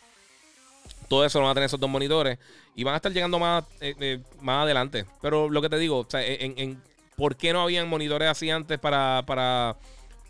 Todo 1.12 1.26
eso 1.26 1.40
lo 1.40 1.44
van 1.44 1.52
a 1.52 1.56
tener 1.56 1.66
esos 1.66 1.78
dos 1.78 1.90
monitores. 1.90 2.40
Y 2.74 2.86
van 2.86 2.94
a 2.94 2.96
estar 2.96 3.12
llegando 3.12 3.38
más, 3.38 3.66
eh, 3.82 3.94
eh, 4.00 4.20
más 4.40 4.64
adelante. 4.64 5.06
Pero 5.22 5.50
lo 5.50 5.62
que 5.62 5.68
te 5.68 5.78
digo, 5.78 6.08
en, 6.14 6.82
¿por 7.18 7.36
qué 7.36 7.52
no 7.52 7.64
habían 7.64 7.90
monitores 7.90 8.30
así 8.30 8.50
antes 8.50 8.80
para, 8.80 9.22
para, 9.28 9.76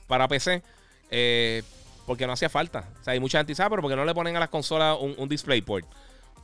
para 0.07 0.27
PC? 0.27 0.63
Eh, 1.11 1.61
porque 2.07 2.25
no 2.25 2.33
hacía 2.33 2.49
falta. 2.49 2.89
O 2.99 3.03
sea, 3.03 3.13
hay 3.13 3.19
mucha 3.19 3.37
gente 3.37 3.51
dice, 3.51 3.61
ah, 3.61 3.69
pero 3.69 3.83
¿por 3.83 3.91
qué 3.91 3.95
no 3.95 4.05
le 4.05 4.15
ponen 4.15 4.35
a 4.37 4.39
las 4.39 4.49
consolas 4.49 4.97
un, 4.99 5.29
DisplayPort? 5.29 5.85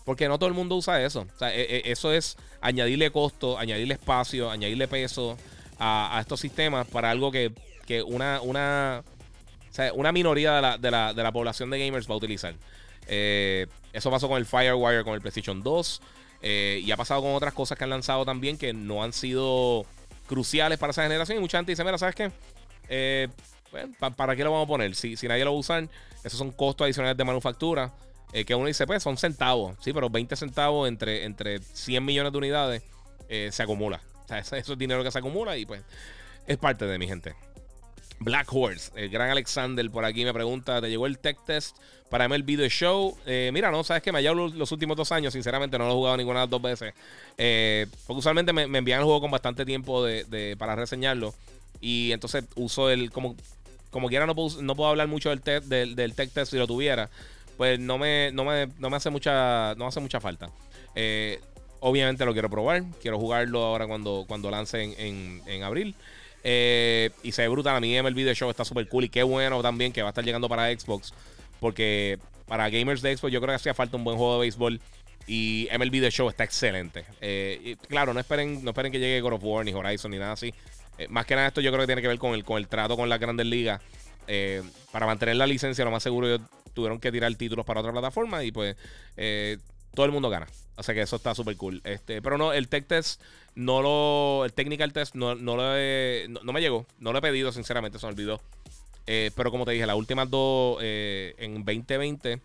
Porque 0.05 0.27
no 0.27 0.37
todo 0.37 0.49
el 0.49 0.53
mundo 0.53 0.75
usa 0.75 1.01
eso. 1.01 1.25
O 1.33 1.39
sea, 1.39 1.51
eso 1.55 2.13
es 2.13 2.37
añadirle 2.61 3.09
costo, 3.09 3.57
añadirle 3.57 3.95
espacio, 3.95 4.51
añadirle 4.51 4.87
peso 4.87 5.35
a, 5.79 6.19
estos 6.21 6.39
sistemas 6.39 6.85
para 6.85 7.09
algo 7.09 7.31
que, 7.31 7.51
una, 8.05 8.39
una, 8.41 9.03
una 9.95 10.11
minoría 10.11 10.57
de 10.57 10.61
la, 10.61 10.77
de, 10.77 10.91
la, 10.91 11.13
de 11.15 11.23
la 11.23 11.31
población 11.31 11.71
de 11.71 11.79
gamers 11.79 12.07
va 12.07 12.13
a 12.13 12.17
utilizar. 12.17 12.53
Eso 13.97 14.11
pasó 14.11 14.27
con 14.27 14.37
el 14.37 14.45
Firewire, 14.45 15.03
con 15.03 15.13
el 15.13 15.21
PlayStation 15.21 15.61
2. 15.61 16.01
Eh, 16.41 16.81
y 16.83 16.91
ha 16.91 16.97
pasado 16.97 17.21
con 17.21 17.33
otras 17.33 17.53
cosas 17.53 17.77
que 17.77 17.83
han 17.83 17.89
lanzado 17.89 18.23
también 18.23 18.57
que 18.57 18.71
no 18.71 19.03
han 19.03 19.11
sido 19.11 19.85
cruciales 20.27 20.77
para 20.77 20.91
esa 20.91 21.03
generación. 21.03 21.39
Y 21.39 21.41
mucha 21.41 21.57
gente 21.57 21.71
dice, 21.71 21.83
mira, 21.83 21.97
¿sabes 21.97 22.15
qué? 22.15 22.31
Eh, 22.89 23.27
¿Para 24.15 24.35
qué 24.35 24.43
lo 24.43 24.51
vamos 24.51 24.65
a 24.65 24.67
poner? 24.67 24.95
Si, 24.95 25.17
si 25.17 25.27
nadie 25.27 25.43
lo 25.43 25.51
va 25.51 25.57
a 25.57 25.59
usar, 25.59 25.89
esos 26.23 26.37
son 26.37 26.51
costos 26.51 26.85
adicionales 26.85 27.17
de 27.17 27.23
manufactura. 27.23 27.93
que 28.31 28.55
uno 28.55 28.67
dice, 28.67 28.85
pues 28.85 29.01
son 29.01 29.17
centavos. 29.17 29.75
Sí, 29.81 29.93
pero 29.93 30.09
20 30.09 30.35
centavos 30.35 30.87
entre, 30.87 31.25
entre 31.25 31.59
100 31.59 32.05
millones 32.05 32.31
de 32.31 32.37
unidades 32.37 32.83
se 33.27 33.63
acumula. 33.63 34.01
O 34.23 34.27
sea, 34.27 34.39
eso 34.39 34.55
es 34.55 34.77
dinero 34.77 35.03
que 35.03 35.11
se 35.11 35.19
acumula 35.19 35.57
y 35.57 35.65
pues 35.65 35.81
es 36.45 36.57
parte 36.57 36.85
de 36.85 36.97
mi 36.97 37.07
gente. 37.07 37.35
Black 38.19 38.47
Horse, 38.51 38.91
el 38.95 39.09
gran 39.09 39.29
Alexander 39.29 39.89
por 39.91 40.03
aquí 40.03 40.25
me 40.25 40.33
pregunta, 40.33 40.81
¿te 40.81 40.89
llegó 40.89 41.05
el 41.05 41.19
tech 41.19 41.37
test 41.45 41.77
para 42.09 42.25
el 42.25 42.43
Video 42.43 42.67
Show? 42.67 43.15
Eh, 43.25 43.51
mira, 43.53 43.69
no, 43.69 43.83
sabes 43.83 44.01
que 44.01 44.11
me 44.11 44.19
ha 44.19 44.21
llevado 44.21 44.47
los, 44.47 44.71
últimos 44.71 44.97
dos 44.97 45.11
años, 45.11 45.33
sinceramente 45.33 45.77
no 45.77 45.85
lo 45.85 45.91
he 45.91 45.93
jugado 45.93 46.17
ninguna 46.17 46.39
de 46.39 46.43
las 46.45 46.49
dos 46.49 46.61
veces. 46.61 46.93
Eh, 47.37 47.85
porque 48.07 48.19
usualmente 48.19 48.53
me, 48.53 48.63
envían 48.63 48.99
el 48.99 49.05
juego 49.05 49.21
con 49.21 49.29
bastante 49.29 49.65
tiempo 49.65 50.03
de, 50.03 50.55
para 50.57 50.75
reseñarlo. 50.75 51.33
Y 51.79 52.11
entonces 52.11 52.45
uso 52.55 52.89
el, 52.89 53.11
como, 53.11 53.35
como 53.91 54.09
quiera 54.09 54.25
no 54.25 54.33
puedo, 54.33 54.61
no 54.63 54.75
puedo 54.75 54.89
hablar 54.89 55.07
mucho 55.07 55.29
del, 55.29 55.95
del, 55.95 56.15
tech 56.15 56.31
test 56.31 56.51
si 56.51 56.57
lo 56.57 56.65
tuviera. 56.65 57.09
Pues 57.55 57.79
no 57.79 57.99
me, 57.99 58.31
no 58.31 58.45
me, 58.45 58.67
no 58.79 58.89
me 58.89 58.97
hace 58.97 59.11
mucha, 59.11 59.75
no 59.75 59.87
hace 59.87 59.99
mucha 59.99 60.19
falta. 60.19 60.49
Eh, 60.95 61.39
obviamente 61.81 62.25
lo 62.25 62.33
quiero 62.33 62.49
probar, 62.49 62.83
quiero 62.99 63.19
jugarlo 63.19 63.63
ahora 63.63 63.85
cuando, 63.85 64.25
cuando 64.27 64.49
lance 64.49 64.81
en, 64.81 65.41
en 65.45 65.63
abril. 65.63 65.95
Eh, 66.43 67.09
y 67.23 67.31
se 67.31 67.41
ve 67.43 67.47
brutal. 67.47 67.75
A 67.75 67.79
mí 67.79 67.95
el 67.95 68.13
Video 68.13 68.33
Show 68.33 68.49
está 68.49 68.65
súper 68.65 68.87
cool. 68.87 69.05
Y 69.05 69.09
qué 69.09 69.23
bueno 69.23 69.61
también 69.61 69.91
que 69.91 70.01
va 70.01 70.09
a 70.09 70.11
estar 70.11 70.23
llegando 70.23 70.49
para 70.49 70.71
Xbox. 70.71 71.13
Porque 71.59 72.19
para 72.47 72.69
gamers 72.69 73.01
de 73.01 73.15
Xbox 73.15 73.33
yo 73.33 73.41
creo 73.41 73.51
que 73.51 73.55
hacía 73.55 73.73
falta 73.73 73.97
un 73.97 74.03
buen 74.03 74.17
juego 74.17 74.35
de 74.35 74.39
béisbol. 74.41 74.79
Y 75.27 75.67
MLB 75.77 75.99
The 75.99 76.11
Show 76.11 76.29
está 76.29 76.43
excelente. 76.45 77.05
Eh, 77.19 77.75
claro, 77.89 78.13
no 78.13 78.19
esperen, 78.19 78.63
no 78.63 78.71
esperen 78.71 78.91
que 78.91 78.99
llegue 78.99 79.19
God 79.19 79.33
of 79.33 79.43
War, 79.43 79.65
ni 79.65 79.73
Horizon, 79.73 80.11
ni 80.11 80.17
nada 80.17 80.33
así. 80.33 80.53
Eh, 80.97 81.07
más 81.09 81.25
que 81.25 81.35
nada 81.35 81.47
esto 81.47 81.61
yo 81.61 81.69
creo 81.71 81.81
que 81.81 81.87
tiene 81.87 82.01
que 82.01 82.07
ver 82.07 82.17
con 82.17 82.33
el, 82.33 82.43
con 82.43 82.57
el 82.57 82.67
trato 82.67 82.95
con 82.95 83.09
las 83.09 83.19
grandes 83.19 83.45
ligas. 83.45 83.81
para 84.91 85.05
mantener 85.05 85.35
la 85.35 85.47
licencia, 85.47 85.83
lo 85.83 85.91
más 85.91 86.03
seguro 86.03 86.27
ellos 86.27 86.41
tuvieron 86.73 86.99
que 86.99 87.11
tirar 87.11 87.33
títulos 87.35 87.65
para 87.65 87.81
otra 87.81 87.91
plataforma. 87.91 88.43
Y 88.43 88.51
pues 88.51 88.77
todo 89.97 90.05
el 90.05 90.11
mundo 90.11 90.29
gana. 90.29 90.45
O 90.75 90.83
sea 90.83 90.93
que 90.93 91.01
eso 91.01 91.15
está 91.15 91.33
súper 91.33 91.57
cool. 91.57 91.81
Este, 91.83 92.21
pero 92.21 92.37
no, 92.37 92.53
el 92.53 92.67
tech 92.67 92.85
test 92.85 93.19
no 93.55 93.81
lo. 93.81 94.45
El 94.45 94.53
technical 94.53 94.93
test 94.93 95.15
no, 95.15 95.33
no, 95.33 95.55
lo 95.55 95.63
no, 96.43 96.53
me 96.53 96.61
llegó. 96.61 96.85
No 96.99 97.11
lo 97.11 97.17
he 97.17 97.21
pedido, 97.23 97.51
sinceramente, 97.51 97.97
se 97.97 98.05
me 98.05 98.11
olvidó. 98.11 98.39
Eh, 99.07 99.31
pero 99.35 99.49
como 99.49 99.65
te 99.65 99.71
dije, 99.71 99.87
las 99.87 99.95
últimas 99.95 100.29
dos 100.29 100.77
eh, 100.83 101.33
en 101.39 101.65
2020 101.65 102.39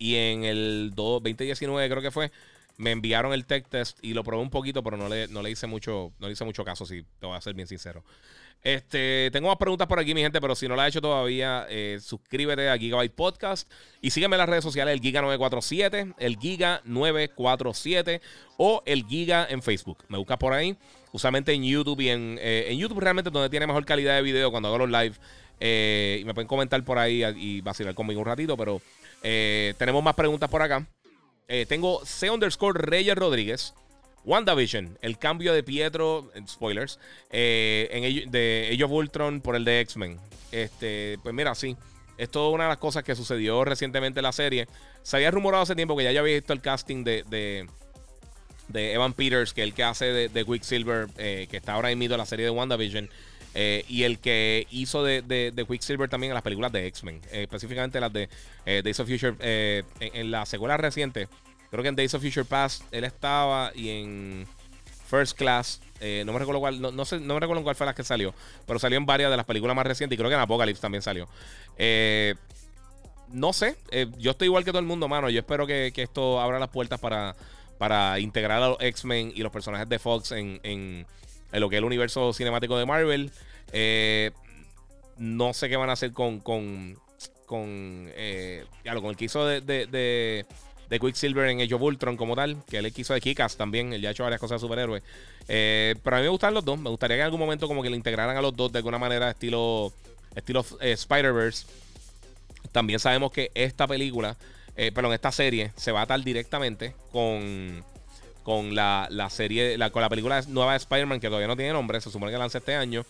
y 0.00 0.16
en 0.16 0.42
el 0.42 0.90
2019 0.96 1.88
creo 1.88 2.02
que 2.02 2.10
fue, 2.10 2.32
me 2.78 2.90
enviaron 2.90 3.32
el 3.32 3.46
tech 3.46 3.68
test 3.68 3.98
y 4.02 4.12
lo 4.12 4.24
probé 4.24 4.42
un 4.42 4.50
poquito, 4.50 4.82
pero 4.82 4.96
no 4.96 5.08
le, 5.08 5.28
no 5.28 5.42
le 5.42 5.52
hice 5.52 5.68
mucho, 5.68 6.12
no 6.18 6.26
le 6.26 6.32
hice 6.32 6.44
mucho 6.44 6.64
caso, 6.64 6.84
si 6.84 7.04
te 7.20 7.26
voy 7.26 7.36
a 7.36 7.40
ser 7.40 7.54
bien 7.54 7.68
sincero. 7.68 8.02
Este, 8.62 9.30
tengo 9.32 9.48
más 9.48 9.56
preguntas 9.56 9.88
por 9.88 9.98
aquí, 9.98 10.14
mi 10.14 10.20
gente, 10.20 10.40
pero 10.40 10.54
si 10.54 10.68
no 10.68 10.76
la 10.76 10.84
has 10.84 10.90
hecho 10.90 11.00
todavía, 11.00 11.66
eh, 11.70 11.98
suscríbete 12.00 12.68
a 12.68 12.76
Gigabyte 12.76 13.14
Podcast 13.14 13.70
y 14.02 14.10
sígueme 14.10 14.36
en 14.36 14.40
las 14.40 14.48
redes 14.48 14.64
sociales, 14.64 14.92
el 14.94 15.00
Giga947, 15.00 16.14
el 16.18 16.38
Giga947 16.38 18.20
o 18.58 18.82
el 18.84 19.06
Giga 19.06 19.46
en 19.48 19.62
Facebook. 19.62 20.04
Me 20.08 20.18
buscas 20.18 20.36
por 20.36 20.52
ahí, 20.52 20.76
usualmente 21.12 21.52
en 21.54 21.64
YouTube 21.64 22.00
y 22.00 22.10
en, 22.10 22.38
eh, 22.40 22.66
en 22.68 22.78
YouTube 22.78 23.00
realmente 23.00 23.30
donde 23.30 23.48
tiene 23.48 23.66
mejor 23.66 23.86
calidad 23.86 24.16
de 24.16 24.22
video 24.22 24.50
cuando 24.50 24.68
hago 24.68 24.86
los 24.86 24.90
live. 24.90 25.14
Eh, 25.58 26.18
y 26.20 26.24
me 26.24 26.34
pueden 26.34 26.48
comentar 26.48 26.82
por 26.84 26.98
ahí 26.98 27.22
y 27.36 27.60
vacilar 27.62 27.94
conmigo 27.94 28.20
un 28.20 28.26
ratito, 28.26 28.56
pero 28.56 28.80
tenemos 29.22 30.02
más 30.02 30.14
preguntas 30.14 30.50
por 30.50 30.60
acá. 30.60 30.86
tengo 31.66 32.04
C 32.04 32.30
underscore 32.30 32.78
Reyes 32.78 33.14
Rodríguez. 33.14 33.74
WandaVision, 34.24 34.98
el 35.02 35.18
cambio 35.18 35.52
de 35.54 35.62
Pietro, 35.62 36.30
spoilers, 36.46 36.98
eh, 37.30 37.88
en 37.92 38.30
de 38.30 38.70
Age 38.72 38.84
of 38.84 38.90
Ultron 38.90 39.40
por 39.40 39.56
el 39.56 39.64
de 39.64 39.80
X-Men. 39.80 40.18
Este, 40.52 41.18
pues 41.22 41.34
mira, 41.34 41.54
sí. 41.54 41.76
Es 42.18 42.28
una 42.36 42.64
de 42.64 42.68
las 42.68 42.78
cosas 42.78 43.02
que 43.02 43.14
sucedió 43.14 43.64
recientemente 43.64 44.20
en 44.20 44.24
la 44.24 44.32
serie. 44.32 44.68
Se 45.02 45.16
había 45.16 45.30
rumorado 45.30 45.62
hace 45.62 45.74
tiempo 45.74 45.96
que 45.96 46.04
ya, 46.04 46.12
ya 46.12 46.20
había 46.20 46.34
visto 46.34 46.52
el 46.52 46.60
casting 46.60 47.02
de, 47.02 47.24
de, 48.68 48.92
Evan 48.92 49.14
Peters, 49.14 49.54
que 49.54 49.62
es 49.62 49.68
el 49.68 49.72
que 49.74 49.84
hace 49.84 50.28
de, 50.28 50.44
Quicksilver, 50.44 51.08
eh, 51.16 51.46
que 51.50 51.56
está 51.56 51.72
ahora 51.72 51.90
emitido 51.90 52.16
en 52.16 52.18
la 52.18 52.26
serie 52.26 52.44
de 52.44 52.50
WandaVision. 52.50 53.08
Eh, 53.54 53.84
y 53.88 54.02
el 54.02 54.18
que 54.18 54.66
hizo 54.70 55.02
de, 55.02 55.22
de, 55.22 55.66
Quicksilver 55.66 56.10
también 56.10 56.32
en 56.32 56.34
las 56.34 56.42
películas 56.42 56.70
de 56.72 56.86
X-Men, 56.88 57.22
específicamente 57.32 57.98
las 58.00 58.12
de 58.12 58.28
Days 58.66 59.00
of 59.00 59.08
Future, 59.08 59.34
en, 59.40 59.84
en, 59.98 60.30
la 60.30 60.44
secuela 60.44 60.76
reciente 60.76 61.26
Creo 61.70 61.82
que 61.82 61.88
en 61.88 61.96
Days 61.96 62.14
of 62.14 62.22
Future 62.22 62.44
Past 62.44 62.82
él 62.90 63.04
estaba 63.04 63.70
y 63.74 63.88
en 63.88 64.46
First 65.10 65.36
Class, 65.36 65.80
eh, 66.00 66.22
no 66.26 66.32
me 66.32 66.38
recuerdo 66.38 66.60
cuál, 66.60 66.80
no, 66.80 67.04
sé, 67.04 67.20
no 67.20 67.34
me 67.34 67.40
recuerdo 67.40 67.62
cuál 67.62 67.74
fue 67.74 67.86
la 67.86 67.94
que 67.94 68.04
salió, 68.04 68.34
pero 68.66 68.78
salió 68.78 68.96
en 68.96 69.06
varias 69.06 69.30
de 69.30 69.36
las 69.36 69.46
películas 69.46 69.74
más 69.76 69.86
recientes 69.86 70.14
y 70.14 70.18
creo 70.18 70.28
que 70.28 70.34
en 70.34 70.40
Apocalypse 70.40 70.80
también 70.80 71.02
salió. 71.02 71.28
Eh, 71.76 72.34
no 73.28 73.52
sé, 73.52 73.76
eh, 73.90 74.06
yo 74.18 74.32
estoy 74.32 74.46
igual 74.46 74.64
que 74.64 74.70
todo 74.70 74.80
el 74.80 74.86
mundo, 74.86 75.08
mano. 75.08 75.30
Yo 75.30 75.40
espero 75.40 75.66
que, 75.66 75.92
esto 75.94 76.40
abra 76.40 76.58
las 76.58 76.68
puertas 76.68 76.98
para, 76.98 77.36
para 77.78 78.18
integrar 78.18 78.62
a 78.62 78.68
los 78.70 78.80
X-Men 78.80 79.32
y 79.34 79.42
los 79.42 79.52
personajes 79.52 79.88
de 79.88 79.98
Fox 79.98 80.32
en, 80.32 80.60
en, 80.64 81.06
lo 81.52 81.68
que 81.68 81.76
es 81.76 81.78
el 81.78 81.84
universo 81.84 82.32
cinemático 82.32 82.76
de 82.76 82.86
Marvel. 82.86 83.30
no 85.18 85.52
sé 85.52 85.68
qué 85.68 85.76
van 85.76 85.90
a 85.90 85.92
hacer 85.92 86.12
con, 86.12 86.40
con, 86.40 86.98
con, 87.46 88.06
con 88.06 89.10
el 89.10 89.16
que 89.16 89.24
hizo 89.24 89.44
de 89.44 90.46
Quicksilver 90.98 91.48
en 91.48 91.60
Age 91.60 91.74
of 91.74 92.16
como 92.16 92.34
tal, 92.34 92.56
que 92.68 92.78
él 92.78 92.92
quiso 92.92 93.14
de 93.14 93.20
Kikas 93.20 93.56
también, 93.56 93.92
él 93.92 94.00
ya 94.00 94.08
ha 94.08 94.12
hecho 94.12 94.24
varias 94.24 94.40
cosas 94.40 94.60
de 94.60 94.66
superhéroes. 94.66 95.02
Eh, 95.46 95.94
pero 96.02 96.16
a 96.16 96.18
mí 96.18 96.24
me 96.24 96.30
gustan 96.30 96.52
los 96.52 96.64
dos, 96.64 96.78
me 96.78 96.90
gustaría 96.90 97.16
que 97.16 97.20
en 97.20 97.26
algún 97.26 97.40
momento 97.40 97.68
como 97.68 97.82
que 97.82 97.90
le 97.90 97.96
integraran 97.96 98.36
a 98.36 98.42
los 98.42 98.56
dos 98.56 98.72
de 98.72 98.78
alguna 98.78 98.98
manera 98.98 99.30
estilo, 99.30 99.92
estilo 100.34 100.64
eh, 100.80 100.92
Spider-Verse. 100.92 101.66
También 102.72 102.98
sabemos 102.98 103.30
que 103.30 103.50
esta 103.54 103.86
película, 103.86 104.36
eh, 104.76 104.90
perdón, 104.92 105.12
esta 105.12 105.30
serie 105.30 105.72
se 105.76 105.92
va 105.92 106.00
a 106.00 106.02
atar 106.02 106.22
directamente 106.22 106.94
con, 107.12 107.84
con 108.42 108.74
la, 108.74 109.08
serie, 109.30 109.78
la, 109.78 109.90
con 109.90 110.02
la 110.02 110.08
película 110.08 110.42
nueva 110.48 110.72
de 110.72 110.78
Spider-Man 110.78 111.20
que 111.20 111.28
todavía 111.28 111.46
no 111.46 111.56
tiene 111.56 111.72
nombre, 111.72 112.00
se 112.00 112.10
supone 112.10 112.32
que 112.32 112.38
lanza 112.38 112.58
este 112.58 112.74
año, 112.74 113.04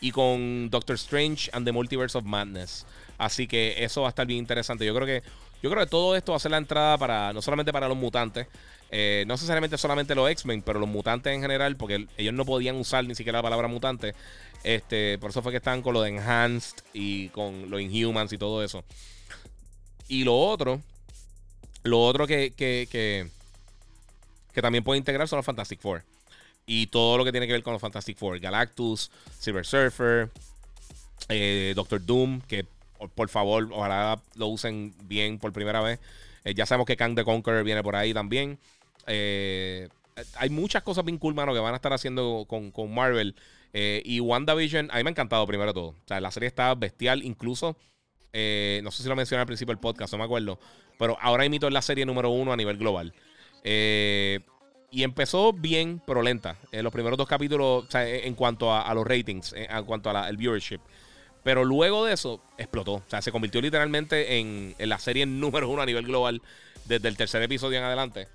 y 0.00 0.10
con 0.10 0.70
Doctor 0.70 0.96
Strange 0.96 1.50
and 1.52 1.64
the 1.64 1.72
Multiverse 1.72 2.16
of 2.16 2.24
Madness. 2.24 2.86
Así 3.18 3.46
que 3.46 3.84
eso 3.84 4.02
va 4.02 4.08
a 4.08 4.10
estar 4.10 4.26
bien 4.26 4.38
interesante. 4.38 4.84
Yo 4.86 4.94
creo 4.94 5.06
que 5.06 5.22
yo 5.62 5.70
creo 5.70 5.84
que 5.84 5.90
todo 5.90 6.16
esto 6.16 6.32
va 6.32 6.36
a 6.36 6.40
ser 6.40 6.50
la 6.50 6.58
entrada 6.58 6.96
para 6.98 7.32
no 7.32 7.42
solamente 7.42 7.72
para 7.72 7.88
los 7.88 7.96
mutantes, 7.96 8.46
eh, 8.90 9.24
no 9.26 9.34
necesariamente 9.34 9.78
solamente 9.78 10.14
los 10.14 10.28
X-Men, 10.30 10.62
pero 10.62 10.80
los 10.80 10.88
mutantes 10.88 11.32
en 11.32 11.42
general, 11.42 11.76
porque 11.76 12.06
ellos 12.16 12.34
no 12.34 12.44
podían 12.44 12.76
usar 12.76 13.04
ni 13.04 13.14
siquiera 13.14 13.38
la 13.38 13.42
palabra 13.42 13.68
mutante. 13.68 14.14
Este, 14.64 15.16
por 15.18 15.30
eso 15.30 15.42
fue 15.42 15.52
que 15.52 15.58
están 15.58 15.80
con 15.80 15.94
lo 15.94 16.02
de 16.02 16.10
Enhanced 16.10 16.78
y 16.92 17.28
con 17.28 17.70
los 17.70 17.80
Inhumans 17.80 18.32
y 18.32 18.38
todo 18.38 18.62
eso. 18.62 18.84
Y 20.08 20.24
lo 20.24 20.36
otro 20.36 20.82
Lo 21.82 22.04
otro 22.04 22.26
que, 22.26 22.50
que, 22.50 22.88
que, 22.90 23.30
también 24.60 24.84
puede 24.84 24.98
integrar 24.98 25.28
son 25.28 25.38
los 25.38 25.46
Fantastic 25.46 25.80
Four. 25.80 26.02
Y 26.66 26.88
todo 26.88 27.16
lo 27.16 27.24
que 27.24 27.32
tiene 27.32 27.46
que 27.46 27.52
ver 27.52 27.62
con 27.62 27.72
los 27.72 27.80
Fantastic 27.80 28.18
Four. 28.18 28.40
Galactus, 28.40 29.10
Silver 29.38 29.64
Surfer, 29.64 30.30
eh, 31.28 31.72
Doctor 31.74 32.04
Doom, 32.04 32.42
que 32.42 32.66
por, 33.08 33.28
favor, 33.28 33.68
ojalá 33.72 34.20
lo 34.36 34.46
usen 34.48 34.94
bien 35.04 35.38
por 35.38 35.52
primera 35.52 35.80
vez. 35.80 36.00
Eh, 36.44 36.54
ya 36.54 36.66
sabemos 36.66 36.86
que 36.86 36.96
Kang 36.96 37.14
the 37.14 37.24
Conqueror 37.24 37.64
viene 37.64 37.82
por 37.82 37.96
ahí 37.96 38.14
también. 38.14 38.58
Eh, 39.06 39.88
hay 40.36 40.50
muchas 40.50 40.82
cosas 40.82 41.04
bien 41.04 41.18
cool, 41.18 41.34
que 41.34 41.40
van 41.40 41.72
a 41.72 41.76
estar 41.76 41.92
haciendo 41.92 42.44
con, 42.48 42.70
con 42.70 42.94
Marvel. 42.94 43.34
y 43.72 44.20
WandaVision, 44.20 44.90
a 44.90 44.96
mí 44.96 45.04
me 45.04 45.10
ha 45.10 45.12
encantado 45.12 45.46
primero 45.46 45.72
todo. 45.72 45.88
O 45.88 46.02
sea, 46.06 46.20
la 46.20 46.30
serie 46.30 46.48
está 46.48 46.74
bestial, 46.74 47.22
incluso. 47.22 47.76
no 48.32 48.90
sé 48.90 49.02
si 49.02 49.08
lo 49.08 49.16
mencioné 49.16 49.40
al 49.40 49.46
principio 49.46 49.72
del 49.72 49.80
podcast, 49.80 50.12
no 50.12 50.18
me 50.18 50.24
acuerdo. 50.24 50.58
Pero 50.98 51.16
ahora 51.20 51.44
imito 51.44 51.66
en 51.66 51.74
la 51.74 51.82
serie 51.82 52.04
número 52.04 52.30
uno 52.30 52.52
a 52.52 52.56
nivel 52.56 52.76
global. 52.76 53.14
y 53.62 55.02
empezó 55.02 55.52
bien, 55.52 56.02
pero 56.06 56.20
lenta. 56.20 56.56
En 56.72 56.84
los 56.84 56.92
primeros 56.92 57.16
dos 57.16 57.28
capítulos, 57.28 57.86
en 57.94 58.34
cuanto 58.34 58.74
a, 58.74 58.92
los 58.92 59.06
ratings, 59.06 59.54
en 59.56 59.84
cuanto 59.84 60.10
al 60.10 60.36
viewership. 60.36 60.80
Pero 61.42 61.64
luego 61.64 62.04
de 62.04 62.12
eso, 62.12 62.42
explotó. 62.58 62.94
O 62.94 63.02
sea, 63.08 63.22
se 63.22 63.32
convirtió 63.32 63.60
literalmente 63.60 64.38
en, 64.38 64.74
la 64.78 64.98
serie 64.98 65.26
número 65.26 65.68
uno 65.68 65.82
a 65.82 65.86
nivel 65.86 66.06
global 66.06 66.42
desde 66.84 67.08
el 67.08 67.16
tercer 67.16 67.42
episodio 67.42 67.78
en 67.78 67.84
adelante. 67.84 68.28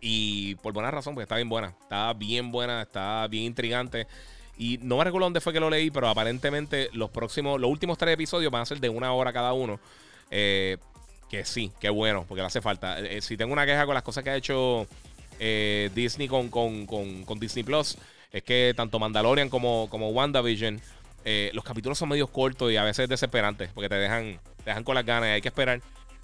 Y 0.00 0.56
por 0.56 0.72
buena 0.72 0.90
razón, 0.90 1.14
porque 1.14 1.24
está 1.24 1.36
bien 1.36 1.48
buena. 1.48 1.74
Está 1.80 2.12
bien 2.12 2.52
buena, 2.52 2.82
está 2.82 3.26
bien 3.28 3.44
intrigante. 3.44 4.06
Y 4.58 4.78
no 4.82 4.98
me 4.98 5.04
recuerdo 5.04 5.26
dónde 5.26 5.40
fue 5.40 5.52
que 5.52 5.60
lo 5.60 5.70
leí, 5.70 5.90
pero 5.90 6.08
aparentemente 6.08 6.90
los 6.92 7.10
próximos, 7.10 7.60
los 7.60 7.70
últimos 7.70 7.98
tres 7.98 8.14
episodios 8.14 8.50
van 8.52 8.62
a 8.62 8.66
ser 8.66 8.80
de 8.80 8.88
una 8.88 9.12
hora 9.12 9.32
cada 9.32 9.52
uno. 9.52 9.80
Eh, 10.30 10.76
que 11.30 11.44
sí, 11.44 11.72
qué 11.80 11.90
bueno, 11.90 12.24
porque 12.28 12.42
le 12.42 12.46
hace 12.46 12.60
falta. 12.60 13.00
Eh, 13.00 13.20
si 13.20 13.36
tengo 13.36 13.52
una 13.52 13.66
queja 13.66 13.84
con 13.84 13.94
las 13.94 14.02
cosas 14.02 14.22
que 14.22 14.30
ha 14.30 14.36
hecho 14.36 14.86
eh, 15.38 15.90
Disney 15.94 16.28
con, 16.28 16.48
con, 16.48 17.38
Disney 17.40 17.64
Plus, 17.64 17.98
es 18.32 18.42
que 18.42 18.74
tanto 18.76 18.98
Mandalorian 18.98 19.48
como, 19.48 19.88
como 19.90 20.10
WandaVision 20.10 20.80
eh, 21.28 21.50
los 21.54 21.64
capítulos 21.64 21.98
son 21.98 22.08
medio 22.08 22.28
cortos 22.28 22.70
y 22.70 22.76
a 22.76 22.84
veces 22.84 23.08
desesperantes 23.08 23.70
porque 23.74 23.88
te 23.88 23.96
dejan, 23.96 24.38
dejan 24.64 24.84
con 24.84 24.94
las 24.94 25.04
ganas 25.04 25.28
y 25.28 25.32
hay 25.32 25.42
que 25.42 25.48
esperar. 25.48 25.82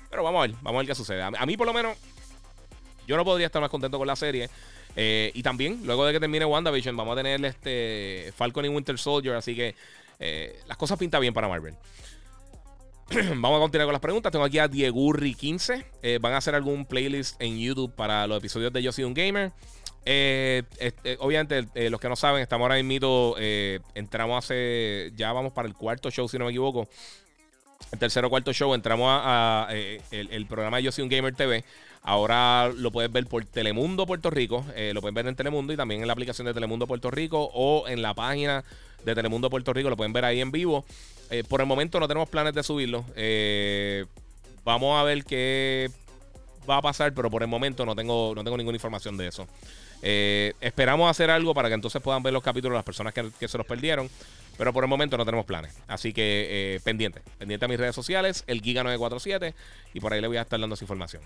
Pero 0.08 0.22
vamos 0.22 0.38
a 0.38 0.46
ver, 0.46 0.56
vamos 0.62 0.78
a 0.78 0.78
ver 0.78 0.86
qué 0.86 0.94
sucede. 0.94 1.20
A, 1.20 1.44
mí, 1.44 1.56
por 1.56 1.66
lo 1.66 1.72
menos, 1.72 1.98
yo 3.08 3.16
no 3.16 3.24
podría 3.24 3.46
estar 3.46 3.60
más 3.60 3.68
contento 3.68 3.98
con 3.98 4.06
la 4.06 4.14
serie. 4.14 4.48
Eh, 4.94 5.32
y 5.34 5.42
también, 5.42 5.80
luego 5.84 6.06
de 6.06 6.12
que 6.12 6.20
termine 6.20 6.44
WandaVision, 6.44 6.96
vamos 6.96 7.14
a 7.14 7.16
tener 7.16 7.44
este 7.44 8.32
Falcon 8.36 8.64
y 8.64 8.68
Winter 8.68 8.96
Soldier. 8.96 9.34
Así 9.34 9.56
que 9.56 9.74
eh, 10.20 10.60
las 10.68 10.76
cosas 10.76 10.96
pintan 11.00 11.20
bien 11.20 11.34
para 11.34 11.48
Marvel. 11.48 11.74
Vamos 13.10 13.56
a 13.56 13.60
continuar 13.60 13.86
con 13.88 13.94
las 13.94 14.00
preguntas. 14.00 14.30
Tengo 14.30 14.44
aquí 14.44 14.60
a 14.60 14.70
Diegurri15. 14.70 16.20
van 16.20 16.34
a 16.34 16.36
hacer 16.36 16.54
algún 16.54 16.86
playlist 16.86 17.42
en 17.42 17.58
YouTube 17.58 17.92
para 17.92 18.28
los 18.28 18.38
episodios 18.38 18.72
de 18.72 18.80
Yo 18.80 18.92
Soy 18.92 19.02
un 19.02 19.14
Gamer. 19.14 19.50
Eh, 20.04 20.62
eh, 20.78 21.16
obviamente, 21.20 21.64
eh, 21.74 21.88
los 21.88 22.00
que 22.00 22.08
no 22.08 22.16
saben, 22.16 22.42
estamos 22.42 22.64
ahora 22.64 22.82
mismo. 22.82 23.36
entramos 23.94 24.44
hace. 24.44 25.12
Ya 25.16 25.32
vamos 25.32 25.52
para 25.52 25.68
el 25.68 25.74
cuarto 25.74 26.10
show, 26.10 26.28
si 26.28 26.38
no 26.38 26.46
me 26.46 26.50
equivoco. 26.50 26.88
El 27.92 27.98
tercero 27.98 28.28
o 28.28 28.30
cuarto 28.30 28.52
show. 28.52 28.74
Entramos 28.74 29.08
a, 29.10 29.68
el, 30.10 30.46
programa 30.46 30.80
Yo 30.80 30.92
Soy 30.92 31.02
un 31.02 31.10
Gamer 31.10 31.34
TV. 31.34 31.64
Ahora 32.02 32.68
lo 32.74 32.90
puedes 32.90 33.12
ver 33.12 33.26
por 33.26 33.44
Telemundo 33.44 34.06
Puerto 34.06 34.30
Rico. 34.30 34.64
lo 34.92 35.00
pueden 35.00 35.14
ver 35.14 35.26
en 35.26 35.36
Telemundo 35.36 35.72
y 35.72 35.76
también 35.76 36.00
en 36.00 36.06
la 36.06 36.12
aplicación 36.12 36.46
de 36.46 36.54
Telemundo 36.54 36.86
Puerto 36.86 37.10
Rico 37.10 37.50
o 37.54 37.86
en 37.86 38.02
la 38.02 38.14
página 38.14 38.64
de 39.04 39.14
Telemundo 39.14 39.50
Puerto 39.50 39.72
Rico. 39.72 39.90
Lo 39.90 39.96
pueden 39.96 40.12
ver 40.12 40.24
ahí 40.24 40.40
en 40.40 40.50
vivo. 40.50 40.84
por 41.48 41.60
el 41.60 41.66
momento 41.66 42.00
no 42.00 42.08
tenemos 42.08 42.28
planes 42.28 42.54
de 42.54 42.62
subirlo. 42.62 43.04
vamos 44.64 45.00
a 45.00 45.04
ver 45.04 45.24
qué 45.24 45.90
va 46.68 46.78
a 46.78 46.82
pasar, 46.82 47.12
pero 47.14 47.30
por 47.30 47.42
el 47.42 47.48
momento 47.48 47.84
no 47.84 47.94
tengo, 47.94 48.32
no 48.34 48.42
tengo 48.44 48.56
ninguna 48.56 48.76
información 48.76 49.16
de 49.16 49.28
eso. 49.28 49.46
Eh, 50.02 50.52
esperamos 50.60 51.08
hacer 51.08 51.30
algo 51.30 51.54
para 51.54 51.68
que 51.68 51.74
entonces 51.74 52.02
puedan 52.02 52.24
ver 52.24 52.32
los 52.32 52.42
capítulos 52.42 52.74
las 52.74 52.84
personas 52.84 53.14
que, 53.14 53.48
se 53.48 53.56
los 53.56 53.66
perdieron. 53.66 54.10
Pero 54.58 54.72
por 54.72 54.82
el 54.84 54.90
momento 54.90 55.16
no 55.16 55.24
tenemos 55.24 55.46
planes. 55.46 55.72
Así 55.88 56.12
que 56.12 56.48
eh, 56.50 56.80
pendiente. 56.84 57.22
Pendiente 57.38 57.64
a 57.64 57.68
mis 57.68 57.78
redes 57.78 57.94
sociales, 57.94 58.44
el 58.46 58.60
Giga947. 58.60 59.54
Y 59.94 60.00
por 60.00 60.12
ahí 60.12 60.20
le 60.20 60.26
voy 60.26 60.36
a 60.36 60.42
estar 60.42 60.60
dando 60.60 60.74
esa 60.74 60.84
información. 60.84 61.22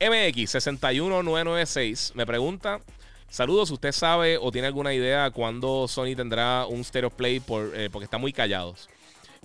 MX61996 0.00 2.14
me 2.14 2.26
pregunta. 2.26 2.80
Saludos, 3.28 3.70
¿usted 3.70 3.92
sabe 3.92 4.38
o 4.38 4.50
tiene 4.50 4.66
alguna 4.66 4.92
idea 4.92 5.30
cuándo 5.30 5.86
Sony 5.86 6.16
tendrá 6.16 6.66
un 6.66 6.82
Stereo 6.82 7.10
Play 7.10 7.38
por, 7.38 7.70
eh, 7.76 7.88
porque 7.90 8.04
están 8.04 8.20
muy 8.20 8.32
callados? 8.32 8.88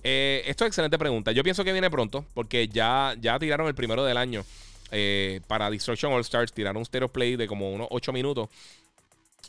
esto 0.07 0.65
es 0.65 0.67
excelente 0.67 0.99
pregunta. 0.99 1.31
Yo 1.31 1.41
pienso 1.41 1.63
que 1.63 1.71
viene 1.71 1.89
pronto 1.89 2.25
porque 2.35 2.67
ya, 2.67 3.15
ya 3.19 3.39
tiraron 3.39 3.65
el 3.65 3.73
primero 3.73 4.05
del 4.05 4.17
año 4.17 4.45
eh, 4.91 5.41
para 5.47 5.69
Destruction 5.69 6.13
All 6.13 6.21
Stars 6.21 6.53
tiraron 6.53 6.77
un 6.77 6.85
stereo 6.85 7.09
play 7.09 7.35
de 7.35 7.47
como 7.47 7.71
unos 7.71 7.87
8 7.91 8.13
minutos. 8.13 8.49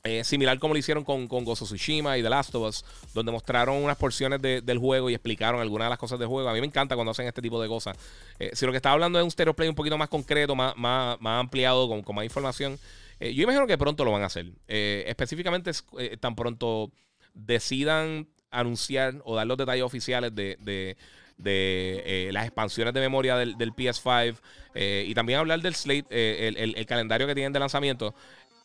Eh, 0.04 0.22
similar 0.22 0.58
como 0.60 0.74
lo 0.74 0.78
hicieron 0.78 1.02
con, 1.02 1.26
con 1.26 1.44
Gozo 1.44 1.64
Tsushima 1.64 2.16
y 2.16 2.22
The 2.22 2.30
Last 2.30 2.54
of 2.54 2.68
Us, 2.68 2.84
donde 3.12 3.32
mostraron 3.32 3.82
unas 3.82 3.96
porciones 3.96 4.40
del 4.40 4.78
juego 4.78 5.10
y 5.10 5.14
explicaron 5.14 5.60
algunas 5.60 5.86
de 5.86 5.90
las 5.90 5.98
cosas 5.98 6.18
del 6.18 6.28
juego. 6.28 6.48
A 6.48 6.52
mí 6.52 6.60
me 6.60 6.66
encanta 6.66 6.94
cuando 6.94 7.10
hacen 7.10 7.26
este 7.26 7.42
tipo 7.42 7.60
de 7.60 7.68
cosas. 7.68 7.96
Eh, 8.38 8.50
si 8.52 8.66
lo 8.66 8.72
que 8.72 8.76
estaba 8.76 8.92
hablando 8.92 9.18
es 9.18 9.24
un 9.24 9.30
stereo 9.30 9.54
play 9.54 9.68
un 9.68 9.74
poquito 9.74 9.98
más 9.98 10.08
concreto, 10.08 10.54
más, 10.54 10.76
más, 10.76 11.20
más 11.20 11.40
ampliado, 11.40 11.88
con, 11.88 12.14
más 12.14 12.24
información, 12.24 12.78
yo 13.18 13.42
imagino 13.42 13.66
que 13.66 13.78
pronto 13.78 14.04
lo 14.04 14.12
van 14.12 14.22
a 14.22 14.26
hacer. 14.26 14.52
específicamente, 14.68 15.72
tan 16.20 16.36
pronto 16.36 16.92
decidan 17.32 18.28
anunciar 18.50 19.22
o 19.24 19.34
dar 19.34 19.46
los 19.46 19.56
detalles 19.56 19.84
oficiales 19.84 20.34
de 20.34 20.58
de 20.60 20.96
eh, 21.44 22.30
las 22.32 22.46
expansiones 22.46 22.94
de 22.94 23.00
memoria 23.00 23.36
del, 23.36 23.56
PS5 23.56 24.38
eh, 24.74 25.04
y 25.06 25.14
también 25.14 25.38
hablar 25.38 25.60
del 25.60 25.74
slate, 25.74 26.06
eh, 26.10 26.52
el, 26.56 26.86
calendario 26.86 27.26
que 27.26 27.34
tienen 27.34 27.52
de 27.52 27.60
lanzamiento. 27.60 28.14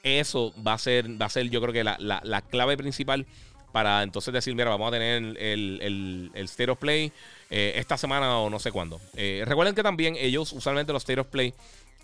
Eso 0.04 0.54
va 0.66 0.74
a 0.74 0.78
ser, 0.78 1.22
va 1.22 1.26
a 1.26 1.30
ser 1.30 1.50
yo 1.50 1.62
creo 1.62 1.74
que 1.74 1.84
la, 1.84 2.42
clave 2.50 2.78
principal 2.78 3.26
para 3.72 4.04
entonces 4.04 4.34
decir, 4.34 4.56
mira, 4.56 4.70
vamos 4.70 4.90
a 4.90 4.92
tener 4.92 5.38
el, 5.38 6.32
el, 6.34 6.44
State 6.46 6.72
of 6.72 6.80
Play 6.80 7.12
esta 7.50 7.98
semana 7.98 8.38
o 8.40 8.50
no 8.50 8.60
sé 8.60 8.72
cuándo. 8.72 9.00
recuerden 9.14 9.76
que 9.76 9.84
también 9.84 10.16
ellos, 10.18 10.52
usualmente 10.54 10.92
los 10.94 11.04
State 11.04 11.22
of 11.22 11.28
Play, 11.28 11.54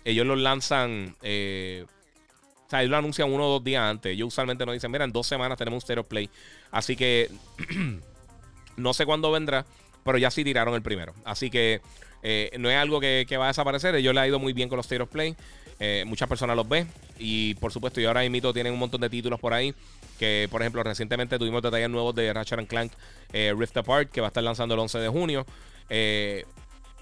ellos 0.04 0.26
los 0.26 0.38
lanzan, 0.38 1.16
o 1.20 2.70
sea, 2.70 2.80
ellos 2.80 2.90
lo 2.90 2.96
anuncian 2.98 3.32
uno 3.32 3.48
o 3.48 3.52
dos 3.52 3.64
días 3.64 3.82
antes. 3.82 4.12
Ellos 4.12 4.28
usualmente 4.28 4.64
nos 4.64 4.74
dicen, 4.74 4.90
mira, 4.90 5.04
en 5.04 5.12
dos 5.12 5.26
semanas 5.26 5.58
tenemos 5.58 5.78
un 5.78 5.84
State 5.84 6.00
of 6.00 6.06
Play. 6.06 6.30
Así 6.70 6.94
que 6.94 7.30
no 8.76 8.94
sé 8.94 9.04
cuándo 9.06 9.32
vendrá 9.32 9.66
pero 10.08 10.16
ya 10.16 10.30
sí 10.30 10.42
tiraron 10.42 10.74
el 10.74 10.80
primero. 10.80 11.12
Así 11.22 11.50
que 11.50 11.82
eh, 12.22 12.50
no 12.58 12.70
es 12.70 12.76
algo 12.78 12.98
que, 12.98 13.26
va 13.38 13.44
a 13.44 13.48
desaparecer. 13.48 13.94
Ellos 13.94 14.14
le 14.14 14.20
ha 14.20 14.26
ido 14.26 14.38
muy 14.38 14.54
bien 14.54 14.70
con 14.70 14.78
los 14.78 14.86
State 14.86 15.02
of 15.02 15.10
Play. 15.10 15.36
Eh, 15.80 16.04
muchas 16.06 16.26
personas 16.30 16.56
los 16.56 16.66
ven. 16.66 16.88
Y 17.18 17.56
por 17.56 17.74
supuesto, 17.74 18.00
y 18.00 18.06
ahora 18.06 18.26
mismo 18.26 18.54
tienen 18.54 18.72
un 18.72 18.78
montón 18.78 19.02
de 19.02 19.10
títulos 19.10 19.38
por 19.38 19.52
ahí. 19.52 19.74
Que 20.18 20.48
por 20.50 20.62
ejemplo, 20.62 20.82
recientemente 20.82 21.38
tuvimos 21.38 21.60
detalles 21.60 21.90
nuevos 21.90 22.14
de 22.14 22.32
Ratchet 22.32 22.66
Clank 22.66 22.90
eh, 23.34 23.52
Rift 23.54 23.76
Apart, 23.76 24.10
que 24.10 24.22
va 24.22 24.28
a 24.28 24.30
estar 24.30 24.42
lanzando 24.42 24.72
el 24.76 24.80
11 24.80 24.98
de 24.98 25.08
junio. 25.08 25.44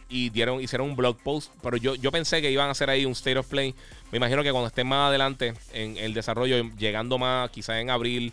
y 0.08 0.30
dieron, 0.30 0.60
hicieron 0.60 0.90
un 0.90 0.96
blog 0.96 1.16
post. 1.22 1.52
Pero 1.62 1.76
yo, 1.76 1.94
yo 1.94 2.10
pensé 2.10 2.42
que 2.42 2.50
iban 2.50 2.66
a 2.66 2.72
hacer 2.72 2.90
ahí 2.90 3.04
un 3.04 3.12
State 3.12 3.38
of 3.38 3.46
Play. 3.46 3.72
Me 4.10 4.16
imagino 4.16 4.42
que 4.42 4.50
cuando 4.50 4.66
estén 4.66 4.88
más 4.88 5.10
adelante 5.10 5.54
en 5.72 5.96
el 5.96 6.12
desarrollo, 6.12 6.72
llegando 6.76 7.18
más 7.18 7.50
quizás 7.50 7.76
en 7.76 7.88
abril 7.88 8.32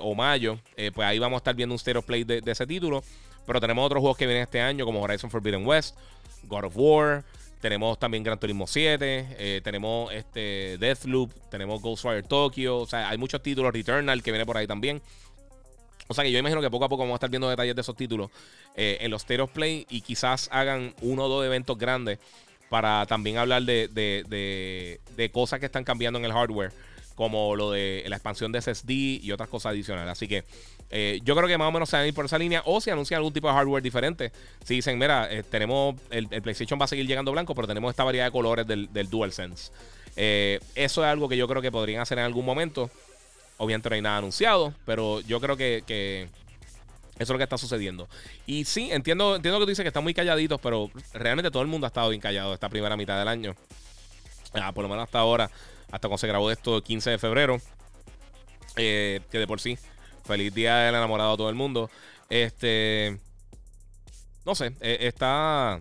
o 0.00 0.16
mayo, 0.16 0.58
pues 0.74 1.06
ahí 1.06 1.20
vamos 1.20 1.36
a 1.36 1.38
estar 1.38 1.54
viendo 1.54 1.74
un 1.74 1.78
State 1.78 1.96
of 1.96 2.04
Play 2.04 2.24
de 2.24 2.42
ese 2.44 2.66
título. 2.66 3.04
Pero 3.46 3.60
tenemos 3.60 3.84
otros 3.84 4.00
juegos 4.00 4.16
que 4.16 4.26
vienen 4.26 4.42
este 4.42 4.60
año, 4.60 4.84
como 4.84 5.02
Horizon 5.02 5.30
Forbidden 5.30 5.66
West, 5.66 5.96
God 6.44 6.64
of 6.64 6.72
War. 6.76 7.24
Tenemos 7.60 7.98
también 7.98 8.22
Gran 8.22 8.38
Turismo 8.38 8.66
7. 8.66 9.26
Eh, 9.38 9.60
tenemos 9.64 10.12
este 10.12 10.76
Deathloop. 10.78 11.32
Tenemos 11.50 11.80
Ghostwire 11.80 12.22
Tokyo. 12.22 12.78
O 12.78 12.86
sea, 12.86 13.08
hay 13.08 13.16
muchos 13.16 13.42
títulos. 13.42 13.72
Returnal 13.72 14.22
que 14.22 14.30
viene 14.30 14.44
por 14.44 14.58
ahí 14.58 14.66
también. 14.66 15.00
O 16.08 16.14
sea 16.14 16.24
que 16.24 16.30
yo 16.30 16.38
imagino 16.38 16.60
que 16.60 16.70
poco 16.70 16.84
a 16.84 16.88
poco 16.88 17.02
vamos 17.02 17.14
a 17.14 17.16
estar 17.16 17.30
viendo 17.30 17.48
detalles 17.48 17.74
de 17.74 17.80
esos 17.80 17.96
títulos 17.96 18.30
eh, 18.76 18.98
en 19.00 19.10
los 19.10 19.22
State 19.22 19.46
Play 19.46 19.86
y 19.88 20.02
quizás 20.02 20.48
hagan 20.52 20.94
uno 21.00 21.24
o 21.24 21.28
dos 21.28 21.46
eventos 21.46 21.78
grandes 21.78 22.18
para 22.68 23.06
también 23.06 23.38
hablar 23.38 23.62
de, 23.62 23.88
de, 23.88 25.00
de 25.16 25.30
cosas 25.30 25.60
que 25.60 25.66
están 25.66 25.84
cambiando 25.84 26.18
en 26.18 26.24
el 26.24 26.32
hardware, 26.32 26.72
como 27.14 27.54
lo 27.56 27.70
de 27.70 28.04
la 28.08 28.16
expansión 28.16 28.52
de 28.52 28.60
SSD 28.60 28.90
y 29.22 29.32
otras 29.32 29.48
cosas 29.48 29.70
adicionales. 29.70 30.10
Así 30.10 30.26
que 30.28 30.44
eh, 30.90 31.20
yo 31.24 31.34
creo 31.34 31.48
que 31.48 31.58
más 31.58 31.68
o 31.68 31.72
menos 31.72 31.88
se 31.88 31.96
van 31.96 32.04
a 32.04 32.08
ir 32.08 32.14
por 32.14 32.24
esa 32.24 32.38
línea 32.38 32.62
o 32.66 32.80
si 32.80 32.90
anuncian 32.90 33.18
algún 33.18 33.32
tipo 33.32 33.48
de 33.48 33.54
hardware 33.54 33.82
diferente. 33.82 34.32
Si 34.64 34.74
dicen, 34.74 34.98
mira, 34.98 35.28
eh, 35.30 35.42
tenemos 35.42 35.96
el, 36.10 36.28
PlayStation 36.28 36.80
va 36.80 36.84
a 36.84 36.88
seguir 36.88 37.06
llegando 37.06 37.32
blanco, 37.32 37.54
pero 37.54 37.66
tenemos 37.66 37.90
esta 37.90 38.04
variedad 38.04 38.26
de 38.26 38.32
colores 38.32 38.66
del, 38.66 39.10
DualSense. 39.10 39.72
Eh, 40.16 40.60
eso 40.74 41.04
es 41.04 41.10
algo 41.10 41.28
que 41.28 41.36
yo 41.36 41.48
creo 41.48 41.62
que 41.62 41.72
podrían 41.72 42.00
hacer 42.00 42.18
en 42.18 42.24
algún 42.24 42.44
momento. 42.44 42.90
Obviamente 43.56 43.88
no 43.88 43.94
hay 43.94 44.02
nada 44.02 44.18
anunciado, 44.18 44.74
pero 44.84 45.20
yo 45.20 45.40
creo 45.40 45.56
que, 45.56 46.28
eso 47.14 47.22
es 47.22 47.28
lo 47.28 47.38
que 47.38 47.44
está 47.44 47.58
sucediendo. 47.58 48.08
Y 48.46 48.64
sí, 48.64 48.90
entiendo, 48.90 49.36
entiendo 49.36 49.60
que 49.60 49.64
tú 49.64 49.70
dices 49.70 49.84
que 49.84 49.88
están 49.88 50.02
muy 50.02 50.14
calladitos, 50.14 50.60
pero 50.60 50.90
realmente 51.12 51.50
todo 51.50 51.62
el 51.62 51.68
mundo 51.68 51.86
ha 51.86 51.88
estado 51.88 52.08
bien 52.08 52.20
callado 52.20 52.52
esta 52.54 52.68
primera 52.68 52.96
mitad 52.96 53.18
del 53.18 53.28
año. 53.28 53.54
Ah, 54.52 54.72
por 54.72 54.82
lo 54.82 54.88
menos 54.88 55.04
hasta 55.04 55.18
ahora, 55.18 55.50
hasta 55.90 56.08
cuando 56.08 56.18
se 56.18 56.26
grabó 56.26 56.50
esto 56.50 56.76
el 56.76 56.82
15 56.82 57.10
de 57.10 57.18
febrero. 57.18 57.60
que 58.74 59.20
de 59.30 59.46
por 59.46 59.60
sí 59.60 59.78
Feliz 60.24 60.54
día 60.54 60.76
del 60.76 60.94
enamorado 60.94 61.32
a 61.32 61.36
todo 61.36 61.50
el 61.50 61.54
mundo. 61.54 61.90
Este. 62.30 63.18
No 64.44 64.54
sé, 64.54 64.74
eh, 64.80 64.98
está. 65.02 65.80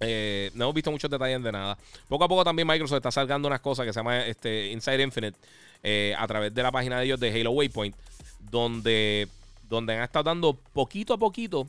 Eh, 0.00 0.50
no 0.54 0.64
hemos 0.64 0.74
visto 0.74 0.90
muchos 0.90 1.10
detalles 1.10 1.42
de 1.42 1.52
nada. 1.52 1.78
Poco 2.08 2.24
a 2.24 2.28
poco 2.28 2.44
también 2.44 2.66
Microsoft 2.66 2.96
está 2.96 3.12
sacando 3.12 3.46
unas 3.48 3.60
cosas 3.60 3.86
que 3.86 3.92
se 3.92 4.00
llama 4.00 4.26
este, 4.26 4.72
Inside 4.72 5.02
Infinite 5.02 5.38
eh, 5.82 6.14
a 6.18 6.26
través 6.26 6.52
de 6.52 6.62
la 6.62 6.72
página 6.72 6.98
de 6.98 7.06
ellos 7.06 7.20
de 7.20 7.40
Halo 7.40 7.52
Waypoint, 7.52 7.96
donde, 8.40 9.28
donde 9.68 9.94
han 9.94 10.02
estado 10.02 10.24
dando 10.24 10.54
poquito 10.54 11.14
a 11.14 11.18
poquito 11.18 11.66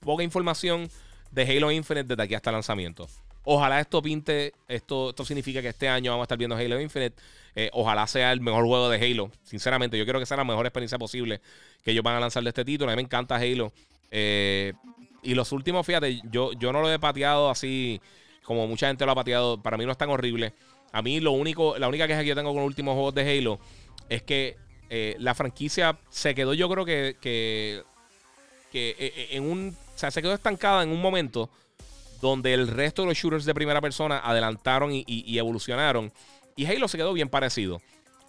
poca 0.00 0.24
información 0.24 0.90
de 1.30 1.42
Halo 1.42 1.70
Infinite 1.70 2.08
desde 2.08 2.22
aquí 2.22 2.34
hasta 2.34 2.50
el 2.50 2.54
lanzamiento. 2.54 3.08
Ojalá 3.44 3.80
esto 3.80 4.02
pinte, 4.02 4.52
esto, 4.68 5.10
esto 5.10 5.24
significa 5.24 5.62
que 5.62 5.68
este 5.68 5.88
año 5.88 6.10
vamos 6.10 6.24
a 6.24 6.26
estar 6.26 6.38
viendo 6.38 6.56
Halo 6.56 6.80
Infinite. 6.80 7.16
Eh, 7.54 7.70
ojalá 7.72 8.06
sea 8.06 8.32
el 8.32 8.40
mejor 8.40 8.64
juego 8.64 8.88
de 8.88 8.98
Halo. 8.98 9.30
Sinceramente, 9.42 9.98
yo 9.98 10.04
quiero 10.04 10.20
que 10.20 10.26
sea 10.26 10.36
la 10.36 10.44
mejor 10.44 10.66
experiencia 10.66 10.98
posible 10.98 11.40
que 11.82 11.92
ellos 11.92 12.04
van 12.04 12.16
a 12.16 12.20
lanzar 12.20 12.42
de 12.42 12.50
este 12.50 12.64
título. 12.64 12.90
A 12.90 12.94
mí 12.94 12.96
me 12.96 13.02
encanta 13.02 13.36
Halo. 13.36 13.72
Eh, 14.10 14.72
y 15.22 15.34
los 15.34 15.52
últimos, 15.52 15.86
fíjate, 15.86 16.20
yo, 16.30 16.52
yo 16.52 16.72
no 16.72 16.82
lo 16.82 16.92
he 16.92 16.98
pateado 16.98 17.50
así 17.50 18.00
como 18.42 18.66
mucha 18.66 18.88
gente 18.88 19.06
lo 19.06 19.12
ha 19.12 19.14
pateado. 19.14 19.62
Para 19.62 19.76
mí 19.76 19.86
no 19.86 19.92
es 19.92 19.98
tan 19.98 20.10
horrible. 20.10 20.52
A 20.92 21.02
mí 21.02 21.20
lo 21.20 21.32
único, 21.32 21.78
la 21.78 21.88
única 21.88 22.06
queja 22.06 22.20
que 22.20 22.26
yo 22.26 22.34
tengo 22.34 22.50
con 22.50 22.62
los 22.62 22.66
últimos 22.66 22.94
juegos 22.94 23.14
de 23.14 23.38
Halo 23.38 23.58
es 24.08 24.22
que 24.22 24.56
eh, 24.90 25.14
la 25.18 25.34
franquicia 25.34 25.98
se 26.08 26.34
quedó, 26.34 26.52
yo 26.52 26.68
creo 26.68 26.84
que, 26.84 27.16
que, 27.20 27.84
que 28.72 29.28
en 29.30 29.44
un, 29.44 29.76
o 29.94 29.98
sea, 29.98 30.10
se 30.10 30.20
quedó 30.20 30.34
estancada 30.34 30.82
en 30.82 30.88
un 30.90 31.00
momento 31.00 31.48
donde 32.20 32.54
el 32.54 32.68
resto 32.68 33.02
de 33.02 33.08
los 33.08 33.16
shooters 33.16 33.44
de 33.44 33.54
primera 33.54 33.80
persona 33.80 34.18
adelantaron 34.18 34.90
y, 34.92 35.38
evolucionaron. 35.38 36.12
Y 36.56 36.66
Halo 36.66 36.88
se 36.88 36.98
quedó 36.98 37.12
bien 37.12 37.28
parecido. 37.28 37.80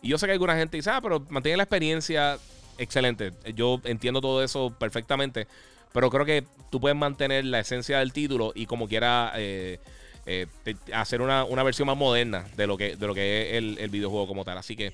Y 0.01 0.09
yo 0.09 0.17
sé 0.17 0.25
que 0.25 0.31
alguna 0.31 0.55
gente 0.55 0.77
dice, 0.77 0.89
ah, 0.89 0.99
pero 1.01 1.25
mantiene 1.29 1.57
la 1.57 1.63
experiencia 1.63 2.37
excelente. 2.77 3.33
Yo 3.55 3.81
entiendo 3.83 4.21
todo 4.21 4.43
eso 4.43 4.73
perfectamente. 4.77 5.47
Pero 5.93 6.09
creo 6.09 6.25
que 6.25 6.45
tú 6.69 6.79
puedes 6.79 6.97
mantener 6.97 7.45
la 7.45 7.59
esencia 7.59 7.99
del 7.99 8.13
título 8.13 8.53
y 8.55 8.65
como 8.65 8.87
quiera 8.87 9.33
eh, 9.35 9.79
eh, 10.25 10.47
hacer 10.93 11.21
una, 11.21 11.43
versión 11.63 11.87
más 11.87 11.97
moderna 11.97 12.45
de 12.55 12.67
lo 12.67 12.77
que, 12.77 12.95
de 12.95 13.07
lo 13.07 13.13
que 13.13 13.57
es 13.57 13.77
el, 13.77 13.89
videojuego 13.89 14.27
como 14.27 14.45
tal. 14.45 14.57
Así 14.57 14.75
que 14.75 14.93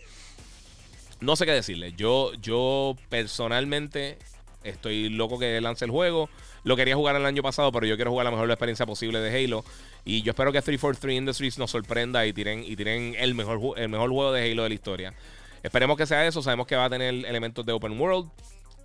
no 1.19 1.35
sé 1.35 1.45
qué 1.45 1.51
decirle. 1.51 1.93
Yo, 1.93 2.33
yo 2.41 2.95
personalmente 3.09 4.17
estoy 4.63 5.09
loco 5.09 5.39
que 5.39 5.59
lance 5.61 5.85
el 5.85 5.91
juego. 5.91 6.29
Lo 6.63 6.75
quería 6.75 6.95
jugar 6.95 7.15
el 7.15 7.25
año 7.25 7.41
pasado, 7.43 7.71
pero 7.71 7.85
yo 7.85 7.95
quiero 7.95 8.11
jugar 8.11 8.25
la 8.25 8.31
mejor 8.31 8.49
experiencia 8.49 8.85
posible 8.85 9.19
de 9.19 9.45
Halo. 9.45 9.63
Y 10.05 10.21
yo 10.21 10.31
espero 10.31 10.51
que 10.51 10.61
343 10.61 11.17
Industries 11.17 11.57
nos 11.57 11.71
sorprenda 11.71 12.25
y 12.25 12.33
tiren, 12.33 12.63
y 12.63 12.75
tiren 12.75 13.15
el, 13.17 13.35
mejor, 13.35 13.79
el 13.79 13.89
mejor 13.89 14.09
juego 14.09 14.31
de 14.31 14.51
Halo 14.51 14.63
de 14.63 14.69
la 14.69 14.75
historia. 14.75 15.13
Esperemos 15.63 15.97
que 15.97 16.05
sea 16.05 16.25
eso. 16.25 16.41
Sabemos 16.41 16.67
que 16.67 16.75
va 16.75 16.85
a 16.85 16.89
tener 16.89 17.13
elementos 17.25 17.65
de 17.65 17.73
open 17.73 17.99
world. 17.99 18.29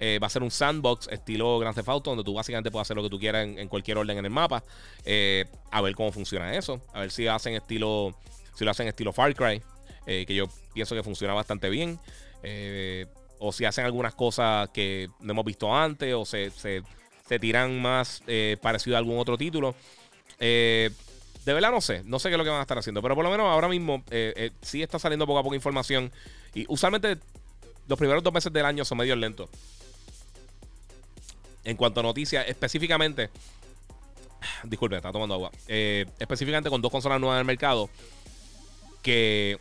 Eh, 0.00 0.18
va 0.20 0.26
a 0.26 0.30
ser 0.30 0.42
un 0.42 0.50
sandbox 0.50 1.06
estilo 1.12 1.60
Grand 1.60 1.76
Theft 1.76 1.88
Auto, 1.88 2.10
donde 2.10 2.24
tú 2.24 2.34
básicamente 2.34 2.72
puedes 2.72 2.86
hacer 2.86 2.96
lo 2.96 3.04
que 3.04 3.08
tú 3.08 3.20
quieras 3.20 3.46
en, 3.46 3.68
cualquier 3.68 3.98
orden 3.98 4.18
en 4.18 4.24
el 4.24 4.32
mapa. 4.32 4.64
Eh, 5.04 5.44
a 5.70 5.80
ver 5.80 5.94
cómo 5.94 6.10
funciona 6.10 6.54
eso. 6.54 6.80
A 6.92 7.00
ver 7.00 7.12
si 7.12 7.26
hacen 7.28 7.54
estilo. 7.54 8.16
Si 8.54 8.64
lo 8.64 8.70
hacen 8.72 8.88
estilo 8.88 9.12
Far 9.12 9.34
Cry. 9.34 9.62
Eh, 10.06 10.24
que 10.26 10.34
yo 10.34 10.46
pienso 10.74 10.96
que 10.96 11.04
funciona 11.04 11.34
bastante 11.34 11.70
bien. 11.70 12.00
O 13.42 13.52
si 13.52 13.64
hacen 13.64 13.84
algunas 13.84 14.14
cosas 14.14 14.68
que 14.70 15.08
no 15.20 15.32
hemos 15.32 15.44
visto 15.44 15.74
antes. 15.74 16.14
O 16.14 16.24
se 16.24 16.50
se 17.32 17.38
tiran 17.38 17.80
más 17.80 18.22
eh, 18.26 18.56
parecido 18.60 18.96
a 18.96 18.98
algún 18.98 19.18
otro 19.18 19.38
título. 19.38 19.74
Eh, 20.38 20.90
de 21.46 21.52
verdad 21.54 21.70
no 21.70 21.80
sé, 21.80 22.02
no 22.04 22.18
sé 22.18 22.28
qué 22.28 22.34
es 22.34 22.38
lo 22.38 22.44
que 22.44 22.50
van 22.50 22.58
a 22.58 22.62
estar 22.62 22.78
haciendo, 22.78 23.00
pero 23.00 23.14
por 23.14 23.24
lo 23.24 23.30
menos 23.30 23.46
ahora 23.46 23.68
mismo 23.68 24.04
eh, 24.10 24.50
sí 24.60 24.82
está 24.82 24.98
saliendo 24.98 25.26
poco 25.26 25.38
a 25.38 25.42
poco 25.42 25.54
información. 25.54 26.12
Y 26.54 26.66
usualmente 26.68 27.18
los 27.88 27.98
primeros 27.98 28.22
dos 28.22 28.34
meses 28.34 28.52
del 28.52 28.66
año 28.66 28.84
son 28.84 28.98
medio 28.98 29.16
lentos. 29.16 29.48
En 31.64 31.76
cuanto 31.76 32.00
a 32.00 32.02
noticias, 32.02 32.46
específicamente, 32.48 33.30
disculpe, 34.64 34.96
está 34.96 35.10
tomando 35.10 35.34
agua. 35.34 35.50
específicamente 35.66 36.68
con 36.68 36.82
dos 36.82 36.92
consolas 36.92 37.18
nuevas 37.18 37.36
en 37.36 37.40
el 37.40 37.46
mercado, 37.46 37.88
que 39.02 39.58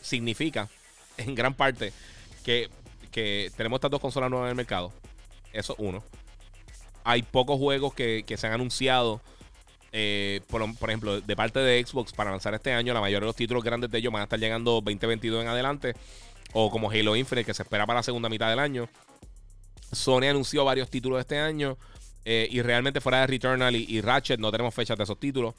significa 0.00 0.68
en 1.16 1.34
gran 1.34 1.54
parte 1.54 1.92
que, 2.46 2.70
que 3.10 3.50
tenemos 3.56 3.78
estas 3.78 3.90
dos 3.90 4.00
consolas 4.00 4.30
nuevas 4.30 4.46
en 4.46 4.50
el 4.50 4.56
mercado. 4.56 4.92
Eso 5.52 5.74
uno 5.78 6.02
hay 7.06 7.22
pocos 7.22 7.56
juegos 7.58 7.94
que, 7.94 8.24
se 8.36 8.46
han 8.48 8.52
anunciado. 8.52 9.20
Eh, 9.92 10.40
por, 10.48 10.90
ejemplo, 10.90 11.20
de 11.20 11.36
parte 11.36 11.60
de 11.60 11.82
Xbox 11.86 12.12
para 12.12 12.32
lanzar 12.32 12.52
este 12.52 12.72
año, 12.72 12.92
la 12.92 13.00
mayoría 13.00 13.20
de 13.20 13.26
los 13.26 13.36
títulos 13.36 13.62
grandes 13.62 13.92
de 13.92 13.98
ellos 13.98 14.12
van 14.12 14.22
a 14.22 14.24
estar 14.24 14.40
llegando 14.40 14.72
2022 14.80 15.42
en 15.42 15.48
adelante. 15.48 15.94
O 16.52 16.68
como 16.68 16.90
Halo 16.90 17.14
Infinite, 17.14 17.46
que 17.46 17.54
se 17.54 17.62
espera 17.62 17.86
para 17.86 18.00
la 18.00 18.02
segunda 18.02 18.28
mitad 18.28 18.50
del 18.50 18.58
año. 18.58 18.88
Sony 19.92 20.24
anunció 20.24 20.64
varios 20.64 20.90
títulos 20.90 21.20
este 21.20 21.38
año. 21.38 21.78
Eh, 22.24 22.48
y 22.50 22.60
realmente 22.60 23.00
fuera 23.00 23.20
de 23.20 23.28
Returnal 23.28 23.76
y, 23.76 24.00
Ratchet 24.00 24.40
no 24.40 24.50
tenemos 24.50 24.74
fechas 24.74 24.98
de 24.98 25.04
esos 25.04 25.20
títulos. 25.20 25.54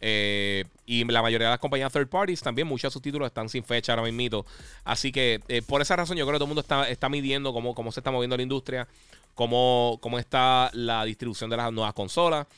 Eh, 0.00 0.64
y 0.86 1.04
la 1.04 1.22
mayoría 1.22 1.48
de 1.48 1.52
las 1.52 1.60
compañías 1.60 1.92
third 1.92 2.08
parties 2.08 2.40
también, 2.40 2.68
muchos 2.68 2.90
de 2.90 2.92
sus 2.92 3.02
títulos 3.02 3.26
están 3.26 3.48
sin 3.48 3.64
fecha 3.64 3.92
ahora 3.92 4.10
mismo. 4.10 4.44
Así 4.84 5.12
que 5.12 5.40
por 5.66 5.82
esa 5.82 5.96
razón 5.96 6.16
yo 6.16 6.24
creo 6.24 6.34
que 6.34 6.38
todo 6.38 6.44
el 6.44 6.48
mundo 6.48 6.62
está, 6.62 6.88
está 6.88 7.08
midiendo 7.08 7.52
cómo, 7.52 7.74
cómo 7.74 7.92
se 7.92 8.00
está 8.00 8.10
moviendo 8.10 8.36
la 8.36 8.42
industria 8.42 8.88
cómo, 9.38 9.98
cómo 10.00 10.18
está 10.18 10.68
la 10.72 11.04
distribución 11.04 11.48
de 11.48 11.56
las 11.56 11.72
nuevas 11.72 11.94
consolas. 11.94 12.48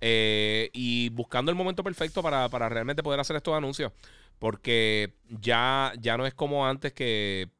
Eh, 0.00 0.70
y 0.72 1.10
buscando 1.10 1.50
el 1.50 1.56
momento 1.56 1.84
perfecto 1.84 2.22
para, 2.22 2.48
realmente 2.70 3.02
poder 3.02 3.20
hacer 3.20 3.36
estos 3.36 3.54
anuncios. 3.54 3.92
Porque 4.38 5.12
ya, 5.28 5.92
ya 6.00 6.16
no 6.16 6.24
es 6.24 6.32
como 6.32 6.66
antes 6.66 6.94
que, 6.94 7.50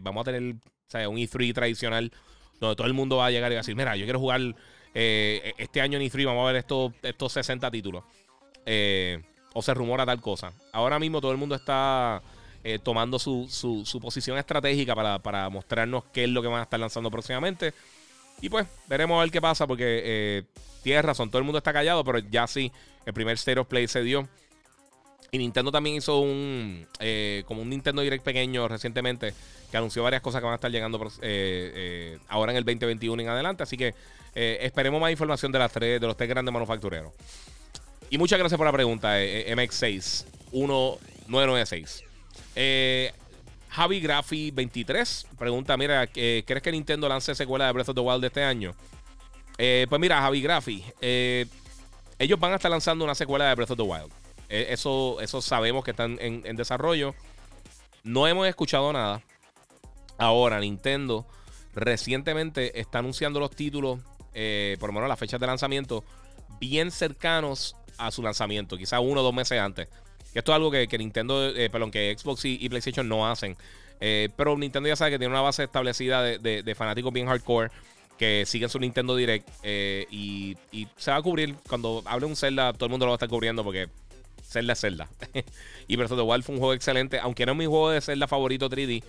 vamos 0.00 0.22
a 0.22 0.32
tener 0.32 0.42
un 0.42 1.16
E3 1.18 1.52
tradicional 1.52 2.10
donde 2.58 2.76
todo 2.76 2.86
el 2.86 2.94
mundo 2.94 3.18
va 3.18 3.26
a 3.26 3.30
llegar 3.30 3.52
y 3.52 3.56
va 3.56 3.58
a 3.58 3.62
decir, 3.62 3.76
mira, 3.76 3.94
yo 3.96 4.06
quiero 4.06 4.18
jugar 4.18 4.40
eh, 4.94 5.52
este 5.58 5.82
año 5.82 5.98
en 5.98 6.10
E3, 6.10 6.24
vamos 6.24 6.44
a 6.44 6.52
ver 6.52 6.56
estos, 6.56 6.92
estos 7.02 7.32
60 7.34 7.70
títulos. 7.70 8.04
Eh, 8.72 9.20
o 9.52 9.62
se 9.62 9.74
rumora 9.74 10.06
tal 10.06 10.20
cosa. 10.20 10.52
Ahora 10.72 11.00
mismo 11.00 11.20
todo 11.20 11.32
el 11.32 11.38
mundo 11.38 11.56
está 11.56 12.22
tomando 12.84 13.18
su, 13.18 13.48
su, 13.48 14.00
posición 14.00 14.36
estratégica 14.36 14.94
para, 14.94 15.18
para 15.18 15.48
mostrarnos 15.48 16.04
qué 16.12 16.24
es 16.24 16.30
lo 16.30 16.42
que 16.42 16.48
van 16.48 16.60
a 16.60 16.64
estar 16.64 16.78
lanzando 16.78 17.10
próximamente. 17.10 17.72
Y 18.40 18.48
pues, 18.48 18.66
veremos 18.86 19.18
a 19.18 19.22
ver 19.22 19.30
qué 19.30 19.40
pasa, 19.40 19.66
porque 19.66 20.02
eh, 20.04 20.42
tienes 20.82 21.04
razón, 21.04 21.30
todo 21.30 21.38
el 21.38 21.44
mundo 21.44 21.58
está 21.58 21.72
callado, 21.72 22.04
pero 22.04 22.18
ya 22.18 22.46
sí, 22.46 22.70
el 23.06 23.12
primer 23.12 23.34
State 23.34 23.58
of 23.58 23.66
Play 23.66 23.88
se 23.88 24.02
dio. 24.02 24.28
Y 25.32 25.38
Nintendo 25.38 25.70
también 25.70 25.96
hizo 25.96 26.18
un 26.18 26.86
eh, 26.98 27.44
como 27.46 27.62
un 27.62 27.70
Nintendo 27.70 28.02
Direct 28.02 28.24
pequeño 28.24 28.66
recientemente 28.66 29.32
que 29.70 29.76
anunció 29.76 30.02
varias 30.02 30.22
cosas 30.22 30.40
que 30.40 30.44
van 30.44 30.52
a 30.52 30.56
estar 30.56 30.70
llegando 30.72 31.00
eh, 31.04 31.08
eh, 31.22 32.18
ahora 32.26 32.50
en 32.50 32.58
el 32.58 32.64
2021 32.64 33.22
en 33.22 33.28
adelante. 33.28 33.62
Así 33.62 33.76
que 33.76 33.94
esperemos 34.34 35.00
más 35.00 35.10
información 35.10 35.52
de 35.52 35.58
las 35.60 35.72
tres, 35.72 36.00
de 36.00 36.06
los 36.06 36.16
tres 36.16 36.28
grandes 36.28 36.52
manufactureros. 36.52 37.12
Y 38.10 38.18
muchas 38.18 38.38
gracias 38.38 38.58
por 38.58 38.66
la 38.66 38.72
pregunta, 38.72 39.18
MX6 39.18 40.26
1996. 40.52 42.04
Eh, 42.56 43.12
Javi 43.70 44.00
Graffi 44.00 44.50
23 44.50 45.26
pregunta, 45.38 45.76
mira, 45.76 46.06
¿crees 46.08 46.62
que 46.62 46.72
Nintendo 46.72 47.08
lance 47.08 47.34
secuela 47.34 47.66
de 47.66 47.72
Breath 47.72 47.90
of 47.90 47.94
the 47.94 48.00
Wild 48.00 48.24
este 48.24 48.42
año? 48.42 48.74
Eh, 49.58 49.86
pues 49.88 50.00
mira, 50.00 50.20
Javi 50.20 50.40
Graffi, 50.40 50.84
eh, 51.00 51.46
ellos 52.18 52.40
van 52.40 52.52
a 52.52 52.56
estar 52.56 52.70
lanzando 52.70 53.04
una 53.04 53.14
secuela 53.14 53.48
de 53.48 53.54
Breath 53.54 53.70
of 53.70 53.76
the 53.76 53.82
Wild. 53.82 54.10
Eh, 54.48 54.68
eso, 54.70 55.20
eso 55.20 55.40
sabemos 55.40 55.84
que 55.84 55.92
están 55.92 56.18
en, 56.20 56.56
desarrollo. 56.56 57.14
No 58.02 58.26
hemos 58.26 58.48
escuchado 58.48 58.92
nada. 58.92 59.22
Ahora, 60.18 60.58
Nintendo 60.60 61.26
recientemente 61.74 62.80
está 62.80 62.98
anunciando 62.98 63.38
los 63.38 63.50
títulos, 63.50 64.00
por 64.80 64.88
lo 64.88 64.92
menos 64.92 65.08
las 65.08 65.18
fechas 65.18 65.38
de 65.38 65.46
lanzamiento, 65.46 66.04
bien 66.58 66.90
cercanos 66.90 67.76
a 67.98 68.10
su 68.10 68.22
lanzamiento, 68.22 68.76
quizá 68.76 69.00
uno 69.00 69.20
o 69.20 69.24
dos 69.24 69.34
meses 69.34 69.58
antes. 69.58 69.88
Esto 70.34 70.52
es 70.52 70.56
algo 70.56 70.70
que, 70.70 70.86
Nintendo, 70.98 71.48
eh, 71.48 71.70
que 71.90 72.16
Xbox 72.16 72.44
y, 72.44 72.68
PlayStation 72.68 73.08
no 73.08 73.28
hacen. 73.28 73.56
Eh, 74.00 74.28
pero 74.36 74.56
Nintendo 74.56 74.88
ya 74.88 74.96
sabe 74.96 75.12
que 75.12 75.18
tiene 75.18 75.32
una 75.32 75.42
base 75.42 75.64
establecida 75.64 76.22
de, 76.22 76.74
fanáticos 76.76 77.12
bien 77.12 77.26
hardcore 77.26 77.70
que 78.16 78.44
siguen 78.46 78.68
su 78.68 78.78
Nintendo 78.78 79.16
Direct 79.16 79.48
eh, 79.62 80.06
y, 80.10 80.56
se 80.96 81.10
va 81.10 81.16
a 81.16 81.22
cubrir. 81.22 81.56
Cuando 81.68 82.02
hable 82.06 82.26
un 82.26 82.36
Zelda, 82.36 82.72
todo 82.72 82.86
el 82.86 82.90
mundo 82.90 83.06
lo 83.06 83.10
va 83.10 83.14
a 83.14 83.16
estar 83.16 83.28
cubriendo 83.28 83.64
porque 83.64 83.88
Zelda 84.44 84.74
es 84.74 84.80
Zelda. 84.80 85.08
y 85.88 85.96
Breath 85.96 86.12
of 86.12 86.18
the 86.18 86.24
Wild 86.24 86.44
fue 86.44 86.54
un 86.54 86.60
juego 86.60 86.74
excelente. 86.74 87.18
Aunque 87.18 87.44
no 87.44 87.52
es 87.52 87.58
mi 87.58 87.66
juego 87.66 87.90
de 87.90 88.00
Zelda 88.00 88.28
favorito 88.28 88.70
3D, 88.70 89.02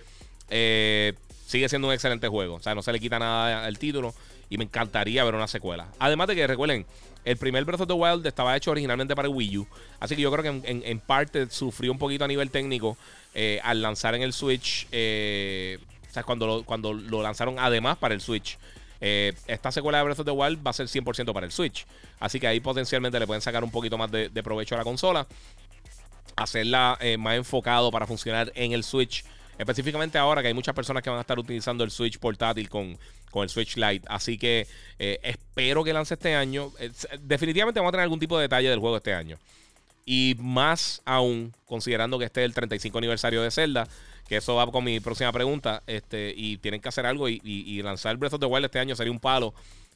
sigue 1.46 1.68
siendo 1.68 1.88
un 1.88 1.94
excelente 1.94 2.26
juego. 2.26 2.56
O 2.56 2.60
sea, 2.60 2.74
no 2.74 2.82
se 2.82 2.92
le 2.92 2.98
quita 2.98 3.18
nada 3.18 3.64
al 3.64 3.78
título 3.78 4.12
y 4.50 4.58
me 4.58 4.64
encantaría 4.64 5.24
ver 5.24 5.34
una 5.34 5.48
secuela. 5.48 5.88
Además 5.98 6.28
de 6.28 6.34
que 6.34 6.46
recuerden, 6.46 6.86
el 7.24 7.36
primer 7.36 7.64
Breath 7.64 7.82
of 7.82 7.86
the 7.88 7.94
Wild 7.94 8.26
estaba 8.26 8.56
hecho 8.56 8.70
originalmente 8.72 9.14
para 9.14 9.28
Wii 9.28 9.58
U. 9.58 9.66
Así 10.00 10.16
que 10.16 10.22
yo 10.22 10.32
creo 10.32 10.42
que 10.42 10.62
en, 10.64 11.00
parte 11.00 11.48
sufrió 11.50 11.92
un 11.92 11.98
poquito 11.98 12.24
a 12.24 12.28
nivel 12.28 12.50
técnico 12.50 12.96
eh, 13.34 13.60
al 13.62 13.80
lanzar 13.80 14.14
en 14.14 14.22
el 14.22 14.32
Switch. 14.32 14.88
Eh, 14.90 15.78
o 16.08 16.12
sea, 16.12 16.24
cuando 16.24 16.46
lo, 16.46 16.64
cuando 16.64 16.92
lo 16.92 17.22
lanzaron 17.22 17.58
además 17.58 17.96
para 17.98 18.14
el 18.14 18.20
Switch. 18.20 18.58
Eh, 19.00 19.32
esta 19.46 19.72
secuela 19.72 19.98
de 19.98 20.04
Breath 20.04 20.20
of 20.20 20.26
the 20.26 20.32
Wild 20.32 20.64
va 20.64 20.70
a 20.70 20.74
ser 20.74 20.86
100% 20.86 21.32
para 21.32 21.46
el 21.46 21.52
Switch. 21.52 21.86
Así 22.18 22.40
que 22.40 22.46
ahí 22.46 22.60
potencialmente 22.60 23.18
le 23.18 23.26
pueden 23.26 23.40
sacar 23.40 23.62
un 23.62 23.70
poquito 23.70 23.96
más 23.98 24.10
de, 24.10 24.30
provecho 24.42 24.74
a 24.74 24.78
la 24.78 24.84
consola. 24.84 25.26
Hacerla 26.34 26.98
más 27.18 27.36
enfocado 27.36 27.90
para 27.90 28.06
funcionar 28.06 28.52
en 28.54 28.72
el 28.72 28.82
Switch. 28.84 29.24
Específicamente 29.58 30.18
ahora 30.18 30.42
que 30.42 30.48
hay 30.48 30.54
muchas 30.54 30.74
personas 30.74 31.02
que 31.02 31.10
van 31.10 31.18
a 31.18 31.22
estar 31.22 31.38
utilizando 31.38 31.84
el 31.84 31.90
Switch 31.90 32.18
portátil 32.18 32.68
con, 32.68 32.98
con 33.32 33.42
el 33.42 33.48
Switch 33.48 33.76
Lite. 33.76 34.06
Así 34.08 34.38
que 34.38 34.68
eh, 35.00 35.18
espero 35.24 35.82
que 35.82 35.92
lance 35.92 36.14
este 36.14 36.36
año. 36.36 36.70
definitivamente 37.20 37.80
vamos 37.80 37.90
a 37.90 37.92
tener 37.92 38.04
algún 38.04 38.20
tipo 38.20 38.36
de 38.36 38.42
detalle 38.42 38.70
del 38.70 38.78
juego 38.78 38.98
este 38.98 39.12
año. 39.12 39.36
Y 40.04 40.36
más 40.38 41.02
aún, 41.04 41.52
considerando 41.66 42.18
que 42.18 42.26
este 42.26 42.42
es 42.42 42.46
el 42.46 42.54
35 42.54 42.98
aniversario 42.98 43.42
de 43.42 43.50
Zelda, 43.50 43.88
que 44.28 44.36
eso 44.36 44.54
va 44.54 44.70
con 44.70 44.84
mi 44.84 45.00
próxima 45.00 45.32
pregunta, 45.32 45.82
este, 45.86 46.32
y 46.36 46.58
tienen 46.58 46.80
que 46.80 46.88
hacer 46.88 47.06
algo 47.06 47.28
y, 47.28 47.40
y 47.42 47.82
lanzar 47.82 48.16
Breath 48.16 48.34
of 48.34 48.40
the 48.40 48.46
Wild 48.46 48.66
este 48.66 48.78
año 48.78 48.94
sería 48.94 49.12
un 49.12 49.20
palo 49.20 49.54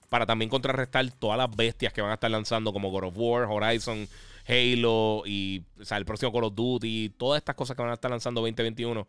para 0.09 0.27
también 0.27 0.49
contrarrestar 0.49 1.11
todas 1.13 1.39
las 1.39 1.55
bestias 1.55 1.93
que 1.93 2.01
van 2.01 2.11
a 2.11 2.15
estar 2.15 2.31
lanzando 2.31 2.73
como 2.73 2.91
God 2.91 3.05
of 3.05 3.15
War, 3.17 3.45
Horizon, 3.45 4.09
Halo 4.49 5.25
y 5.27 5.63
el 5.91 6.05
próximo 6.05 6.33
Call 6.33 6.45
of 6.45 6.55
Duty, 6.55 7.11
todas 7.17 7.39
estas 7.39 7.57
cosas 7.57 7.77
que 7.77 7.83
van 7.83 7.91
a 7.91 7.95
estar 7.95 8.11
lanzando 8.11 8.41
2021. 8.41 9.07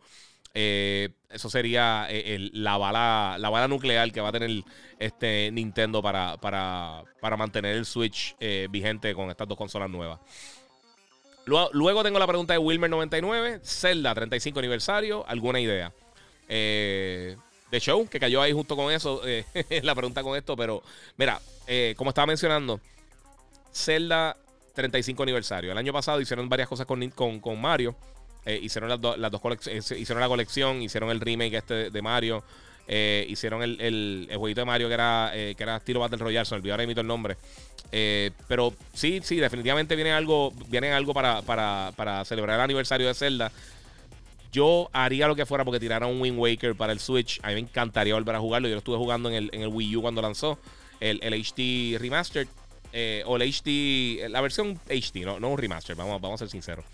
Eh, 0.60 1.10
eso 1.30 1.48
sería 1.48 2.08
eh, 2.10 2.50
la, 2.52 2.76
bala, 2.78 3.36
la 3.38 3.48
bala 3.48 3.68
nuclear 3.68 4.10
que 4.10 4.20
va 4.20 4.30
a 4.30 4.32
tener 4.32 4.64
este 4.98 5.52
Nintendo 5.52 6.02
para, 6.02 6.36
para, 6.36 7.36
mantener 7.36 7.76
el 7.76 7.86
Switch 7.86 8.34
eh, 8.40 8.66
vigente 8.68 9.14
con 9.14 9.30
estas 9.30 9.46
dos 9.46 9.56
consolas 9.56 9.88
nuevas. 9.88 10.18
Luego, 11.46 12.02
tengo 12.02 12.18
la 12.18 12.26
pregunta 12.26 12.54
de 12.54 12.58
Wilmer99, 12.58 13.60
Zelda 13.62 14.12
35 14.12 14.58
aniversario, 14.58 15.24
¿alguna 15.28 15.60
idea? 15.60 15.92
de 16.48 17.36
show, 17.78 18.08
que 18.08 18.18
cayó 18.18 18.42
ahí 18.42 18.52
justo 18.52 18.74
con 18.74 18.90
eso, 18.90 19.22
la 19.82 19.94
pregunta 19.94 20.24
con 20.24 20.36
esto, 20.36 20.56
pero 20.56 20.82
mira, 21.16 21.40
como 21.96 22.10
estaba 22.10 22.26
mencionando, 22.26 22.80
Zelda 23.72 24.36
35 24.74 25.22
aniversario. 25.22 25.70
El 25.70 25.78
año 25.78 25.92
pasado 25.92 26.20
hicieron 26.20 26.48
varias 26.48 26.68
cosas 26.68 26.84
con, 26.84 27.08
con, 27.10 27.60
Mario. 27.60 27.94
Eh, 28.48 28.58
hicieron 28.62 28.88
las, 28.88 29.18
las 29.18 29.30
dos 29.30 29.42
colecciones, 29.42 29.90
eh, 29.90 29.98
hicieron 29.98 30.22
la 30.22 30.28
colección, 30.28 30.80
hicieron 30.80 31.10
el 31.10 31.20
remake 31.20 31.52
este 31.52 31.90
de 31.90 32.00
Mario, 32.00 32.42
eh, 32.86 33.26
hicieron 33.28 33.62
el, 33.62 33.78
el, 33.78 34.36
jueguito 34.38 34.62
de 34.62 34.64
Mario 34.64 34.88
que 34.88 34.94
era, 34.94 35.30
que 35.34 35.62
era 35.62 35.76
estilo 35.76 36.00
Battle 36.00 36.16
Royale, 36.16 36.46
se 36.46 36.54
me 36.54 36.60
olvidó 36.60 36.72
ahora 36.72 36.86
mismo 36.86 37.02
el 37.02 37.06
nombre. 37.06 37.36
pero 38.48 38.72
sí, 38.94 39.20
sí, 39.22 39.36
definitivamente 39.36 39.94
viene 39.96 40.12
algo, 40.12 40.54
viene 40.68 40.92
algo 40.92 41.12
para, 41.12 41.42
para, 41.42 41.92
para 41.94 42.24
celebrar 42.24 42.56
el 42.56 42.62
aniversario 42.62 43.06
de 43.06 43.12
Zelda. 43.12 43.52
Yo 44.50 44.88
haría 44.94 45.28
lo 45.28 45.36
que 45.36 45.44
fuera 45.44 45.62
porque 45.62 45.78
tirara 45.78 46.06
un 46.06 46.18
Wind 46.18 46.38
Waker 46.38 46.74
para 46.74 46.94
el 46.94 47.00
Switch. 47.00 47.40
A 47.42 47.48
mí 47.48 47.54
me 47.54 47.60
encantaría 47.60 48.14
volver 48.14 48.34
a 48.34 48.40
jugarlo. 48.40 48.66
Yo 48.68 48.76
lo 48.76 48.78
estuve 48.78 48.96
jugando 48.96 49.28
en 49.28 49.34
el, 49.34 49.50
en 49.52 49.60
el 49.60 49.68
Wii 49.68 49.96
U 49.96 50.00
cuando 50.00 50.22
lanzó 50.22 50.58
el, 51.00 51.20
el 51.22 51.34
HD 51.34 51.98
Remastered. 51.98 52.48
Eh, 52.94 53.22
o 53.26 53.36
el 53.36 53.42
HD, 53.42 54.30
la 54.30 54.40
versión 54.40 54.80
HD, 54.88 55.26
no, 55.26 55.38
no 55.38 55.50
un 55.50 55.58
remaster, 55.58 55.94
vamos, 55.94 56.20
vamos 56.22 56.40
a 56.40 56.46
ser 56.46 56.50
sinceros. 56.50 56.86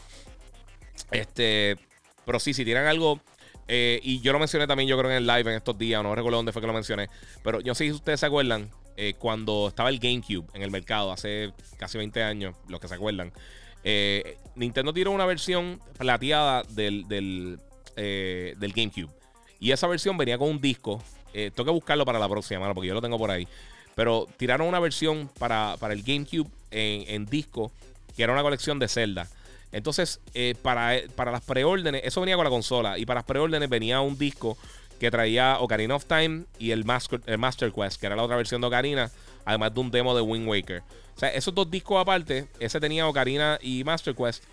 Este, 1.15 1.77
pero 2.25 2.41
sí, 2.41 2.53
si 2.55 2.65
tiran 2.65 2.87
algo, 2.87 3.21
eh, 3.69 4.01
y 4.03 4.21
yo 4.21 4.33
lo 4.33 4.39
mencioné 4.39 4.67
también, 4.67 4.89
yo 4.89 4.99
creo 4.99 5.11
en 5.11 5.17
el 5.19 5.27
live 5.27 5.51
en 5.51 5.57
estos 5.57 5.79
días, 5.79 6.03
no 6.03 6.15
recuerdo 6.15 6.39
dónde 6.39 6.53
fue 6.53 6.61
que 6.61 6.67
lo 6.67 6.73
mencioné, 6.73 7.09
pero 7.43 7.61
yo 7.61 7.75
sé 7.75 7.85
si 7.85 7.93
ustedes 7.93 8.21
se 8.21 8.27
acuerdan, 8.27 8.71
eh, 8.97 9.15
cuando 9.19 9.69
estaba 9.69 9.89
el 9.89 9.99
GameCube 9.99 10.47
en 10.55 10.63
el 10.63 10.71
mercado 10.71 11.13
hace 11.13 11.53
casi 11.79 11.99
20 11.99 12.23
años, 12.23 12.55
los 12.69 12.81
que 12.81 12.89
se 12.89 12.95
acuerdan, 12.95 13.33
Nintendo 14.55 14.93
tiró 14.93 15.11
una 15.11 15.27
versión 15.27 15.81
plateada 15.99 16.63
del, 16.71 17.07
del, 17.07 17.59
GameCube. 18.75 19.11
Y 19.61 19.73
esa 19.73 19.87
versión 19.87 20.17
venía 20.17 20.39
con 20.39 20.49
un 20.49 20.61
disco. 20.61 21.03
tengo 21.33 21.65
que 21.65 21.71
buscarlo 21.71 22.05
para 22.07 22.19
la 22.19 22.29
próxima, 22.29 22.73
porque 22.73 22.89
yo 22.89 22.95
lo 22.95 23.03
tengo 23.03 23.19
por 23.19 23.31
ahí. 23.31 23.47
Pero 23.95 24.27
tiraron 24.37 24.67
una 24.67 24.81
versión 24.81 25.31
para, 25.39 25.77
el 25.91 26.03
GameCube 26.03 26.51
en, 26.71 27.27
disco, 27.27 27.73
que 28.17 28.23
era 28.23 28.33
una 28.33 28.43
colección 28.43 28.79
de 28.79 28.89
Zelda. 28.89 29.29
Entonces, 29.75 30.21
eh, 30.35 30.55
para, 30.63 31.01
para 31.17 31.33
las 31.33 31.43
preórdenes, 31.43 32.03
eso 32.05 32.21
venía 32.21 32.37
con 32.37 32.45
la 32.45 32.51
consola. 32.51 32.97
Y 32.97 33.05
para 33.07 33.19
las 33.19 33.25
preórdenes 33.25 33.69
venía 33.69 34.01
un 34.01 34.17
disco 34.17 34.57
que 35.01 35.11
traía 35.11 35.59
Ocarina 35.59 35.97
of 35.97 36.05
Time 36.05 36.45
y 36.61 36.71
el 36.71 36.85
Master, 36.85 37.21
Master 37.37 37.73
Quest, 37.73 38.01
que 38.01 38.07
era 38.07 38.15
la 38.15 38.23
otra 38.23 38.37
versión 38.37 38.61
de 38.61 38.69
Ocarina, 38.69 39.11
además 39.45 39.75
de 39.75 39.81
un 39.81 39.91
demo 39.91 40.15
de 40.15 40.23
Wind 40.23 40.47
Waker. 40.47 40.83
O 41.17 41.19
sea, 41.19 41.29
esos 41.31 41.53
dos 41.53 41.69
discos 41.69 42.01
aparte, 42.01 42.47
ese 42.61 42.79
tenía 42.79 43.09
Ocarina 43.09 43.59
y 43.61 43.83
Master 43.83 44.15
Quest. 44.15 44.45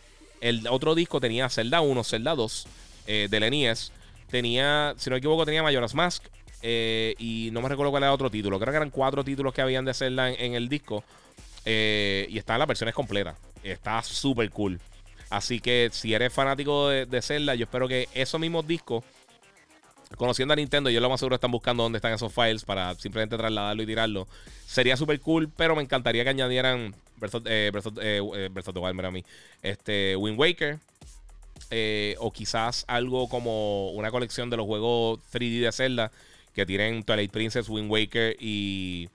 El 0.42 0.68
otro 0.68 0.96
disco 0.96 1.22
tenía 1.22 1.48
Zelda 1.50 1.82
1, 1.82 2.04
Zelda 2.04 2.34
2 2.34 2.68
eh, 3.06 3.28
del 3.30 3.48
NES. 3.52 3.92
Tenía, 4.32 4.96
si 4.98 5.12
no 5.12 5.14
me 5.14 5.20
equivoco, 5.20 5.46
tenía 5.46 5.62
Majora's 5.62 5.94
Mask 5.94 6.24
eh, 6.64 7.14
y 7.20 7.50
no 7.52 7.62
me 7.62 7.70
recuerdo 7.70 7.92
cuál 7.92 8.04
era 8.04 8.14
otro 8.14 8.32
título. 8.32 8.60
Creo 8.60 8.72
que 8.72 8.78
eran 8.78 8.90
cuatro 8.90 9.24
títulos 9.24 9.54
que 9.54 9.62
habían 9.62 9.86
de 9.86 9.94
Zelda 9.94 10.32
en, 10.32 10.56
el 10.56 10.68
disco. 10.68 11.04
Eh, 11.64 12.26
y 12.32 12.40
están 12.40 12.58
las 12.58 12.68
versiones 12.68 12.96
completas. 12.96 13.36
Está 13.64 14.02
súper 14.02 14.50
cool. 14.50 14.80
Así 15.32 15.62
que 15.62 15.90
si 15.94 16.14
eres 16.14 16.32
fanático 16.34 16.90
de, 16.90 17.22
Zelda, 17.22 17.56
yo 17.56 17.64
espero 17.64 17.88
que 17.88 18.10
esos 18.14 18.40
mismos 18.40 18.68
discos, 18.68 19.06
conociendo 20.18 20.52
a 20.52 20.58
Nintendo, 20.58 20.90
yo 20.90 21.00
lo 21.00 21.10
más 21.10 21.22
seguro 21.22 21.36
están 21.36 21.52
buscando 21.52 21.84
dónde 21.84 22.00
están 22.00 22.12
esos 22.12 22.34
files 22.34 22.66
para 22.66 22.94
simplemente 22.96 23.38
trasladarlo 23.38 23.82
y 23.82 23.86
tirarlo. 23.86 24.28
Sería 24.66 24.98
súper 24.98 25.22
cool, 25.22 25.50
pero 25.56 25.74
me 25.74 25.82
encantaría 25.82 26.26
que 26.26 26.32
añadieran 26.32 26.94
Breath 27.16 27.36
of, 27.36 27.44
eh, 27.46 27.72
the 27.72 28.80
Wild, 28.80 29.06
a 29.06 29.12
mí. 29.12 29.24
Este, 29.62 30.18
Wind 30.18 30.38
Waker. 30.38 30.80
o 32.20 32.32
quizás 32.34 32.84
algo 32.90 33.30
como 33.30 33.92
una 33.92 34.12
colección 34.12 34.50
de 34.50 34.58
los 34.58 34.66
juegos 34.66 35.22
3D 35.32 35.62
de 35.62 35.72
Zelda 35.72 36.12
que 36.54 36.66
tienen 36.66 37.04
Twilight 37.04 37.32
Princess, 37.32 37.70
Wind 37.70 37.90
Waker 37.90 38.36
y, 38.38 39.08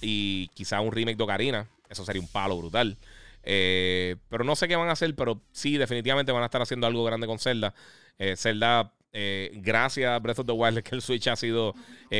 y 0.00 0.46
quizá 0.54 0.80
un 0.80 0.92
remake 0.92 1.16
de 1.16 1.24
Ocarina. 1.24 1.68
Eso 1.88 2.04
sería 2.04 2.22
un 2.22 2.28
palo 2.28 2.56
brutal. 2.56 2.96
Eh, 3.42 4.16
pero 4.28 4.44
no 4.44 4.54
sé 4.56 4.68
qué 4.68 4.76
van 4.76 4.88
a 4.88 4.92
hacer, 4.92 5.14
pero 5.14 5.40
sí, 5.52 5.76
definitivamente 5.78 6.32
van 6.32 6.42
a 6.42 6.46
estar 6.46 6.62
haciendo 6.62 6.86
algo 6.86 7.04
grande 7.04 7.26
con 7.26 7.38
Zelda. 7.38 7.74
Eh, 8.18 8.36
Zelda, 8.36 8.92
eh, 9.12 9.50
gracias 9.54 10.10
a 10.10 10.18
Breath 10.18 10.40
of 10.40 10.46
the 10.46 10.52
Wild, 10.52 10.82
que 10.82 10.94
el 10.94 11.02
Switch 11.02 11.26
ha 11.28 11.36
sido, 11.36 11.74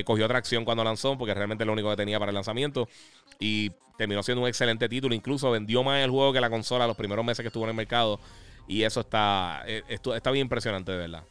cogió 0.04 0.26
tracción 0.28 0.64
cuando 0.64 0.84
lanzó, 0.84 1.16
porque 1.18 1.34
realmente 1.34 1.64
es 1.64 1.66
lo 1.66 1.72
único 1.72 1.90
que 1.90 1.96
tenía 1.96 2.18
para 2.18 2.30
el 2.30 2.34
lanzamiento. 2.34 2.88
Y 3.38 3.70
terminó 3.96 4.22
siendo 4.22 4.42
un 4.42 4.48
excelente 4.48 4.88
título. 4.88 5.14
Incluso 5.14 5.50
vendió 5.50 5.82
más 5.82 6.02
el 6.02 6.10
juego 6.10 6.32
que 6.32 6.40
la 6.40 6.50
consola 6.50 6.86
los 6.86 6.96
primeros 6.96 7.24
meses 7.24 7.42
que 7.42 7.48
estuvo 7.48 7.64
en 7.64 7.70
el 7.70 7.76
mercado. 7.76 8.20
Y 8.66 8.82
eso 8.82 9.00
está, 9.00 9.64
está 9.66 10.30
bien 10.30 10.44
impresionante, 10.46 10.92
de 10.92 10.98
verdad. 10.98 11.24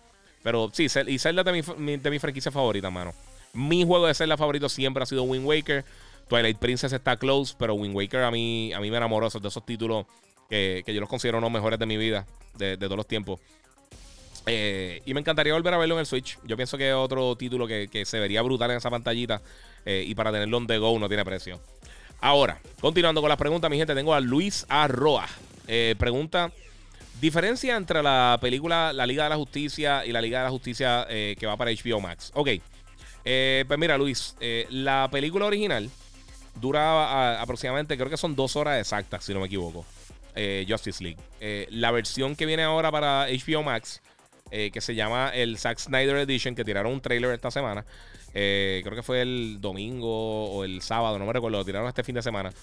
Pero 0.43 0.69
sí, 0.73 0.87
y 1.07 1.19
Zelda 1.19 1.43
de 1.43 1.51
mi, 1.51 1.97
de 1.97 2.09
mi 2.09 2.19
franquicia 2.19 2.51
favorita, 2.51 2.89
mano. 2.89 3.13
Mi 3.53 3.83
juego 3.85 4.07
de 4.07 4.13
Zelda 4.13 4.37
favorito 4.37 4.69
siempre 4.69 5.03
ha 5.03 5.05
sido 5.05 5.23
Wind 5.23 5.45
Waker. 5.45 5.83
Twilight 6.29 6.59
Princess 6.59 6.93
está 6.93 7.17
close, 7.17 7.55
pero 7.57 7.73
Wind 7.73 7.95
Waker 7.95 8.21
a 8.21 8.31
mí, 8.31 8.71
a 8.71 8.79
mí 8.79 8.91
me 8.91 8.97
enamoró 8.97 9.27
de 9.27 9.47
esos 9.47 9.65
títulos 9.65 10.05
que, 10.49 10.83
yo 10.87 10.99
los 10.99 11.09
considero 11.09 11.41
los 11.41 11.51
mejores 11.51 11.79
de 11.79 11.85
mi 11.85 11.97
vida, 11.97 12.25
de, 12.57 12.77
todos 12.77 12.95
los 12.95 13.07
tiempos. 13.07 13.39
Eh, 14.45 15.01
y 15.05 15.13
me 15.13 15.19
encantaría 15.19 15.53
volver 15.53 15.73
a 15.73 15.77
verlo 15.77 15.95
en 15.95 16.01
el 16.01 16.05
Switch. 16.05 16.39
Yo 16.43 16.55
pienso 16.55 16.77
que 16.77 16.89
es 16.89 16.95
otro 16.95 17.35
título 17.35 17.67
que, 17.67 18.03
se 18.05 18.19
vería 18.19 18.41
brutal 18.41 18.71
en 18.71 18.77
esa 18.77 18.89
pantallita. 18.89 19.41
Eh, 19.85 20.03
y 20.07 20.15
para 20.15 20.31
tenerlo 20.31 20.57
on 20.57 20.67
the 20.67 20.77
go 20.77 20.97
no 20.99 21.07
tiene 21.07 21.25
precio. 21.25 21.59
Ahora, 22.21 22.59
continuando 22.81 23.21
con 23.21 23.29
las 23.29 23.37
preguntas, 23.37 23.69
mi 23.71 23.77
gente, 23.77 23.95
tengo 23.95 24.13
a 24.13 24.19
Luis 24.19 24.65
Arroa. 24.69 25.27
Eh, 25.67 25.95
pregunta 25.97 26.51
Diferencia 27.21 27.75
entre 27.75 28.01
la 28.01 28.37
película 28.39 28.93
La 28.93 29.05
Liga 29.05 29.25
de 29.25 29.29
la 29.29 29.35
Justicia 29.35 30.05
y 30.05 30.11
la 30.11 30.21
Liga 30.21 30.39
de 30.39 30.45
la 30.45 30.51
Justicia 30.51 31.05
que 31.09 31.45
va 31.45 31.57
para 31.57 31.69
HBO 31.69 31.99
Max. 31.99 32.31
Ok. 32.33 32.49
Pues 33.23 33.77
mira, 33.77 33.97
Luis, 33.97 34.37
la 34.69 35.09
película 35.11 35.45
original 35.45 35.89
dura 36.59 37.41
aproximadamente, 37.41 37.97
creo 37.97 38.09
que 38.09 38.17
son 38.17 38.35
dos 38.35 38.55
horas 38.55 38.79
exactas, 38.79 39.23
si 39.23 39.33
no 39.33 39.39
me 39.39 39.47
equivoco. 39.47 39.85
Justice 40.67 41.03
League. 41.03 41.67
la 41.71 41.91
versión 41.91 42.33
que 42.33 42.45
viene 42.45 42.63
ahora 42.63 42.89
para 42.91 43.27
HBO 43.27 43.61
Max, 43.61 44.01
que 44.49 44.79
se 44.79 44.95
llama 44.95 45.31
el 45.33 45.57
Zack 45.57 45.79
Snyder 45.79 46.15
Edition, 46.15 46.55
que 46.55 46.63
tiraron 46.63 46.93
un 46.93 47.01
trailer 47.01 47.31
esta 47.31 47.51
semana. 47.51 47.83
creo 48.31 48.95
que 48.95 49.03
fue 49.03 49.21
el 49.21 49.57
domingo 49.59 50.45
o 50.45 50.63
el 50.63 50.81
sábado, 50.81 51.19
no 51.19 51.25
me 51.25 51.33
recuerdo, 51.33 51.65
tiraron 51.65 51.89
este 51.89 52.03
fin 52.05 52.15
de 52.15 52.21
semana. 52.21 52.53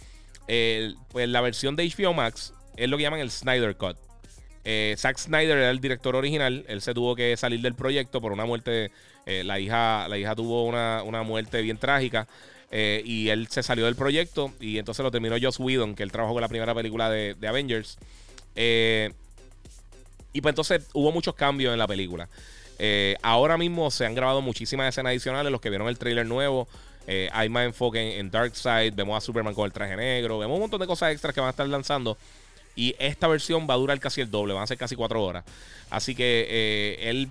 pues 0.47 1.29
la 1.29 1.43
versión 1.43 1.77
de 1.77 1.87
HBO 1.87 2.15
Max 2.15 2.55
es 2.77 2.89
lo 2.89 2.97
que 2.97 3.03
llaman 3.03 3.21
el 3.21 3.31
Snyder 3.31 3.77
Cut. 3.77 3.99
Eh, 4.69 4.97
Zack 4.99 5.17
Snyder 5.19 5.59
era 5.59 5.71
el 5.71 5.81
director 5.81 6.17
original. 6.17 6.65
Él 6.69 6.83
se 6.83 6.93
tuvo 6.93 7.15
que 7.15 7.37
salir 7.37 7.61
del 7.61 7.75
proyecto 7.75 8.21
por 8.21 8.33
una 8.33 8.45
muerte. 8.45 8.91
Eh, 9.25 9.45
la, 9.45 9.61
hija, 9.61 10.09
la 10.09 10.19
hija 10.19 10.35
tuvo 10.35 10.65
una, 10.65 11.23
muerte 11.23 11.63
bien 11.63 11.79
trágica. 11.79 12.27
Eh, 12.71 13.03
y 13.05 13.29
él 13.29 13.49
se 13.49 13.63
salió 13.63 13.85
del 13.85 13.97
proyecto. 13.97 14.53
Y 14.61 14.79
entonces 14.79 15.03
lo 15.03 15.11
terminó 15.11 15.37
Joss 15.41 15.59
Whedon, 15.59 15.95
que 15.95 16.03
él 16.03 16.13
trabajó 16.13 16.35
con 16.35 16.43
la 16.43 16.49
primera 16.49 16.75
película 16.75 17.11
de, 17.11 17.37
Avengers. 17.47 17.99
y 18.55 20.41
pues 20.41 20.53
entonces 20.53 20.87
hubo 20.93 21.13
muchos 21.13 21.35
cambios 21.35 21.73
en 21.73 21.79
la 21.79 21.87
película. 21.87 22.29
ahora 23.23 23.57
mismo 23.57 23.91
se 23.91 24.07
han 24.07 24.15
grabado 24.15 24.43
muchísimas 24.43 24.89
escenas 24.89 25.11
adicionales. 25.11 25.53
Los 25.53 25.61
que 25.61 25.71
vieron 25.71 25.89
el 25.89 25.99
trailer 25.99 26.27
nuevo. 26.27 26.69
hay 27.33 27.49
más 27.49 27.67
enfoque 27.67 28.01
en, 28.01 28.21
en 28.21 28.31
Darkseid. 28.31 28.95
Vemos 28.95 29.17
a 29.17 29.21
Superman 29.21 29.55
con 29.55 29.67
el 29.67 29.73
traje 29.73 29.97
negro. 29.97 30.39
Vemos 30.39 30.55
un 30.55 30.63
montón 30.63 30.81
de 30.81 30.87
cosas 30.87 31.13
extras 31.13 31.35
que 31.35 31.41
van 31.41 31.49
a 31.49 31.51
estar 31.51 31.69
lanzando. 31.69 32.19
Y 32.77 32.95
esta 32.99 33.27
versión 33.27 33.67
va 33.69 33.75
a 33.75 33.79
durar 33.79 33.99
casi 33.99 34.21
el 34.21 34.31
doble, 34.31 34.53
van 34.53 34.63
a 34.63 34.67
ser 34.67 34.77
casi 34.77 34.95
cuatro 34.95 35.25
horas. 35.25 35.45
Así 35.89 36.15
que 36.15 36.47
eh, 36.49 37.09
él 37.09 37.31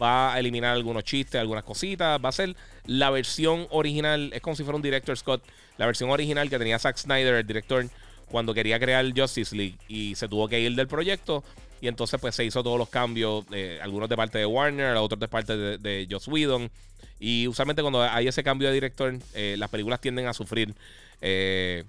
va 0.00 0.34
a 0.34 0.38
eliminar 0.38 0.74
algunos 0.74 1.04
chistes, 1.04 1.40
algunas 1.40 1.64
cositas. 1.64 2.20
Va 2.22 2.28
a 2.28 2.32
ser 2.32 2.54
la 2.88 3.10
versión 3.10 3.66
original, 3.70 4.30
es 4.32 4.40
como 4.40 4.56
si 4.56 4.64
fuera 4.64 4.76
un 4.76 4.82
director 4.82 5.16
Scott. 5.16 5.44
La 5.76 5.84
versión 5.84 6.08
original 6.10 6.48
que 6.48 6.58
tenía 6.58 6.78
Zack 6.78 6.96
Snyder, 6.96 7.34
el 7.34 7.46
director, 7.46 7.86
cuando 8.30 8.54
quería 8.54 8.80
crear 8.80 9.04
Justice 9.14 9.54
League 9.54 9.76
y 9.88 10.14
se 10.14 10.26
tuvo 10.26 10.48
que 10.48 10.58
ir 10.58 10.74
del 10.74 10.88
proyecto. 10.88 11.44
Y 11.82 11.86
entonces 11.86 12.18
pues 12.18 12.34
se 12.34 12.46
hizo 12.46 12.62
todos 12.62 12.78
los 12.78 12.88
cambios, 12.88 13.44
eh, 13.52 13.78
algunos 13.82 14.08
de 14.08 14.16
parte 14.16 14.38
de 14.38 14.46
Warner, 14.46 14.96
otros 14.96 15.20
de 15.20 15.28
parte 15.28 15.54
de, 15.54 15.76
de 15.76 16.08
Joss 16.10 16.28
Whedon. 16.28 16.70
Y 17.20 17.46
usualmente 17.46 17.82
cuando 17.82 18.02
hay 18.02 18.26
ese 18.26 18.42
cambio 18.42 18.68
de 18.68 18.74
director, 18.74 19.14
eh, 19.34 19.56
las 19.58 19.68
películas 19.68 20.00
tienden 20.00 20.26
a 20.26 20.32
sufrir. 20.32 20.74
Eh, 21.20 21.84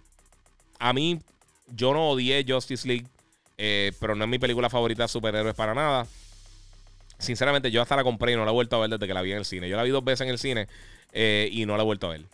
a 0.80 0.92
mí, 0.92 1.22
yo 1.68 1.94
no 1.94 2.10
odié 2.10 2.46
Justice 2.46 2.86
League, 2.86 3.08
pero 4.00 4.16
no 4.16 4.26
es 4.26 4.30
mi 4.30 4.38
película 4.38 4.70
favorita 4.70 5.04
de 5.04 5.08
superhéroes 5.08 5.56
para 5.56 5.74
nada. 5.74 6.06
Sinceramente, 7.20 7.70
yo 7.70 7.82
hasta 7.82 7.96
la 7.96 8.04
compré 8.04 8.34
y 8.34 8.36
no 8.36 8.46
la 8.46 8.52
he 8.52 8.54
vuelto 8.54 8.76
a 8.76 8.80
ver 8.80 8.90
desde 8.90 9.06
que 9.06 9.14
la 9.14 9.22
vi 9.22 9.32
en 9.32 9.38
el 9.38 9.46
cine. 9.46 9.70
Yo 9.70 9.78
la 9.78 9.84
vi 9.84 9.92
dos 9.92 10.04
veces 10.04 10.22
en 10.22 10.30
el 10.30 10.40
cine 10.40 10.68
y 11.14 11.66
no 11.68 11.78
la 11.78 11.84
he 11.84 11.86
vuelto 11.86 12.08
a 12.08 12.12
ver. 12.12 12.26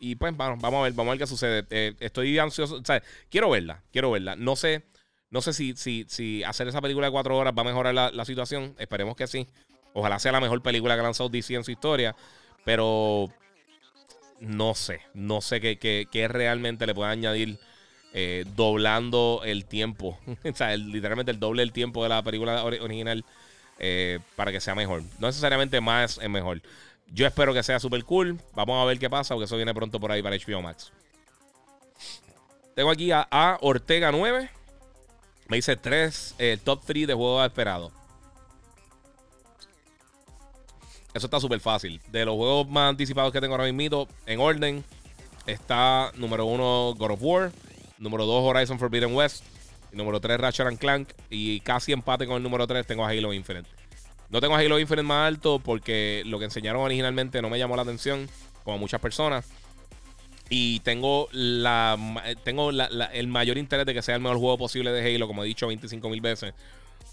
y 0.00 0.14
pues 0.14 0.36
vamos, 0.36 0.60
vamos 0.60 0.80
a 0.80 0.82
ver, 0.84 0.92
vamos 0.92 1.10
a 1.10 1.14
ver 1.14 1.18
qué 1.18 1.26
sucede. 1.26 1.96
estoy 2.00 2.38
ansioso, 2.38 2.82
quiero 3.28 3.50
verla, 3.50 3.82
quiero 3.92 4.10
verla. 4.10 4.36
No 4.36 4.56
sé 4.56 4.84
no 5.32 5.40
sé 5.40 5.54
si, 5.54 5.74
si, 5.76 6.04
si 6.08 6.44
hacer 6.44 6.68
esa 6.68 6.82
película 6.82 7.06
de 7.06 7.10
cuatro 7.10 7.38
horas 7.38 7.54
va 7.56 7.62
a 7.62 7.64
mejorar 7.64 7.94
la, 7.94 8.24
situación. 8.26 8.76
Esperemos 8.78 9.16
que 9.16 9.26
sí. 9.26 9.48
Ojalá 9.94 10.18
sea 10.18 10.30
la 10.30 10.42
mejor 10.42 10.62
película 10.62 10.94
que 10.94 11.00
ha 11.00 11.04
lanzado 11.04 11.30
DC 11.30 11.54
en 11.54 11.64
su 11.64 11.70
historia. 11.70 12.14
Pero 12.66 13.32
no 14.40 14.74
sé. 14.74 15.00
No 15.14 15.40
sé 15.40 15.58
qué, 15.62 16.28
realmente 16.28 16.86
le 16.86 16.94
puede 16.94 17.10
añadir 17.10 17.58
eh, 18.14 18.44
doblando 18.56 19.42
el 19.44 19.64
tiempo. 19.64 20.18
o 20.44 20.54
sea, 20.54 20.76
literalmente 20.76 21.32
el 21.32 21.40
doble 21.40 21.62
del 21.62 21.72
tiempo 21.72 22.02
de 22.02 22.08
la 22.08 22.22
película 22.22 22.64
original 22.64 23.24
eh, 23.78 24.20
para 24.36 24.52
que 24.52 24.60
sea 24.60 24.74
mejor. 24.74 25.02
No 25.18 25.26
necesariamente 25.26 25.80
más 25.80 26.18
es 26.18 26.28
mejor. 26.28 26.60
Yo 27.12 27.26
espero 27.26 27.52
que 27.52 27.62
sea 27.62 27.80
super 27.80 28.04
cool. 28.04 28.38
Vamos 28.54 28.80
a 28.80 28.84
ver 28.86 28.98
qué 28.98 29.10
pasa, 29.10 29.34
porque 29.34 29.44
eso 29.46 29.56
viene 29.56 29.74
pronto 29.74 30.00
por 30.00 30.12
ahí 30.12 30.22
para 30.22 30.36
HBO 30.36 30.62
Max. 30.62 30.92
Tengo 32.74 32.90
aquí 32.90 33.10
a, 33.12 33.26
a 33.30 33.58
Ortega 33.60 34.10
9. 34.10 34.48
Me 35.48 35.56
dice 35.56 35.76
3, 35.76 36.36
el 36.38 36.60
top 36.60 36.82
3 36.86 37.08
de 37.08 37.14
juegos 37.14 37.44
esperados. 37.44 37.92
Eso 41.14 41.26
está 41.26 41.38
súper 41.40 41.60
fácil. 41.60 42.00
De 42.10 42.24
los 42.24 42.36
juegos 42.36 42.68
más 42.68 42.88
anticipados 42.88 43.32
que 43.32 43.40
tengo 43.40 43.54
ahora 43.54 43.70
mismo, 43.70 44.08
en 44.24 44.40
orden, 44.40 44.84
está 45.46 46.10
número 46.16 46.46
1 46.46 46.94
God 46.96 47.10
of 47.10 47.22
War, 47.22 47.52
número 48.02 48.26
2 48.26 48.42
Horizon 48.44 48.78
Forbidden 48.78 49.14
West, 49.14 49.44
y 49.92 49.96
número 49.96 50.20
3 50.20 50.38
Ratchet 50.38 50.66
and 50.66 50.78
Clank, 50.78 51.08
y 51.30 51.60
casi 51.60 51.92
empate 51.92 52.26
con 52.26 52.36
el 52.36 52.42
número 52.42 52.66
3 52.66 52.86
tengo 52.86 53.04
a 53.04 53.08
Halo 53.08 53.32
Infinite. 53.32 53.68
No 54.28 54.40
tengo 54.40 54.56
a 54.56 54.58
Halo 54.58 54.78
Infinite 54.78 55.06
más 55.06 55.28
alto 55.28 55.58
porque 55.58 56.22
lo 56.26 56.38
que 56.38 56.46
enseñaron 56.46 56.82
originalmente 56.82 57.40
no 57.40 57.48
me 57.50 57.58
llamó 57.58 57.76
la 57.76 57.82
atención, 57.82 58.28
como 58.64 58.78
muchas 58.78 59.00
personas. 59.00 59.46
Y 60.48 60.80
tengo 60.80 61.28
la 61.32 61.98
tengo 62.44 62.70
el 62.70 63.26
mayor 63.28 63.56
interés 63.56 63.86
de 63.86 63.94
que 63.94 64.02
sea 64.02 64.16
el 64.16 64.20
mejor 64.20 64.38
juego 64.38 64.58
posible 64.58 64.90
de 64.90 65.14
Halo, 65.14 65.26
como 65.26 65.44
he 65.44 65.46
dicho 65.46 65.66
25 65.66 66.08
mil 66.10 66.20
veces. 66.20 66.52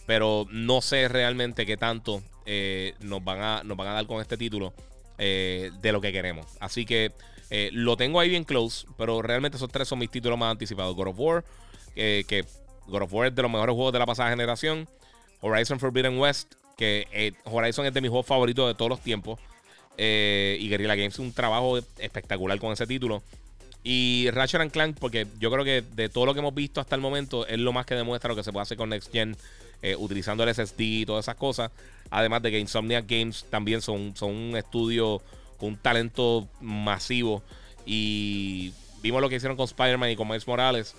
Pero 0.06 0.48
no 0.50 0.82
sé 0.82 1.08
realmente 1.08 1.66
qué 1.66 1.78
tanto 1.78 2.24
eh, 2.46 2.96
nos, 3.02 3.24
van 3.24 3.42
a, 3.42 3.64
nos 3.64 3.78
van 3.78 3.90
a 3.90 3.94
dar 3.94 4.08
con 4.08 4.22
este 4.22 4.38
título 4.38 4.74
eh, 5.18 5.72
de 5.82 5.92
lo 5.92 6.02
que 6.02 6.12
queremos. 6.12 6.48
Así 6.60 6.86
que 6.86 7.12
eh, 7.50 7.70
lo 7.74 7.98
tengo 7.98 8.20
ahí 8.20 8.30
bien 8.30 8.44
close. 8.44 8.86
Pero 8.98 9.22
realmente 9.22 9.58
esos 9.58 9.72
tres 9.72 9.88
son 9.88 10.00
mis 10.00 10.12
títulos 10.12 10.38
más 10.38 10.52
anticipados. 10.52 10.96
God 10.96 11.08
of 11.08 11.20
War, 11.20 11.46
que 11.96 12.46
God 12.88 13.04
of 13.04 13.14
War 13.14 13.28
es 13.28 13.36
de 13.36 13.42
los 13.42 13.52
mejores 13.52 13.76
juegos 13.76 13.94
de 13.94 14.00
la 14.00 14.06
pasada 14.06 14.30
generación. 14.30 14.88
Horizon 15.42 15.80
Forbidden 15.80 16.20
West, 16.20 16.54
que 16.78 17.34
Horizon 17.46 17.86
es 17.86 17.94
de 17.94 18.02
mis 18.02 18.10
juegos 18.10 18.26
favoritos 18.26 18.68
de 18.68 18.76
todos 18.76 18.90
los 18.90 19.02
tiempos. 19.02 19.40
Eh, 20.02 20.58
y 20.62 20.70
Guerrilla 20.70 20.96
Games 20.96 21.14
hizo 21.14 21.22
un 21.22 21.34
trabajo 21.34 21.78
espectacular 21.98 22.58
con 22.58 22.72
ese 22.72 22.88
título. 22.88 23.22
Y 23.84 24.30
Ratchet 24.32 24.62
and 24.62 24.72
Clank, 24.72 24.98
porque 24.98 25.28
yo 25.40 25.52
creo 25.52 25.66
que 25.66 25.82
de 25.82 26.08
todo 26.08 26.26
lo 26.26 26.34
que 26.34 26.40
hemos 26.40 26.56
visto 26.56 26.80
hasta 26.80 26.96
el 26.96 27.02
momento, 27.02 27.46
es 27.46 27.60
lo 27.60 27.74
más 27.74 27.86
que 27.86 27.96
demuestra 27.96 28.30
lo 28.30 28.36
que 28.38 28.44
se 28.44 28.54
puede 28.54 28.64
hacer 28.64 28.78
con 28.78 28.90
Next 28.90 29.12
Gen, 29.12 29.36
eh, 29.82 29.98
utilizando 29.98 30.44
el 30.44 30.56
SSD 30.56 30.80
y 30.80 31.06
todas 31.06 31.26
esas 31.26 31.36
cosas. 31.36 31.72
Además 32.12 32.42
de 32.42 32.52
que 32.52 32.60
Insomniac 32.60 33.06
Games 33.10 33.46
también 33.50 33.82
son, 33.82 34.16
son 34.16 34.34
un 34.34 34.56
estudio 34.56 35.22
con 35.60 35.70
un 35.70 35.78
talento 35.78 36.48
masivo. 36.62 37.44
Y 37.86 38.74
vimos 39.02 39.22
lo 39.22 39.30
que 39.30 39.36
hicieron 39.36 39.58
con 39.58 39.66
Spider-Man 39.66 40.12
y 40.12 40.16
con 40.16 40.28
Miles 40.28 40.48
Morales. 40.48 40.96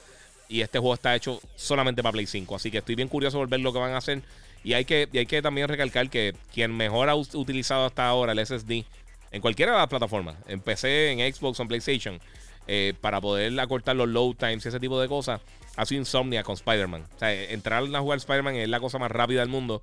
Y 0.49 0.63
este 0.63 0.79
juego 0.79 0.95
está 0.95 1.15
hecho 1.15 1.41
solamente 1.57 2.03
para 2.03 2.13
Play 2.13 2.27
5. 2.27 2.57
Así 2.57 2.71
que 2.71 2.79
estoy 2.79 2.95
bien 2.95 3.09
curioso 3.09 3.39
por 3.39 3.49
ver 3.49 3.61
lo 3.61 3.73
que 3.73 3.79
van 3.79 3.93
a 3.93 3.99
hacer. 3.99 4.23
Y 4.63 4.75
hay 4.75 4.85
que, 4.85 5.09
hay 5.13 5.27
que 5.27 5.41
también 5.43 5.69
recalcar 5.69 6.11
que 6.11 6.35
quien 6.53 6.77
mejor 6.77 7.09
ha 7.09 7.15
utilizado 7.15 7.87
hasta 7.87 8.07
ahora 8.07 8.33
el 8.33 8.45
SSD 8.45 8.85
en 9.33 9.41
cualquiera 9.41 9.73
de 9.73 9.79
las 9.79 9.89
plataformas, 9.89 10.37
en 10.49 10.61
PC, 10.61 11.13
en 11.13 11.33
Xbox, 11.33 11.61
en 11.61 11.69
PlayStation, 11.69 12.21
eh, 12.67 12.95
para 13.01 13.21
poder 13.21 13.59
acortar 13.61 13.97
los 13.97 14.09
load 14.09 14.35
times 14.35 14.65
y 14.65 14.69
ese 14.69 14.81
tipo 14.81 15.01
de 15.01 15.09
cosas, 15.09 15.41
ha 15.77 15.87
sido 15.87 16.01
Insomnia 16.01 16.43
con 16.43 16.55
Spider-Man. 16.55 17.07
O 17.15 17.19
sea, 17.19 17.33
entrar 17.33 17.83
a 17.83 18.01
jugar 18.01 18.19
Spider-Man 18.19 18.57
es 18.57 18.69
la 18.69 18.81
cosa 18.81 18.99
más 18.99 19.11
rápida 19.11 19.41
del 19.41 19.49
mundo. 19.49 19.83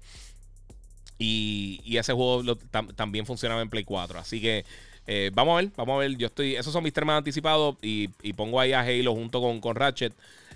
Y, 1.20 1.98
ese 1.98 2.14
juego 2.14 2.58
también 2.96 3.26
funcionaba 3.26 3.62
en 3.62 3.70
Play 3.70 3.84
4. 3.84 4.20
Así 4.20 4.40
que 4.42 4.66
eh, 5.08 5.32
vamos 5.34 5.54
a 5.54 5.62
ver, 5.62 5.72
vamos 5.76 5.96
a 5.96 6.00
ver. 6.00 6.18
Yo 6.18 6.28
estoy. 6.28 6.56
Esos 6.56 6.74
son 6.74 6.84
mis 6.84 6.94
temas 6.94 7.18
anticipados. 7.18 7.76
Y, 7.82 8.08
pongo 8.34 8.60
ahí 8.60 8.74
a 8.74 8.82
Halo 8.82 9.14
junto 9.14 9.42
con, 9.42 9.60
con 9.60 9.76
Ratchet. 9.76 10.14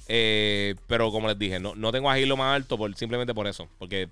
Eh, 0.07 0.75
pero 0.87 1.11
como 1.11 1.27
les 1.27 1.39
dije, 1.39 1.59
no, 1.59 1.75
no 1.75 1.91
tengo 1.91 2.09
a 2.09 2.13
Halo 2.13 2.35
más 2.37 2.55
alto 2.55 2.77
simplemente 2.95 3.33
por 3.33 3.47
eso. 3.47 3.67
Porque 3.79 4.09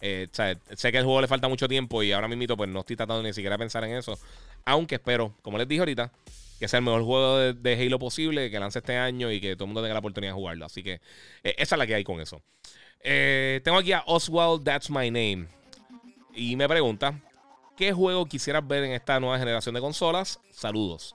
eh, 0.00 0.28
sé 0.32 0.90
que 0.90 0.98
al 0.98 1.04
juego 1.04 1.20
le 1.20 1.28
falta 1.28 1.46
mucho 1.46 1.68
tiempo 1.68 2.02
y 2.02 2.10
ahora 2.12 2.26
mismo 2.26 2.56
pues 2.56 2.70
no 2.70 2.80
estoy 2.80 2.96
tratando 2.96 3.22
ni 3.22 3.32
siquiera 3.32 3.54
de 3.54 3.58
pensar 3.58 3.84
en 3.84 3.92
eso. 3.92 4.18
Aunque 4.64 4.96
espero, 4.96 5.34
como 5.42 5.58
les 5.58 5.68
dije 5.68 5.80
ahorita, 5.80 6.10
que 6.58 6.68
sea 6.68 6.78
el 6.78 6.84
mejor 6.84 7.02
juego 7.02 7.38
de, 7.38 7.74
Halo 7.74 7.98
posible, 7.98 8.50
que 8.50 8.58
lance 8.58 8.78
este 8.78 8.96
año 8.96 9.30
y 9.30 9.40
que 9.40 9.54
todo 9.54 9.64
el 9.64 9.68
mundo 9.68 9.82
tenga 9.82 9.94
la 9.94 10.00
oportunidad 10.00 10.32
de 10.32 10.36
jugarlo. 10.36 10.64
Así 10.64 10.82
que 10.82 11.00
esa 11.42 11.74
es 11.74 11.78
la 11.78 11.86
que 11.86 11.94
hay 11.94 12.04
con 12.04 12.20
eso. 12.20 12.40
tengo 13.02 13.78
aquí 13.78 13.92
a 13.92 14.02
Oswald, 14.06 14.64
That's 14.64 14.90
My 14.90 15.10
Name. 15.10 15.61
Y 16.34 16.56
me 16.56 16.68
pregunta, 16.68 17.20
¿qué 17.76 17.92
juego 17.92 18.26
quisieras 18.26 18.66
ver 18.66 18.84
en 18.84 18.92
esta 18.92 19.20
nueva 19.20 19.38
generación 19.38 19.74
de 19.74 19.80
consolas? 19.80 20.40
Saludos. 20.50 21.14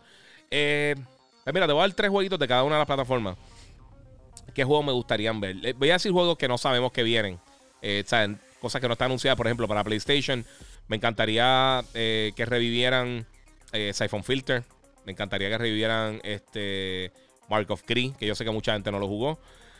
Pues 0.49 0.95
mira, 1.53 1.67
te 1.67 1.73
voy 1.73 1.81
a 1.81 1.87
dar 1.87 1.93
tres 1.93 2.09
jueguitos 2.09 2.39
de 2.39 2.47
cada 2.47 2.63
una 2.63 2.75
de 2.75 2.79
las 2.79 2.87
plataformas 2.87 3.37
qué 4.57 4.63
juegos 4.63 4.85
me 4.85 4.91
gustarían 4.91 5.39
ver. 5.39 5.57
Eh, 5.63 5.73
voy 5.73 5.91
a 5.91 5.93
decir 5.93 6.11
juegos 6.11 6.35
que 6.35 6.47
no 6.47 6.57
sabemos 6.57 6.91
que 6.91 7.03
vienen. 7.03 7.39
Eh, 7.83 8.03
Cosas 8.59 8.81
que 8.81 8.87
no 8.87 8.93
están 8.93 9.05
anunciadas, 9.05 9.37
por 9.37 9.45
ejemplo, 9.45 9.67
para 9.67 9.83
PlayStation. 9.83 10.43
Me 10.87 10.95
encantaría 10.95 11.83
eh, 11.93 12.31
que 12.35 12.43
revivieran 12.43 13.27
eh, 13.71 13.91
Siphon 13.93 14.23
Filter. 14.23 14.63
Me 15.05 15.11
encantaría 15.11 15.47
que 15.49 15.59
revivieran 15.59 16.19
este 16.23 17.11
Mark 17.49 17.69
of 17.69 17.83
Cree, 17.85 18.13
que 18.17 18.25
yo 18.25 18.33
sé 18.33 18.43
que 18.45 18.49
mucha 18.49 18.73
gente 18.73 18.91
no 18.91 18.97
lo 18.97 19.07
jugó. 19.07 19.39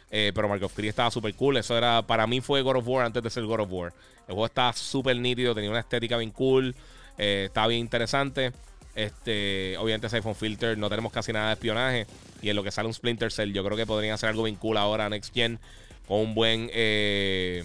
Pero 0.09 0.47
Mark 0.47 0.63
of 0.63 0.73
Cree 0.73 0.89
estaba 0.89 1.11
súper 1.11 1.33
cool. 1.35 1.57
Eso 1.57 1.77
era, 1.77 2.01
para 2.01 2.27
mí 2.27 2.41
fue 2.41 2.61
God 2.61 2.77
of 2.77 2.87
War 2.87 3.05
antes 3.05 3.21
de 3.21 3.29
ser 3.29 3.43
God 3.43 3.61
of 3.61 3.71
War. 3.71 3.93
El 4.27 4.33
juego 4.33 4.45
estaba 4.45 4.73
súper 4.73 5.17
nítido, 5.17 5.55
tenía 5.55 5.69
una 5.69 5.79
estética 5.79 6.17
bien 6.17 6.31
cool, 6.31 6.75
estaba 7.17 7.67
bien 7.67 7.81
interesante. 7.81 8.51
Este, 8.97 9.77
obviamente, 9.77 10.09
Siphon 10.09 10.33
Filter 10.33 10.75
no 10.75 10.89
tenemos 10.89 11.11
casi 11.11 11.31
nada 11.31 11.49
de 11.49 11.53
espionaje. 11.53 12.07
Y 12.41 12.49
en 12.49 12.55
lo 12.55 12.63
que 12.63 12.71
sale 12.71 12.87
un 12.87 12.95
Splinter 12.95 13.31
Cell, 13.31 13.53
yo 13.53 13.63
creo 13.63 13.77
que 13.77 13.85
podrían 13.85 14.15
hacer 14.15 14.29
algo 14.29 14.41
bien 14.43 14.55
cool 14.55 14.75
ahora 14.75 15.07
Next 15.07 15.35
Gen. 15.35 15.59
Con 16.07 16.21
un 16.21 16.33
buen. 16.33 16.67
Eh, 16.73 17.63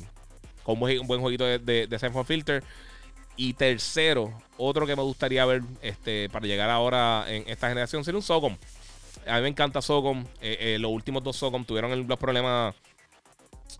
con 0.63 0.75
un 0.75 1.07
buen, 1.07 1.21
jueguito 1.23 1.47
de, 1.47 1.59
de, 1.59 1.99
Siphon 1.99 2.27
Filter. 2.27 2.63
Y 3.35 3.55
tercero, 3.55 4.31
otro 4.59 4.87
que 4.87 4.95
me 4.95 5.01
gustaría 5.01 5.47
ver 5.47 5.63
este, 5.81 6.29
para 6.29 6.47
llegar 6.47 6.69
ahora 6.69 7.25
en 7.27 7.49
esta 7.49 7.69
generación 7.71 8.05
sería 8.05 8.19
un 8.19 8.23
Socom. 8.23 8.59
A 9.27 9.37
mí 9.37 9.43
me 9.43 9.49
encanta 9.49 9.83
Socom. 9.83 10.25
Eh, 10.41 10.75
eh, 10.75 10.79
los 10.79 10.91
últimos 10.91 11.23
dos 11.23 11.37
Socom 11.37 11.65
tuvieron 11.65 12.07
los 12.07 12.19
problemas 12.19 12.75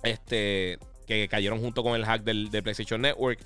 este, 0.03 0.79
que 1.07 1.29
cayeron 1.29 1.61
junto 1.61 1.83
con 1.83 1.95
el 1.95 2.05
hack 2.05 2.23
del, 2.23 2.49
PlayStation 2.51 3.01
Network 3.01 3.41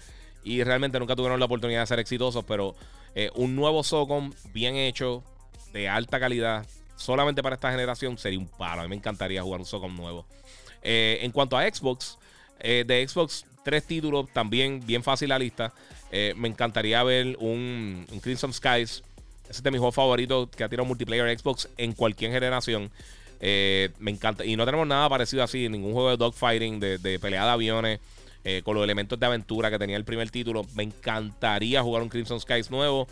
y 0.44 0.62
realmente 0.62 0.98
nunca 0.98 1.16
tuvieron 1.16 1.40
la 1.40 1.46
oportunidad 1.46 1.80
de 1.80 1.86
ser 1.86 1.98
exitosos, 1.98 2.44
pero 2.44 2.74
eh, 3.14 3.30
un 3.34 3.56
nuevo 3.56 3.82
Socom 3.82 4.32
bien 4.52 4.76
hecho, 4.76 5.24
de 5.72 5.88
alta 5.88 6.20
calidad, 6.20 6.66
solamente 6.94 7.42
para 7.42 7.56
esta 7.56 7.70
generación 7.70 8.16
sería 8.18 8.38
un 8.38 8.48
palo. 8.48 8.82
A 8.82 8.84
mí 8.84 8.90
me 8.90 8.96
encantaría 8.96 9.42
jugar 9.42 9.60
un 9.60 9.66
Socom 9.66 9.94
nuevo. 9.94 10.26
En 10.88 11.32
cuanto 11.32 11.58
a 11.58 11.64
Xbox, 11.64 12.16
de 12.60 13.06
Xbox, 13.08 13.44
tres 13.64 13.84
títulos 13.84 14.30
también 14.32 14.80
bien 14.86 15.02
fácil 15.02 15.30
la 15.30 15.38
lista. 15.38 15.74
me 16.12 16.46
encantaría 16.46 17.02
ver 17.02 17.36
un, 17.40 18.06
Crimson 18.22 18.52
Skies. 18.52 19.02
Ese 19.48 19.58
es 19.58 19.62
de 19.62 19.70
mis 19.70 19.78
juegos 19.78 19.94
favoritos 19.94 20.48
que 20.50 20.64
ha 20.64 20.68
tirado 20.68 20.86
multiplayer 20.86 21.38
Xbox 21.38 21.68
en 21.76 21.92
cualquier 21.92 22.32
generación. 22.32 22.90
me 23.40 24.10
encanta. 24.10 24.44
Y 24.44 24.56
no 24.56 24.64
tenemos 24.64 24.86
nada 24.86 25.08
parecido 25.08 25.42
así, 25.42 25.68
ningún 25.68 25.92
juego 25.92 26.10
de 26.10 26.16
dogfighting, 26.16 26.80
de, 26.80 26.98
de 26.98 27.18
pelea 27.18 27.44
de 27.44 27.50
aviones. 27.50 28.00
Eh, 28.48 28.62
con 28.62 28.76
los 28.76 28.84
elementos 28.84 29.18
de 29.18 29.26
aventura 29.26 29.72
que 29.72 29.78
tenía 29.78 29.96
el 29.96 30.04
primer 30.04 30.30
título. 30.30 30.64
Me 30.76 30.84
encantaría 30.84 31.82
jugar 31.82 32.00
un 32.00 32.08
Crimson 32.08 32.40
Skies 32.40 32.70
nuevo. 32.70 33.08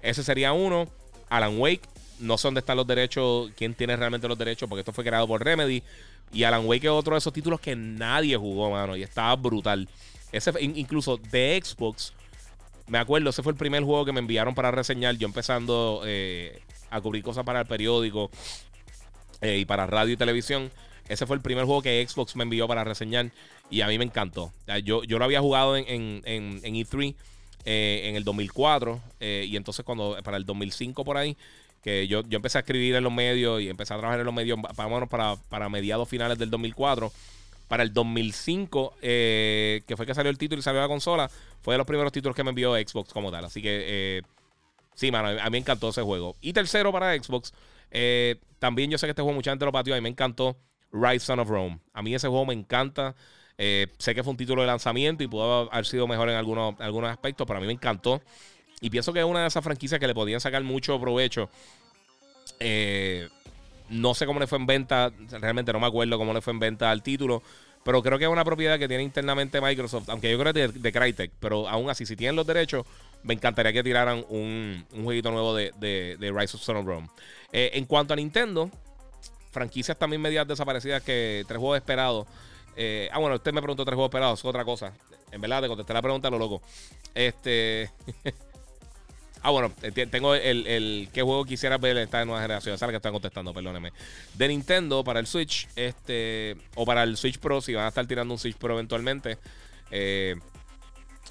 Ese 0.00 0.24
sería 0.24 0.54
uno. 0.54 0.88
Alan 1.28 1.60
Wake. 1.60 1.82
No 2.20 2.38
sé 2.38 2.48
dónde 2.48 2.60
están 2.60 2.78
los 2.78 2.86
derechos, 2.86 3.50
quién 3.54 3.74
tiene 3.74 3.96
realmente 3.96 4.26
los 4.26 4.38
derechos, 4.38 4.66
porque 4.66 4.80
esto 4.80 4.94
fue 4.94 5.04
creado 5.04 5.28
por 5.28 5.44
Remedy. 5.44 5.82
Y 6.32 6.42
Alan 6.44 6.64
Wake 6.64 6.86
es 6.86 6.90
otro 6.90 7.14
de 7.14 7.18
esos 7.18 7.34
títulos 7.34 7.60
que 7.60 7.76
nadie 7.76 8.34
jugó, 8.38 8.70
mano. 8.70 8.96
Y 8.96 9.02
estaba 9.02 9.36
brutal. 9.36 9.86
Ese, 10.32 10.52
incluso 10.58 11.18
de 11.18 11.60
Xbox, 11.62 12.14
me 12.88 12.98
acuerdo, 12.98 13.30
ese 13.30 13.42
fue 13.42 13.52
el 13.52 13.58
primer 13.58 13.82
juego 13.82 14.04
que 14.04 14.12
me 14.12 14.20
enviaron 14.20 14.54
para 14.54 14.70
reseñar. 14.70 15.16
Yo 15.16 15.26
empezando 15.26 16.02
eh, 16.04 16.60
a 16.90 17.00
cubrir 17.00 17.22
cosas 17.22 17.44
para 17.44 17.60
el 17.60 17.66
periódico. 17.66 18.30
y 19.42 19.64
para 19.64 19.86
radio 19.86 20.14
y 20.14 20.16
televisión. 20.16 20.70
Ese 21.08 21.26
fue 21.26 21.36
el 21.36 21.42
primer 21.42 21.64
juego 21.64 21.80
que 21.80 22.06
Xbox 22.06 22.36
me 22.36 22.42
envió 22.42 22.68
para 22.68 22.84
reseñar 22.84 23.30
y 23.70 23.80
a 23.80 23.86
mí 23.86 23.96
me 23.96 24.04
encantó. 24.04 24.52
Yo, 24.84 25.04
yo 25.04 25.18
lo 25.18 25.24
había 25.24 25.40
jugado 25.40 25.76
en, 25.76 25.86
en, 25.88 26.60
en, 26.62 26.74
E3 26.74 27.14
en 27.64 28.16
el 28.16 28.24
2004 28.24 29.00
y 29.20 29.56
entonces 29.56 29.86
cuando 29.86 30.18
para 30.22 30.36
el 30.36 30.44
2005 30.44 31.04
por 31.04 31.16
ahí 31.16 31.34
que 31.82 32.08
yo, 32.08 32.22
yo 32.28 32.36
empecé 32.36 32.58
a 32.58 32.60
escribir 32.60 32.94
en 32.94 33.04
los 33.04 33.12
medios 33.12 33.60
y 33.60 33.68
empecé 33.68 33.94
a 33.94 33.98
trabajar 33.98 34.20
en 34.20 34.26
los 34.26 34.34
medios 34.34 34.58
para, 35.08 35.36
para 35.36 35.68
mediados 35.68 36.08
finales 36.08 36.38
del 36.38 36.50
2004. 36.50 37.12
Para 37.68 37.82
el 37.82 37.92
2005, 37.92 38.94
eh, 39.02 39.82
que 39.86 39.96
fue 39.96 40.06
que 40.06 40.14
salió 40.14 40.30
el 40.30 40.38
título 40.38 40.60
y 40.60 40.62
salió 40.62 40.80
la 40.80 40.88
consola, 40.88 41.30
fue 41.60 41.74
de 41.74 41.78
los 41.78 41.86
primeros 41.86 42.12
títulos 42.12 42.34
que 42.34 42.42
me 42.42 42.50
envió 42.50 42.74
Xbox 42.74 43.12
como 43.12 43.30
tal. 43.30 43.44
Así 43.44 43.60
que, 43.62 43.84
eh, 43.86 44.22
sí, 44.94 45.10
mano, 45.10 45.28
a 45.28 45.44
mí 45.44 45.50
me 45.50 45.58
encantó 45.58 45.90
ese 45.90 46.02
juego. 46.02 46.34
Y 46.40 46.52
tercero 46.52 46.90
para 46.92 47.14
Xbox, 47.22 47.52
eh, 47.90 48.36
también 48.58 48.90
yo 48.90 48.98
sé 48.98 49.06
que 49.06 49.10
este 49.10 49.22
juego 49.22 49.36
mucha 49.36 49.50
gente 49.50 49.64
lo 49.64 49.72
pateó, 49.72 49.94
a 49.94 49.98
mí 49.98 50.02
me 50.02 50.08
encantó 50.08 50.56
Rise 50.92 51.26
Son 51.26 51.38
of 51.40 51.48
Rome. 51.48 51.78
A 51.92 52.02
mí 52.02 52.14
ese 52.14 52.28
juego 52.28 52.46
me 52.46 52.54
encanta. 52.54 53.14
sé 53.56 54.14
que 54.14 54.22
fue 54.22 54.30
un 54.30 54.36
título 54.36 54.62
de 54.62 54.68
lanzamiento 54.68 55.22
y 55.22 55.26
pudo 55.26 55.70
haber 55.70 55.84
sido 55.86 56.06
mejor 56.06 56.30
en 56.30 56.36
algunos, 56.36 56.74
algunos 56.80 57.10
aspectos, 57.10 57.46
pero 57.46 57.58
a 57.58 57.60
mí 57.60 57.66
me 57.66 57.74
encantó. 57.74 58.22
Y 58.80 58.90
pienso 58.90 59.12
que 59.12 59.20
es 59.20 59.24
una 59.24 59.42
de 59.42 59.48
esas 59.48 59.64
franquicias 59.64 60.00
que 60.00 60.06
le 60.06 60.14
podían 60.14 60.40
sacar 60.40 60.62
mucho 60.62 60.98
provecho. 61.00 61.50
Eh, 62.60 63.28
no 63.88 64.14
sé 64.14 64.26
cómo 64.26 64.40
le 64.40 64.46
fue 64.46 64.58
en 64.58 64.66
venta, 64.66 65.12
realmente 65.30 65.72
no 65.72 65.80
me 65.80 65.86
acuerdo 65.86 66.18
cómo 66.18 66.32
le 66.32 66.40
fue 66.40 66.52
en 66.52 66.58
venta 66.60 66.90
al 66.90 67.02
título, 67.02 67.42
pero 67.84 68.02
creo 68.02 68.18
que 68.18 68.24
es 68.24 68.30
una 68.30 68.44
propiedad 68.44 68.78
que 68.78 68.88
tiene 68.88 69.02
internamente 69.02 69.60
Microsoft, 69.60 70.08
aunque 70.08 70.30
yo 70.30 70.38
creo 70.38 70.52
que 70.52 70.64
es 70.64 70.82
de, 70.82 70.92
Crytek, 70.92 71.32
pero 71.40 71.68
aún 71.68 71.88
así, 71.88 72.04
si 72.04 72.16
tienen 72.16 72.36
los 72.36 72.46
derechos, 72.46 72.84
me 73.22 73.34
encantaría 73.34 73.72
que 73.72 73.82
tiraran 73.82 74.24
un, 74.28 74.84
un 74.92 75.04
jueguito 75.04 75.30
nuevo 75.30 75.54
de, 75.54 75.72
de, 75.78 76.32
Rise 76.32 76.56
of 76.56 76.62
Son 76.62 76.76
of 76.76 76.86
Rome. 76.86 77.08
Eh, 77.52 77.70
en 77.74 77.86
cuanto 77.86 78.12
a 78.12 78.16
Nintendo, 78.16 78.70
franquicias 79.50 79.98
también 79.98 80.20
medias 80.20 80.46
desaparecidas 80.46 81.02
que 81.02 81.44
tres 81.46 81.58
juegos 81.58 81.78
esperados. 81.78 82.26
Eh, 82.76 83.08
ah, 83.12 83.18
bueno, 83.18 83.36
usted 83.36 83.52
me 83.52 83.60
preguntó 83.60 83.84
tres 83.84 83.94
juegos 83.94 84.10
esperados, 84.10 84.38
es 84.38 84.44
otra 84.44 84.64
cosa. 84.64 84.92
En 85.32 85.40
verdad, 85.40 85.62
te 85.62 85.68
contesté 85.68 85.92
la 85.92 86.02
pregunta 86.02 86.30
lo 86.30 86.38
loco. 86.38 86.62
Este. 87.14 87.90
Ah, 89.42 89.50
bueno, 89.50 89.72
eh, 89.82 90.06
tengo 90.06 90.34
el, 90.34 90.66
el 90.66 91.08
qué 91.12 91.22
juego 91.22 91.44
quisiera 91.44 91.78
ver 91.78 91.96
esta 91.98 92.24
nueva 92.24 92.42
generación. 92.42 92.74
Esa 92.74 92.88
que 92.88 92.96
están 92.96 93.12
contestando, 93.12 93.54
perdóneme. 93.54 93.92
De 94.34 94.48
Nintendo 94.48 95.04
para 95.04 95.20
el 95.20 95.26
Switch, 95.26 95.68
este, 95.76 96.56
o 96.74 96.84
para 96.84 97.02
el 97.02 97.16
Switch 97.16 97.38
Pro, 97.38 97.60
si 97.60 97.74
van 97.74 97.84
a 97.84 97.88
estar 97.88 98.06
tirando 98.06 98.34
un 98.34 98.38
Switch 98.38 98.56
Pro 98.56 98.74
eventualmente. 98.74 99.38
Eh, 99.90 100.34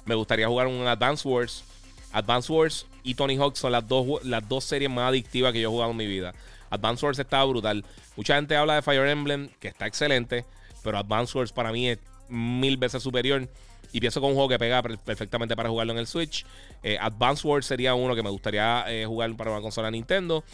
me 0.04 0.14
gustaría 0.14 0.48
jugar 0.48 0.66
un 0.66 0.86
Advance 0.86 1.28
Wars. 1.28 1.64
Advance 2.12 2.50
Wars 2.50 2.86
y 3.02 3.14
Tony 3.14 3.36
Hawk 3.36 3.56
son 3.56 3.72
las 3.72 3.86
dos, 3.86 4.24
las 4.24 4.48
dos 4.48 4.64
series 4.64 4.90
más 4.90 5.08
adictivas 5.08 5.52
que 5.52 5.60
yo 5.60 5.68
he 5.68 5.72
jugado 5.72 5.90
en 5.90 5.96
mi 5.96 6.06
vida. 6.06 6.32
Advance 6.70 7.04
Wars 7.04 7.18
estaba 7.18 7.44
brutal. 7.44 7.84
Mucha 8.16 8.36
gente 8.36 8.56
habla 8.56 8.76
de 8.76 8.82
Fire 8.82 9.06
Emblem, 9.06 9.50
que 9.60 9.68
está 9.68 9.86
excelente, 9.86 10.44
pero 10.82 10.98
Advance 10.98 11.36
Wars 11.36 11.52
para 11.52 11.72
mí 11.72 11.88
es 11.90 11.98
mil 12.28 12.76
veces 12.76 13.02
superior. 13.02 13.48
Y 13.92 14.00
pienso 14.00 14.20
que 14.20 14.26
es 14.26 14.30
un 14.30 14.34
juego 14.34 14.48
que 14.48 14.58
pega 14.58 14.82
perfectamente 14.82 15.56
para 15.56 15.68
jugarlo 15.68 15.92
en 15.92 15.98
el 15.98 16.06
Switch. 16.06 16.44
Eh, 16.82 16.98
Advance 17.00 17.46
Wars 17.46 17.66
sería 17.66 17.94
uno 17.94 18.14
que 18.14 18.22
me 18.22 18.30
gustaría 18.30 18.84
eh, 18.88 19.06
jugar 19.06 19.34
para 19.36 19.50
una 19.50 19.60
consola 19.60 19.90
Nintendo. 19.90 20.44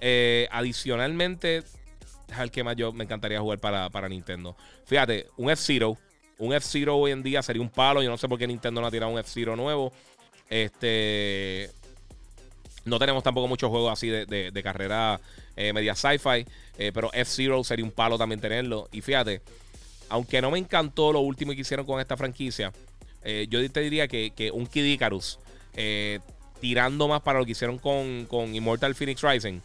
Eh, 0.00 0.48
adicionalmente, 0.50 1.62
el 2.38 2.50
que 2.50 2.64
más 2.64 2.76
yo 2.76 2.92
me 2.92 3.04
encantaría 3.04 3.40
jugar 3.40 3.58
para, 3.58 3.88
para 3.90 4.08
Nintendo. 4.08 4.56
Fíjate, 4.84 5.26
un 5.36 5.50
F-Zero. 5.50 5.96
Un 6.38 6.52
F-Zero 6.54 6.96
hoy 6.96 7.12
en 7.12 7.22
día 7.22 7.42
sería 7.42 7.62
un 7.62 7.70
palo. 7.70 8.02
Yo 8.02 8.10
no 8.10 8.18
sé 8.18 8.28
por 8.28 8.38
qué 8.38 8.46
Nintendo 8.46 8.80
no 8.80 8.86
ha 8.86 8.90
tirado 8.90 9.12
un 9.12 9.18
F-Zero 9.18 9.56
nuevo. 9.56 9.92
Este. 10.50 11.70
No 12.84 12.98
tenemos 12.98 13.22
tampoco 13.22 13.46
muchos 13.46 13.70
juegos 13.70 13.92
así 13.92 14.08
de, 14.08 14.26
de 14.26 14.62
carrera 14.62 15.20
media 15.54 15.94
sci-fi. 15.94 16.44
pero 16.92 17.12
F-Zero 17.12 17.62
sería 17.62 17.84
un 17.84 17.92
palo 17.92 18.18
también 18.18 18.40
tenerlo. 18.40 18.88
Y 18.90 19.02
fíjate, 19.02 19.40
aunque 20.12 20.42
no 20.42 20.50
me 20.50 20.58
encantó 20.58 21.10
lo 21.10 21.20
último 21.20 21.52
que 21.52 21.62
hicieron 21.62 21.86
con 21.86 21.98
esta 21.98 22.18
franquicia, 22.18 22.70
eh, 23.24 23.46
yo 23.48 23.70
te 23.70 23.80
diría 23.80 24.06
que, 24.08 24.50
un 24.52 24.66
Kid 24.66 24.84
Icarus, 24.84 25.38
eh, 25.72 26.20
tirando 26.60 27.08
más 27.08 27.22
para 27.22 27.38
lo 27.38 27.46
que 27.46 27.52
hicieron 27.52 27.78
con, 27.78 28.54
Immortal 28.54 28.94
Phoenix 28.94 29.22
Rising, 29.22 29.60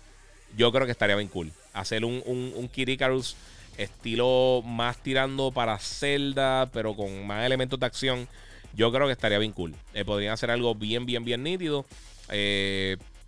yo 0.55 0.71
creo 0.71 0.85
que 0.85 0.93
estaría 0.93 1.17
bien 1.17 1.27
cool. 1.27 1.51
Hacer 1.73 2.05
un, 2.05 2.23
un, 2.25 2.69
Kid 2.69 2.87
Icarus 2.87 3.35
estilo 3.77 4.63
más 4.65 5.03
tirando 5.03 5.51
para 5.51 5.77
Zelda, 5.79 6.69
pero 6.71 6.95
con 6.95 7.27
más 7.27 7.45
elementos 7.45 7.77
de 7.77 7.85
acción, 7.85 8.25
yo 8.73 8.89
creo 8.93 9.05
que 9.05 9.11
estaría 9.11 9.39
bien 9.39 9.51
cool. 9.51 9.75
Eh, 9.93 10.05
podrían 10.05 10.31
hacer 10.31 10.49
algo 10.49 10.75
bien, 10.75 11.05
bien, 11.05 11.25
bien 11.25 11.43
nítido. 11.43 11.85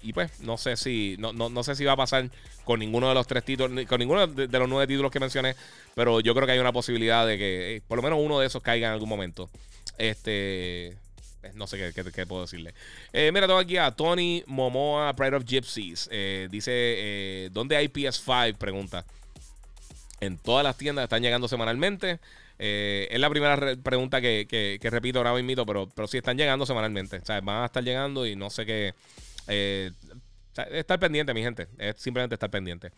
Y 0.02 0.14
pues, 0.14 0.40
no 0.42 0.58
sé 0.58 0.78
si. 0.78 1.16
No, 1.20 1.34
no, 1.34 1.64
sé 1.64 1.76
si 1.76 1.84
va 1.84 1.94
a 1.94 1.98
pasar 1.98 2.30
con 2.64 2.80
ninguno 2.80 3.10
de 3.10 3.14
los 3.14 3.28
tres 3.28 3.44
títulos. 3.44 3.86
Con 3.86 4.00
ninguno 4.00 4.28
de, 4.28 4.48
los 4.48 4.70
nueve 4.70 4.88
títulos 4.88 5.12
que 5.12 5.20
mencioné. 5.20 5.56
Pero 5.96 6.22
yo 6.22 6.34
creo 6.34 6.46
que 6.46 6.54
hay 6.54 6.60
una 6.60 6.72
posibilidad 6.72 7.28
de 7.28 7.38
que 7.38 7.76
eh, 7.76 7.82
por 7.88 7.98
lo 7.98 8.04
menos 8.04 8.20
uno 8.22 8.40
de 8.40 8.48
esos 8.48 8.62
caiga 8.62 8.88
en 8.88 8.94
algún 8.94 9.10
momento. 9.10 9.50
Este. 9.98 10.88
Eh, 11.42 11.52
no 11.54 11.68
sé 11.68 11.94
qué, 11.94 12.26
puedo 12.26 12.44
decirle. 12.44 12.74
Eh, 13.14 13.32
mira, 13.34 13.48
tengo 13.48 13.60
aquí 13.60 13.78
a 13.78 13.92
Tony 13.92 14.44
Momoa, 14.48 15.14
Pride 15.16 15.36
of 15.36 15.44
Gypsies. 15.46 16.10
dice: 16.50 17.50
¿Dónde 17.52 17.76
hay 17.76 17.88
PS5? 17.88 18.56
Pregunta. 18.56 19.06
En 20.22 20.38
todas 20.38 20.64
las 20.64 20.78
tiendas 20.78 21.04
están 21.04 21.22
llegando 21.22 21.48
semanalmente. 21.48 22.20
es 22.58 23.20
la 23.20 23.30
primera 23.30 23.76
pregunta 23.84 24.22
que, 24.22 24.80
repito 24.82 25.20
ahora 25.20 25.34
mismo, 25.34 25.66
pero, 25.66 25.90
pero 25.94 26.08
sí 26.08 26.18
están 26.18 26.38
llegando 26.38 26.66
semanalmente. 26.66 27.18
O 27.18 27.26
sea, 27.26 27.42
van 27.42 27.64
a 27.64 27.66
estar 27.66 27.84
llegando 27.84 28.26
y 28.26 28.38
no 28.38 28.50
sé 28.50 28.66
qué. 28.66 28.94
Estar 30.72 31.00
pendiente, 31.00 31.34
mi 31.34 31.42
gente. 31.42 31.68
Es 31.78 31.98
simplemente 31.98 32.36
estar 32.36 32.50
pendiente. 32.50 32.92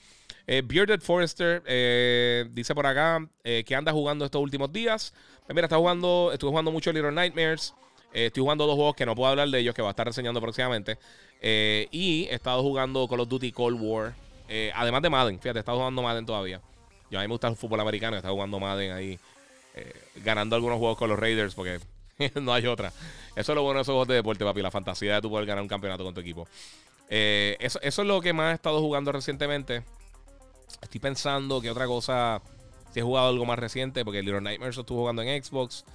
Eh, 0.48 0.62
Bearded 0.66 1.02
Forester 1.02 1.62
eh, 1.66 2.46
dice 2.52 2.74
por 2.74 2.86
acá 2.86 3.26
eh, 3.44 3.64
que 3.66 3.76
anda 3.76 3.92
jugando 3.92 4.26
estos 4.26 4.42
últimos 4.42 4.72
días. 4.72 5.14
Pues 5.46 5.56
mira, 5.56 5.66
está 5.66 5.78
jugando, 5.78 6.32
estuve 6.34 6.50
jugando 6.50 6.72
mucho 6.72 6.92
Little 6.92 7.12
Nightmares. 7.12 7.74
estoy 8.14 8.42
jugando 8.42 8.66
dos 8.66 8.76
juegos 8.76 8.96
que 8.96 9.06
no 9.06 9.16
puedo 9.16 9.30
hablar 9.30 9.50
de 9.50 9.60
ellos, 9.60 9.76
que 9.76 9.82
va 9.82 9.90
a 9.90 9.92
estar 9.92 10.06
reseñando 10.06 10.42
próximamente. 10.42 10.98
y 11.42 12.28
he 12.30 12.36
estado 12.36 12.62
jugando 12.62 13.08
Call 13.08 13.22
of 13.22 13.30
Duty 13.30 13.52
Cold 13.52 13.80
War. 13.82 14.14
además 14.76 15.02
de 15.02 15.10
Madden, 15.10 15.40
fíjate, 15.40 15.60
he 15.60 15.62
estado 15.62 15.78
jugando 15.78 16.02
Madden 16.02 16.26
todavía. 16.26 16.62
Yo 17.10 17.20
a 17.20 17.22
mí 17.24 17.28
me 17.28 17.34
gusta 17.34 17.48
el 17.48 17.56
fútbol 17.56 17.80
americano, 17.82 18.16
he 18.16 18.20
estado 18.20 18.34
jugando 18.34 18.60
Madden 18.60 18.92
ahí. 18.92 19.20
ganando 20.18 20.56
algunos 20.56 20.78
juegos 20.78 20.98
con 20.98 21.10
los 21.10 21.20
Raiders 21.20 21.56
porque 21.56 21.80
no 22.42 22.54
hay 22.54 22.68
otra. 22.68 22.92
Eso 23.36 23.52
es 23.52 23.56
lo 23.56 23.64
bueno 23.64 23.80
de 23.80 23.84
esos 23.84 23.94
juegos 23.94 24.08
de 24.08 24.16
deporte, 24.16 24.44
papi. 24.44 24.62
La 24.62 24.72
fantasía 24.72 25.16
de 25.16 25.22
tu 25.22 25.30
poder 25.30 25.46
ganar 25.46 25.62
un 25.62 25.68
campeonato 25.68 26.04
con 26.04 26.14
tu 26.14 26.22
equipo. 26.22 26.48
eso, 27.10 27.80
eso 27.82 28.02
es 28.02 28.08
lo 28.08 28.22
que 28.22 28.34
más 28.34 28.52
he 28.52 28.56
estado 28.56 28.80
jugando 28.80 29.12
recientemente. 29.12 29.84
Estoy 30.82 31.00
pensando 31.00 31.62
que 31.62 31.70
otra 31.70 31.86
cosa, 31.88 32.42
si 32.94 33.00
he 33.00 33.04
jugado 33.04 33.30
algo 33.30 33.46
más 33.46 33.60
reciente, 33.60 34.06
porque 34.06 34.22
Little 34.22 34.42
Nightmares 34.42 34.76
lo 34.76 34.82
estuve 34.82 35.00
jugando 35.00 35.22
en 35.22 35.44
Xbox. 35.44 35.86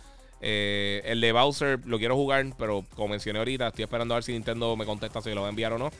Eh, 0.41 1.03
el 1.05 1.21
de 1.21 1.33
Bowser 1.33 1.81
lo 1.87 1.99
quiero 1.99 2.15
jugar, 2.15 2.45
pero 2.59 2.85
como 2.95 3.09
mencioné 3.09 3.39
ahorita, 3.39 3.69
estoy 3.69 3.85
esperando 3.85 4.15
a 4.15 4.19
ver 4.19 4.25
si 4.25 4.33
Nintendo 4.33 4.77
me 4.77 4.85
contesta 4.85 5.23
si 5.23 5.33
lo 5.33 5.43
va 5.43 5.47
a 5.47 5.51
enviar 5.51 5.73
o 5.73 5.79
no. 5.79 5.91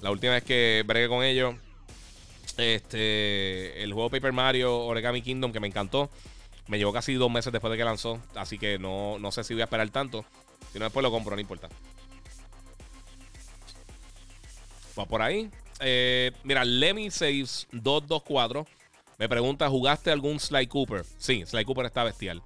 La 0.00 0.10
última 0.10 0.32
vez 0.32 0.44
que 0.44 0.82
bregué 0.86 1.08
con 1.08 1.22
ellos, 1.22 1.54
este, 2.56 3.82
el 3.82 3.92
juego 3.92 4.10
Paper 4.10 4.32
Mario 4.32 4.78
Origami 4.78 5.20
Kingdom, 5.20 5.52
que 5.52 5.60
me 5.60 5.66
encantó, 5.66 6.10
me 6.68 6.78
llevó 6.78 6.92
casi 6.92 7.14
dos 7.14 7.30
meses 7.30 7.52
después 7.52 7.70
de 7.70 7.76
que 7.76 7.84
lanzó. 7.84 8.18
Así 8.34 8.58
que 8.58 8.78
no, 8.78 9.18
no 9.18 9.30
sé 9.30 9.44
si 9.44 9.54
voy 9.54 9.60
a 9.60 9.64
esperar 9.64 9.90
tanto. 9.90 10.24
Si 10.72 10.78
no, 10.78 10.84
después 10.84 11.02
lo 11.02 11.10
compro, 11.10 11.34
no 11.34 11.40
importa. 11.40 11.68
Va 14.98 15.06
por 15.06 15.22
ahí. 15.22 15.50
Eh, 15.80 16.32
mira, 16.44 16.64
Lemmy6224 16.64 18.66
me 19.18 19.28
pregunta: 19.28 19.68
¿jugaste 19.68 20.10
algún 20.10 20.40
Sly 20.40 20.66
Cooper? 20.66 21.04
Sí, 21.18 21.44
Sly 21.46 21.64
Cooper 21.64 21.86
está 21.86 22.04
bestial. 22.04 22.42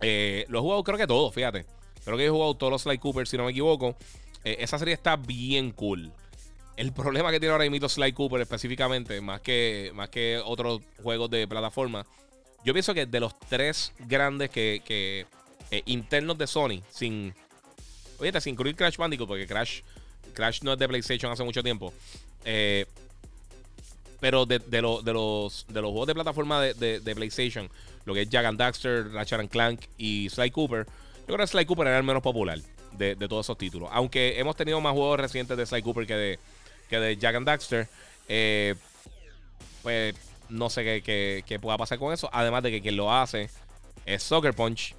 Eh, 0.00 0.44
lo 0.48 0.58
he 0.58 0.62
jugado, 0.62 0.84
creo 0.84 0.98
que 0.98 1.06
todo, 1.06 1.30
fíjate. 1.30 1.66
Creo 2.04 2.16
que 2.16 2.26
he 2.26 2.30
jugado 2.30 2.54
todos 2.54 2.72
los 2.72 2.82
Sly 2.82 2.98
Cooper, 2.98 3.26
si 3.26 3.36
no 3.36 3.44
me 3.44 3.52
equivoco. 3.52 3.96
Eh, 4.44 4.56
esa 4.60 4.78
serie 4.78 4.94
está 4.94 5.16
bien 5.16 5.70
cool. 5.70 6.12
El 6.76 6.92
problema 6.92 7.30
que 7.30 7.38
tiene 7.38 7.52
ahora 7.52 7.68
mismo 7.70 7.88
Sly 7.88 8.12
Cooper 8.12 8.40
específicamente, 8.40 9.20
más 9.20 9.40
que, 9.40 9.92
más 9.94 10.08
que 10.08 10.40
otros 10.44 10.80
juegos 11.02 11.30
de 11.30 11.46
plataforma, 11.46 12.04
yo 12.64 12.72
pienso 12.72 12.94
que 12.94 13.06
de 13.06 13.20
los 13.20 13.38
tres 13.38 13.92
grandes 13.98 14.50
que, 14.50 15.26
internos 15.86 16.38
de 16.38 16.46
Sony, 16.46 16.82
sin. 16.90 17.34
Oye, 18.18 18.40
sin 18.40 18.52
incluir 18.52 18.76
Crash 18.76 18.96
Bandicoot, 18.96 19.28
porque 19.28 19.46
Crash, 19.46 19.80
Crash 20.34 20.62
no 20.62 20.74
es 20.74 20.78
de 20.78 20.88
PlayStation 20.88 21.32
hace 21.32 21.42
mucho 21.42 21.62
tiempo. 21.62 21.92
Eh, 22.44 22.86
pero 24.20 24.46
de, 24.46 24.60
los, 24.80 25.04
de, 25.04 25.12
los, 25.12 25.66
de 25.66 25.82
los 25.82 25.90
juegos 25.90 26.06
de 26.06 26.14
plataforma 26.14 26.60
de, 26.60 27.12
PlayStation, 27.16 27.68
lo 28.04 28.14
que 28.14 28.22
es 28.22 28.30
Jack 28.30 28.46
and 28.46 28.56
Daxter, 28.56 29.10
Ratchet 29.10 29.40
and 29.40 29.50
Clank 29.50 29.80
y 29.98 30.30
Sly 30.30 30.52
Cooper, 30.52 30.86
yo 30.86 31.26
creo 31.26 31.38
que 31.38 31.46
Sly 31.48 31.66
Cooper 31.66 31.88
era 31.88 31.98
el 31.98 32.04
menos 32.04 32.22
popular 32.22 32.60
de, 32.92 33.16
todos 33.16 33.46
esos 33.46 33.58
títulos. 33.58 33.88
Aunque 33.92 34.38
hemos 34.38 34.54
tenido 34.54 34.80
más 34.80 34.92
juegos 34.92 35.18
recientes 35.18 35.56
de 35.56 35.66
Sly 35.66 35.82
Cooper 35.82 36.06
que 36.06 36.14
de, 36.14 36.38
que 36.88 37.00
de 37.00 37.16
Jack 37.16 37.34
and 37.34 37.46
Daxter, 37.46 37.88
eh, 38.28 38.76
pues 39.82 40.14
no 40.48 40.70
sé 40.70 41.02
qué, 41.02 41.58
pueda 41.60 41.76
pasar 41.76 41.98
con 41.98 42.12
eso. 42.12 42.30
Además 42.32 42.62
de 42.62 42.70
que 42.70 42.80
quien 42.80 42.96
lo 42.96 43.12
hace 43.12 43.50
es 44.06 44.22
Soccer 44.22 44.54
Punch. 44.54 44.94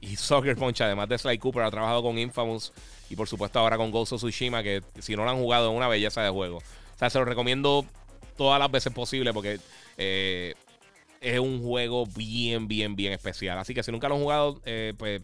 Y 0.00 0.16
Soccer 0.16 0.56
Punch, 0.56 0.80
además 0.82 1.08
de 1.08 1.18
Sly 1.18 1.38
Cooper, 1.38 1.62
ha 1.62 1.70
trabajado 1.70 2.02
con 2.02 2.18
Infamous 2.18 2.72
y 3.08 3.16
por 3.16 3.28
supuesto 3.28 3.58
ahora 3.58 3.76
con 3.76 3.90
Ghost 3.90 4.12
of 4.12 4.20
Tsushima, 4.20 4.62
que 4.62 4.82
si 4.98 5.16
no 5.16 5.24
lo 5.24 5.30
han 5.30 5.38
jugado 5.38 5.70
es 5.70 5.76
una 5.76 5.88
belleza 5.88 6.22
de 6.22 6.30
juego. 6.30 6.58
O 6.58 6.98
sea, 6.98 7.10
se 7.10 7.18
lo 7.18 7.24
recomiendo 7.24 7.84
todas 8.36 8.58
las 8.58 8.70
veces 8.70 8.92
posible 8.92 9.32
porque 9.32 9.58
eh, 9.96 10.54
es 11.20 11.38
un 11.38 11.62
juego 11.62 12.06
bien, 12.06 12.68
bien, 12.68 12.96
bien 12.96 13.12
especial. 13.12 13.58
Así 13.58 13.74
que 13.74 13.82
si 13.82 13.92
nunca 13.92 14.08
lo 14.08 14.16
han 14.16 14.22
jugado, 14.22 14.60
eh, 14.64 14.92
pues 14.96 15.22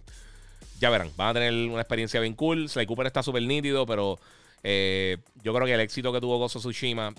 ya 0.80 0.90
verán, 0.90 1.10
van 1.16 1.28
a 1.28 1.34
tener 1.34 1.52
una 1.70 1.80
experiencia 1.80 2.20
bien 2.20 2.34
cool. 2.34 2.68
Sly 2.68 2.86
Cooper 2.86 3.06
está 3.06 3.22
súper 3.22 3.42
nítido, 3.42 3.86
pero 3.86 4.18
eh, 4.62 5.18
yo 5.42 5.52
creo 5.54 5.66
que 5.66 5.74
el 5.74 5.80
éxito 5.80 6.12
que 6.12 6.20
tuvo 6.20 6.38
Gozo 6.38 6.60
Tsushima 6.60 7.14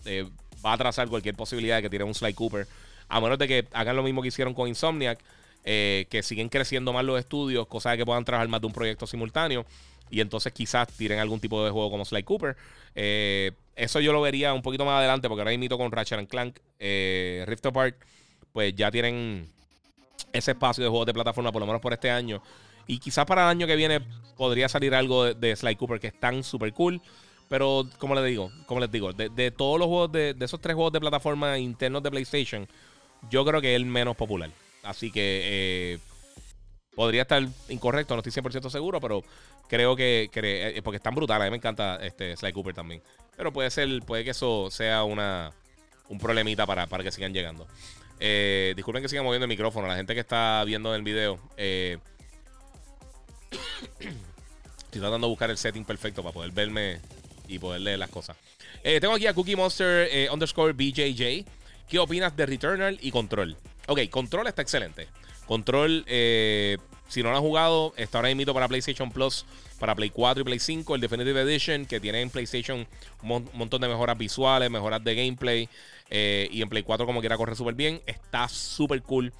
va 0.66 0.72
a 0.72 0.74
atrasar 0.74 1.08
cualquier 1.08 1.36
posibilidad 1.36 1.78
de 1.78 1.84
que 1.84 1.90
tiren 1.90 2.08
un 2.08 2.16
Sly 2.16 2.34
Cooper. 2.34 2.68
A 3.10 3.20
menos 3.20 3.38
de 3.38 3.48
que 3.48 3.68
hagan 3.74 3.96
lo 3.96 4.04
mismo 4.04 4.22
que 4.22 4.30
hicieron 4.30 4.54
con 4.54 4.68
Insomniac, 4.68 5.20
que 5.64 6.22
siguen 6.24 6.50
creciendo 6.50 6.94
más 6.94 7.06
los 7.06 7.20
estudios, 7.20 7.68
cosa 7.68 7.92
de 7.92 7.98
que 7.98 8.06
puedan 8.06 8.26
trabajar 8.26 8.48
más 8.50 8.62
de 8.62 8.68
un 8.68 8.74
proyecto 8.74 9.08
simultáneo. 9.08 9.66
Y 10.10 10.22
entonces 10.22 10.54
quizás 10.54 10.88
tiren 10.90 11.20
algún 11.20 11.40
tipo 11.40 11.64
de 11.66 11.72
juego 11.72 11.90
como 11.90 12.06
Sly 12.06 12.24
Cooper. 12.24 12.56
Eh, 12.94 13.52
eso 13.76 14.00
yo 14.00 14.14
lo 14.14 14.22
vería 14.22 14.54
un 14.54 14.62
poquito 14.62 14.86
más 14.86 15.00
adelante, 15.00 15.28
porque 15.28 15.42
ahora 15.42 15.54
imito 15.54 15.78
con 15.78 15.92
Ratchet 15.92 16.28
Clank, 16.30 16.60
eh, 16.80 17.44
Rift 17.48 17.66
Apart, 17.66 17.96
pues 18.52 18.76
ya 18.76 18.92
tienen 18.92 19.50
ese 20.32 20.52
espacio 20.52 20.84
de 20.84 20.90
juegos 20.90 21.08
de 21.08 21.14
plataforma, 21.14 21.52
por 21.52 21.62
lo 21.62 21.66
menos 21.66 21.82
por 21.82 21.94
este 21.94 22.12
año. 22.12 22.44
Y 22.86 23.00
quizás 23.00 23.26
para 23.26 23.44
el 23.44 23.50
año 23.50 23.66
que 23.66 23.76
viene 23.76 24.02
podría 24.38 24.70
salir 24.70 24.94
algo 24.94 25.34
de, 25.34 25.56
Sly 25.56 25.76
Cooper 25.76 26.00
que 26.00 26.08
están 26.08 26.44
súper 26.44 26.74
cool. 26.74 27.02
Pero, 27.50 27.88
como 27.98 28.16
les 28.16 28.26
digo, 28.26 28.52
como 28.66 28.80
les 28.80 28.92
digo, 28.92 29.14
de, 29.14 29.52
todos 29.52 29.80
los 29.80 29.88
juegos, 29.88 30.12
de, 30.12 30.36
esos 30.40 30.62
tres 30.62 30.76
juegos 30.76 30.94
de 30.94 31.00
plataforma 31.00 31.58
internos 31.58 32.02
de 32.04 32.12
PlayStation, 32.12 32.68
yo 33.30 33.46
creo 33.46 33.62
que 33.62 33.74
es 33.74 33.76
el 33.76 33.86
menos 33.86 34.16
popular. 34.16 34.50
Así 34.84 35.12
que 35.12 35.42
eh, 35.94 36.00
podría 36.96 37.24
estar 37.24 37.42
incorrecto, 37.70 38.14
no 38.16 38.22
estoy 38.22 38.44
100% 38.44 38.70
seguro, 38.70 39.00
pero 39.00 39.24
creo 39.68 39.96
que, 39.96 40.30
eh, 40.34 40.82
porque 40.84 40.98
están 40.98 41.16
brutales. 41.16 41.42
A 41.42 41.46
mí 41.46 41.52
me 41.52 41.58
encanta 41.58 41.96
este 42.02 42.36
Sly 42.36 42.52
Cooper 42.52 42.76
también. 42.76 43.02
Pero 43.36 43.52
puede 43.52 43.72
ser, 43.72 43.88
puede 44.06 44.24
que 44.24 44.32
eso 44.32 44.70
sea 44.70 45.04
una, 45.04 45.52
un 46.10 46.20
problemita 46.20 46.66
para, 46.68 46.86
para 46.88 47.04
que 47.04 47.12
sigan 47.12 47.34
llegando. 47.34 47.66
Eh, 48.20 48.74
disculpen 48.76 49.02
que 49.02 49.10
siga 49.10 49.24
moviendo 49.24 49.46
el 49.46 49.50
micrófono. 49.50 49.88
La 49.88 49.96
gente 49.96 50.14
que 50.14 50.20
está 50.20 50.64
viendo 50.66 50.94
el 50.94 51.02
video. 51.02 51.40
Estoy 51.58 52.00
tratando 55.02 55.28
de 55.28 55.32
buscar 55.32 55.50
el 55.50 55.58
setting 55.58 55.86
perfecto 55.86 56.22
para 56.22 56.34
poder 56.34 56.52
verme 56.52 57.00
y 57.48 57.58
poder 57.58 57.82
leer 57.82 58.00
las 58.00 58.10
cosas. 58.10 58.38
tengo 58.84 59.16
aquí 59.16 59.28
a 59.28 59.34
Cookie 59.34 59.56
Monster 59.56 60.30
underscore 60.32 60.74
BJJ. 60.74 61.46
¿Qué 61.90 62.00
opinas 62.00 62.36
de 62.36 62.46
Returnal 62.46 63.00
y 63.02 63.12
Control? 63.12 63.58
Ok, 63.88 64.10
Control 64.10 64.48
está 64.48 64.62
excelente. 64.62 65.08
Control, 65.46 66.06
si 66.08 67.22
no 67.22 67.32
lo 67.32 67.38
han 67.38 67.44
jugado, 67.44 67.94
está 67.98 68.20
ahora 68.20 68.34
mismo 68.34 68.54
para 68.54 68.68
PlayStation 68.68 69.12
Plus 69.12 69.46
para 69.84 69.96
Play 69.96 70.12
4 70.12 70.42
y 70.42 70.46
Play 70.46 70.60
5, 70.60 70.96
el 70.96 71.02
Definitive 71.02 71.42
Edition, 71.42 71.86
que 71.86 72.00
tiene 72.00 72.22
en 72.22 72.30
PlayStation 72.30 72.88
un 73.22 73.50
montón 73.52 73.82
de 73.82 73.90
mejoras 73.90 74.18
visuales, 74.18 74.72
mejoras 74.72 75.04
de 75.04 75.14
gameplay. 75.14 75.68
Eh, 76.10 76.48
y 76.52 76.62
en 76.62 76.70
Play 76.70 76.84
4, 76.84 77.06
como 77.06 77.20
quiera, 77.20 77.36
corre 77.36 77.54
súper 77.54 77.76
bien. 77.76 78.02
Está 78.06 78.48
súper 78.48 79.02
cool. 79.02 79.34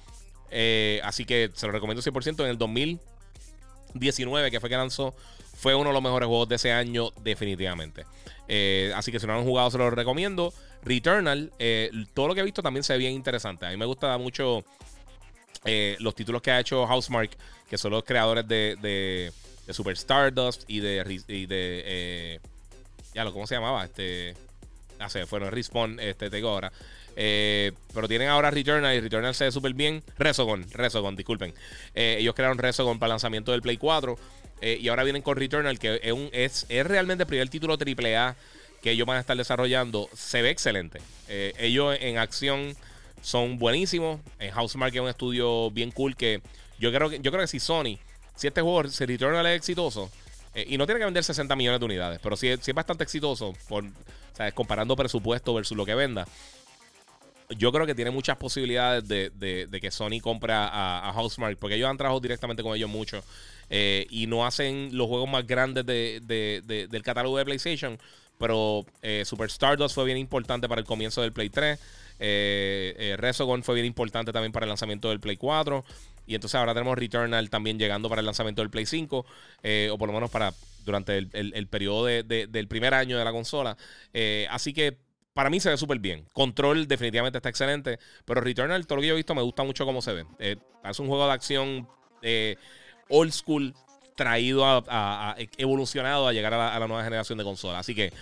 Eh, 0.50 1.00
así 1.02 1.24
que 1.24 1.50
se 1.54 1.64
lo 1.66 1.72
recomiendo 1.72 2.02
100%. 2.02 2.44
En 2.44 2.50
el 2.50 2.58
2019, 2.58 4.50
que 4.50 4.60
fue 4.60 4.68
que 4.68 4.76
lanzó, 4.76 5.14
fue 5.56 5.74
uno 5.74 5.88
de 5.88 5.94
los 5.94 6.02
mejores 6.02 6.26
juegos 6.26 6.46
de 6.46 6.56
ese 6.56 6.72
año, 6.72 7.10
definitivamente. 7.22 8.04
Eh, 8.46 8.92
así 8.94 9.10
que 9.12 9.20
si 9.20 9.26
no 9.26 9.32
lo 9.32 9.38
han 9.38 9.46
jugado, 9.46 9.70
se 9.70 9.78
lo 9.78 9.88
recomiendo. 9.88 10.52
Returnal, 10.84 11.50
todo 12.12 12.28
lo 12.28 12.34
que 12.34 12.40
he 12.40 12.44
visto 12.44 12.62
también 12.62 12.84
se 12.84 12.92
ve 12.92 13.00
bien 13.00 13.12
interesante. 13.12 13.66
A 13.66 13.70
mí 13.70 13.76
me 13.76 13.86
gusta 13.86 14.16
mucho 14.18 14.64
los 15.98 16.14
títulos 16.14 16.42
que 16.42 16.50
ha 16.50 16.60
hecho 16.60 16.86
Housemark, 16.86 17.30
que 17.68 17.78
son 17.78 17.92
los 17.92 18.04
creadores 18.04 18.46
de 18.46 19.32
de 19.66 19.74
Super 19.74 19.94
Stardust 19.94 20.64
y 20.68 20.80
de. 20.80 21.22
Y 21.28 21.46
de 21.46 21.82
eh, 21.84 22.40
ya 23.14 23.24
lo, 23.24 23.32
¿cómo 23.32 23.46
se 23.46 23.54
llamaba? 23.54 23.84
Este. 23.84 24.34
Ah, 24.98 25.08
se 25.08 25.26
fueron 25.26 25.50
Respawn, 25.50 25.98
este, 26.00 26.30
tengo 26.30 26.48
ahora. 26.48 26.72
Eh, 27.16 27.72
pero 27.92 28.08
tienen 28.08 28.28
ahora 28.28 28.50
Returnal 28.50 28.94
y 28.94 29.00
Returnal 29.00 29.34
se 29.34 29.44
ve 29.44 29.52
súper 29.52 29.74
bien. 29.74 30.02
Resogon, 30.18 30.66
Resogon, 30.70 31.16
disculpen. 31.16 31.54
Eh, 31.94 32.16
ellos 32.20 32.34
crearon 32.34 32.58
Resogon 32.58 32.98
para 32.98 33.08
el 33.08 33.12
lanzamiento 33.14 33.52
del 33.52 33.62
Play 33.62 33.76
4. 33.76 34.18
y 34.62 34.88
ahora 34.88 35.04
vienen 35.04 35.22
con 35.22 35.36
Returnal, 35.36 35.78
que 35.78 36.00
es, 36.02 36.12
un, 36.12 36.28
es 36.32 36.66
realmente 36.68 37.24
el 37.24 37.26
primer 37.26 37.48
título 37.48 37.74
AAA 37.74 38.34
que 38.84 38.92
ellos 38.92 39.04
van 39.04 39.16
a 39.16 39.20
estar 39.20 39.36
desarrollando. 39.36 40.08
Se 40.14 40.42
ve 40.42 40.50
excelente. 40.50 41.00
ellos 41.26 41.96
en 42.00 42.18
acción 42.18 42.76
son 43.20 43.58
buenísimos. 43.58 44.20
En 44.38 44.52
Housemark 44.52 44.94
es 44.94 45.00
un 45.00 45.08
estudio 45.08 45.72
bien 45.72 45.90
cool 45.90 46.14
que 46.14 46.40
yo 46.78 46.92
creo 46.92 47.10
que, 47.10 47.18
yo 47.20 47.32
creo 47.32 47.42
que 47.42 47.48
si 47.48 47.58
Sony 47.58 47.98
si 48.34 48.46
este 48.46 48.60
juego 48.60 48.88
se 48.88 49.06
Returnal 49.06 49.46
es 49.46 49.56
exitoso, 49.56 50.10
eh, 50.54 50.64
y 50.68 50.78
no 50.78 50.86
tiene 50.86 50.98
que 51.00 51.04
vender 51.04 51.24
60 51.24 51.54
millones 51.56 51.80
de 51.80 51.86
unidades, 51.86 52.20
pero 52.22 52.36
si, 52.36 52.48
es 52.48 52.74
bastante 52.74 53.04
exitoso, 53.04 53.54
por, 53.68 53.84
comparando 54.54 54.96
presupuesto 54.96 55.54
versus 55.54 55.76
lo 55.76 55.86
que 55.86 55.94
venda, 55.94 56.26
yo 57.50 57.70
creo 57.72 57.86
que 57.86 57.94
tiene 57.94 58.10
muchas 58.10 58.36
posibilidades 58.36 59.06
de, 59.06 59.78
que 59.80 59.90
Sony 59.90 60.20
compre 60.20 60.52
a, 60.54 61.12
Housemark, 61.14 61.58
porque 61.58 61.76
ellos 61.76 61.88
han 61.88 61.96
trabajado 61.96 62.20
directamente 62.20 62.62
con 62.62 62.74
ellos 62.74 62.90
mucho. 62.90 63.22
Eh, 63.70 64.06
y 64.10 64.26
no 64.26 64.46
hacen 64.46 64.90
los 64.92 65.08
juegos 65.08 65.28
más 65.28 65.46
grandes 65.46 65.86
del 65.86 67.02
catálogo 67.02 67.38
de 67.38 67.44
PlayStation. 67.44 67.98
Pero 68.38 68.84
eh, 69.02 69.22
Super 69.24 69.48
Stardust 69.48 69.94
fue 69.94 70.04
bien 70.04 70.18
importante 70.18 70.68
para 70.68 70.80
el 70.80 70.86
comienzo 70.86 71.22
del 71.22 71.32
Play 71.32 71.50
3. 71.50 71.78
Resogon 73.16 73.62
fue 73.62 73.74
bien 73.74 73.86
importante 73.86 74.32
también 74.32 74.52
para 74.52 74.64
el 74.64 74.68
lanzamiento 74.68 75.08
del 75.08 75.20
Play 75.20 75.36
4. 75.36 75.84
Y 76.26 76.34
entonces 76.34 76.54
ahora 76.54 76.74
tenemos 76.74 76.96
Returnal 76.96 77.50
también 77.50 77.78
llegando 77.78 78.08
para 78.08 78.20
el 78.20 78.26
lanzamiento 78.26 78.62
del 78.62 78.70
Play 78.70 78.86
5, 78.86 79.26
eh, 79.62 79.90
o 79.92 79.98
por 79.98 80.08
lo 80.08 80.14
menos 80.14 80.30
para 80.30 80.52
durante 80.84 81.16
el, 81.16 81.66
periodo 81.68 82.04
del 82.04 82.68
primer 82.68 82.92
año 82.92 83.18
de 83.18 83.24
la 83.24 83.32
consola. 83.32 83.76
Eh, 84.12 84.46
así 84.50 84.74
que 84.74 84.98
para 85.32 85.48
mí 85.48 85.58
se 85.58 85.70
ve 85.70 85.76
súper 85.76 85.98
bien. 85.98 86.26
Control 86.32 86.86
definitivamente 86.86 87.38
está 87.38 87.48
excelente, 87.48 87.98
pero 88.26 88.42
Returnal, 88.42 88.86
todo 88.86 88.96
lo 88.96 89.02
que 89.02 89.08
yo 89.08 89.14
he 89.14 89.16
visto, 89.16 89.34
me 89.34 89.42
gusta 89.42 89.62
mucho 89.62 89.86
cómo 89.86 90.02
se 90.02 90.12
ve. 90.12 90.26
Eh, 90.38 90.56
es 90.84 90.98
un 90.98 91.08
juego 91.08 91.26
de 91.26 91.32
acción 91.32 91.88
old 93.08 93.32
school, 93.32 93.74
traído 94.14 94.64
a, 94.66 95.36
evolucionado 95.56 96.28
a 96.28 96.32
llegar 96.32 96.54
a 96.54 96.78
la, 96.78 96.86
nueva 96.86 97.04
generación 97.04 97.38
de 97.38 97.44
consolas. 97.44 97.80
Así 97.80 97.94
que 97.94 98.12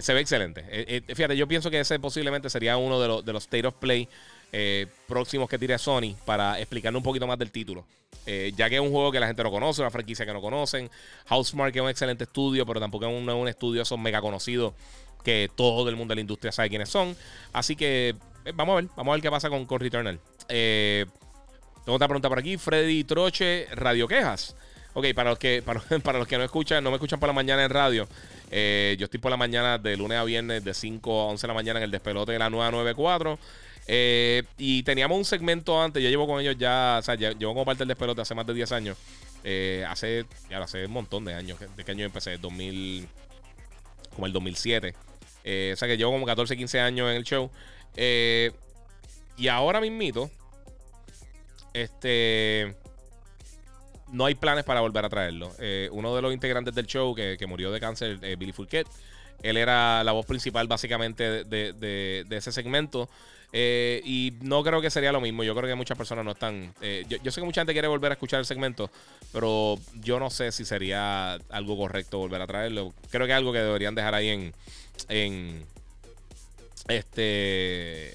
se 0.00 0.14
ve 0.14 0.20
excelente. 0.20 1.04
fíjate, 1.14 1.36
yo 1.36 1.48
pienso 1.48 1.70
que 1.70 1.80
ese 1.80 1.98
posiblemente 1.98 2.48
sería 2.48 2.76
uno 2.76 3.00
de, 3.00 3.08
los, 3.08 3.24
de 3.24 3.32
los 3.32 3.42
State 3.44 3.66
of 3.66 3.74
Play 3.74 4.08
eh, 4.54 4.86
próximos 5.08 5.48
que 5.48 5.58
tire 5.58 5.78
Sony 5.78 6.14
para 6.26 6.60
explicarle 6.60 6.98
un 6.98 7.02
poquito 7.02 7.26
más 7.26 7.38
del 7.38 7.50
título. 7.50 7.86
Eh, 8.26 8.52
ya 8.54 8.68
que 8.68 8.74
es 8.76 8.80
un 8.82 8.90
juego 8.90 9.10
que 9.10 9.18
la 9.18 9.26
gente 9.26 9.42
no 9.42 9.50
conoce, 9.50 9.80
una 9.80 9.90
franquicia 9.90 10.26
que 10.26 10.32
no 10.32 10.42
conocen. 10.42 10.90
Housemark 11.26 11.74
es 11.74 11.82
un 11.82 11.88
excelente 11.88 12.24
estudio, 12.24 12.66
pero 12.66 12.78
tampoco 12.78 13.06
es 13.06 13.12
un, 13.12 13.48
estudio 13.48 13.84
son 13.86 14.02
mega 14.02 14.20
conocidos 14.20 14.74
que 15.24 15.50
todo 15.56 15.88
el 15.88 15.96
mundo 15.96 16.12
de 16.12 16.16
la 16.16 16.20
industria 16.20 16.52
sabe 16.52 16.68
quiénes 16.68 16.90
son. 16.90 17.16
Así 17.54 17.76
que 17.76 18.14
eh, 18.44 18.52
vamos 18.54 18.74
a 18.74 18.76
ver, 18.76 18.90
vamos 18.94 19.12
a 19.12 19.14
ver 19.14 19.22
qué 19.22 19.30
pasa 19.30 19.48
con, 19.48 19.64
con 19.64 19.80
Returnal. 19.80 20.20
tengo 20.46 21.06
otra 21.86 22.08
pregunta 22.08 22.28
por 22.28 22.38
aquí. 22.38 22.58
Freddy 22.58 23.04
Troche, 23.04 23.68
Radio 23.72 24.06
Quejas. 24.06 24.54
Ok, 24.94 25.06
para 25.14 25.30
los 25.30 25.38
que, 25.38 25.62
para, 26.02 26.18
los 26.18 26.28
que 26.28 26.38
no 26.38 26.44
escuchan, 26.44 26.82
no 26.84 26.90
me 26.90 26.96
escuchan 26.96 27.18
por 27.18 27.28
la 27.28 27.32
mañana 27.32 27.64
en 27.64 27.70
radio. 27.70 28.08
yo 28.50 29.04
estoy 29.04 29.20
por 29.20 29.30
la 29.30 29.36
mañana 29.36 29.78
de 29.78 29.96
lunes 29.96 30.18
a 30.18 30.24
viernes 30.24 30.64
de 30.64 30.74
5 30.74 31.20
a 31.20 31.24
11 31.26 31.42
de 31.42 31.48
la 31.48 31.54
mañana 31.54 31.78
en 31.80 31.84
el 31.84 31.90
despelote 31.90 32.32
de 32.32 32.38
la 32.38 32.50
994. 32.50 33.38
Eh, 33.88 34.44
y 34.58 34.82
teníamos 34.84 35.18
un 35.18 35.24
segmento 35.24 35.80
antes, 35.80 36.02
yo 36.02 36.08
llevo 36.08 36.26
con 36.26 36.40
ellos 36.40 36.56
ya, 36.56 36.98
o 37.00 37.02
sea, 37.02 37.14
llevo 37.16 37.52
como 37.52 37.64
parte 37.64 37.80
del 37.80 37.88
despelote 37.88 38.20
hace 38.20 38.34
más 38.34 38.46
de 38.46 38.54
10 38.54 38.72
años. 38.72 38.98
Eh, 39.44 39.84
hace, 39.88 40.24
ya 40.48 40.58
hace 40.58 40.86
un 40.86 40.92
montón 40.92 41.24
de 41.24 41.34
años. 41.34 41.58
¿De 41.76 41.84
qué 41.84 41.90
año 41.90 42.04
empecé? 42.04 42.38
2000, 42.38 43.08
como 44.14 44.26
el 44.26 44.32
2007. 44.32 44.94
Eh, 45.44 45.70
o 45.74 45.76
sea 45.76 45.88
que 45.88 45.96
llevo 45.96 46.12
como 46.12 46.26
14, 46.26 46.56
15 46.56 46.80
años 46.80 47.10
en 47.10 47.16
el 47.16 47.24
show. 47.24 47.50
y 49.36 49.48
ahora 49.48 49.80
mismito, 49.80 50.30
este, 51.72 52.76
no 54.12 54.26
hay 54.26 54.34
planes 54.34 54.64
para 54.64 54.80
volver 54.80 55.04
a 55.04 55.08
traerlo. 55.08 55.50
uno 55.90 56.14
de 56.14 56.22
los 56.22 56.32
integrantes 56.32 56.74
del 56.74 56.86
show 56.86 57.14
que, 57.14 57.44
murió 57.48 57.72
de 57.72 57.80
cáncer, 57.80 58.18
Billy 58.36 58.52
Fulquet, 58.52 58.86
él 59.42 59.56
era 59.56 60.04
la 60.04 60.12
voz 60.12 60.26
principal 60.26 60.68
básicamente 60.68 61.44
de 61.44 62.26
ese 62.30 62.52
segmento. 62.52 63.08
Eh, 63.54 64.00
y 64.04 64.32
no 64.40 64.62
creo 64.62 64.80
que 64.80 64.90
sería 64.90 65.12
lo 65.12 65.20
mismo. 65.20 65.44
Yo 65.44 65.54
creo 65.54 65.68
que 65.68 65.74
muchas 65.74 65.96
personas 65.96 66.24
no 66.24 66.32
están. 66.32 66.74
Eh, 66.80 67.04
yo, 67.08 67.30
sé 67.30 67.40
que 67.40 67.44
mucha 67.44 67.60
gente 67.60 67.74
quiere 67.74 67.88
volver 67.88 68.10
a 68.10 68.14
escuchar 68.14 68.40
el 68.40 68.46
segmento, 68.46 68.90
pero 69.32 69.78
yo 70.00 70.18
no 70.18 70.30
sé 70.30 70.52
si 70.52 70.64
sería 70.64 71.34
algo 71.50 71.76
correcto 71.76 72.18
volver 72.18 72.40
a 72.40 72.46
traerlo. 72.46 72.94
Creo 73.10 73.26
que 73.26 73.32
es 73.32 73.36
algo 73.36 73.52
que 73.52 73.58
deberían 73.58 73.94
dejar 73.94 74.14
ahí 74.14 74.28
en. 74.28 74.54
en 75.08 75.66
este. 76.88 78.14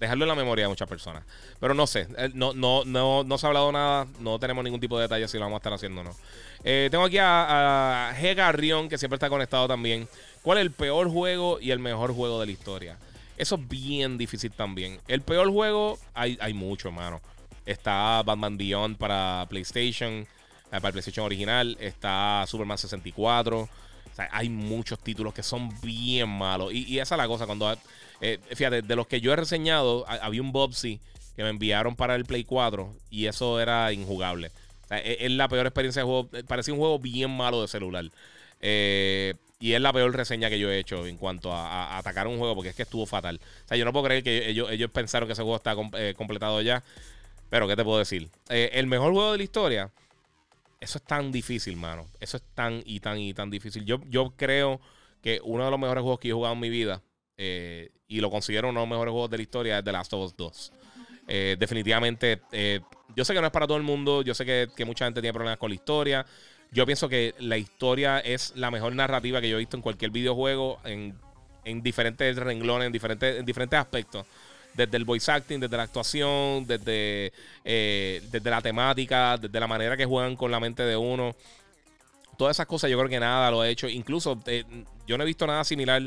Dejarlo 0.00 0.24
en 0.24 0.28
la 0.28 0.34
memoria 0.34 0.64
de 0.64 0.68
muchas 0.68 0.88
personas. 0.88 1.24
Pero 1.60 1.74
no 1.74 1.86
sé. 1.86 2.08
Eh, 2.18 2.30
no, 2.34 2.52
no, 2.52 2.84
no, 2.84 3.24
no 3.24 3.38
se 3.38 3.46
ha 3.46 3.48
hablado 3.48 3.72
nada. 3.72 4.06
No 4.20 4.38
tenemos 4.38 4.64
ningún 4.64 4.80
tipo 4.80 4.96
de 4.96 5.02
detalle 5.02 5.28
si 5.28 5.38
lo 5.38 5.44
vamos 5.44 5.56
a 5.56 5.58
estar 5.58 5.72
haciendo 5.72 6.00
o 6.00 6.04
no. 6.04 6.16
tengo 6.62 7.04
aquí 7.04 7.18
a, 7.18 8.08
a 8.10 8.14
G. 8.16 8.34
Garrión, 8.34 8.88
que 8.88 8.98
siempre 8.98 9.16
está 9.16 9.28
conectado 9.28 9.68
también. 9.68 10.08
¿Cuál 10.42 10.58
es 10.58 10.62
el 10.62 10.72
peor 10.72 11.08
juego 11.08 11.58
y 11.60 11.70
el 11.70 11.78
mejor 11.78 12.12
juego 12.14 12.40
de 12.40 12.46
la 12.46 12.52
historia? 12.52 12.98
Eso 13.36 13.56
es 13.56 13.68
bien 13.68 14.16
difícil 14.16 14.52
también. 14.52 15.00
El 15.08 15.22
peor 15.22 15.50
juego, 15.50 15.98
hay, 16.12 16.38
hay 16.40 16.54
mucho, 16.54 16.88
hermano. 16.88 17.20
Está 17.66 18.22
Batman 18.22 18.56
Beyond 18.56 18.96
para 18.96 19.46
PlayStation, 19.48 20.12
eh, 20.12 20.26
para 20.70 20.92
PlayStation 20.92 21.26
original. 21.26 21.76
Está 21.80 22.44
Superman 22.46 22.78
64. 22.78 23.68
hay 24.30 24.48
muchos 24.48 24.98
títulos 25.00 25.34
que 25.34 25.42
son 25.42 25.68
bien 25.80 26.28
malos. 26.28 26.72
Y, 26.72 26.98
esa 26.98 27.14
es 27.14 27.18
la 27.18 27.26
cosa. 27.26 27.46
Cuando, 27.46 27.76
eh, 28.20 28.38
fíjate, 28.54 28.82
de 28.82 28.96
los 28.96 29.06
que 29.06 29.20
yo 29.20 29.32
he 29.32 29.36
reseñado, 29.36 30.04
había 30.08 30.40
un 30.40 30.52
Bobsy 30.52 31.00
que 31.36 31.42
me 31.42 31.48
enviaron 31.48 31.96
para 31.96 32.14
el 32.14 32.24
Play 32.24 32.44
4 32.44 32.94
y 33.10 33.26
eso 33.26 33.60
era 33.60 33.92
injugable. 33.92 34.50
E, 34.90 35.18
es, 35.20 35.32
la 35.32 35.48
peor 35.48 35.66
experiencia 35.66 36.02
de 36.02 36.06
juego. 36.06 36.28
Parecía 36.46 36.74
un 36.74 36.80
juego 36.80 36.98
bien 36.98 37.30
malo 37.30 37.60
de 37.60 37.68
celular. 37.68 38.04
Eh, 38.60 39.34
y 39.58 39.72
es 39.72 39.80
la 39.80 39.92
peor 39.92 40.14
reseña 40.14 40.48
que 40.48 40.58
yo 40.58 40.70
he 40.70 40.78
hecho 40.78 41.06
en 41.06 41.16
cuanto 41.16 41.52
a, 41.52 41.96
atacar 41.98 42.26
un 42.26 42.38
juego 42.38 42.54
porque 42.54 42.70
es 42.70 42.76
que 42.76 42.82
estuvo 42.82 43.06
fatal. 43.06 43.40
O 43.64 43.68
sea, 43.68 43.76
yo 43.76 43.84
no 43.84 43.92
puedo 43.92 44.06
creer 44.06 44.22
que 44.22 44.48
ellos, 44.48 44.68
pensaron 44.92 45.26
que 45.26 45.32
ese 45.32 45.42
juego 45.42 45.56
está 45.56 45.74
eh, 45.98 46.14
completado 46.16 46.60
ya. 46.62 46.82
Pero, 47.50 47.68
¿qué 47.68 47.76
te 47.76 47.84
puedo 47.84 47.98
decir? 47.98 48.30
el 48.48 48.86
mejor 48.86 49.12
juego 49.12 49.32
de 49.32 49.38
la 49.38 49.44
historia 49.44 49.92
eso 50.84 50.98
es 50.98 51.04
tan 51.04 51.32
difícil, 51.32 51.76
mano. 51.76 52.06
Eso 52.20 52.36
es 52.36 52.42
tan 52.54 52.82
y 52.84 53.00
tan 53.00 53.18
y 53.18 53.32
tan 53.32 53.50
difícil. 53.50 53.84
Yo, 53.84 54.00
yo 54.08 54.34
creo 54.36 54.80
que 55.22 55.40
uno 55.42 55.64
de 55.64 55.70
los 55.70 55.80
mejores 55.80 56.02
juegos 56.02 56.20
que 56.20 56.28
he 56.28 56.32
jugado 56.32 56.54
en 56.54 56.60
mi 56.60 56.68
vida, 56.68 57.02
eh, 57.36 57.90
y 58.08 58.20
lo 58.20 58.30
considero 58.30 58.68
uno 58.68 58.80
de 58.80 58.86
los 58.86 58.90
mejores 58.90 59.12
juegos 59.12 59.30
de 59.30 59.36
la 59.38 59.42
historia, 59.42 59.78
es 59.78 59.84
The 59.84 59.92
Last 59.92 60.12
of 60.12 60.24
Us 60.26 60.36
2. 60.36 60.72
Eh, 61.26 61.56
definitivamente, 61.58 62.42
eh, 62.52 62.80
yo 63.16 63.24
sé 63.24 63.34
que 63.34 63.40
no 63.40 63.46
es 63.46 63.52
para 63.52 63.66
todo 63.66 63.76
el 63.76 63.82
mundo, 63.82 64.22
yo 64.22 64.34
sé 64.34 64.44
que, 64.44 64.84
mucha 64.84 65.04
gente 65.06 65.20
tiene 65.20 65.32
problemas 65.32 65.58
con 65.58 65.70
la 65.70 65.74
historia. 65.74 66.26
Yo 66.70 66.86
pienso 66.86 67.08
que 67.08 67.34
la 67.38 67.56
historia 67.56 68.18
es 68.18 68.52
la 68.56 68.70
mejor 68.70 68.94
narrativa 68.94 69.40
que 69.40 69.48
yo 69.48 69.56
he 69.56 69.60
visto 69.60 69.76
en 69.76 69.82
cualquier 69.82 70.10
videojuego, 70.10 70.80
en, 70.84 71.16
en 71.64 71.82
diferentes 71.82 72.36
renglones, 72.36 72.86
en 72.86 72.92
diferentes, 72.92 73.38
en 73.38 73.44
diferentes 73.44 73.78
aspectos 73.78 74.26
desde 74.74 74.96
el 74.96 75.04
voice 75.04 75.30
acting, 75.30 75.60
desde 75.60 75.76
la 75.76 75.84
actuación, 75.84 76.66
desde, 76.66 77.32
desde 77.62 78.50
la 78.50 78.60
temática, 78.60 79.38
desde 79.38 79.60
la 79.60 79.68
manera 79.68 79.96
que 79.96 80.04
juegan 80.04 80.34
con 80.34 80.50
la 80.50 80.58
mente 80.58 80.82
de 80.82 80.96
uno. 80.96 81.36
Todas 82.36 82.56
esas 82.56 82.66
cosas 82.66 82.90
yo 82.90 82.98
creo 82.98 83.08
que 83.08 83.20
nada 83.20 83.52
lo 83.52 83.60
ha 83.60 83.68
hecho. 83.68 83.86
Incluso 83.86 84.42
yo 85.06 85.16
no 85.16 85.22
he 85.22 85.26
visto 85.26 85.46
nada 85.46 85.62
similar 85.62 86.02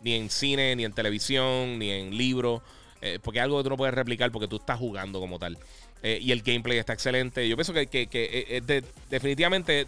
ni 0.00 0.14
en 0.14 0.30
cine, 0.30 0.76
ni 0.76 0.84
en 0.84 0.92
televisión, 0.92 1.78
ni 1.78 1.90
en 1.90 2.16
libros. 2.16 2.62
Eh, 3.02 3.18
porque 3.22 3.38
es 3.38 3.44
algo 3.44 3.58
que 3.58 3.64
tú 3.64 3.70
no 3.70 3.76
puedes 3.76 3.94
replicar 3.94 4.30
porque 4.30 4.48
tú 4.48 4.56
estás 4.56 4.78
jugando 4.78 5.20
como 5.20 5.38
tal. 5.38 5.58
y 6.02 6.32
el 6.32 6.42
gameplay 6.42 6.78
está 6.78 6.92
excelente. 6.92 7.48
Yo 7.48 7.56
pienso 7.56 7.72
que, 7.74 7.86
que, 7.86 8.72
definitivamente 9.10 9.86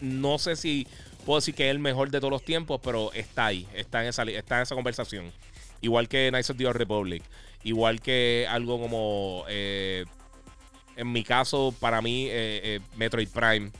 no 0.00 0.38
sé 0.38 0.56
si 0.56 0.86
puedo 1.24 1.40
decir 1.40 1.54
que 1.54 1.66
es 1.66 1.70
el 1.70 1.78
mejor 1.78 2.10
de 2.10 2.20
todos 2.20 2.30
los 2.30 2.44
tiempos, 2.44 2.80
pero 2.82 3.12
está 3.12 3.46
ahí, 3.46 3.66
está 3.74 4.02
en 4.02 4.08
esa, 4.08 4.22
está 4.24 4.56
en 4.56 4.62
esa 4.62 4.74
conversación. 4.74 5.32
Igual 5.80 6.08
que 6.08 6.28
Knights 6.30 6.50
of 6.50 6.56
the 6.56 6.72
Republic. 6.72 7.22
Igual 7.64 8.00
que 8.00 8.46
algo 8.48 8.78
como, 8.78 9.44
eh, 9.48 10.04
en 10.96 11.12
mi 11.12 11.24
caso, 11.24 11.74
para 11.80 12.02
mí, 12.02 12.26
eh, 12.26 12.60
eh, 12.62 12.80
Metroid 12.96 13.28
Prime, 13.28 13.70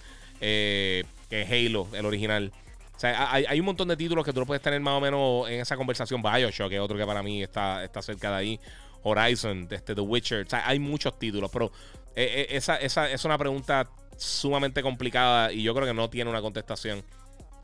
que 0.40 1.06
Halo, 1.30 1.88
el 1.92 2.06
original. 2.06 2.52
O 2.96 2.98
sea, 2.98 3.32
hay, 3.32 3.58
un 3.58 3.66
montón 3.66 3.88
de 3.88 3.96
títulos 3.96 4.24
que 4.24 4.32
tú 4.32 4.40
no 4.40 4.46
puedes 4.46 4.62
tener 4.62 4.80
más 4.80 4.94
o 4.94 5.00
menos 5.00 5.48
en 5.48 5.60
esa 5.60 5.76
conversación. 5.76 6.22
Bioshock, 6.22 6.68
que 6.68 6.76
es 6.76 6.80
otro 6.80 6.96
que 6.96 7.04
para 7.04 7.22
mí 7.22 7.42
está, 7.42 7.82
está 7.84 8.00
cerca 8.02 8.30
de 8.30 8.36
ahí. 8.36 8.60
Horizon, 9.02 9.66
este, 9.70 9.94
The 9.94 10.00
Witcher. 10.00 10.46
O 10.46 10.48
sea, 10.48 10.66
hay 10.66 10.78
muchos 10.78 11.18
títulos, 11.18 11.50
pero 11.52 11.72
esa, 12.14 12.76
esa 12.76 13.10
es 13.10 13.24
una 13.24 13.36
pregunta 13.36 13.88
sumamente 14.16 14.82
complicada 14.82 15.52
y 15.52 15.62
yo 15.62 15.74
creo 15.74 15.86
que 15.86 15.94
no 15.94 16.08
tiene 16.08 16.30
una 16.30 16.40
contestación. 16.40 17.04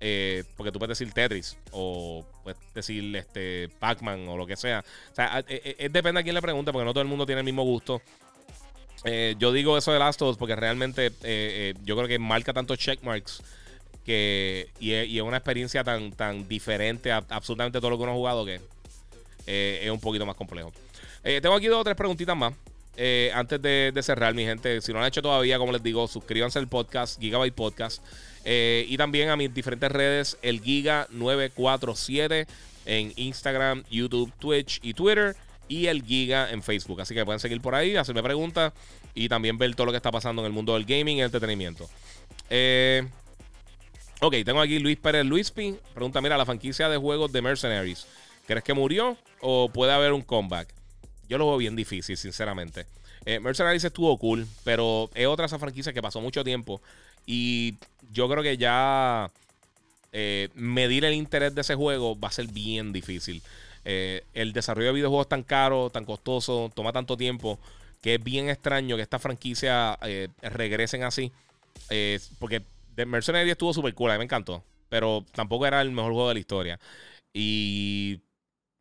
Eh, 0.03 0.45
porque 0.57 0.73
tú 0.73 0.79
puedes 0.79 0.99
decir 0.99 1.13
Tetris 1.13 1.59
o 1.73 2.27
puedes 2.43 2.59
decir 2.73 3.15
este 3.15 3.69
Pac-Man 3.79 4.29
o 4.29 4.37
lo 4.37 4.47
que 4.47 4.57
sea. 4.57 4.83
O 5.13 5.15
sea, 5.15 5.45
eh, 5.47 5.77
eh, 5.79 5.89
depende 5.91 6.21
a 6.21 6.23
quién 6.23 6.35
le 6.35 6.41
pregunte 6.41 6.73
porque 6.73 6.87
no 6.87 6.93
todo 6.93 7.03
el 7.03 7.09
mundo 7.09 7.27
tiene 7.27 7.41
el 7.41 7.45
mismo 7.45 7.65
gusto. 7.65 8.01
yo 9.39 9.53
digo 9.53 9.77
eso 9.77 9.93
de 9.93 9.99
Last 9.99 10.23
of 10.23 10.31
Us 10.31 10.37
porque 10.39 10.57
realmente 10.57 11.11
yo 11.85 11.97
creo 11.97 12.09
que 12.09 12.19
marca 12.19 12.55
tantos 12.55 12.79
checkmarks 12.79 13.43
que, 14.05 14.69
y, 14.79 14.93
es, 14.93 15.23
una 15.23 15.37
experiencia 15.37 15.85
tan, 15.85 16.13
tan 16.13 16.49
diferente 16.49 17.13
a 17.13 17.25
absolutamente 17.29 17.79
todo 17.79 17.91
lo 17.91 17.97
que 17.97 18.03
uno 18.03 18.13
ha 18.13 18.17
jugado 18.17 18.45
que 18.45 18.61
es 19.47 19.91
un 19.91 20.01
poquito 20.01 20.25
más 20.25 20.37
complejo. 20.37 20.73
tengo 21.23 21.55
aquí 21.55 21.67
dos 21.67 21.81
o 21.81 21.85
tres 21.85 21.97
preguntitas 21.97 22.37
más. 22.37 22.55
antes 23.35 23.61
de, 23.61 23.91
de 23.93 24.03
cerrar, 24.03 24.35
mi 24.35 24.45
gente, 24.45 24.81
si 24.81 24.93
no 24.93 24.99
lo 24.99 25.05
han 25.05 25.09
hecho 25.09 25.23
todavía, 25.23 25.59
como 25.59 25.73
les 25.73 25.83
digo, 25.83 26.07
suscríbanse 26.07 26.59
al 26.59 26.69
podcast, 26.69 27.21
Gigabyte 27.21 27.55
Podcast. 27.55 28.03
Eh, 28.45 28.87
y 28.89 28.97
también 28.97 29.29
a 29.29 29.37
mis 29.37 29.53
diferentes 29.53 29.91
redes, 29.91 30.39
el 30.43 30.63
Giga947 30.63 32.47
en 32.87 33.13
Instagram, 33.17 33.85
YouTube, 33.91 34.33
Twitch 34.39 34.81
y 34.83 34.95
Twitter. 34.95 35.37
Y 35.69 35.87
el 35.87 36.03
Giga 36.03 36.51
en 36.51 36.63
Facebook. 36.65 37.01
Así 37.01 37.15
que 37.15 37.25
pueden 37.25 37.39
seguir 37.39 37.61
por 37.61 37.77
ahí, 37.77 37.95
hacerme 37.95 38.25
preguntas 38.25 38.73
y 39.15 39.29
también 39.29 39.57
ver 39.57 39.73
todo 39.77 39.87
lo 39.87 39.93
que 39.93 39.99
está 39.99 40.11
pasando 40.11 40.43
en 40.43 40.47
el 40.47 40.53
mundo 40.53 40.75
del 40.75 40.85
gaming 40.85 41.19
y 41.19 41.21
el 41.21 41.27
entretenimiento. 41.27 41.89
Eh, 42.49 43.07
ok, 44.21 44.35
tengo 44.45 44.61
aquí 44.61 44.79
Luis 44.79 44.99
Pérez 44.99 45.25
Luispi. 45.25 45.77
Pregunta: 45.95 46.21
Mira, 46.21 46.37
la 46.37 46.47
franquicia 46.47 46.89
de 46.89 46.97
juegos 46.97 47.33
de 47.33 47.43
Mercenaries, 47.43 48.07
¿crees 48.47 48.65
que 48.65 48.75
murió 48.75 49.17
o 49.41 49.69
puede 49.69 49.93
haber 49.93 50.13
un 50.13 50.23
comeback? 50.23 50.75
Yo 51.29 51.39
lo 51.39 51.47
veo 51.47 51.57
bien 51.59 51.77
difícil, 51.77 52.17
sinceramente. 52.17 52.87
Eh, 53.25 53.39
Mercenaries 53.39 53.85
estuvo 53.85 54.17
cool, 54.19 54.47
pero 54.65 55.11
es 55.15 55.27
otra 55.27 55.47
esa 55.47 55.59
franquicia 55.59 55.93
que 55.93 56.03
pasó 56.03 56.21
mucho 56.21 56.43
tiempo 56.43 56.81
y 57.27 57.75
yo 58.13 58.29
creo 58.29 58.43
que 58.43 58.57
ya 58.57 59.31
eh, 60.13 60.49
medir 60.55 61.05
el 61.05 61.15
interés 61.15 61.55
de 61.55 61.61
ese 61.61 61.75
juego 61.75 62.19
va 62.19 62.29
a 62.29 62.33
ser 62.33 62.49
bien 62.49 62.93
difícil. 62.93 63.43
Eh, 63.85 64.25
el 64.35 64.53
desarrollo 64.53 64.89
de 64.89 64.95
videojuegos 64.95 65.29
tan 65.29 65.43
caro, 65.43 65.91
tan 65.91 66.05
costoso, 66.05 66.71
toma 66.75 66.93
tanto 66.93 67.17
tiempo 67.17 67.59
que 68.03 68.17
es 68.17 68.25
bien 68.25 68.49
extraño 68.49 68.97
que 68.97 69.03
esta 69.03 69.19
franquicia 69.19 69.99
eh, 70.03 70.29
regresen 70.43 71.05
así. 71.05 71.31
porque 72.39 72.63
The 73.01 73.07
Mercenary 73.07 73.51
estuvo 73.51 73.73
súper 73.73 73.95
cool, 73.95 74.11
a 74.11 74.15
mí 74.15 74.19
me 74.19 74.25
encantó. 74.25 74.63
Pero 74.91 75.25
tampoco 75.33 75.67
era 75.67 75.81
el 75.81 75.91
mejor 75.91 76.13
juego 76.13 76.29
de 76.29 76.35
la 76.35 76.41
historia. 76.41 76.81
Y 77.33 78.21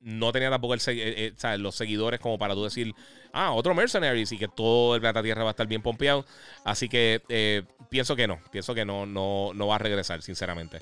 no 0.01 0.33
tenía 0.33 0.49
tampoco 0.49 0.73
el, 0.73 1.35
los 1.57 1.75
seguidores 1.75 2.19
como 2.19 2.37
para 2.37 2.53
tú 2.53 2.65
decir, 2.65 2.93
ah, 3.31 3.53
otro 3.53 3.73
Mercenaries 3.73 4.31
y 4.33 4.37
que 4.37 4.49
todo 4.49 4.95
el 4.95 5.01
Plata 5.01 5.23
Tierra 5.23 5.43
va 5.43 5.51
a 5.51 5.51
estar 5.51 5.67
bien 5.67 5.81
pompeado. 5.81 6.25
Así 6.65 6.89
que 6.89 7.21
eh, 7.29 7.63
pienso 7.89 8.15
que 8.17 8.27
no, 8.27 8.39
pienso 8.51 8.75
que 8.75 8.83
no, 8.83 9.05
no, 9.05 9.51
no 9.53 9.67
va 9.67 9.75
a 9.75 9.79
regresar, 9.79 10.21
sinceramente. 10.21 10.79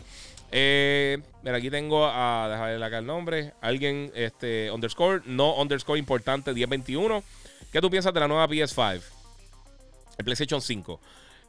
Eh, 0.51 1.19
mira, 1.43 1.57
aquí 1.57 1.69
tengo 1.69 2.07
a, 2.07 2.47
dejarle 2.49 2.83
acá 2.83 2.97
el 2.97 3.05
nombre, 3.05 3.53
alguien, 3.61 4.11
este, 4.15 4.71
underscore, 4.71 5.21
no 5.25 5.55
underscore 5.57 5.99
importante, 5.99 6.53
1021. 6.53 7.23
¿Qué 7.71 7.81
tú 7.81 7.91
piensas 7.91 8.13
de 8.15 8.19
la 8.19 8.27
nueva 8.27 8.47
PS5? 8.47 9.01
El 10.17 10.25
PlayStation 10.25 10.59
5. 10.59 10.99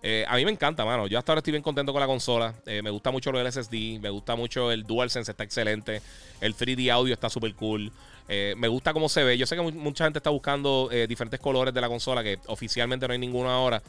Eh, 0.02 0.24
a 0.28 0.36
mí 0.36 0.44
me 0.44 0.50
encanta, 0.50 0.84
mano. 0.84 1.06
Yo 1.06 1.18
hasta 1.18 1.32
ahora 1.32 1.40
estoy 1.40 1.52
bien 1.52 1.62
contento 1.62 1.92
con 1.92 2.00
la 2.00 2.06
consola. 2.06 2.54
me 2.66 2.90
gusta 2.90 3.10
mucho 3.10 3.32
lo 3.32 3.38
del 3.38 3.52
SSD. 3.52 4.00
Me 4.00 4.10
gusta 4.10 4.36
mucho 4.36 4.70
el 4.70 4.84
DualSense, 4.84 5.32
está 5.32 5.44
excelente. 5.44 6.02
El 6.40 6.56
3D 6.56 6.90
audio 6.90 7.14
está 7.14 7.28
súper 7.28 7.54
cool. 7.54 7.92
Eh, 8.28 8.54
me 8.58 8.68
gusta 8.68 8.92
cómo 8.92 9.08
se 9.08 9.24
ve. 9.24 9.38
Yo 9.38 9.46
sé 9.46 9.56
que 9.56 9.62
mucha 9.62 10.04
gente 10.04 10.18
está 10.18 10.30
buscando 10.30 10.90
eh, 10.92 11.06
diferentes 11.06 11.40
colores 11.40 11.72
de 11.72 11.80
la 11.80 11.88
consola, 11.88 12.22
que 12.22 12.38
oficialmente 12.46 13.08
no 13.08 13.12
hay 13.12 13.18
ninguno 13.18 13.50
ahora. 13.50 13.82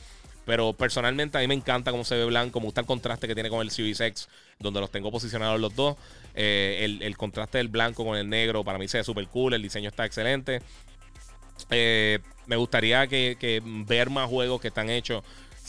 Pero 0.45 0.73
personalmente 0.73 1.37
a 1.37 1.41
mí 1.41 1.47
me 1.47 1.53
encanta 1.53 1.91
cómo 1.91 2.05
se 2.05 2.15
ve 2.15 2.25
blanco. 2.25 2.59
Me 2.59 2.65
gusta 2.65 2.81
el 2.81 2.87
contraste 2.87 3.27
que 3.27 3.35
tiene 3.35 3.49
con 3.49 3.61
el 3.61 3.69
Series 3.69 3.99
X, 3.99 4.29
donde 4.57 4.79
los 4.79 4.89
tengo 4.89 5.11
posicionados 5.11 5.59
los 5.59 5.75
dos. 5.75 5.97
Eh, 6.33 6.99
el, 7.01 7.17
contraste 7.17 7.57
del 7.57 7.67
blanco 7.67 8.05
con 8.05 8.17
el 8.17 8.29
negro 8.29 8.63
para 8.63 8.79
mí 8.79 8.87
se 8.87 8.97
ve 8.97 9.03
súper 9.03 9.27
cool. 9.27 9.53
El 9.53 9.61
diseño 9.61 9.89
está 9.89 10.05
excelente. 10.05 10.61
me 12.47 12.55
gustaría 12.55 13.05
que, 13.07 13.61
ver 13.85 14.09
más 14.09 14.27
juegos 14.29 14.61
que 14.61 14.69
están 14.69 14.89
hechos 14.89 15.23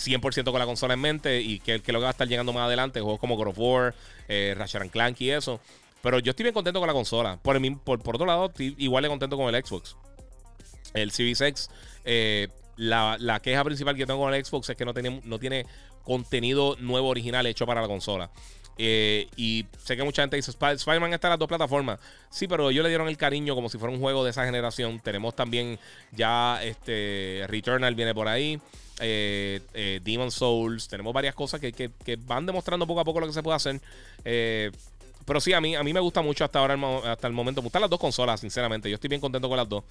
100% 0.04 0.50
con 0.50 0.58
la 0.58 0.66
consola 0.66 0.94
en 0.94 1.00
mente 1.00 1.40
y 1.40 1.60
que, 1.60 1.80
que 1.80 1.92
lo 1.92 2.00
va 2.00 2.08
a 2.08 2.10
estar 2.10 2.26
llegando 2.26 2.52
más 2.52 2.64
adelante. 2.64 3.00
Juegos 3.00 3.20
como 3.20 3.36
God 3.36 3.48
of 3.48 3.58
War, 3.58 3.94
Ratchet 4.28 4.90
Clank 4.90 5.20
y 5.20 5.30
eso. 5.30 5.60
Pero 6.02 6.18
yo 6.18 6.30
estoy 6.30 6.44
bien 6.44 6.54
contento 6.54 6.80
con 6.80 6.86
la 6.86 6.94
consola. 6.94 7.38
Por, 7.42 7.60
por, 7.80 8.02
por 8.02 8.14
otro 8.14 8.26
lado, 8.26 8.46
estoy 8.46 8.74
igual 8.78 9.02
de 9.02 9.08
contento 9.08 9.36
con 9.36 9.54
el 9.54 9.64
Xbox. 9.64 9.96
El 10.94 11.10
Series 11.10 11.70
eh, 12.04 12.48
la, 12.76 13.40
queja 13.42 13.64
principal 13.64 13.96
que 13.96 14.06
tengo 14.06 14.20
con 14.20 14.32
el 14.32 14.44
Xbox 14.44 14.70
es 14.70 14.76
que 14.76 14.84
no 14.84 14.94
tiene, 14.94 15.20
no 15.24 15.38
tiene 15.38 15.66
contenido 16.02 16.76
nuevo 16.80 17.08
original 17.08 17.46
hecho 17.46 17.66
para 17.66 17.82
la 17.82 17.88
consola. 17.88 18.30
Eh, 18.78 19.28
y 19.36 19.66
sé 19.84 19.94
que 19.94 20.02
mucha 20.02 20.22
gente 20.22 20.36
dice, 20.36 20.52
Spider-Man 20.52 21.12
está 21.12 21.28
en 21.28 21.32
las 21.32 21.38
dos 21.38 21.48
plataformas. 21.48 22.00
Sí, 22.30 22.48
pero 22.48 22.70
ellos 22.70 22.82
le 22.82 22.88
dieron 22.88 23.08
el 23.08 23.18
cariño 23.18 23.54
como 23.54 23.68
si 23.68 23.76
fuera 23.76 23.92
un 23.92 24.00
juego 24.00 24.24
de 24.24 24.30
esa 24.30 24.46
generación. 24.46 25.00
Tenemos 25.00 25.36
también 25.36 25.78
ya 26.12 26.60
este 26.64 27.44
Returnal 27.48 27.94
viene 27.94 28.14
por 28.14 28.26
ahí. 28.26 28.58
Eh, 29.00 29.60
eh 29.74 30.00
Demon 30.02 30.30
Souls. 30.30 30.88
Tenemos 30.88 31.12
varias 31.12 31.34
cosas 31.34 31.60
que, 31.60 31.72
que, 31.72 32.16
van 32.16 32.46
demostrando 32.46 32.86
poco 32.86 33.00
a 33.00 33.04
poco 33.04 33.20
lo 33.20 33.26
que 33.26 33.32
se 33.32 33.42
puede 33.42 33.56
hacer. 33.56 33.80
Eh, 34.24 34.70
pero 35.26 35.40
sí, 35.40 35.52
a 35.52 35.60
mí, 35.60 35.76
a 35.76 35.82
mí 35.82 35.92
me 35.92 36.00
gusta 36.00 36.22
mucho 36.22 36.44
hasta 36.44 36.58
ahora, 36.58 36.76
hasta 37.04 37.26
el 37.26 37.32
momento. 37.32 37.60
Me 37.60 37.66
gustan 37.66 37.82
las 37.82 37.90
dos 37.90 38.00
consolas, 38.00 38.40
sinceramente. 38.40 38.88
Yo 38.90 38.94
estoy 38.94 39.08
bien 39.08 39.20
contento 39.20 39.48
con 39.48 39.56
las 39.56 39.68
dos. 39.68 39.84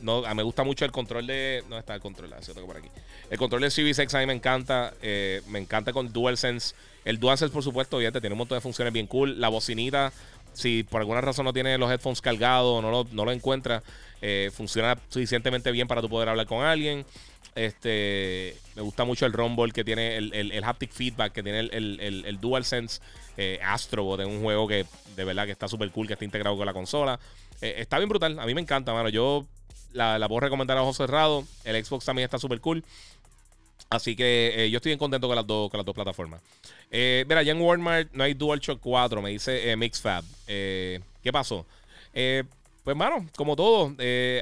No, 0.00 0.22
me 0.34 0.42
gusta 0.42 0.64
mucho 0.64 0.84
el 0.84 0.92
control 0.92 1.26
de. 1.26 1.60
¿Dónde 1.62 1.78
está 1.78 1.94
el 1.94 2.00
control? 2.00 2.32
Ah. 2.32 2.40
El 3.30 3.38
control 3.38 3.62
de 3.62 3.70
Series 3.70 3.98
X 3.98 4.14
a 4.14 4.20
mí 4.20 4.26
me 4.26 4.32
encanta. 4.32 4.94
Me 5.02 5.58
encanta 5.58 5.92
con 5.92 6.12
DualSense. 6.12 6.74
El 7.04 7.20
DualSense, 7.20 7.52
por 7.52 7.62
supuesto, 7.62 7.98
obviamente, 7.98 8.20
tiene 8.20 8.34
un 8.34 8.38
montón 8.38 8.56
de 8.56 8.60
funciones 8.62 8.92
bien 8.92 9.06
cool. 9.06 9.40
La 9.40 9.48
bocinita 9.48 10.12
si 10.56 10.84
por 10.84 11.00
alguna 11.00 11.20
razón 11.20 11.44
no 11.44 11.52
tiene 11.52 11.76
los 11.76 11.90
headphones 11.90 12.20
cargados, 12.20 12.82
no 12.82 12.90
lo, 12.90 13.06
no 13.12 13.24
lo 13.26 13.32
encuentras, 13.32 13.82
eh, 14.22 14.50
funciona 14.54 14.96
suficientemente 15.10 15.70
bien 15.70 15.86
para 15.86 16.00
tú 16.00 16.08
poder 16.08 16.30
hablar 16.30 16.46
con 16.46 16.64
alguien. 16.64 17.04
Este, 17.56 18.54
me 18.76 18.82
gusta 18.82 19.04
mucho 19.04 19.26
el 19.26 19.32
rumble 19.32 19.72
que 19.72 19.82
tiene, 19.82 20.18
el, 20.18 20.32
el, 20.32 20.62
haptic 20.62 20.92
feedback 20.92 21.32
que 21.32 21.42
tiene 21.42 21.60
el, 21.60 21.98
el 22.00 22.38
DualSense 22.38 23.00
eh, 23.38 23.58
Astrobot 23.62 24.20
un 24.20 24.42
juego 24.42 24.66
que 24.66 24.86
de 25.14 25.24
verdad 25.24 25.46
que 25.46 25.52
está 25.52 25.68
súper 25.68 25.90
cool, 25.90 26.06
que 26.06 26.12
está 26.12 26.24
integrado 26.24 26.56
con 26.56 26.66
la 26.66 26.72
consola. 26.72 27.18
Eh, 27.60 27.76
está 27.78 27.98
bien 27.98 28.08
brutal, 28.08 28.38
a 28.38 28.46
mí 28.46 28.54
me 28.54 28.60
encanta, 28.60 28.92
mano. 28.92 29.08
Yo 29.08 29.46
la, 29.92 30.18
la 30.18 30.28
puedo 30.28 30.40
recomendar 30.40 30.76
a 30.76 30.82
ojos 30.82 30.96
cerrados. 30.96 31.44
El 31.64 31.82
Xbox 31.82 32.04
también 32.04 32.24
está 32.24 32.38
súper 32.38 32.60
cool. 32.60 32.84
Así 33.88 34.16
que 34.16 34.52
eh, 34.56 34.70
yo 34.70 34.78
estoy 34.78 34.90
bien 34.90 34.98
contento 34.98 35.28
con 35.28 35.36
las 35.36 35.46
dos, 35.46 35.70
con 35.70 35.78
las 35.78 35.86
dos 35.86 35.94
plataformas. 35.94 36.40
Eh, 36.90 37.24
mira, 37.28 37.42
ya 37.42 37.52
en 37.52 37.60
Walmart 37.60 38.12
no 38.12 38.24
hay 38.24 38.34
DualShock 38.34 38.80
4, 38.80 39.22
me 39.22 39.30
dice 39.30 39.70
eh, 39.70 39.76
MixFab. 39.76 40.24
¿Qué 40.46 41.32
pasó? 41.32 41.66
Pues, 42.86 42.96
mano, 42.96 43.26
como 43.36 43.56
todo, 43.56 43.94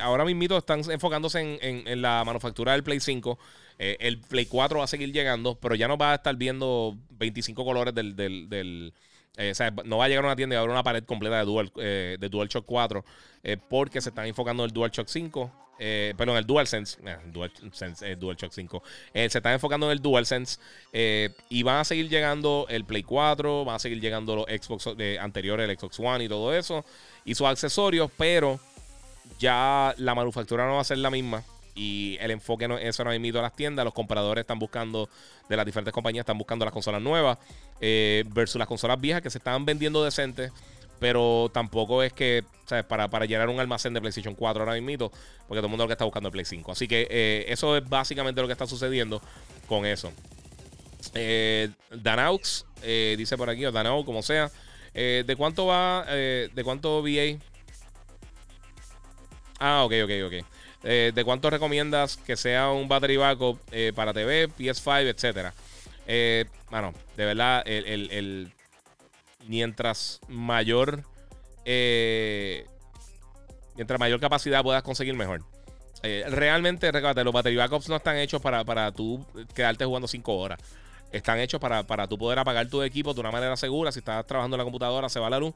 ahora 0.02 0.24
mismo 0.24 0.56
están 0.56 0.82
enfocándose 0.90 1.58
en, 1.62 2.02
la 2.02 2.22
manufactura 2.24 2.72
del 2.72 2.84
Play 2.84 3.00
5. 3.00 3.38
el 3.78 4.20
Play 4.20 4.44
4 4.44 4.78
va 4.78 4.84
a 4.84 4.86
seguir 4.86 5.12
llegando, 5.12 5.54
pero 5.58 5.74
ya 5.74 5.88
no 5.88 5.96
va 5.96 6.12
a 6.12 6.14
estar 6.16 6.36
viendo 6.36 6.94
25 7.12 7.64
colores 7.64 7.94
del, 7.94 8.14
del, 8.14 8.92
o 9.38 9.54
sea, 9.54 9.70
no 9.86 9.96
va 9.96 10.04
a 10.04 10.08
llegar 10.08 10.24
a 10.24 10.28
una 10.28 10.36
tienda 10.36 10.56
y 10.56 10.58
haber 10.58 10.68
una 10.68 10.82
pared 10.82 11.04
completa 11.04 11.38
de, 11.38 11.44
Dual, 11.46 11.72
de 11.74 12.28
DualShock 12.30 12.66
4 12.66 13.02
porque 13.70 14.02
se 14.02 14.10
están 14.10 14.26
enfocando 14.26 14.62
en 14.62 14.68
el 14.68 14.74
DualShock 14.74 15.08
5 15.08 15.63
eh, 15.78 16.14
perdón, 16.16 16.36
el 16.36 16.46
DualSense, 16.46 16.98
eh, 17.04 17.16
DualSense 17.26 18.12
eh, 18.12 18.16
DualShock 18.16 18.52
5, 18.52 18.82
eh, 19.12 19.28
se 19.28 19.38
están 19.38 19.52
enfocando 19.52 19.86
en 19.86 19.92
el 19.92 20.00
DualSense 20.00 20.58
y 21.48 21.62
van 21.62 21.78
a 21.78 21.84
seguir 21.84 22.08
llegando 22.08 22.66
el 22.68 22.84
Play 22.84 23.02
4, 23.02 23.64
van 23.64 23.76
a 23.76 23.78
seguir 23.78 24.00
llegando 24.00 24.36
los 24.36 24.46
Xbox 24.46 24.88
anteriores, 25.20 25.68
el 25.68 25.78
Xbox 25.78 25.98
One 26.00 26.24
y 26.24 26.28
todo 26.28 26.54
eso, 26.54 26.84
y 27.24 27.34
sus 27.34 27.46
accesorios, 27.46 28.10
pero 28.16 28.60
ya 29.38 29.94
la 29.98 30.14
manufactura 30.14 30.66
no 30.66 30.74
va 30.74 30.80
a 30.80 30.84
ser 30.84 30.98
la 30.98 31.10
misma 31.10 31.42
y 31.74 32.16
el 32.20 32.30
enfoque 32.30 32.68
no, 32.68 32.78
eso 32.78 33.02
no 33.02 33.10
ha 33.10 33.14
a 33.14 33.42
las 33.42 33.56
tiendas. 33.56 33.84
Los 33.84 33.94
compradores 33.94 34.42
están 34.42 34.60
buscando, 34.60 35.08
de 35.48 35.56
las 35.56 35.66
diferentes 35.66 35.92
compañías, 35.92 36.22
están 36.22 36.38
buscando 36.38 36.64
las 36.64 36.72
consolas 36.72 37.02
nuevas 37.02 37.38
versus 37.80 38.56
las 38.56 38.68
consolas 38.68 39.00
viejas 39.00 39.22
que 39.22 39.30
se 39.30 39.38
estaban 39.38 39.64
vendiendo 39.64 40.04
decentes 40.04 40.52
pero 41.04 41.50
tampoco 41.52 42.02
es 42.02 42.14
que, 42.14 42.44
¿sabes? 42.64 42.86
Para, 42.86 43.08
para 43.08 43.26
llenar 43.26 43.50
un 43.50 43.60
almacén 43.60 43.92
de 43.92 44.00
PlayStation 44.00 44.34
4 44.34 44.62
ahora 44.62 44.80
mismo, 44.80 45.10
porque 45.46 45.58
todo 45.58 45.66
el 45.66 45.68
mundo 45.68 45.84
lo 45.84 45.88
que 45.88 45.92
está 45.92 46.06
buscando 46.06 46.28
el 46.28 46.32
Play 46.32 46.46
5. 46.46 46.72
Así 46.72 46.88
que 46.88 47.06
eh, 47.10 47.44
eso 47.48 47.76
es 47.76 47.86
básicamente 47.86 48.40
lo 48.40 48.46
que 48.46 48.54
está 48.54 48.66
sucediendo 48.66 49.20
con 49.68 49.84
eso. 49.84 50.10
Eh, 51.12 51.68
Danaux 51.90 52.64
eh, 52.80 53.16
dice 53.18 53.36
por 53.36 53.50
aquí, 53.50 53.66
o 53.66 53.70
Danaux, 53.70 54.06
como 54.06 54.22
sea. 54.22 54.50
¿De 54.94 55.34
cuánto 55.36 55.66
va? 55.66 56.06
¿De 56.06 56.62
cuánto 56.64 57.02
VA? 57.02 57.38
Ah, 59.58 59.84
ok, 59.84 59.92
ok, 60.04 60.10
ok. 60.24 60.84
¿De 60.84 61.22
cuánto 61.22 61.50
recomiendas 61.50 62.16
que 62.16 62.34
sea 62.34 62.70
un 62.70 62.88
battery 62.88 63.18
backup 63.18 63.60
para 63.94 64.14
TV, 64.14 64.48
PS5, 64.48 65.10
etcétera? 65.10 65.52
bueno, 66.70 66.94
de 67.14 67.24
verdad, 67.26 67.62
el 67.66 68.50
mientras 69.46 70.20
mayor 70.28 71.04
eh, 71.64 72.66
mientras 73.76 73.98
mayor 73.98 74.20
capacidad 74.20 74.62
puedas 74.62 74.82
conseguir 74.82 75.14
mejor. 75.14 75.42
Eh, 76.02 76.24
realmente, 76.28 76.92
recuerda, 76.92 77.24
los 77.24 77.32
battery 77.32 77.56
backups 77.56 77.88
no 77.88 77.96
están 77.96 78.16
hechos 78.18 78.40
para, 78.40 78.64
para 78.64 78.92
tú 78.92 79.24
quedarte 79.54 79.84
jugando 79.84 80.06
5 80.06 80.34
horas. 80.34 80.58
Están 81.10 81.38
hechos 81.38 81.60
para, 81.60 81.82
para 81.84 82.06
tú 82.06 82.18
poder 82.18 82.38
apagar 82.38 82.68
tu 82.68 82.82
equipo 82.82 83.14
de 83.14 83.20
una 83.20 83.30
manera 83.30 83.56
segura. 83.56 83.90
Si 83.92 84.00
estás 84.00 84.26
trabajando 84.26 84.56
en 84.56 84.58
la 84.58 84.64
computadora, 84.64 85.08
se 85.08 85.20
va 85.20 85.30
la 85.30 85.38
luz. 85.38 85.54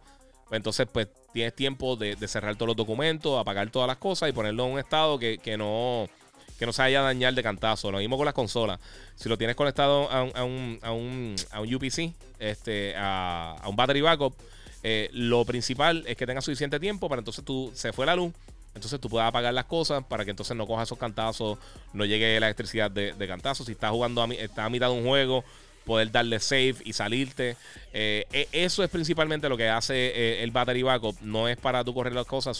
Pues 0.49 0.57
entonces, 0.57 0.87
pues 0.91 1.09
tienes 1.33 1.55
tiempo 1.55 1.97
de, 1.97 2.17
cerrar 2.27 2.57
todos 2.57 2.69
los 2.69 2.77
documentos, 2.77 3.39
apagar 3.39 3.71
todas 3.71 3.87
las 3.87 3.99
cosas 3.99 4.31
y 4.31 4.33
ponerlo 4.33 4.67
en 4.67 4.73
un 4.73 4.79
estado 4.79 5.19
que, 5.19 5.37
que 5.39 5.59
no 5.59 6.09
que 6.59 6.67
no 6.67 6.73
se 6.73 6.83
vaya 6.83 7.01
a 7.01 7.03
dañar 7.05 7.35
de 7.35 7.43
cantazo. 7.43 7.93
Lo 7.93 7.99
mismo 7.99 8.17
con 8.17 8.25
las 8.27 8.35
consolas. 8.35 8.81
Si 9.15 9.29
lo 9.29 9.39
tienes 9.39 9.57
conectado 9.57 10.11
a 10.11 10.25
un, 10.25 10.33
a 10.35 10.45
un, 10.45 10.79
a 10.83 10.93
un, 10.93 11.37
a 11.53 11.61
un 11.61 11.75
UPC, 11.75 12.13
este, 12.39 12.95
a, 12.97 13.57
un 13.67 13.77
battery 13.77 14.01
backup, 14.01 14.35
eh, 14.83 15.09
lo 15.13 15.45
principal 15.45 16.05
es 16.07 16.17
que 16.17 16.27
tenga 16.27 16.41
suficiente 16.41 16.79
tiempo 16.79 17.09
para 17.09 17.21
entonces 17.21 17.45
tú 17.45 17.71
se 17.75 17.93
fue 17.93 18.07
la 18.07 18.17
luz. 18.17 18.33
Entonces 18.75 19.01
tú 19.01 19.09
puedas 19.09 19.29
apagar 19.29 19.55
las 19.55 19.65
cosas 19.65 20.05
para 20.05 20.25
que 20.25 20.31
entonces 20.31 20.57
no 20.57 20.67
cojas 20.67 20.89
esos 20.89 20.99
cantazos, 20.99 21.59
no 21.93 22.05
llegue 22.05 22.39
la 22.39 22.47
electricidad 22.47 22.91
de, 22.91 23.13
de. 23.13 23.55
Si 23.55 23.73
estás 23.73 23.91
jugando, 23.91 24.23
a, 24.23 24.27
estás 24.35 24.67
a 24.67 24.69
mitad 24.69 24.89
de 24.89 24.95
un 24.95 25.05
juego, 25.05 25.45
poder 25.85 26.13
darle 26.13 26.39
save 26.39 26.77
y 26.85 26.93
salirte. 26.93 27.57
Eh, 27.93 28.27
e, 28.33 28.49
eso 28.53 28.85
es 28.85 28.91
principalmente 28.91 29.49
lo 29.49 29.57
que 29.57 29.69
hace 29.69 29.95
eh, 29.95 30.43
el 30.43 30.51
battery 30.51 30.83
backup. 30.83 31.21
No 31.23 31.49
es 31.49 31.57
para 31.57 31.83
tú 31.83 31.95
correr 31.95 32.13
las 32.13 32.27
cosas. 32.27 32.57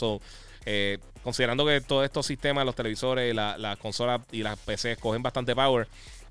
Considerando 1.29 1.67
que 1.67 1.83
todos 1.83 2.07
estos 2.07 2.25
sistemas, 2.25 2.65
los 2.65 2.75
televisores, 2.75 3.35
las 3.35 3.77
consolas 3.77 4.23
y 4.33 4.43
las 4.43 4.59
PCs 4.59 4.97
cogen 4.97 5.23
bastante 5.23 5.55
power, 5.55 5.87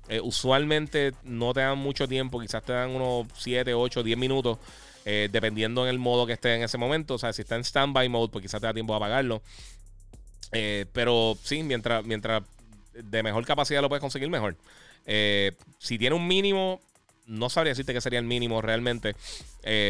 eh, 0.08 0.20
usualmente 0.20 1.12
no 1.22 1.54
te 1.54 1.60
dan 1.60 1.78
mucho 1.78 2.08
tiempo, 2.08 2.40
quizás 2.40 2.64
te 2.64 2.72
dan 2.72 2.90
unos 2.90 3.28
7, 3.36 3.74
8, 3.74 4.02
10 4.02 4.18
minutos, 4.18 4.58
eh, 5.04 5.28
dependiendo 5.30 5.84
en 5.84 5.90
el 5.90 6.00
modo 6.00 6.26
que 6.26 6.32
esté 6.32 6.56
en 6.56 6.64
ese 6.64 6.78
momento. 6.78 7.14
O 7.14 7.18
sea, 7.18 7.32
si 7.32 7.42
está 7.42 7.54
en 7.54 7.62
standby 7.62 8.08
mode, 8.08 8.32
pues 8.32 8.42
quizás 8.42 8.60
te 8.60 8.66
da 8.66 8.74
tiempo 8.74 8.92
de 8.92 8.96
apagarlo. 8.96 9.40
pero 10.92 11.38
sí, 11.40 11.62
mientras, 11.62 12.04
mientras 12.04 12.42
de 12.92 13.22
mejor 13.22 13.46
capacidad 13.46 13.80
lo 13.80 13.88
puedes 13.88 14.00
conseguir, 14.00 14.28
mejor. 14.28 14.56
si 15.78 15.96
tiene 15.96 16.16
un 16.16 16.26
mínimo, 16.26 16.80
no 17.26 17.50
sabría 17.50 17.70
decirte 17.70 17.94
que 17.94 18.00
sería 18.00 18.18
el 18.18 18.24
mínimo 18.24 18.60
realmente. 18.62 19.14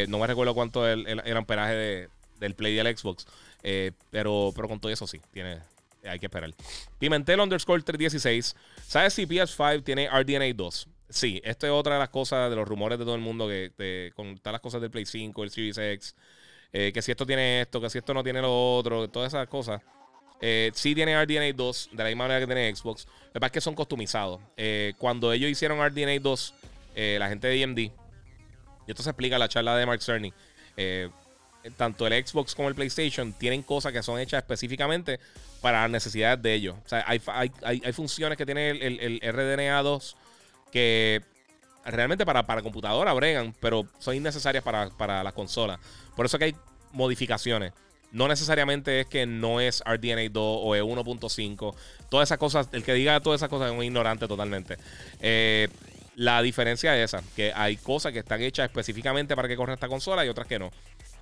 no 0.09 0.19
me 0.19 0.27
recuerdo 0.27 0.53
cuánto 0.53 0.87
es 0.87 0.99
el, 1.07 1.37
amperaje 1.39 2.11
del 2.39 2.55
Play 2.55 2.75
y 2.75 2.77
del 2.77 2.95
Xbox. 2.95 3.27
Eh, 3.63 3.93
pero, 4.11 4.53
pero 4.55 4.69
con 4.69 4.81
todo 4.81 4.93
eso 4.93 5.07
sí, 5.07 5.21
tiene, 5.33 5.61
hay 6.05 6.19
que 6.19 6.27
esperar. 6.27 6.55
Pimentel 6.99 7.41
underscore 7.41 7.83
316. 7.83 8.57
¿Sabes 8.87 9.15
si 9.15 9.27
PS5 9.27 9.85
tiene 9.85 10.09
RDNA 10.09 10.53
2? 10.55 10.89
Sí, 11.11 11.41
esto 11.45 11.67
es 11.67 11.73
otra 11.73 11.95
de 11.95 12.01
las 12.01 12.11
cosas, 12.11 12.51
de 12.51 12.57
los 12.57 12.69
rumores 12.69 12.99
de 12.99 13.05
todo 13.05 13.15
el 13.15 13.21
mundo, 13.21 13.49
que 13.49 14.13
con 14.15 14.37
todas 14.39 14.53
las 14.53 14.61
cosas 14.61 14.81
del 14.81 14.91
Play 14.91 15.07
5, 15.07 15.43
el 15.43 15.51
Series 15.51 15.79
X, 15.79 16.15
eh, 16.73 16.91
que 16.93 17.01
si 17.01 17.11
esto 17.11 17.25
tiene 17.25 17.63
esto, 17.63 17.81
que 17.81 17.89
si 17.89 17.99
esto 17.99 18.13
no 18.13 18.23
tiene 18.23 18.43
lo 18.43 18.77
otro, 18.77 19.09
todas 19.09 19.33
esas 19.33 19.49
cosas. 19.49 19.81
Eh, 20.41 20.71
sí 20.75 20.95
tiene 20.95 21.21
RDNA 21.25 21.53
2, 21.55 21.91
de 21.93 22.03
la 22.03 22.11
misma 22.11 22.25
manera 22.25 22.41
que 22.41 22.47
tiene 22.47 22.75
Xbox. 22.75 23.07
Lo 23.07 23.33
que 23.33 23.41
pasa 23.41 23.47
es 23.47 23.53
que 23.53 23.61
son 23.61 23.75
customizados. 23.75 24.41
cuando 24.99 25.33
ellos 25.33 25.51
hicieron 25.51 25.79
RDNA 25.79 26.21
2, 26.21 26.55
la 27.19 27.29
gente 27.29 27.49
de 27.49 27.65
AMD, 27.65 27.79
y 27.79 27.93
esto 28.87 29.03
se 29.03 29.11
explica 29.11 29.37
en 29.37 29.41
la 29.41 29.49
charla 29.49 29.77
de 29.77 29.87
Mark 29.87 30.03
Cerny, 30.03 30.33
tanto 31.77 32.07
el 32.07 32.27
Xbox 32.27 32.55
como 32.55 32.69
el 32.69 32.75
PlayStation 32.75 33.33
tienen 33.33 33.63
cosas 33.63 33.93
que 33.93 34.03
son 34.03 34.19
hechas 34.19 34.39
específicamente 34.39 35.21
para 35.61 35.83
las 35.83 35.91
necesidades 35.91 36.41
de 36.43 36.55
ellos. 36.55 36.77
O 36.85 36.89
sea, 36.89 37.05
hay, 37.07 37.19
funciones 37.93 38.39
que 38.39 38.47
tiene 38.47 38.71
el, 38.71 39.21
el, 39.23 39.33
RDNA 39.33 39.83
2 39.83 40.17
que 40.73 41.23
realmente 41.85 42.27
para, 42.27 42.47
para 42.47 42.63
computadora 42.63 43.13
bregan, 43.13 43.55
pero 43.61 43.87
son 43.99 44.15
innecesarias 44.15 44.63
para, 44.63 44.91
para 44.91 45.23
las 45.23 45.33
consolas. 45.33 45.79
Por 46.15 46.27
eso 46.27 46.39
que 46.39 46.47
hay 46.47 46.57
modificaciones. 46.93 47.73
No 48.11 48.27
necesariamente 48.27 49.01
es 49.01 49.07
que 49.07 49.27
no 49.27 49.61
es 49.61 49.83
RDNA 49.85 50.29
2 50.31 50.33
o 50.37 50.75
es 50.75 50.83
1.5. 50.83 51.75
Todas 52.09 52.29
esas 52.29 52.39
cosas, 52.39 52.69
el 52.73 52.83
que 52.83 52.95
diga 52.95 53.21
todas 53.21 53.41
esas 53.41 53.51
cosas 53.51 53.71
es 53.71 53.77
un 53.77 53.85
ignorante 53.85 54.27
totalmente. 54.27 54.79
Eh, 55.21 55.69
la 56.19 56.43
diferencia 56.43 56.97
es 56.97 57.15
esa, 57.15 57.23
que 57.37 57.53
hay 57.55 57.77
cosas 57.77 58.13
que 58.13 58.19
están 58.19 58.43
hechas 58.43 58.65
específicamente 58.67 59.37
para 59.37 59.47
que 59.47 59.57
corra 59.57 59.75
esta 59.75 59.89
consola 59.89 60.25
y 60.25 60.29
otras 60.29 60.49
que 60.49 60.59
no. 60.59 60.73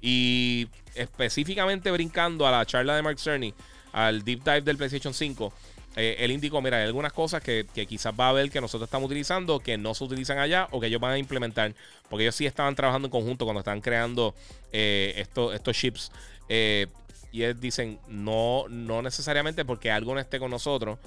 Y 0.01 0.69
específicamente 0.95 1.91
brincando 1.91 2.47
a 2.47 2.51
la 2.51 2.67
charla 2.67 2.97
de 2.97 3.03
Mark 3.03 3.19
Cerny, 3.19 3.55
al 3.93 4.25
deep 4.25 4.45
dive 4.45 4.61
del 4.63 4.77
PlayStation 4.77 5.15
5, 5.15 5.53
eh, 5.97 6.17
él 6.19 6.31
indicó, 6.31 6.61
mira, 6.61 6.77
hay 6.77 6.85
algunas 6.85 7.13
cosas 7.13 7.43
que, 7.43 7.67
quizás 7.89 8.13
va 8.19 8.29
a 8.29 8.33
ver 8.33 8.51
que 8.51 8.61
nosotros 8.61 8.87
estamos 8.87 9.07
utilizando 9.07 9.61
que 9.61 9.79
no 9.79 9.95
se 9.95 10.05
utilizan 10.05 10.39
allá 10.39 10.69
o 10.71 10.79
que 10.79 10.89
ellos 10.89 11.01
van 11.01 11.13
a 11.13 11.19
implementar, 11.19 11.75
porque 12.11 12.25
ellos 12.25 12.35
sí 12.35 12.45
estaban 12.45 12.75
trabajando 12.75 13.07
en 13.07 13.13
conjunto 13.13 13.47
cuando 13.47 13.61
estaban 13.61 13.81
creando 13.81 14.35
eh, 14.73 15.15
estos, 15.17 15.75
chips. 15.75 16.13
Eh, 16.51 16.87
y 17.33 17.45
ellos 17.45 17.59
dicen, 17.61 17.99
no, 18.09 18.67
no 18.69 19.01
necesariamente 19.01 19.65
porque 19.65 19.91
algo 19.91 20.13
no 20.13 20.21
esté 20.21 20.39
con 20.39 20.51
nosotros, 20.51 20.99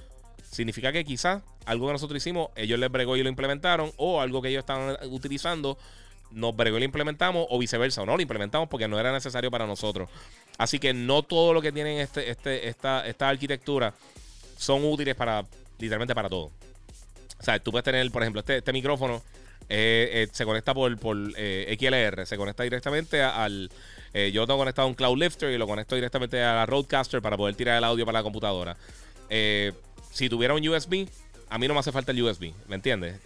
significa 0.49 0.91
que 0.91 1.05
quizás 1.05 1.43
algo 1.65 1.85
que 1.85 1.93
nosotros 1.93 2.17
hicimos, 2.17 2.49
ellos 2.55 2.79
les 2.79 2.91
bregó 2.91 3.15
y 3.15 3.21
lo 3.21 3.29
implementaron, 3.29 3.91
o 3.97 4.21
algo 4.21 4.41
que 4.41 4.49
ellos 4.49 4.61
estaban 4.61 4.97
utilizando 5.11 5.77
nos 6.31 6.55
bregó 6.55 6.77
y 6.77 6.79
lo 6.81 6.85
implementamos, 6.85 7.45
o 7.49 7.57
viceversa, 7.57 8.01
o 8.01 8.05
no 8.05 8.15
lo 8.15 8.21
implementamos 8.21 8.69
porque 8.69 8.87
no 8.87 8.99
era 8.99 9.11
necesario 9.11 9.49
para 9.51 9.65
nosotros. 9.65 10.09
Así 10.57 10.79
que 10.79 10.93
no 10.93 11.23
todo 11.23 11.53
lo 11.53 11.61
que 11.61 11.71
tienen 11.71 11.99
este, 11.99 12.29
este, 12.29 12.67
esta, 12.67 13.07
esta 13.07 13.29
arquitectura 13.29 13.93
son 14.57 14.83
útiles 14.83 15.15
para 15.15 15.45
literalmente 15.79 16.13
para 16.13 16.29
todo. 16.29 16.51
O 17.39 17.43
sea, 17.43 17.59
tú 17.59 17.71
puedes 17.71 17.85
tener, 17.85 18.09
por 18.11 18.21
ejemplo, 18.21 18.39
este, 18.39 18.57
este 18.57 18.73
micrófono 18.73 19.23
eh, 19.69 20.23
eh, 20.23 20.27
se 20.31 20.45
conecta 20.45 20.73
por, 20.73 20.97
por 20.97 21.15
eh, 21.37 21.77
XLR, 21.79 22.25
se 22.25 22.37
conecta 22.37 22.63
directamente 22.63 23.21
al. 23.21 23.69
yo 24.33 24.47
tengo 24.47 24.57
conectado 24.57 24.87
un 24.87 24.95
Cloud 24.95 25.17
Lifter 25.17 25.51
y 25.51 25.57
lo 25.57 25.67
conecto 25.67 25.95
directamente 25.95 26.43
a 26.43 26.55
la 26.55 26.65
Roadcaster 26.65 27.21
para 27.21 27.37
poder 27.37 27.55
tirar 27.55 27.77
el 27.77 27.83
audio 27.83 28.05
para 28.05 28.19
la 28.19 28.23
computadora. 28.23 28.75
si 29.29 30.27
tuviera 30.27 30.55
un 30.55 30.67
USB, 30.67 31.07
a 31.49 31.57
mí 31.57 31.67
no 31.67 31.75
me 31.75 31.79
hace 31.79 31.91
falta 31.91 32.11
el 32.11 32.21
USB, 32.21 32.51
¿me 32.67 32.75
entiendes? 32.75 33.19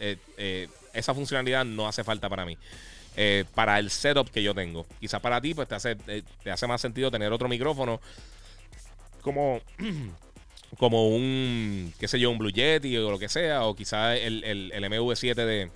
esa 0.93 1.13
funcionalidad 1.15 1.65
no 1.65 1.87
hace 1.87 2.03
falta 2.03 2.29
para 2.29 2.45
mí. 2.45 2.57
Eh, 3.15 3.45
para 3.53 3.79
el 3.79 3.89
setup 3.89 4.29
que 4.29 4.43
yo 4.43 4.53
tengo. 4.53 4.85
Quizás 4.99 5.21
para 5.21 5.39
ti, 5.39 5.53
pues 5.53 5.67
te 5.67 5.75
hace, 5.75 5.97
eh, 6.07 6.23
te 6.43 6.51
hace 6.51 6.67
más 6.67 6.81
sentido 6.81 7.11
tener 7.11 7.31
otro 7.31 7.47
micrófono 7.47 8.01
como, 9.21 9.61
como 10.77 11.09
un, 11.09 11.93
qué 11.99 12.07
sé 12.07 12.19
yo, 12.19 12.31
un 12.31 12.37
Blue 12.37 12.51
Yeti 12.51 12.97
o 12.97 13.11
lo 13.11 13.19
que 13.19 13.29
sea, 13.29 13.65
o 13.65 13.75
quizás 13.75 14.17
el, 14.19 14.43
el, 14.43 14.71
el 14.71 14.83
MV7 14.85 15.35
de, 15.35 15.71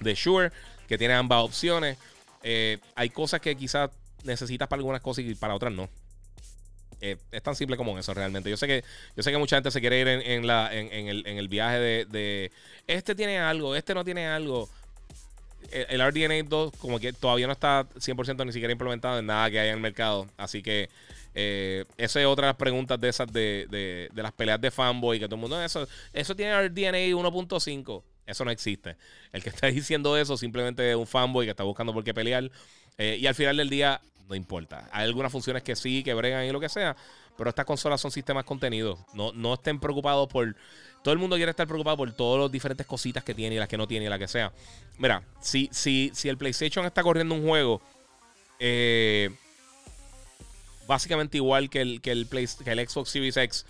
de 0.00 0.14
Shure, 0.14 0.52
que 0.88 0.98
tiene 0.98 1.14
ambas 1.14 1.42
opciones. 1.44 1.98
Eh, 2.42 2.78
hay 2.94 3.10
cosas 3.10 3.40
que 3.40 3.56
quizás 3.56 3.90
necesitas 4.24 4.68
para 4.68 4.80
algunas 4.80 5.00
cosas 5.00 5.24
y 5.24 5.34
para 5.34 5.54
otras 5.54 5.72
no. 5.72 5.88
Es 7.00 7.42
tan 7.42 7.56
simple 7.56 7.78
como 7.78 7.98
eso 7.98 8.12
realmente. 8.12 8.50
Yo 8.50 8.58
sé 8.58 8.66
que, 8.66 8.84
yo 9.16 9.22
sé 9.22 9.30
que 9.30 9.38
mucha 9.38 9.56
gente 9.56 9.70
se 9.70 9.80
quiere 9.80 10.00
ir 10.00 10.08
en, 10.08 10.46
la, 10.46 10.68
en, 10.74 11.08
el, 11.08 11.48
viaje 11.48 11.78
de, 12.04 12.52
este 12.86 13.14
tiene 13.14 13.38
algo, 13.38 13.74
este 13.74 13.94
no 13.94 14.04
tiene 14.04 14.26
algo. 14.26 14.68
El, 15.70 16.00
RDNA 16.00 16.42
2 16.48 16.72
como 16.78 16.98
que 16.98 17.12
todavía 17.12 17.46
no 17.46 17.52
está 17.52 17.88
100% 17.90 18.44
ni 18.46 18.52
siquiera 18.52 18.72
implementado 18.72 19.18
en 19.18 19.26
nada 19.26 19.50
que 19.50 19.60
haya 19.60 19.70
en 19.70 19.76
el 19.76 19.82
mercado. 19.82 20.26
Así 20.36 20.62
que 20.62 20.88
eh, 21.34 21.84
esa 21.96 22.20
es 22.20 22.26
otra 22.26 22.46
de 22.46 22.50
las 22.50 22.56
preguntas 22.56 23.00
de 23.00 23.08
esas 23.08 23.32
de, 23.32 24.10
las 24.14 24.32
peleas 24.32 24.60
de 24.60 24.70
fanboy 24.70 25.18
que 25.18 25.26
todo 25.26 25.36
el 25.36 25.40
mundo, 25.40 25.62
eso, 25.62 25.86
eso 26.12 26.34
tiene 26.34 26.68
RDNA 26.68 26.98
1.5. 27.16 28.02
Eso 28.26 28.44
no 28.44 28.50
existe. 28.50 28.96
El 29.32 29.42
que 29.42 29.48
está 29.48 29.66
diciendo 29.68 30.16
eso 30.16 30.36
simplemente 30.36 30.88
es 30.90 30.96
un 30.96 31.06
fanboy 31.06 31.46
que 31.46 31.50
está 31.50 31.64
buscando 31.64 31.92
por 31.92 32.04
qué 32.04 32.14
pelear. 32.14 32.50
Eh, 32.98 33.18
y 33.20 33.26
al 33.26 33.34
final 33.34 33.56
del 33.56 33.68
día, 33.68 34.00
no 34.28 34.34
importa. 34.34 34.88
Hay 34.92 35.04
algunas 35.04 35.32
funciones 35.32 35.62
que 35.62 35.74
sí, 35.74 36.02
que 36.02 36.14
bregan 36.14 36.44
y 36.44 36.52
lo 36.52 36.60
que 36.60 36.68
sea. 36.68 36.96
Pero 37.36 37.50
estas 37.50 37.64
consolas 37.64 38.00
son 38.00 38.10
sistemas 38.10 38.44
contenidos. 38.44 38.98
No, 39.14 39.32
no 39.32 39.54
estén 39.54 39.80
preocupados 39.80 40.28
por. 40.28 40.54
Todo 41.02 41.12
el 41.12 41.18
mundo 41.18 41.36
quiere 41.36 41.50
estar 41.50 41.66
preocupado 41.66 41.96
por 41.96 42.12
todas 42.12 42.42
las 42.42 42.52
diferentes 42.52 42.86
cositas 42.86 43.24
que 43.24 43.34
tiene 43.34 43.56
y 43.56 43.58
las 43.58 43.68
que 43.68 43.78
no 43.78 43.88
tiene 43.88 44.06
y 44.06 44.08
la 44.08 44.18
que 44.18 44.28
sea. 44.28 44.52
Mira, 44.98 45.22
si, 45.40 45.68
si, 45.72 46.10
si 46.14 46.28
el 46.28 46.36
PlayStation 46.36 46.84
está 46.84 47.02
corriendo 47.02 47.34
un 47.34 47.46
juego. 47.46 47.80
Eh, 48.58 49.30
básicamente 50.86 51.38
igual 51.38 51.70
que 51.70 51.80
el, 51.80 52.00
que 52.02 52.12
el, 52.12 52.28
que 52.28 52.70
el 52.70 52.88
Xbox 52.88 53.10
Series 53.10 53.36
X 53.36 53.64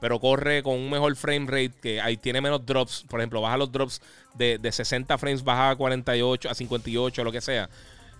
pero 0.00 0.20
corre 0.20 0.62
con 0.62 0.74
un 0.74 0.90
mejor 0.90 1.14
frame 1.16 1.46
rate, 1.46 1.72
que 1.80 2.00
ahí 2.00 2.16
tiene 2.16 2.40
menos 2.40 2.64
drops. 2.64 3.04
Por 3.08 3.20
ejemplo, 3.20 3.40
baja 3.40 3.56
los 3.56 3.72
drops 3.72 4.00
de, 4.34 4.60
60 4.70 5.16
frames, 5.18 5.42
baja 5.42 5.70
a 5.70 5.76
48, 5.76 6.50
a 6.50 6.54
58, 6.54 7.24
lo 7.24 7.32
que 7.32 7.40
sea. 7.40 7.68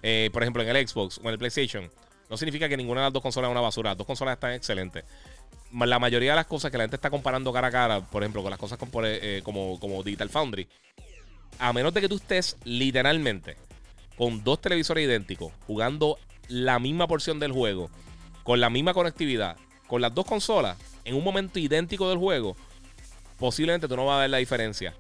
Eh, 0.03 0.31
por 0.33 0.43
ejemplo, 0.43 0.63
en 0.63 0.75
el 0.75 0.89
Xbox 0.89 1.19
o 1.19 1.23
en 1.23 1.29
el 1.29 1.39
PlayStation. 1.39 1.91
No 2.29 2.37
significa 2.37 2.69
que 2.69 2.77
ninguna 2.77 3.03
de 3.03 3.07
las 3.07 3.13
dos 3.13 3.23
consolas 3.23 3.49
es 3.49 3.53
una 3.53 3.61
basura. 3.61 3.95
Dos 3.95 4.07
consolas 4.07 4.35
están 4.35 4.53
excelentes. 4.53 5.05
La 5.73 5.99
mayoría 5.99 6.31
de 6.31 6.37
las 6.37 6.47
cosas 6.47 6.71
que 6.71 6.79
la 6.79 6.85
gente 6.85 6.97
está 6.97 7.11
comparando 7.11 7.53
cara 7.53 7.69
a 7.69 7.71
cara, 7.71 8.01
por 8.01 8.23
ejemplo, 8.23 8.43
con 8.43 8.51
las 8.51 8.59
cosas 8.59 8.79
eh, 9.05 9.41
como, 9.45 9.79
como 9.79 10.03
Digital 10.03 10.31
Foundry, 10.31 10.69
a 11.59 11.73
menos 11.73 11.93
de 11.93 12.01
que 12.01 12.09
tú 12.09 12.17
estés 12.17 12.57
literalmente 12.65 13.57
con 14.17 14.43
dos 14.43 14.61
televisores 14.61 15.05
idénticos, 15.05 15.53
jugando 15.67 16.19
la 16.49 16.79
misma 16.79 17.07
porción 17.07 17.39
del 17.39 17.53
juego, 17.53 17.91
con 18.43 18.61
la 18.61 18.71
misma 18.71 18.95
conectividad, 18.95 19.57
con 19.87 20.01
las 20.01 20.15
dos 20.15 20.25
consolas, 20.25 20.79
en 21.05 21.15
un 21.15 21.25
momento 21.25 21.59
idéntico 21.59 22.09
del 22.09 22.19
juego, 22.19 22.57
posiblemente 23.39 23.89
tú 23.89 23.97
no 23.97 24.07
vas 24.07 24.17
a 24.17 24.21
ver 24.23 24.31
la 24.31 24.39
diferencia. 24.39 24.95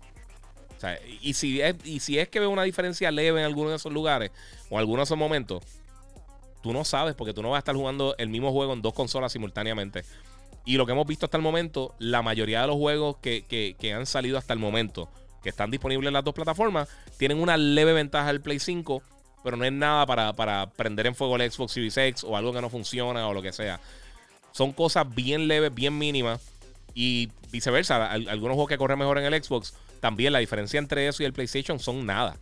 y, 1.23 1.35
si 1.35 1.60
es, 1.60 1.74
y 1.85 2.01
si 2.01 2.18
es 2.18 2.28
que 2.28 2.40
ve 2.40 2.47
una 2.47 2.62
diferencia 2.62 3.10
leve 3.10 3.40
en 3.40 3.47
alguno 3.47 3.70
de 3.70 3.77
esos 3.77 3.93
lugares 3.93 4.31
o 4.68 4.74
en 4.74 4.81
alguno 4.81 4.98
de 4.98 5.05
esos 5.05 5.18
momentos, 5.18 5.62
tú 6.62 6.73
no 6.73 6.85
sabes 6.85 7.14
porque 7.14 7.32
tú 7.32 7.43
no 7.43 7.51
vas 7.51 7.56
a 7.56 7.60
estar 7.60 7.74
jugando 7.74 8.14
el 8.18 8.28
mismo 8.28 8.52
juego 8.52 8.73
en 8.73 8.82
dos 8.82 8.93
consolas 8.93 9.32
simultáneamente. 9.32 10.05
Y 10.66 10.76
lo 10.76 10.84
que 10.84 10.93
hemos 10.93 11.06
visto 11.06 11.26
hasta 11.26 11.36
el 11.36 11.44
momento, 11.44 11.94
la 12.01 12.22
mayoría 12.22 12.60
de 12.60 12.66
los 12.66 12.76
juegos 12.76 13.16
que, 13.18 13.94
han 13.97 14.05
salido 14.05 14.36
hasta 14.36 14.52
el 14.52 14.59
momento, 14.59 15.09
que 15.40 15.48
están 15.48 15.70
disponibles 15.70 16.09
en 16.09 16.14
las 16.14 16.24
dos 16.24 16.34
plataformas, 16.34 16.88
tienen 17.16 17.40
una 17.40 17.56
leve 17.56 17.93
ventaja 17.93 18.26
del 18.26 18.40
Play 18.40 18.59
5, 18.59 19.01
pero 19.44 19.56
no 19.56 19.64
es 19.64 19.72
nada 19.72 20.05
para, 20.06 20.32
para 20.32 20.68
prender 20.70 21.06
en 21.06 21.14
fuego 21.14 21.36
el 21.36 21.51
Xbox 21.51 21.72
Series 21.72 21.97
X 21.97 22.24
o 22.24 22.36
algo 22.36 22.52
que 22.52 22.60
no 22.60 22.68
funciona 22.68 23.28
o 23.28 23.32
lo 23.32 23.43
que 23.43 23.52
sea. 23.52 23.80
Son 24.51 24.72
cosas 24.72 25.06
bien 25.14 25.47
leves, 25.47 25.72
bien 25.72 25.97
mínimas. 25.97 26.40
Y 26.94 27.30
viceversa, 27.52 28.10
algunos 28.10 28.55
juegos 28.55 28.68
que 28.68 28.78
corren 28.78 28.98
mejor 28.98 29.18
en 29.18 29.32
el 29.32 29.44
Xbox, 29.44 29.74
también 30.01 30.32
la 30.32 30.40
diferencia 30.40 30.78
entre 30.78 31.06
eso 31.06 31.22
y 31.22 31.26
el 31.26 31.32
PlayStation 31.32 31.78
son 31.78 32.06
nada. 32.06 32.38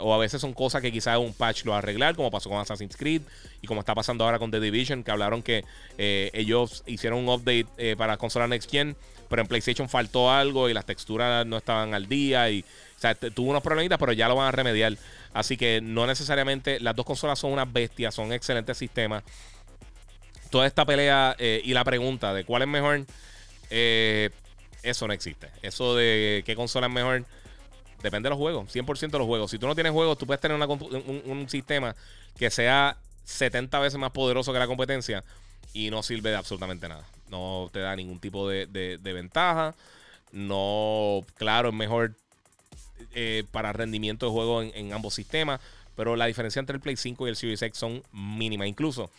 O 0.00 0.14
a 0.14 0.18
veces 0.18 0.40
son 0.40 0.52
cosas 0.52 0.82
que 0.82 0.92
quizás 0.92 1.18
un 1.18 1.32
patch 1.32 1.64
lo 1.64 1.70
va 1.70 1.76
a 1.76 1.78
arreglar, 1.78 2.16
como 2.16 2.30
pasó 2.30 2.50
con 2.50 2.58
Assassin's 2.58 2.96
Creed 2.96 3.22
y 3.62 3.66
como 3.66 3.80
está 3.80 3.94
pasando 3.94 4.24
ahora 4.24 4.38
con 4.38 4.50
The 4.50 4.60
Division, 4.60 5.04
que 5.04 5.10
hablaron 5.10 5.42
que 5.42 5.64
eh, 5.96 6.30
ellos 6.34 6.82
hicieron 6.86 7.20
un 7.20 7.28
update 7.28 7.66
eh, 7.78 7.94
para 7.96 8.16
consola 8.16 8.46
Next 8.48 8.70
Gen, 8.70 8.96
pero 9.28 9.42
en 9.42 9.48
PlayStation 9.48 9.88
faltó 9.88 10.30
algo 10.30 10.68
y 10.68 10.74
las 10.74 10.84
texturas 10.84 11.46
no 11.46 11.56
estaban 11.56 11.94
al 11.94 12.08
día 12.08 12.50
y 12.50 12.64
tuvo 13.34 13.50
unos 13.50 13.62
problemitas, 13.62 13.98
pero 13.98 14.12
ya 14.12 14.28
lo 14.28 14.34
van 14.34 14.48
a 14.48 14.52
remediar. 14.52 14.96
Así 15.32 15.56
que 15.56 15.80
no 15.80 16.06
necesariamente 16.06 16.80
las 16.80 16.96
dos 16.96 17.06
consolas 17.06 17.38
son 17.38 17.52
unas 17.52 17.72
bestias, 17.72 18.14
son 18.14 18.32
excelentes 18.32 18.76
sistemas 18.76 19.22
toda 20.50 20.66
esta 20.66 20.84
pelea 20.84 21.34
eh, 21.38 21.62
y 21.64 21.72
la 21.72 21.84
pregunta 21.84 22.34
de 22.34 22.44
cuál 22.44 22.62
es 22.62 22.68
mejor, 22.68 23.06
eh, 23.70 24.30
eso 24.82 25.06
no 25.06 25.12
existe. 25.12 25.48
Eso 25.62 25.94
de 25.94 26.42
qué 26.44 26.54
consola 26.56 26.88
es 26.88 26.92
mejor, 26.92 27.24
depende 28.02 28.28
de 28.28 28.30
los 28.30 28.38
juegos, 28.38 28.74
100% 28.74 29.10
de 29.10 29.18
los 29.18 29.26
juegos. 29.26 29.50
Si 29.50 29.58
tú 29.58 29.66
no 29.66 29.74
tienes 29.74 29.92
juegos, 29.92 30.18
tú 30.18 30.26
puedes 30.26 30.40
tener 30.40 30.56
un, 30.56 31.48
sistema 31.48 31.94
que 32.36 32.50
sea 32.50 32.96
70 33.24 33.78
veces 33.78 33.98
más 33.98 34.10
poderoso 34.10 34.52
que 34.52 34.58
la 34.58 34.66
competencia 34.66 35.24
y 35.72 35.90
no 35.90 36.02
sirve 36.02 36.30
de 36.30 36.36
absolutamente 36.36 36.88
nada. 36.88 37.04
No 37.28 37.70
te 37.72 37.80
da 37.80 37.94
ningún 37.96 38.18
tipo 38.18 38.48
de, 38.48 38.98
ventaja. 39.02 39.74
No, 40.32 41.24
claro, 41.36 41.68
es 41.68 41.74
mejor 41.74 42.14
eh, 43.14 43.44
para 43.50 43.72
rendimiento 43.72 44.26
de 44.26 44.32
juego 44.32 44.62
en, 44.62 44.72
en, 44.74 44.92
ambos 44.92 45.14
sistemas. 45.14 45.60
Pero 45.96 46.16
la 46.16 46.26
diferencia 46.26 46.60
entre 46.60 46.76
el 46.76 46.80
Play 46.80 46.96
5 46.96 47.26
y 47.26 47.30
el 47.30 47.36
Series 47.36 47.62
X 47.62 47.78
son 47.78 48.02
mínimas. 48.12 48.68
Incluso 48.68 49.10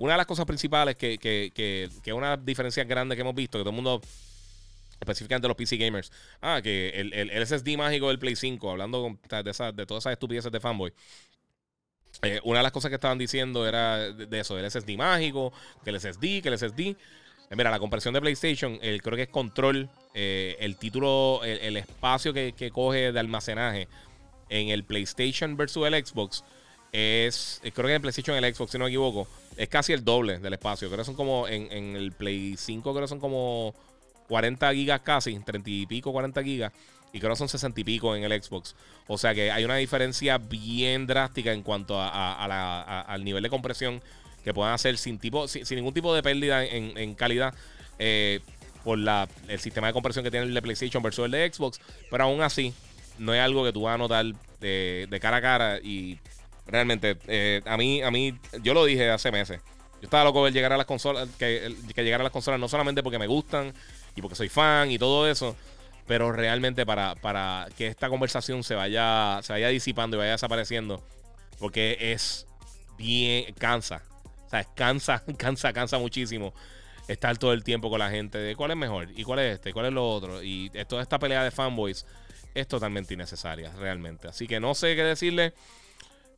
una 0.00 0.14
de 0.14 0.16
las 0.16 0.26
cosas 0.26 0.46
principales 0.46 0.96
que, 0.96 1.18
que, 1.18 1.52
que, 1.54 1.90
que 2.02 2.12
una 2.14 2.38
diferencia 2.38 2.82
grande 2.84 3.14
que 3.14 3.20
hemos 3.20 3.34
visto, 3.34 3.58
que 3.58 3.62
todo 3.62 3.70
el 3.70 3.76
mundo, 3.76 4.00
específicamente 5.00 5.48
los 5.48 5.56
PC 5.56 5.76
gamers, 5.76 6.12
ah, 6.40 6.60
que 6.62 6.90
el, 6.90 7.12
el, 7.12 7.46
SSD 7.46 7.76
mágico 7.76 8.08
del 8.08 8.18
Play 8.18 8.36
5, 8.36 8.70
hablando 8.70 9.18
de, 9.28 9.42
de 9.42 9.86
todas 9.86 10.02
esas 10.02 10.12
estupideces 10.12 10.52
de 10.52 10.60
fanboy. 10.60 10.92
Eh, 12.22 12.40
una 12.44 12.58
de 12.58 12.62
las 12.64 12.72
cosas 12.72 12.90
que 12.90 12.96
estaban 12.96 13.18
diciendo 13.18 13.66
era 13.66 14.12
de, 14.12 14.40
eso, 14.40 14.56
del 14.56 14.70
SSD 14.70 14.96
mágico, 14.96 15.52
que 15.82 15.90
el 15.90 16.00
SSD, 16.00 16.42
que 16.42 16.48
el 16.48 16.58
SSD. 16.58 16.80
Eh, 16.80 16.96
mira, 17.56 17.70
la 17.70 17.78
compresión 17.78 18.12
de 18.12 18.20
PlayStation, 18.20 18.78
el, 18.82 19.00
creo 19.00 19.16
que 19.16 19.22
es 19.22 19.28
control, 19.28 19.88
eh, 20.14 20.56
el 20.60 20.76
título, 20.76 21.40
el, 21.44 21.58
el 21.60 21.76
espacio 21.76 22.32
que, 22.32 22.52
que, 22.52 22.70
coge 22.70 23.12
de 23.12 23.20
almacenaje 23.20 23.88
en 24.48 24.68
el 24.68 24.84
PlayStation 24.84 25.56
versus 25.56 25.86
el 25.86 26.04
Xbox 26.04 26.44
es, 26.92 27.60
creo 27.62 27.86
que 27.86 27.92
en 27.92 27.96
el 27.96 28.00
PlayStation 28.00 28.36
y 28.36 28.44
el 28.44 28.54
Xbox, 28.54 28.72
si 28.72 28.78
no 28.78 28.84
me 28.84 28.90
equivoco, 28.90 29.28
es 29.56 29.68
casi 29.68 29.92
el 29.92 30.04
doble 30.04 30.38
del 30.38 30.52
espacio. 30.52 30.88
Creo 30.88 30.98
que 30.98 31.04
son 31.04 31.14
como 31.14 31.46
en, 31.48 31.70
en 31.72 31.96
el 31.96 32.12
Play 32.12 32.56
5, 32.56 32.92
creo 32.92 33.04
que 33.04 33.08
son 33.08 33.20
como 33.20 33.74
40 34.30 34.72
gigas 34.72 35.00
casi, 35.02 35.38
30 35.38 35.68
y 35.68 35.86
pico, 35.86 36.10
40 36.12 36.42
gigas. 36.42 36.72
Y 37.12 37.18
creo 37.18 37.32
que 37.32 37.36
son 37.36 37.48
60 37.48 37.78
y 37.78 37.84
pico 37.84 38.16
en 38.16 38.24
el 38.24 38.42
Xbox. 38.42 38.74
O 39.06 39.18
sea 39.18 39.34
que 39.34 39.50
hay 39.50 39.64
una 39.64 39.76
diferencia 39.76 40.38
bien 40.38 41.06
drástica 41.06 41.52
en 41.52 41.62
cuanto 41.62 42.00
a, 42.00 43.02
al 43.02 43.24
nivel 43.24 43.42
de 43.42 43.50
compresión 43.50 44.00
que 44.42 44.54
puedan 44.54 44.72
hacer 44.72 44.96
sin, 44.96 45.18
tipo, 45.18 45.46
sin, 45.48 45.64
ningún 45.76 45.92
tipo 45.92 46.14
de 46.14 46.22
pérdida 46.22 46.64
en, 46.64 47.14
calidad 47.14 47.52
eh, 47.98 48.40
por 48.84 48.96
la, 48.96 49.28
el 49.48 49.60
sistema 49.60 49.88
de 49.88 49.92
compresión 49.92 50.24
que 50.24 50.30
tiene 50.30 50.46
el 50.46 50.54
de 50.54 50.62
PlayStation 50.62 51.02
versus 51.02 51.26
el 51.26 51.32
de 51.32 51.52
Xbox. 51.52 51.80
Pero 52.10 52.24
aún 52.24 52.40
así, 52.40 52.72
no 53.18 53.34
es 53.34 53.40
algo 53.40 53.64
que 53.64 53.72
tú 53.72 53.82
vas 53.82 53.96
a 53.96 53.98
notar 53.98 54.24
de, 54.60 55.06
de 55.10 55.20
cara 55.20 55.38
a 55.38 55.42
cara 55.42 55.78
y 55.82 56.18
Realmente, 56.70 57.16
eh, 57.26 57.62
a 57.64 57.76
mí, 57.76 58.02
a 58.02 58.10
mí, 58.10 58.38
yo 58.62 58.74
lo 58.74 58.84
dije 58.84 59.10
hace 59.10 59.32
meses. 59.32 59.60
Yo 60.00 60.06
estaba 60.06 60.24
loco 60.24 60.44
de 60.44 60.52
llegar 60.52 60.72
a 60.72 60.76
las 60.76 60.86
consolas, 60.86 61.28
que, 61.38 61.74
que 61.94 62.04
llegar 62.04 62.20
a 62.20 62.24
las 62.24 62.32
consolas 62.32 62.60
no 62.60 62.68
solamente 62.68 63.02
porque 63.02 63.18
me 63.18 63.26
gustan 63.26 63.74
y 64.14 64.22
porque 64.22 64.36
soy 64.36 64.48
fan 64.48 64.90
y 64.90 64.98
todo 64.98 65.28
eso, 65.28 65.56
pero 66.06 66.32
realmente 66.32 66.84
para, 66.84 67.14
para 67.14 67.68
que 67.76 67.86
esta 67.86 68.08
conversación 68.08 68.64
se 68.64 68.74
vaya, 68.74 69.40
se 69.42 69.52
vaya 69.52 69.68
disipando 69.68 70.16
y 70.16 70.18
vaya 70.18 70.32
desapareciendo, 70.32 71.02
porque 71.58 71.96
es 72.00 72.46
bien, 72.98 73.54
cansa. 73.54 74.02
O 74.46 74.50
sea, 74.50 74.64
cansa, 74.64 75.22
cansa, 75.38 75.72
cansa 75.72 75.98
muchísimo 75.98 76.52
estar 77.08 77.36
todo 77.38 77.52
el 77.52 77.64
tiempo 77.64 77.90
con 77.90 77.98
la 77.98 78.10
gente 78.10 78.38
de 78.38 78.54
cuál 78.54 78.70
es 78.70 78.76
mejor 78.76 79.08
y 79.14 79.24
cuál 79.24 79.40
es 79.40 79.54
este, 79.54 79.72
cuál 79.72 79.86
es 79.86 79.92
lo 79.92 80.08
otro. 80.08 80.42
Y 80.42 80.70
toda 80.88 81.02
esta 81.02 81.18
pelea 81.18 81.42
de 81.42 81.50
fanboys 81.50 82.06
es 82.54 82.68
totalmente 82.68 83.14
innecesaria, 83.14 83.72
realmente. 83.78 84.28
Así 84.28 84.46
que 84.46 84.60
no 84.60 84.74
sé 84.74 84.96
qué 84.96 85.04
decirle. 85.04 85.52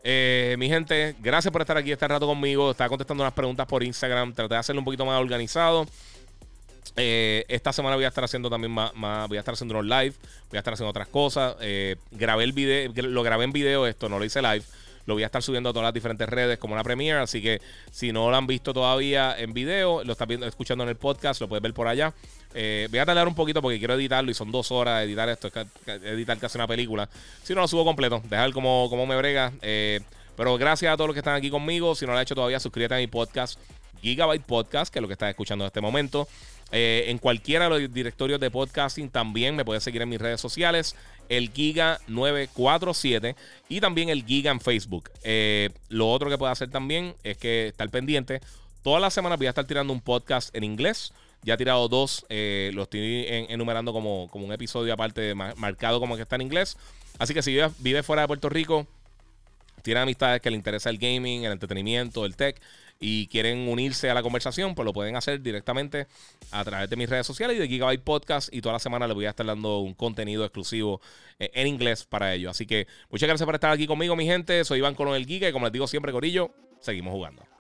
Eh, 0.05 0.57
mi 0.59 0.69
gente, 0.69 1.15
gracias 1.21 1.53
por 1.53 1.61
estar 1.61 1.77
aquí 1.77 1.93
este 1.93 2.09
rato 2.09 2.27
conmigo. 2.27 2.71
Estaba 2.71 2.89
contestando 2.89 3.23
unas 3.23 3.35
preguntas 3.35 3.67
por 3.67 3.83
Instagram. 3.83 4.33
Traté 4.33 4.55
de 4.55 4.61
hacerlo 4.61 4.81
un 4.81 4.85
poquito 4.85 5.07
más 5.07 5.21
organizado. 5.21 5.87
Eh, 6.97 7.45
esta 7.49 7.73
semana 7.73 7.97
voy 7.97 8.05
a 8.05 8.09
estar 8.09 8.25
haciendo 8.25 8.51
también 8.51 8.73
más, 8.73 8.93
voy 9.29 9.37
a 9.37 9.41
estar 9.41 9.55
haciendo 9.55 9.79
unos 9.79 9.87
live, 9.87 10.15
voy 10.51 10.57
a 10.57 10.59
estar 10.59 10.75
haciendo 10.75 10.91
otras 10.91 11.09
cosas. 11.09 11.57
Eh, 11.61 11.97
grabé 12.11 12.45
el 12.45 12.53
video, 12.53 12.93
lo 12.95 13.23
grabé 13.23 13.45
en 13.45 13.53
video 13.53 13.87
esto, 13.87 14.09
no 14.09 14.19
lo 14.19 14.25
hice 14.25 14.43
live. 14.43 14.65
Lo 15.05 15.15
voy 15.15 15.25
a 15.25 15.27
estar 15.27 15.43
subiendo 15.43 15.71
a 15.71 15.73
todas 15.73 15.87
las 15.87 15.95
diferentes 15.95 16.29
redes 16.29 16.59
como 16.59 16.75
una 16.75 16.85
premiere. 16.85 17.19
Así 17.19 17.43
que 17.43 17.61
si 17.91 18.13
no 18.13 18.31
lo 18.31 18.37
han 18.37 18.47
visto 18.47 18.73
todavía 18.73 19.35
en 19.37 19.53
video, 19.53 20.05
lo 20.05 20.13
estás 20.13 20.29
viendo, 20.29 20.47
escuchando 20.47 20.85
en 20.85 20.91
el 20.91 20.97
podcast, 20.97 21.41
lo 21.41 21.49
puedes 21.49 21.63
ver 21.63 21.75
por 21.75 21.89
allá. 21.89 22.15
Eh, 22.55 22.87
voy 22.89 23.01
a 23.01 23.07
tardar 23.07 23.27
un 23.27 23.35
poquito 23.35 23.61
porque 23.61 23.79
quiero 23.79 23.95
editarlo 23.95 24.31
y 24.31 24.35
son 24.35 24.53
dos 24.53 24.71
horas 24.71 25.01
de 25.01 25.07
editar 25.07 25.29
esto, 25.29 25.51
editar 25.87 26.39
casi 26.39 26.57
una 26.57 26.69
película. 26.69 27.09
Si 27.43 27.53
no 27.53 27.63
lo 27.63 27.69
subo 27.69 27.85
completo, 27.85 28.23
dejar 28.29 28.53
como, 28.53 28.89
como 28.89 29.05
me 29.07 29.17
brega. 29.17 29.53
Pero 30.37 30.57
gracias 30.57 30.93
a 30.93 30.97
todos 30.97 31.09
los 31.09 31.15
que 31.15 31.21
están 31.21 31.35
aquí 31.35 31.51
conmigo. 31.51 31.95
Si 31.95 32.07
no 32.07 32.13
lo 32.13 32.19
has 32.19 32.23
hecho 32.23 32.35
todavía, 32.35 32.61
suscríbete 32.61 32.95
a 32.95 32.99
mi 32.99 33.07
podcast, 33.09 33.59
Gigabyte 34.03 34.45
Podcast, 34.45 34.93
que 34.93 34.99
es 34.99 35.03
lo 35.03 35.09
que 35.09 35.15
estás 35.15 35.31
escuchando 35.31 35.65
en 35.65 35.67
este 35.67 35.81
momento. 35.81 36.29
Eh, 36.75 37.05
en 37.09 37.19
cualquiera 37.19 37.69
de 37.69 37.71
los 37.71 37.93
directorios 37.93 38.41
de 38.41 38.51
podcasting 38.51 39.11
también 39.11 39.55
me 39.55 39.65
puedes 39.65 39.83
seguir 39.85 40.01
en 40.01 40.09
mis 40.09 40.19
redes 40.19 40.41
sociales, 40.41 40.97
el 41.29 41.53
Giga947 41.53 43.37
y 43.69 43.81
también 43.81 44.09
el 44.09 44.25
Giga 44.25 44.51
en 44.51 44.61
Facebook. 44.61 45.11
Eh, 45.23 45.69
lo 45.91 46.11
otro 46.11 46.31
que 46.31 46.39
puedes 46.39 46.53
hacer 46.53 46.71
también 46.71 47.15
es 47.25 47.37
que 47.37 47.69
estar 47.69 47.89
pendiente. 47.91 48.41
Todas 48.83 49.03
las 49.03 49.13
semanas 49.13 49.37
voy 49.39 49.49
a 49.49 49.51
estar 49.51 49.67
tirando 49.67 49.93
un 49.93 50.01
podcast 50.01 50.55
en 50.57 50.65
inglés. 50.65 51.13
Ya 51.43 51.55
he 51.55 51.57
tirado 51.59 51.89
dos, 51.89 52.25
eh, 52.31 52.71
lo 52.73 52.85
estoy 52.85 53.27
enumerando 53.29 53.93
como, 53.93 54.29
como 54.31 54.47
un 54.47 54.53
episodio 54.53 54.95
aparte, 54.95 55.35
marcado 55.35 56.01
como 56.01 56.17
que 56.17 56.23
está 56.23 56.37
en 56.37 56.43
inglés. 56.43 56.79
Así 57.19 57.35
que 57.35 57.43
si 57.43 57.53
vives 57.53 57.73
vive 57.81 58.03
fuera 58.03 58.23
de 58.23 58.29
Puerto 58.29 58.49
Rico, 58.49 58.87
tiene 59.83 60.01
amistades 60.01 60.41
que 60.41 60.51
le 60.51 60.57
interesa 60.57 60.89
el 60.89 60.99
gaming, 60.99 61.45
el 61.45 61.53
entretenimiento, 61.53 62.25
el 62.25 62.37
tech 62.37 62.61
y 63.03 63.27
quieren 63.27 63.69
unirse 63.69 64.09
a 64.09 64.15
la 64.15 64.23
conversación, 64.23 64.77
pues 64.77 64.87
lo 64.87 64.93
pueden 64.93 65.17
hacer 65.17 65.43
directamente 65.43 66.07
a 66.53 66.65
través 66.65 66.89
de 66.89 66.97
mis 66.97 67.11
redes 67.11 67.27
sociales 67.27 67.57
y 67.57 67.61
de 67.61 67.67
Gigabyte 67.67 68.03
Podcast. 68.03 68.49
Y 68.55 68.63
toda 68.63 68.75
la 68.75 68.79
semana 68.79 69.09
les 69.09 69.15
voy 69.15 69.27
a 69.27 69.31
estar 69.31 69.45
dando 69.45 69.81
un 69.81 69.93
contenido 69.93 70.45
exclusivo 70.45 71.01
eh, 71.41 71.51
en 71.53 71.67
inglés 71.67 72.05
para 72.05 72.33
ellos. 72.33 72.53
Así 72.53 72.65
que 72.65 72.87
muchas 73.11 73.27
gracias 73.27 73.45
por 73.45 73.57
estar 73.57 73.73
aquí 73.73 73.89
conmigo, 73.89 74.15
mi 74.15 74.25
gente. 74.25 74.65
Soy 74.65 74.79
Iván 74.79 74.95
Colón 74.95 75.17
el 75.17 75.27
Giga 75.27 75.49
y 75.49 75.53
como 75.53 75.67
les 75.67 75.73
digo 75.73 75.89
siempre, 75.89 76.13
Corillo, 76.13 76.55
seguimos 76.81 77.13
jugando. 77.13 77.52